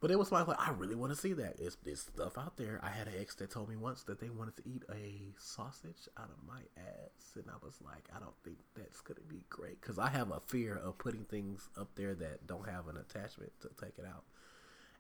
But 0.07 0.13
it 0.13 0.21
was 0.21 0.31
like, 0.31 0.47
like 0.47 0.61
I 0.61 0.71
really 0.71 0.95
want 0.95 1.13
to 1.13 1.19
see 1.19 1.33
that. 1.33 1.57
It's, 1.59 1.77
it's 1.85 2.03
stuff 2.03 2.39
out 2.39 2.57
there. 2.57 2.79
I 2.81 2.91
had 2.91 3.09
an 3.09 3.15
ex 3.19 3.35
that 3.35 3.51
told 3.51 3.69
me 3.69 3.75
once 3.75 4.05
that 4.05 4.21
they 4.21 4.29
wanted 4.29 4.57
to 4.59 4.63
eat 4.65 4.85
a 4.89 5.33
sausage 5.37 6.09
out 6.17 6.31
of 6.31 6.47
my 6.47 6.61
ass, 6.77 7.35
and 7.35 7.47
I 7.49 7.57
was 7.61 7.75
like, 7.85 8.09
I 8.15 8.21
don't 8.21 8.37
think 8.45 8.59
that's 8.77 9.01
gonna 9.01 9.27
be 9.29 9.43
great 9.51 9.81
because 9.81 9.99
I 9.99 10.09
have 10.11 10.31
a 10.31 10.39
fear 10.39 10.77
of 10.77 10.97
putting 10.99 11.25
things 11.25 11.69
up 11.77 11.89
there 11.97 12.15
that 12.15 12.47
don't 12.47 12.69
have 12.69 12.87
an 12.87 12.99
attachment 12.99 13.51
to 13.63 13.71
take 13.85 13.99
it 13.99 14.05
out, 14.07 14.23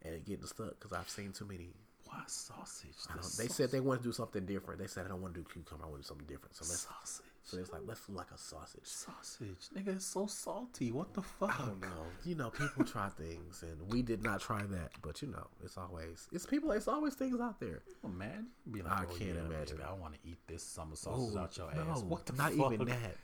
and 0.03 0.13
it 0.13 0.27
getting 0.27 0.45
stuck 0.45 0.71
because 0.71 0.93
I've 0.93 1.09
seen 1.09 1.31
too 1.31 1.45
many. 1.47 1.69
Why 2.07 2.23
sausage? 2.27 2.97
The 3.09 3.43
they 3.43 3.49
said 3.49 3.71
they 3.71 3.81
want 3.81 4.03
to 4.03 4.09
do 4.09 4.13
something 4.13 4.45
different. 4.47 4.81
They 4.81 4.87
said 4.87 5.07
I 5.07 5.09
don't 5.09 5.23
want 5.23 5.35
to 5.35 5.41
do 5.41 5.47
cucumber. 5.53 5.85
I 5.85 5.89
want 5.89 6.03
to 6.03 6.03
do 6.03 6.09
something 6.09 6.27
different. 6.27 6.55
So 6.57 6.65
let's. 6.69 6.87
sausage. 6.87 7.27
So 7.47 7.59
it's 7.59 7.73
like 7.73 7.83
let's 7.87 8.05
do 8.05 8.13
like 8.13 8.27
a 8.35 8.39
sausage. 8.39 8.83
Sausage, 8.83 9.69
nigga, 9.73 9.95
it's 9.95 10.05
so 10.05 10.27
salty. 10.27 10.91
What 10.91 11.15
the 11.15 11.23
fuck? 11.23 11.61
I 11.61 11.67
don't 11.67 11.81
know. 11.81 12.07
You 12.25 12.35
know, 12.35 12.51
people 12.51 12.85
try 12.85 13.09
things, 13.17 13.63
and 13.63 13.93
we 13.93 14.03
did 14.03 14.25
not 14.25 14.41
try 14.41 14.63
that. 14.63 14.91
But 15.01 15.23
you 15.23 15.29
know, 15.29 15.47
it's 15.63 15.79
always 15.79 16.27
it's 16.33 16.45
people. 16.45 16.73
It's 16.73 16.89
always 16.89 17.15
things 17.15 17.41
out 17.41 17.61
there. 17.61 17.83
Man, 18.03 18.49
be 18.71 18.83
like, 18.83 18.93
I 18.93 19.05
oh, 19.05 19.15
can't 19.17 19.37
yeah, 19.37 19.41
imagine. 19.43 19.77
Baby, 19.77 19.89
I 19.89 19.93
want 19.93 20.15
to 20.15 20.21
eat 20.29 20.39
this 20.49 20.65
summer 20.65 20.97
sausage 20.97 21.37
Ooh, 21.37 21.39
out 21.39 21.57
your 21.57 21.73
no, 21.73 21.93
ass. 21.93 22.03
What 22.03 22.27
the 22.27 22.33
fuck? 22.33 22.53
not 22.53 22.65
fuck? 22.65 22.73
even 22.73 22.89
that. 22.89 23.17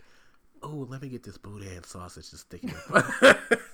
Oh, 0.63 0.87
let 0.89 1.03
me 1.03 1.09
get 1.09 1.25
this 1.25 1.39
boudin 1.39 1.83
sausage 1.83 2.31
to 2.31 2.37
stick 2.37 2.63
in. 2.63 2.71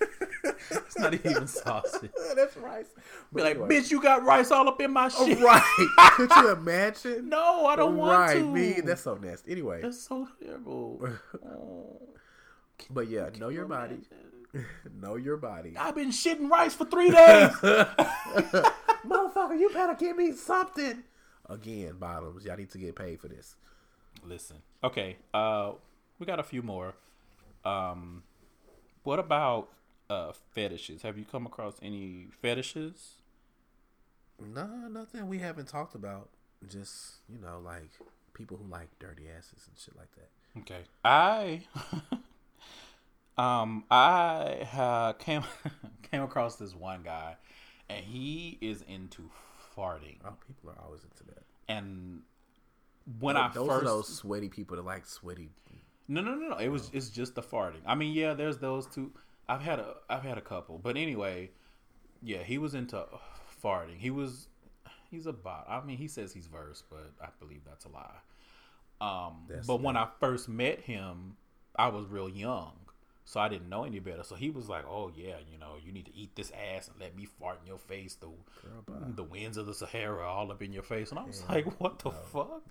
It's 0.89 0.99
not 0.99 1.13
even 1.13 1.47
sausage. 1.47 2.11
That's 2.35 2.57
rice. 2.57 2.87
Be 3.35 3.43
like, 3.43 3.59
bitch, 3.59 3.91
you 3.91 4.01
got 4.01 4.25
rice 4.25 4.51
all 4.51 4.67
up 4.69 4.81
in 4.81 4.91
my 4.91 5.09
shit. 5.09 5.39
Oh, 5.39 5.45
right? 5.45 5.89
Could 6.13 6.31
you 6.35 6.53
imagine? 6.53 7.29
No, 7.29 7.67
I 7.67 7.77
don't 7.77 7.99
want 7.99 8.33
to. 8.33 8.39
right, 8.39 8.47
me. 8.47 8.81
That's 8.83 9.03
so 9.03 9.15
nasty. 9.17 9.53
Anyway, 9.53 9.83
That's 9.83 10.01
so 10.01 10.27
terrible. 10.43 11.07
Oh. 11.45 12.01
but 12.89 13.09
yeah, 13.09 13.29
know 13.39 13.51
your 13.51 13.67
body. 13.67 13.99
know 14.99 15.17
your 15.17 15.37
body. 15.37 15.75
I've 15.77 15.95
been 15.95 16.09
shitting 16.09 16.49
rice 16.49 16.75
for 16.75 16.87
three 16.87 17.11
days. 17.11 17.51
Motherfucker, 19.07 19.59
you 19.59 19.69
better 19.75 19.95
give 19.95 20.17
me 20.17 20.33
something. 20.33 21.03
Again, 21.51 21.97
bottoms. 21.99 22.47
Y'all 22.47 22.57
need 22.57 22.71
to 22.71 22.79
get 22.79 22.97
paid 22.97 23.21
for 23.21 23.29
this. 23.29 23.57
Listen, 24.25 24.57
okay, 24.83 25.17
uh, 25.35 25.73
we 26.19 26.25
got 26.25 26.41
a 26.41 26.43
few 26.43 26.63
more. 26.63 26.95
Um, 27.65 28.23
what 29.03 29.19
about 29.19 29.69
uh 30.11 30.33
fetishes? 30.53 31.03
Have 31.03 31.19
you 31.19 31.25
come 31.31 31.47
across 31.47 31.77
any 31.83 32.27
fetishes? 32.41 33.15
No, 34.41 34.67
nothing 34.91 35.29
we 35.29 35.39
haven't 35.39 35.69
talked 35.69 35.95
about. 35.95 36.29
Just 36.69 37.17
you 37.29 37.39
know, 37.39 37.61
like 37.65 37.91
people 38.35 38.57
who 38.57 38.71
like 38.71 38.89
dirty 38.99 39.25
asses 39.29 39.69
and 39.69 39.79
shit 39.79 39.97
like 39.97 40.11
that. 40.17 40.29
Okay, 40.61 40.85
I, 41.05 41.63
um, 43.39 43.85
I 43.91 44.67
uh, 44.77 45.13
came 45.15 45.43
came 46.11 46.23
across 46.23 46.57
this 46.57 46.75
one 46.75 47.03
guy, 47.03 47.37
and 47.89 48.05
he 48.05 48.59
is 48.61 48.83
into 48.89 49.31
farting. 49.77 50.17
Oh, 50.25 50.35
people 50.47 50.71
are 50.71 50.85
always 50.85 51.03
into 51.05 51.25
that. 51.35 51.45
And 51.69 52.23
when 53.21 53.37
I 53.37 53.49
those 53.53 53.69
first 53.69 53.85
those 53.85 54.09
sweaty 54.09 54.49
people 54.49 54.77
that 54.77 54.85
like 54.85 55.07
sweaty. 55.07 55.51
No, 56.11 56.23
no, 56.23 56.35
no, 56.35 56.49
no. 56.49 56.57
It 56.57 56.69
was 56.69 56.91
it's 56.93 57.11
just 57.11 57.35
the 57.35 57.43
farting. 57.43 57.83
I 57.87 57.95
mean, 57.95 58.15
yeah, 58.15 58.35
there's 58.35 58.59
those 58.59 58.87
two. 58.87 59.13
I've 59.49 59.63
had 59.63 59.79
a 59.79 59.95
I've 60.09 60.23
had 60.23 60.39
a 60.39 60.43
couple, 60.43 60.79
but 60.79 60.97
anyway, 60.97 61.51
yeah, 62.23 62.43
he 62.43 62.59
was 62.59 62.75
into 62.75 63.05
farting. 63.63 63.97
He 63.99 64.11
was 64.11 64.49
he's 65.11 65.27
a 65.27 65.33
bot. 65.33 65.67
I 65.69 65.81
mean, 65.85 65.97
he 65.97 66.09
says 66.09 66.33
he's 66.33 66.47
verse, 66.47 66.83
but 66.91 67.13
I 67.23 67.29
believe 67.41 67.61
that's 67.67 67.85
a 67.85 67.89
lie. 67.89 68.21
Um, 69.01 69.45
That's 69.49 69.67
but 69.67 69.81
when 69.81 69.97
I 69.97 70.09
first 70.21 70.49
met 70.49 70.81
him, 70.81 71.37
I 71.77 71.87
was 71.89 72.07
real 72.07 72.29
young, 72.29 72.73
So 73.25 73.39
I 73.39 73.49
didn't 73.49 73.69
know 73.69 73.85
any 73.85 74.01
better. 74.01 74.25
So 74.25 74.35
he 74.35 74.51
was 74.51 74.69
like, 74.69 74.85
"Oh 74.89 75.13
yeah, 75.15 75.37
you 75.51 75.57
know, 75.59 75.75
you 75.85 75.93
need 75.93 76.07
to 76.07 76.17
eat 76.17 76.35
this 76.35 76.51
ass 76.51 76.89
and 76.89 76.99
let 77.01 77.15
me 77.17 77.25
fart 77.27 77.59
in 77.63 77.69
your 77.69 77.79
face 77.79 78.15
through 78.15 78.35
the 79.15 79.23
winds 79.23 79.57
of 79.57 79.67
the 79.67 79.75
Sahara 79.75 80.27
all 80.27 80.51
up 80.51 80.63
in 80.63 80.73
your 80.73 80.83
face." 80.83 81.11
And 81.11 81.19
I 81.21 81.25
was 81.25 81.45
like, 81.49 81.81
"What 81.81 81.99
the 82.01 82.11
fuck?" 82.11 82.63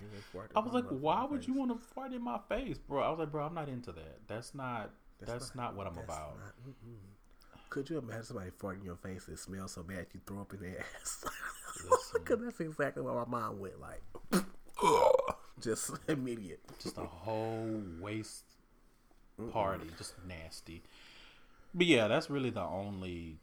I 0.56 0.60
was 0.60 0.74
like, 0.74 0.86
"Why 1.02 1.24
would 1.26 1.48
you 1.48 1.54
want 1.54 1.72
to 1.72 1.88
fart 1.94 2.12
in 2.12 2.22
my 2.24 2.40
face, 2.50 2.78
bro?" 2.78 3.02
I 3.04 3.10
was 3.10 3.20
like, 3.20 3.32
"Bro, 3.32 3.46
I'm 3.46 3.54
not 3.54 3.70
into 3.70 3.92
that. 3.94 4.28
That's 4.28 4.54
not. 4.54 4.92
That's, 5.20 5.56
not, 5.56 5.76
what 5.76 5.88
I'm 5.88 5.96
that's 5.96 6.06
about." 6.06 6.38
not- 6.38 6.54
Could 7.70 7.90
you 7.90 7.98
imagine 7.98 8.24
somebody 8.24 8.52
farting 8.52 8.80
in 8.80 8.86
your 8.86 8.96
face 8.96 9.28
and 9.28 9.38
smell 9.38 9.68
so 9.68 9.84
bad 9.84 10.08
you 10.14 10.20
throw 10.26 10.42
up 10.42 10.54
in 10.54 10.62
their 10.62 10.80
ass? 11.02 11.24
Because 12.14 12.40
that's 12.44 12.60
exactly 12.60 13.04
where 13.04 13.14
my 13.14 13.26
mind 13.26 13.60
went. 13.60 13.76
Like, 13.80 14.02
just 15.62 15.92
immediate. 16.08 16.60
just 16.82 16.98
a 16.98 17.02
whole 17.06 17.84
waste 18.00 18.46
party, 19.52 19.86
just 19.98 20.16
nasty. 20.28 20.82
But 21.76 21.86
yeah, 21.86 22.08
that's 22.08 22.30
really 22.32 22.50
the 22.50 22.64
only 22.64 23.38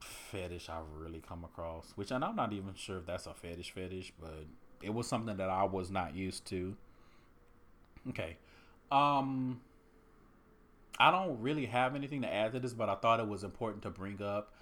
fetish 0.00 0.68
I've 0.70 0.88
really 0.96 1.20
come 1.20 1.44
across. 1.44 1.92
Which, 1.94 2.10
and 2.10 2.24
I'm 2.24 2.36
not 2.36 2.52
even 2.54 2.72
sure 2.74 2.98
if 2.98 3.06
that's 3.06 3.26
a 3.26 3.34
fetish 3.34 3.72
fetish, 3.72 4.14
but 4.18 4.46
it 4.82 4.94
was 4.94 5.06
something 5.06 5.36
that 5.36 5.50
I 5.50 5.64
was 5.64 5.90
not 5.90 6.14
used 6.14 6.46
to. 6.46 6.74
Okay, 8.08 8.36
um, 8.90 9.60
I 10.98 11.10
don't 11.10 11.40
really 11.40 11.66
have 11.66 11.94
anything 11.94 12.22
to 12.22 12.32
add 12.32 12.52
to 12.52 12.60
this, 12.60 12.72
but 12.72 12.88
I 12.88 12.94
thought 12.94 13.20
it 13.20 13.26
was 13.28 13.44
important 13.44 13.82
to 13.82 13.90
bring 13.90 14.22
up. 14.22 14.52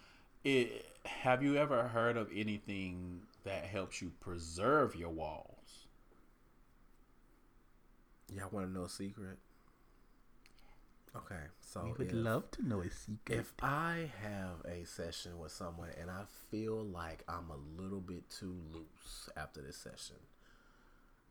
It. 0.44 0.86
Have 1.04 1.42
you 1.42 1.56
ever 1.56 1.88
heard 1.88 2.16
of 2.16 2.28
anything 2.34 3.22
that 3.44 3.64
helps 3.64 4.00
you 4.00 4.12
preserve 4.20 4.94
your 4.94 5.10
walls? 5.10 5.86
Y'all 8.34 8.48
want 8.50 8.66
to 8.66 8.72
know 8.72 8.84
a 8.84 8.88
secret? 8.88 9.38
Okay, 11.14 11.42
so 11.60 11.84
We 11.84 11.92
would 11.92 12.06
if- 12.08 12.12
love 12.14 12.50
to 12.52 12.66
know 12.66 12.80
a 12.80 12.90
secret. 12.90 13.38
If 13.38 13.52
I 13.62 14.10
have 14.22 14.64
a 14.64 14.84
session 14.84 15.38
with 15.38 15.52
someone 15.52 15.90
and 16.00 16.10
I 16.10 16.24
feel 16.50 16.82
like 16.82 17.22
I'm 17.28 17.50
a 17.50 17.56
little 17.80 18.00
bit 18.00 18.30
too 18.30 18.56
loose 18.72 19.28
after 19.36 19.60
this 19.60 19.76
session, 19.76 20.16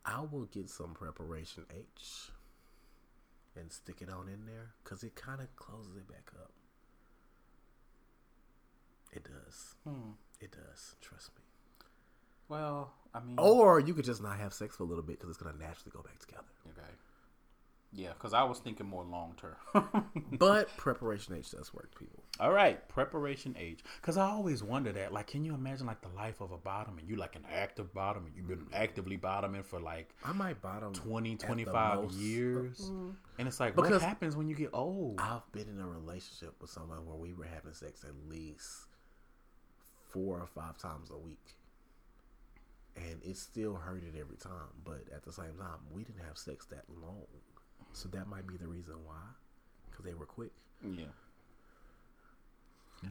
I 0.05 0.21
will 0.21 0.45
get 0.45 0.69
some 0.69 0.93
preparation 0.93 1.65
H 1.71 2.31
and 3.59 3.71
stick 3.71 4.01
it 4.01 4.09
on 4.09 4.27
in 4.27 4.45
there 4.45 4.73
because 4.83 5.03
it 5.03 5.15
kind 5.15 5.41
of 5.41 5.53
closes 5.55 5.95
it 5.97 6.07
back 6.07 6.31
up. 6.41 6.51
It 9.13 9.23
does. 9.23 9.75
Hmm. 9.83 10.11
It 10.39 10.51
does. 10.51 10.95
Trust 11.01 11.31
me. 11.35 11.43
Well, 12.47 12.93
I 13.13 13.19
mean, 13.21 13.35
Or 13.37 13.79
you 13.79 13.93
could 13.93 14.05
just 14.05 14.21
not 14.21 14.37
have 14.39 14.53
sex 14.53 14.75
for 14.75 14.83
a 14.83 14.85
little 14.85 15.03
bit 15.03 15.19
because 15.19 15.29
it's 15.35 15.41
gonna 15.41 15.57
naturally 15.57 15.91
go 15.93 16.01
back 16.01 16.19
together. 16.19 16.43
okay, 16.69 16.91
yeah, 17.93 18.13
because 18.13 18.33
I 18.33 18.43
was 18.43 18.59
thinking 18.59 18.85
more 18.87 19.03
long 19.03 19.35
term. 19.37 19.55
But 20.39 20.75
preparation 20.77 21.35
H 21.35 21.51
does 21.51 21.73
work, 21.73 21.93
people. 21.99 22.23
All 22.39 22.51
right, 22.51 22.87
preparation 22.87 23.55
H. 23.59 23.81
Because 23.99 24.17
I 24.17 24.29
always 24.29 24.63
wonder 24.63 24.91
that, 24.93 25.11
like, 25.13 25.27
can 25.27 25.43
you 25.43 25.53
imagine 25.53 25.85
like 25.85 26.01
the 26.01 26.07
life 26.15 26.39
of 26.41 26.51
a 26.51 26.57
bottom 26.57 26.97
and 26.97 27.07
you 27.07 27.15
like 27.17 27.35
an 27.35 27.45
active 27.53 27.93
bottom 27.93 28.25
and 28.25 28.35
you've 28.35 28.47
been 28.47 28.65
actively 28.73 29.17
bottoming 29.17 29.61
for 29.63 29.79
like 29.79 30.15
I 30.23 30.31
might 30.31 30.61
bottom 30.61 30.93
20, 30.93 31.35
25 31.35 32.03
most- 32.03 32.15
years, 32.15 32.79
Mm. 32.89 33.15
and 33.39 33.47
it's 33.47 33.59
like, 33.59 33.75
Because- 33.75 33.91
what 33.91 34.01
happens 34.01 34.35
when 34.37 34.47
you 34.47 34.55
get 34.55 34.69
old? 34.73 35.19
I've 35.19 35.49
been 35.51 35.67
in 35.67 35.79
a 35.79 35.87
relationship 35.87 36.55
with 36.61 36.69
someone 36.69 37.05
where 37.05 37.17
we 37.17 37.33
were 37.33 37.45
having 37.45 37.73
sex 37.73 38.03
at 38.03 38.15
least 38.29 38.87
four 40.09 40.39
or 40.39 40.47
five 40.47 40.77
times 40.77 41.09
a 41.11 41.17
week. 41.17 41.55
And 42.95 43.21
it 43.23 43.37
still 43.37 43.75
hurted 43.75 44.15
every 44.19 44.35
time. 44.37 44.67
But 44.83 45.03
at 45.15 45.23
the 45.23 45.31
same 45.31 45.55
time, 45.57 45.79
we 45.91 46.03
didn't 46.03 46.23
have 46.25 46.37
sex 46.37 46.65
that 46.67 46.83
long. 46.89 47.25
So 47.93 48.09
that 48.09 48.27
might 48.27 48.47
be 48.47 48.57
the 48.57 48.67
reason 48.67 48.95
why. 49.05 49.15
Because 49.89 50.05
they 50.05 50.13
were 50.13 50.25
quick. 50.25 50.51
yeah. 50.83 51.05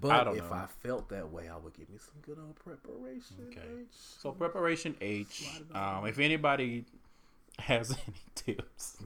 But 0.01 0.24
don't 0.24 0.36
if 0.36 0.51
know. 0.51 0.57
I 0.57 0.66
felt 0.82 1.09
that 1.09 1.31
way, 1.31 1.48
I 1.48 1.57
would 1.57 1.74
give 1.74 1.90
me 1.90 1.98
some 1.98 2.15
good 2.23 2.39
old 2.40 2.55
preparation. 2.57 3.36
Okay. 3.48 3.61
H. 3.81 3.86
So 3.90 4.31
preparation 4.31 4.94
H. 5.01 5.27
Slide 5.27 5.65
it 5.69 5.77
on. 5.77 5.98
Um, 5.98 6.07
if 6.07 6.19
anybody 6.20 6.85
has 7.59 7.90
any 7.90 8.22
tips, 8.35 8.97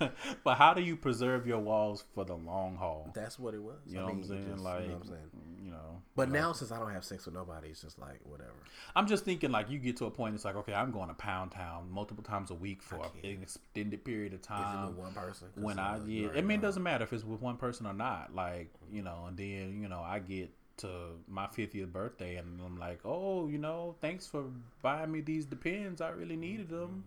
but 0.44 0.54
how 0.56 0.74
do 0.74 0.82
you 0.82 0.96
preserve 0.96 1.46
your 1.46 1.58
walls 1.58 2.04
for 2.14 2.24
the 2.24 2.34
long 2.34 2.76
haul? 2.76 3.10
That's 3.14 3.38
what 3.38 3.54
it 3.54 3.62
was. 3.62 3.76
You 3.86 3.98
I 3.98 4.00
know 4.00 4.06
what 4.06 4.14
mean, 4.14 4.22
I'm 4.24 4.28
saying? 4.28 4.48
just- 4.50 4.64
like, 4.64 4.82
you 4.82 4.88
know 4.88 4.94
what 4.94 5.02
I'm 5.02 5.08
saying? 5.08 5.30
you 5.66 5.72
know. 5.72 6.02
But 6.14 6.28
you 6.28 6.34
know. 6.34 6.40
now, 6.40 6.52
since 6.52 6.70
I 6.70 6.78
don't 6.78 6.92
have 6.92 7.04
sex 7.04 7.26
with 7.26 7.34
nobody, 7.34 7.68
it's 7.68 7.82
just 7.82 7.98
like 7.98 8.20
whatever. 8.24 8.52
I'm 8.94 9.06
just 9.06 9.24
thinking 9.24 9.50
like 9.50 9.68
you 9.68 9.78
get 9.78 9.96
to 9.98 10.06
a 10.06 10.10
point. 10.10 10.34
It's 10.34 10.44
like 10.44 10.56
okay, 10.56 10.72
I'm 10.72 10.92
going 10.92 11.08
to 11.08 11.14
Pound 11.14 11.50
Town 11.50 11.88
multiple 11.90 12.24
times 12.24 12.50
a 12.50 12.54
week 12.54 12.82
for 12.82 12.96
an 12.96 13.42
extended 13.42 14.04
period 14.04 14.32
of 14.32 14.40
Is 14.40 14.46
it 14.46 14.48
time. 14.48 14.88
with 14.88 14.96
one 14.96 15.12
person? 15.12 15.48
when 15.56 15.78
I 15.78 15.98
yeah, 16.06 16.28
I 16.36 16.40
mean, 16.40 16.60
it 16.60 16.62
doesn't 16.62 16.82
matter 16.82 17.04
if 17.04 17.12
it's 17.12 17.24
with 17.24 17.40
one 17.40 17.56
person 17.56 17.86
or 17.86 17.94
not. 17.94 18.34
Like 18.34 18.72
mm-hmm. 18.72 18.96
you 18.96 19.02
know, 19.02 19.24
and 19.28 19.36
then 19.36 19.80
you 19.82 19.88
know, 19.88 20.00
I 20.00 20.20
get 20.20 20.50
to 20.78 20.88
my 21.26 21.46
50th 21.46 21.90
birthday, 21.90 22.36
and 22.36 22.60
I'm 22.64 22.78
like, 22.78 23.00
oh, 23.04 23.48
you 23.48 23.58
know, 23.58 23.96
thanks 24.00 24.26
for 24.26 24.44
buying 24.82 25.10
me 25.10 25.20
these 25.20 25.46
Depends. 25.46 26.00
I 26.00 26.10
really 26.10 26.36
needed 26.36 26.68
mm-hmm. 26.68 26.76
them. 26.76 27.04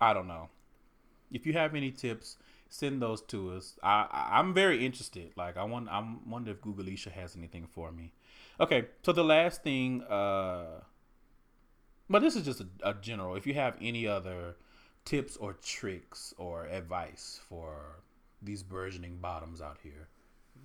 I 0.00 0.12
don't 0.12 0.28
know. 0.28 0.48
If 1.32 1.46
you 1.46 1.52
have 1.54 1.74
any 1.74 1.90
tips, 1.90 2.36
send 2.68 3.02
those 3.02 3.20
to 3.22 3.52
us. 3.52 3.78
I, 3.82 4.06
I 4.10 4.38
I'm 4.38 4.54
very 4.54 4.84
interested. 4.84 5.32
Like 5.36 5.56
I 5.56 5.64
want 5.64 5.88
I'm 5.90 6.28
wonder 6.28 6.50
if 6.52 6.60
Google 6.60 6.84
Googleisha 6.84 7.10
has 7.12 7.36
anything 7.36 7.66
for 7.66 7.90
me. 7.92 8.12
Okay, 8.60 8.86
so 9.02 9.12
the 9.12 9.24
last 9.24 9.62
thing, 9.62 10.02
uh, 10.04 10.80
but 12.08 12.20
this 12.22 12.36
is 12.36 12.44
just 12.44 12.60
a, 12.60 12.66
a 12.82 12.94
general. 12.94 13.34
If 13.36 13.46
you 13.46 13.54
have 13.54 13.76
any 13.82 14.06
other 14.06 14.56
tips 15.04 15.36
or 15.36 15.52
tricks 15.54 16.32
or 16.38 16.66
advice 16.66 17.40
for 17.48 18.00
these 18.42 18.62
burgeoning 18.62 19.18
bottoms 19.20 19.60
out 19.60 19.78
here, 19.82 20.08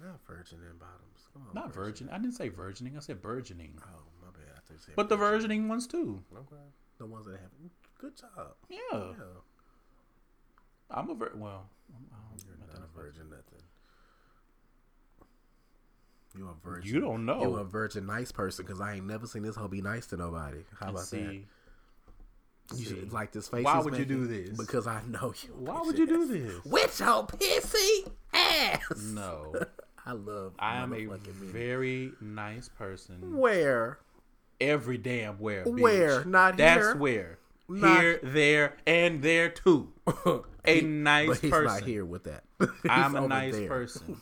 Not 0.02 0.20
virgining 0.28 0.78
bottoms. 0.80 1.28
On, 1.36 1.42
not 1.54 1.74
virgin. 1.74 2.10
I 2.12 2.18
didn't 2.18 2.34
say 2.36 2.50
virgining. 2.50 2.96
I 2.98 3.00
said 3.00 3.22
burgeoning. 3.22 3.74
Oh, 3.82 4.04
my 4.22 4.28
bad. 4.32 4.52
I 4.56 4.60
thought 4.60 4.74
you 4.74 4.80
said 4.80 4.96
But 4.96 5.10
the 5.10 5.16
virgin. 5.18 5.38
virgining 5.40 5.68
ones 5.68 5.88
too. 5.88 6.22
Okay. 6.34 6.64
The 6.98 7.06
ones 7.06 7.26
that 7.26 7.40
have 7.40 7.52
good 8.02 8.18
job. 8.18 8.56
Yeah, 8.70 8.78
Yeah. 8.94 9.14
I'm 10.90 11.10
a 11.10 11.16
vir- 11.16 11.32
well. 11.36 11.70
I'm, 11.96 12.06
I 12.12 12.18
don't 12.30 12.44
You're 12.46 12.68
not 12.68 12.90
a 12.90 12.98
virgin 12.98 13.30
nothing. 13.30 13.64
You 16.38 16.50
a 16.50 16.68
virgin. 16.68 16.94
You 16.94 17.00
don't 17.00 17.26
know. 17.26 17.42
You 17.42 17.56
a 17.58 17.64
virgin 17.64 18.06
nice 18.06 18.32
person 18.32 18.66
because 18.66 18.82
I 18.82 18.96
ain't 18.96 19.08
never 19.08 19.28
seen 19.28 19.44
this 19.44 19.56
hoe 19.56 19.68
be 19.68 19.82
nice 19.82 20.08
to 20.08 20.18
nobody. 20.18 20.60
How 20.80 20.90
about 20.90 21.04
see, 21.04 21.18
that? 21.18 21.34
You 21.34 21.46
see. 22.78 22.84
should, 22.86 23.14
like 23.14 23.32
this 23.32 23.48
face. 23.50 23.64
Why 23.64 23.80
would 23.80 23.98
you 23.98 24.06
do 24.06 24.28
this? 24.28 24.58
Because 24.58 24.88
I 24.88 25.02
know 25.08 25.34
you. 25.44 25.54
Why 25.58 25.82
would 25.82 25.98
you 25.98 26.08
do 26.08 26.26
this? 26.26 26.64
With 26.66 27.00
your 27.00 27.28
pissy 27.28 28.10
ass. 28.34 28.82
No, 29.14 29.54
I 30.06 30.14
love. 30.14 30.54
I 30.58 30.78
am 30.78 30.94
a 30.94 31.08
very 31.30 32.14
nice 32.22 32.70
person. 32.70 33.38
Where? 33.38 34.00
Every 34.60 34.98
damn 34.98 35.36
where. 35.36 35.66
bitch. 35.66 35.80
Where? 35.80 36.26
Not 36.26 36.58
That's 36.58 36.78
here. 36.78 36.96
where. 36.96 37.40
Not- 37.80 38.02
Here, 38.02 38.20
there, 38.24 38.78
and 38.86 39.22
there 39.22 39.50
too. 39.50 39.94
A 40.66 40.80
He- 40.80 40.82
nice 40.82 41.28
but 41.28 41.38
he's 41.40 41.52
person. 41.52 41.66
not 41.80 41.84
here 41.84 42.06
with 42.06 42.24
that. 42.26 42.44
I'm 42.90 43.16
a 43.24 43.28
nice 43.28 43.56
there. 43.56 43.68
person. 43.68 44.22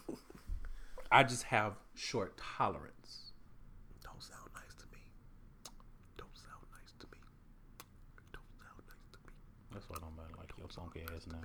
I 1.12 1.24
just 1.24 1.44
have 1.44 1.74
short 1.96 2.38
tolerance. 2.38 3.32
Don't 4.04 4.22
sound 4.24 4.50
nice 4.54 4.74
to 4.80 4.86
me. 4.94 5.00
Don't 6.18 6.38
sound 6.38 6.64
nice 6.72 6.94
to 7.00 7.08
me. 7.08 7.18
Don't 8.32 8.46
sound 8.58 8.84
nice 8.88 9.04
to 9.12 9.18
me. 9.18 9.34
That's 9.74 9.90
why 9.90 9.98
nobody 10.02 10.34
like 10.38 10.52
your 10.58 10.68
funky 10.70 11.02
ass 11.02 11.26
now. 11.28 11.38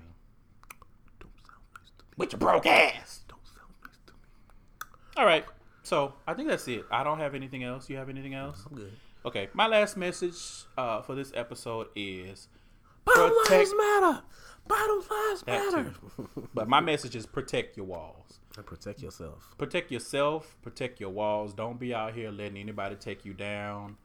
Don't 1.19 1.35
sound 1.45 1.63
nice 1.75 1.89
to 1.97 2.03
me. 2.05 2.09
With 2.17 2.31
your 2.33 2.39
broke 2.39 2.65
ass. 2.67 3.21
Don't 3.27 3.45
sound 3.47 3.73
nice 3.83 3.99
to 4.05 4.13
me. 4.13 4.19
All 5.17 5.25
right. 5.25 5.45
So 5.83 6.13
I 6.27 6.33
think 6.35 6.47
that's 6.49 6.67
it. 6.67 6.85
I 6.91 7.03
don't 7.03 7.19
have 7.19 7.35
anything 7.35 7.63
else. 7.63 7.89
You 7.89 7.97
have 7.97 8.09
anything 8.09 8.33
else? 8.33 8.63
I'm 8.69 8.77
good. 8.77 8.93
Okay. 9.25 9.49
My 9.53 9.67
last 9.67 9.97
message 9.97 10.35
uh, 10.77 11.01
for 11.01 11.15
this 11.15 11.31
episode 11.35 11.87
is 11.95 12.47
Bottom 13.05 13.31
Protect- 13.43 13.51
lives 13.51 13.73
matter. 13.77 14.21
Bottom 14.67 14.97
lives 15.09 15.43
That 15.43 15.73
matter. 15.73 15.93
But 16.53 16.67
my 16.67 16.79
message 16.79 17.15
is 17.15 17.25
protect 17.25 17.77
your 17.77 17.85
walls. 17.85 18.39
and 18.57 18.65
protect 18.65 19.01
yourself. 19.01 19.53
Protect 19.57 19.91
yourself, 19.91 20.55
protect 20.63 20.99
your 20.99 21.09
walls. 21.11 21.53
Don't 21.53 21.79
be 21.79 21.93
out 21.93 22.13
here 22.13 22.31
letting 22.31 22.57
anybody 22.57 22.95
take 22.95 23.25
you 23.25 23.33
down. 23.33 23.97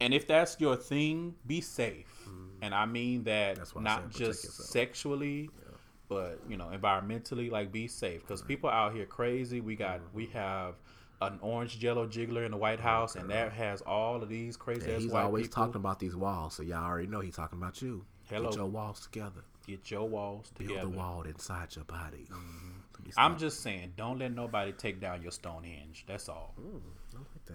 And 0.00 0.14
if 0.14 0.26
that's 0.26 0.56
your 0.60 0.76
thing, 0.76 1.34
be 1.46 1.60
safe. 1.60 2.28
And 2.62 2.74
I 2.74 2.86
mean 2.86 3.24
that 3.24 3.58
not 3.76 4.10
just 4.10 4.44
yourself. 4.44 4.68
sexually, 4.68 5.50
but 6.08 6.40
you 6.48 6.56
know, 6.56 6.70
environmentally, 6.72 7.50
like 7.50 7.70
be 7.70 7.86
safe. 7.88 8.20
Because 8.22 8.42
people 8.42 8.70
out 8.70 8.94
here 8.94 9.06
crazy. 9.06 9.60
We 9.60 9.76
got 9.76 10.00
we 10.12 10.26
have 10.26 10.74
an 11.20 11.38
orange 11.42 11.78
jello 11.78 12.06
jiggler 12.06 12.44
in 12.44 12.50
the 12.52 12.56
White 12.56 12.80
House, 12.80 13.16
and 13.16 13.28
that 13.30 13.52
has 13.52 13.80
all 13.82 14.22
of 14.22 14.28
these 14.28 14.56
crazy 14.56 14.92
ass 14.92 15.02
he's 15.02 15.12
always 15.12 15.46
people. 15.48 15.64
talking 15.66 15.80
about 15.80 15.98
these 15.98 16.14
walls, 16.14 16.54
so 16.54 16.62
y'all 16.62 16.84
already 16.84 17.08
know 17.08 17.20
he's 17.20 17.34
talking 17.36 17.58
about 17.58 17.82
you. 17.82 18.04
Hello. 18.30 18.50
Get 18.50 18.56
your 18.56 18.66
walls 18.66 19.00
together. 19.00 19.42
Get 19.66 19.90
your 19.90 20.08
walls 20.08 20.50
together. 20.54 20.80
Build 20.80 20.92
the 20.92 20.96
wall 20.96 21.22
inside 21.22 21.74
your 21.74 21.84
body. 21.84 22.26
Let 22.30 22.40
me 23.06 23.12
I'm 23.16 23.38
just 23.38 23.62
saying, 23.62 23.92
don't 23.96 24.18
let 24.18 24.32
nobody 24.34 24.72
take 24.72 25.00
down 25.00 25.22
your 25.22 25.30
Stonehenge. 25.30 26.04
That's 26.06 26.28
all. 26.28 26.54
Mm, 26.60 26.80
I 27.14 27.18
like 27.18 27.46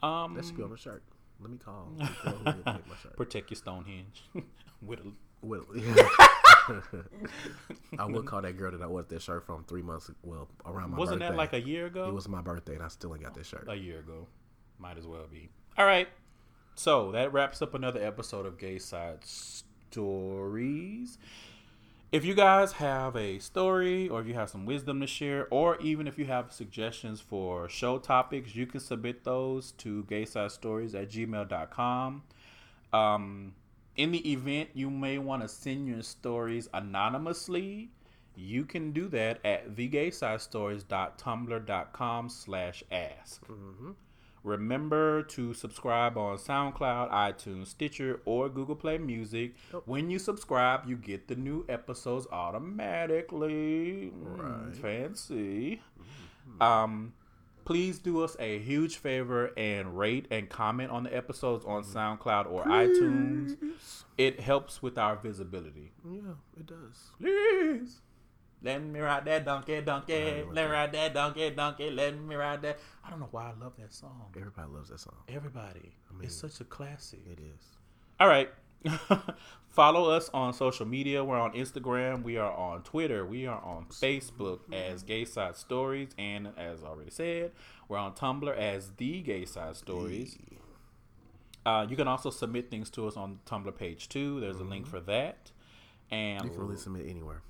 that. 0.00 0.06
Um, 0.06 0.34
That 0.34 0.44
should 0.44 0.56
be 0.56 0.62
on 0.62 0.70
the 0.70 0.76
shirt. 0.76 1.02
Let 1.40 1.50
me 1.50 1.58
call. 1.58 1.92
the 1.98 2.04
girl 2.04 2.52
who 2.54 2.62
my 2.64 2.96
shirt. 3.02 3.16
protect 3.16 3.50
your 3.50 3.56
Stonehenge 3.56 4.22
with 4.82 5.00
a 5.00 5.12
Well, 5.42 5.64
yeah. 5.74 6.08
I 7.98 8.04
would 8.06 8.26
call 8.26 8.42
that 8.42 8.56
girl 8.56 8.70
that 8.72 8.82
I 8.82 8.84
ordered 8.86 9.08
that 9.10 9.22
shirt 9.22 9.44
from 9.46 9.64
three 9.64 9.82
months. 9.82 10.10
Well, 10.22 10.48
around 10.64 10.90
my 10.92 10.98
Wasn't 10.98 11.20
birthday. 11.20 11.32
that 11.32 11.36
like 11.38 11.52
a 11.52 11.60
year 11.60 11.86
ago? 11.86 12.08
It 12.08 12.14
was 12.14 12.28
my 12.28 12.40
birthday, 12.42 12.74
and 12.74 12.82
I 12.82 12.88
still 12.88 13.14
ain't 13.14 13.22
got 13.24 13.34
that 13.34 13.46
shirt. 13.46 13.66
a 13.68 13.74
year 13.76 14.00
ago. 14.00 14.26
Might 14.78 14.98
as 14.98 15.06
well 15.06 15.26
be. 15.30 15.48
All 15.78 15.86
right. 15.86 16.08
So 16.74 17.12
that 17.12 17.32
wraps 17.32 17.62
up 17.62 17.74
another 17.74 18.02
episode 18.04 18.44
of 18.44 18.58
Gay 18.58 18.78
Side 18.78 19.24
Stories. 19.24 21.16
If 22.12 22.24
you 22.24 22.34
guys 22.34 22.72
have 22.72 23.16
a 23.16 23.38
story 23.40 24.08
or 24.08 24.20
if 24.20 24.26
you 24.28 24.34
have 24.34 24.48
some 24.48 24.64
wisdom 24.64 25.00
to 25.00 25.06
share, 25.06 25.48
or 25.50 25.76
even 25.80 26.06
if 26.06 26.18
you 26.18 26.26
have 26.26 26.52
suggestions 26.52 27.20
for 27.20 27.68
show 27.68 27.98
topics, 27.98 28.54
you 28.54 28.66
can 28.66 28.80
submit 28.80 29.24
those 29.24 29.72
to 29.72 30.04
gaysidestories 30.04 30.94
at 30.94 31.10
gmail.com. 31.10 32.22
Um, 32.92 33.54
in 33.96 34.10
the 34.12 34.32
event 34.32 34.70
you 34.74 34.90
may 34.90 35.18
want 35.18 35.42
to 35.42 35.48
send 35.48 35.86
your 35.88 36.02
stories 36.02 36.68
anonymously, 36.74 37.90
you 38.34 38.64
can 38.64 38.92
do 38.92 39.08
that 39.08 39.40
at 39.44 39.74
thegaysidestories.tumblr.com 39.76 42.28
slash 42.28 42.84
ask. 42.90 43.42
Remember 44.42 45.22
to 45.24 45.52
subscribe 45.54 46.16
on 46.16 46.36
SoundCloud, 46.38 47.10
iTunes, 47.10 47.66
Stitcher, 47.68 48.20
or 48.24 48.48
Google 48.48 48.76
Play 48.76 48.96
Music. 48.98 49.54
When 49.86 50.08
you 50.08 50.20
subscribe, 50.20 50.86
you 50.86 50.94
get 50.96 51.26
the 51.26 51.34
new 51.34 51.64
episodes 51.68 52.28
automatically. 52.30 54.12
Mm, 54.14 54.66
Right. 54.66 54.76
fancy. 54.76 55.82
Um, 56.60 57.12
please 57.66 57.98
do 57.98 58.22
us 58.22 58.36
a 58.38 58.58
huge 58.60 58.96
favor 58.96 59.52
and 59.56 59.98
rate 59.98 60.26
and 60.30 60.48
comment 60.48 60.90
on 60.90 61.02
the 61.02 61.14
episodes 61.14 61.64
on 61.66 61.82
mm. 61.82 61.92
SoundCloud 61.92 62.50
or 62.50 62.64
iTunes. 62.64 63.56
It 64.16 64.40
helps 64.40 64.80
with 64.80 64.96
our 64.96 65.16
visibility. 65.16 65.92
Yeah, 66.08 66.36
it 66.58 66.66
does. 66.66 67.10
Please. 67.20 68.00
Let 68.62 68.82
me 68.82 69.00
ride 69.00 69.26
that 69.26 69.44
donkey, 69.44 69.82
donkey. 69.82 70.44
Let 70.50 70.54
me 70.54 70.62
ride 70.62 70.92
that 70.92 71.12
donkey, 71.12 71.50
donkey. 71.50 71.90
Let 71.90 72.18
me 72.18 72.34
ride 72.34 72.62
that. 72.62 72.78
I 73.04 73.10
don't 73.10 73.20
know 73.20 73.28
why 73.30 73.50
I 73.50 73.62
love 73.62 73.74
that 73.78 73.92
song. 73.92 74.32
Everybody 74.36 74.68
loves 74.72 74.88
that 74.88 75.00
song. 75.00 75.16
Everybody. 75.28 75.92
it's 76.22 76.34
such 76.34 76.60
a 76.60 76.64
classic. 76.64 77.20
It 77.30 77.38
is. 77.40 77.76
All 78.18 78.28
right. 78.28 78.48
Follow 79.68 80.10
us 80.10 80.30
on 80.32 80.54
social 80.54 80.86
media. 80.86 81.22
We're 81.22 81.38
on 81.38 81.52
Instagram. 81.52 82.22
We 82.22 82.38
are 82.38 82.50
on 82.52 82.82
Twitter. 82.82 83.26
We 83.26 83.46
are 83.46 83.60
on 83.60 83.86
Facebook 83.90 84.60
as 84.72 85.02
Gay 85.02 85.24
Side 85.24 85.56
Stories. 85.56 86.10
And 86.18 86.48
as 86.56 86.82
already 86.82 87.10
said, 87.10 87.52
we're 87.88 87.98
on 87.98 88.14
Tumblr 88.14 88.56
as 88.56 88.92
The 88.96 89.20
Gay 89.20 89.44
Side 89.44 89.76
Stories. 89.76 90.38
Uh, 91.66 91.86
you 91.88 91.96
can 91.96 92.08
also 92.08 92.30
submit 92.30 92.70
things 92.70 92.88
to 92.90 93.06
us 93.06 93.16
on 93.16 93.40
Tumblr 93.44 93.76
page 93.76 94.08
too. 94.08 94.40
There's 94.40 94.60
a 94.60 94.64
link 94.64 94.86
for 94.86 95.00
that. 95.00 95.50
And 96.10 96.44
You 96.44 96.50
can 96.50 96.58
really 96.60 96.76
submit 96.76 97.06
anywhere. 97.08 97.42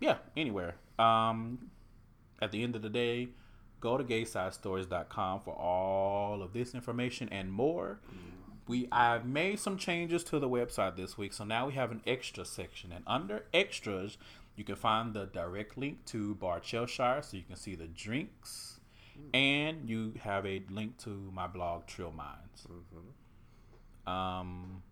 yeah, 0.00 0.16
anywhere. 0.36 0.74
Um, 0.98 1.70
at 2.42 2.50
the 2.50 2.62
end 2.64 2.74
of 2.76 2.82
the 2.82 2.90
day, 2.90 3.28
go 3.80 3.96
to 3.96 4.02
gaysidestories.com 4.04 5.40
for 5.40 5.54
all 5.54 6.42
of 6.42 6.52
this 6.52 6.74
information 6.74 7.28
and 7.30 7.50
more. 7.52 8.00
We 8.68 8.88
I've 8.92 9.26
made 9.26 9.58
some 9.58 9.76
changes 9.76 10.22
to 10.24 10.38
the 10.38 10.48
website 10.48 10.96
this 10.96 11.18
week, 11.18 11.32
so 11.32 11.44
now 11.44 11.66
we 11.66 11.72
have 11.74 11.90
an 11.90 12.00
extra 12.06 12.44
section, 12.44 12.92
and 12.92 13.04
under 13.06 13.44
extras, 13.52 14.18
you 14.56 14.64
can 14.64 14.76
find 14.76 15.14
the 15.14 15.26
direct 15.26 15.76
link 15.76 16.04
to 16.06 16.34
Bar 16.36 16.60
Chellshire, 16.60 17.22
so 17.22 17.36
you 17.36 17.42
can 17.42 17.56
see 17.56 17.74
the 17.74 17.88
drinks, 17.88 18.80
and 19.34 19.88
you 19.88 20.14
have 20.20 20.46
a 20.46 20.62
link 20.70 20.98
to 20.98 21.10
my 21.32 21.46
blog 21.46 21.86
Trill 21.86 22.12
Minds. 22.12 22.66
Um, 24.06 24.82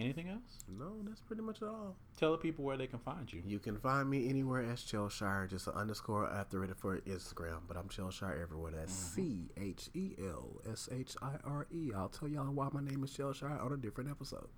anything 0.00 0.28
else? 0.28 0.64
No, 0.68 0.92
that's 1.06 1.20
pretty 1.20 1.42
much 1.42 1.62
all. 1.62 1.96
Tell 2.18 2.32
the 2.32 2.38
people 2.38 2.64
where 2.64 2.76
they 2.76 2.86
can 2.86 2.98
find 2.98 3.32
you. 3.32 3.42
You 3.46 3.58
can 3.58 3.78
find 3.78 4.08
me 4.08 4.28
anywhere 4.28 4.62
as 4.62 4.82
Chellshire, 4.82 5.46
just 5.48 5.66
an 5.66 5.74
underscore 5.74 6.28
after 6.28 6.64
it 6.64 6.76
for 6.76 6.98
Instagram. 7.00 7.60
But 7.68 7.76
I'm 7.76 7.88
Chellshire 7.88 8.38
everywhere. 8.42 8.72
That's 8.76 8.92
C 8.92 9.50
H 9.56 9.88
E 9.94 10.14
L 10.18 10.60
S 10.70 10.88
H 10.92 11.16
I 11.22 11.36
R 11.44 11.66
E. 11.72 11.92
I'll 11.96 12.08
tell 12.08 12.28
y'all 12.28 12.52
why 12.52 12.68
my 12.72 12.80
name 12.80 13.04
is 13.04 13.12
Chellshire 13.12 13.58
on 13.60 13.72
a 13.72 13.76
different 13.76 14.10
episode. 14.10 14.48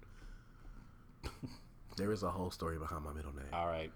there 1.96 2.12
is 2.12 2.22
a 2.22 2.30
whole 2.30 2.50
story 2.50 2.78
behind 2.78 3.04
my 3.04 3.12
middle 3.12 3.34
name. 3.34 3.46
All 3.52 3.66
right. 3.66 3.92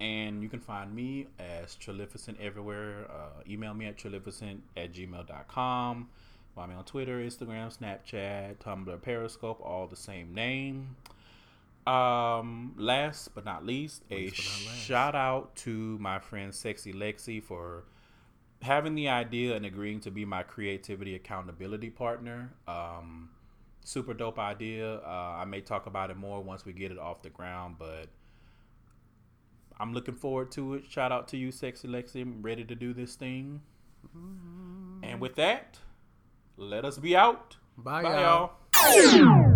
And 0.00 0.42
you 0.42 0.48
can 0.48 0.60
find 0.60 0.92
me 0.92 1.28
as 1.38 1.76
Trilificent 1.76 2.38
everywhere. 2.40 3.06
Uh, 3.10 3.42
email 3.48 3.72
me 3.72 3.86
at 3.86 3.96
trilificent 3.96 4.62
at 4.76 4.92
gmail.com. 4.92 6.08
Find 6.54 6.70
me 6.70 6.76
on 6.76 6.84
Twitter, 6.84 7.18
Instagram, 7.18 7.76
Snapchat, 7.76 8.56
Tumblr, 8.56 9.02
Periscope, 9.02 9.60
all 9.62 9.86
the 9.86 9.96
same 9.96 10.34
name. 10.34 10.96
Um, 11.86 12.74
last 12.76 13.34
but 13.34 13.44
not 13.44 13.64
least, 13.66 14.04
a 14.10 14.26
not 14.26 14.32
last. 14.32 14.78
shout 14.78 15.14
out 15.14 15.56
to 15.56 15.98
my 15.98 16.18
friend 16.18 16.54
Sexy 16.54 16.92
Lexi 16.92 17.42
for 17.42 17.84
having 18.60 18.94
the 18.94 19.08
idea 19.08 19.56
and 19.56 19.66
agreeing 19.66 20.00
to 20.00 20.10
be 20.10 20.24
my 20.24 20.42
creativity 20.42 21.14
accountability 21.14 21.90
partner. 21.90 22.52
Um, 22.68 23.30
super 23.84 24.14
dope 24.14 24.38
idea. 24.38 24.98
Uh, 24.98 25.36
I 25.38 25.44
may 25.44 25.60
talk 25.60 25.86
about 25.86 26.10
it 26.10 26.16
more 26.16 26.40
once 26.40 26.64
we 26.64 26.72
get 26.72 26.92
it 26.92 26.98
off 26.98 27.22
the 27.22 27.30
ground, 27.30 27.76
but 27.78 28.06
I'm 29.80 29.92
looking 29.92 30.14
forward 30.14 30.52
to 30.52 30.74
it. 30.74 30.84
Shout 30.88 31.10
out 31.10 31.28
to 31.28 31.36
you, 31.36 31.50
Sexy 31.50 31.88
Lexi. 31.88 32.22
I'm 32.22 32.42
ready 32.42 32.62
to 32.64 32.74
do 32.74 32.92
this 32.92 33.16
thing. 33.16 33.62
And 35.02 35.20
with 35.20 35.34
that, 35.36 35.78
let 36.56 36.84
us 36.84 36.98
be 36.98 37.16
out. 37.16 37.56
Bye, 37.76 38.02
Bye, 38.02 38.20
y'all. 38.22 38.52
y'all. 38.94 39.48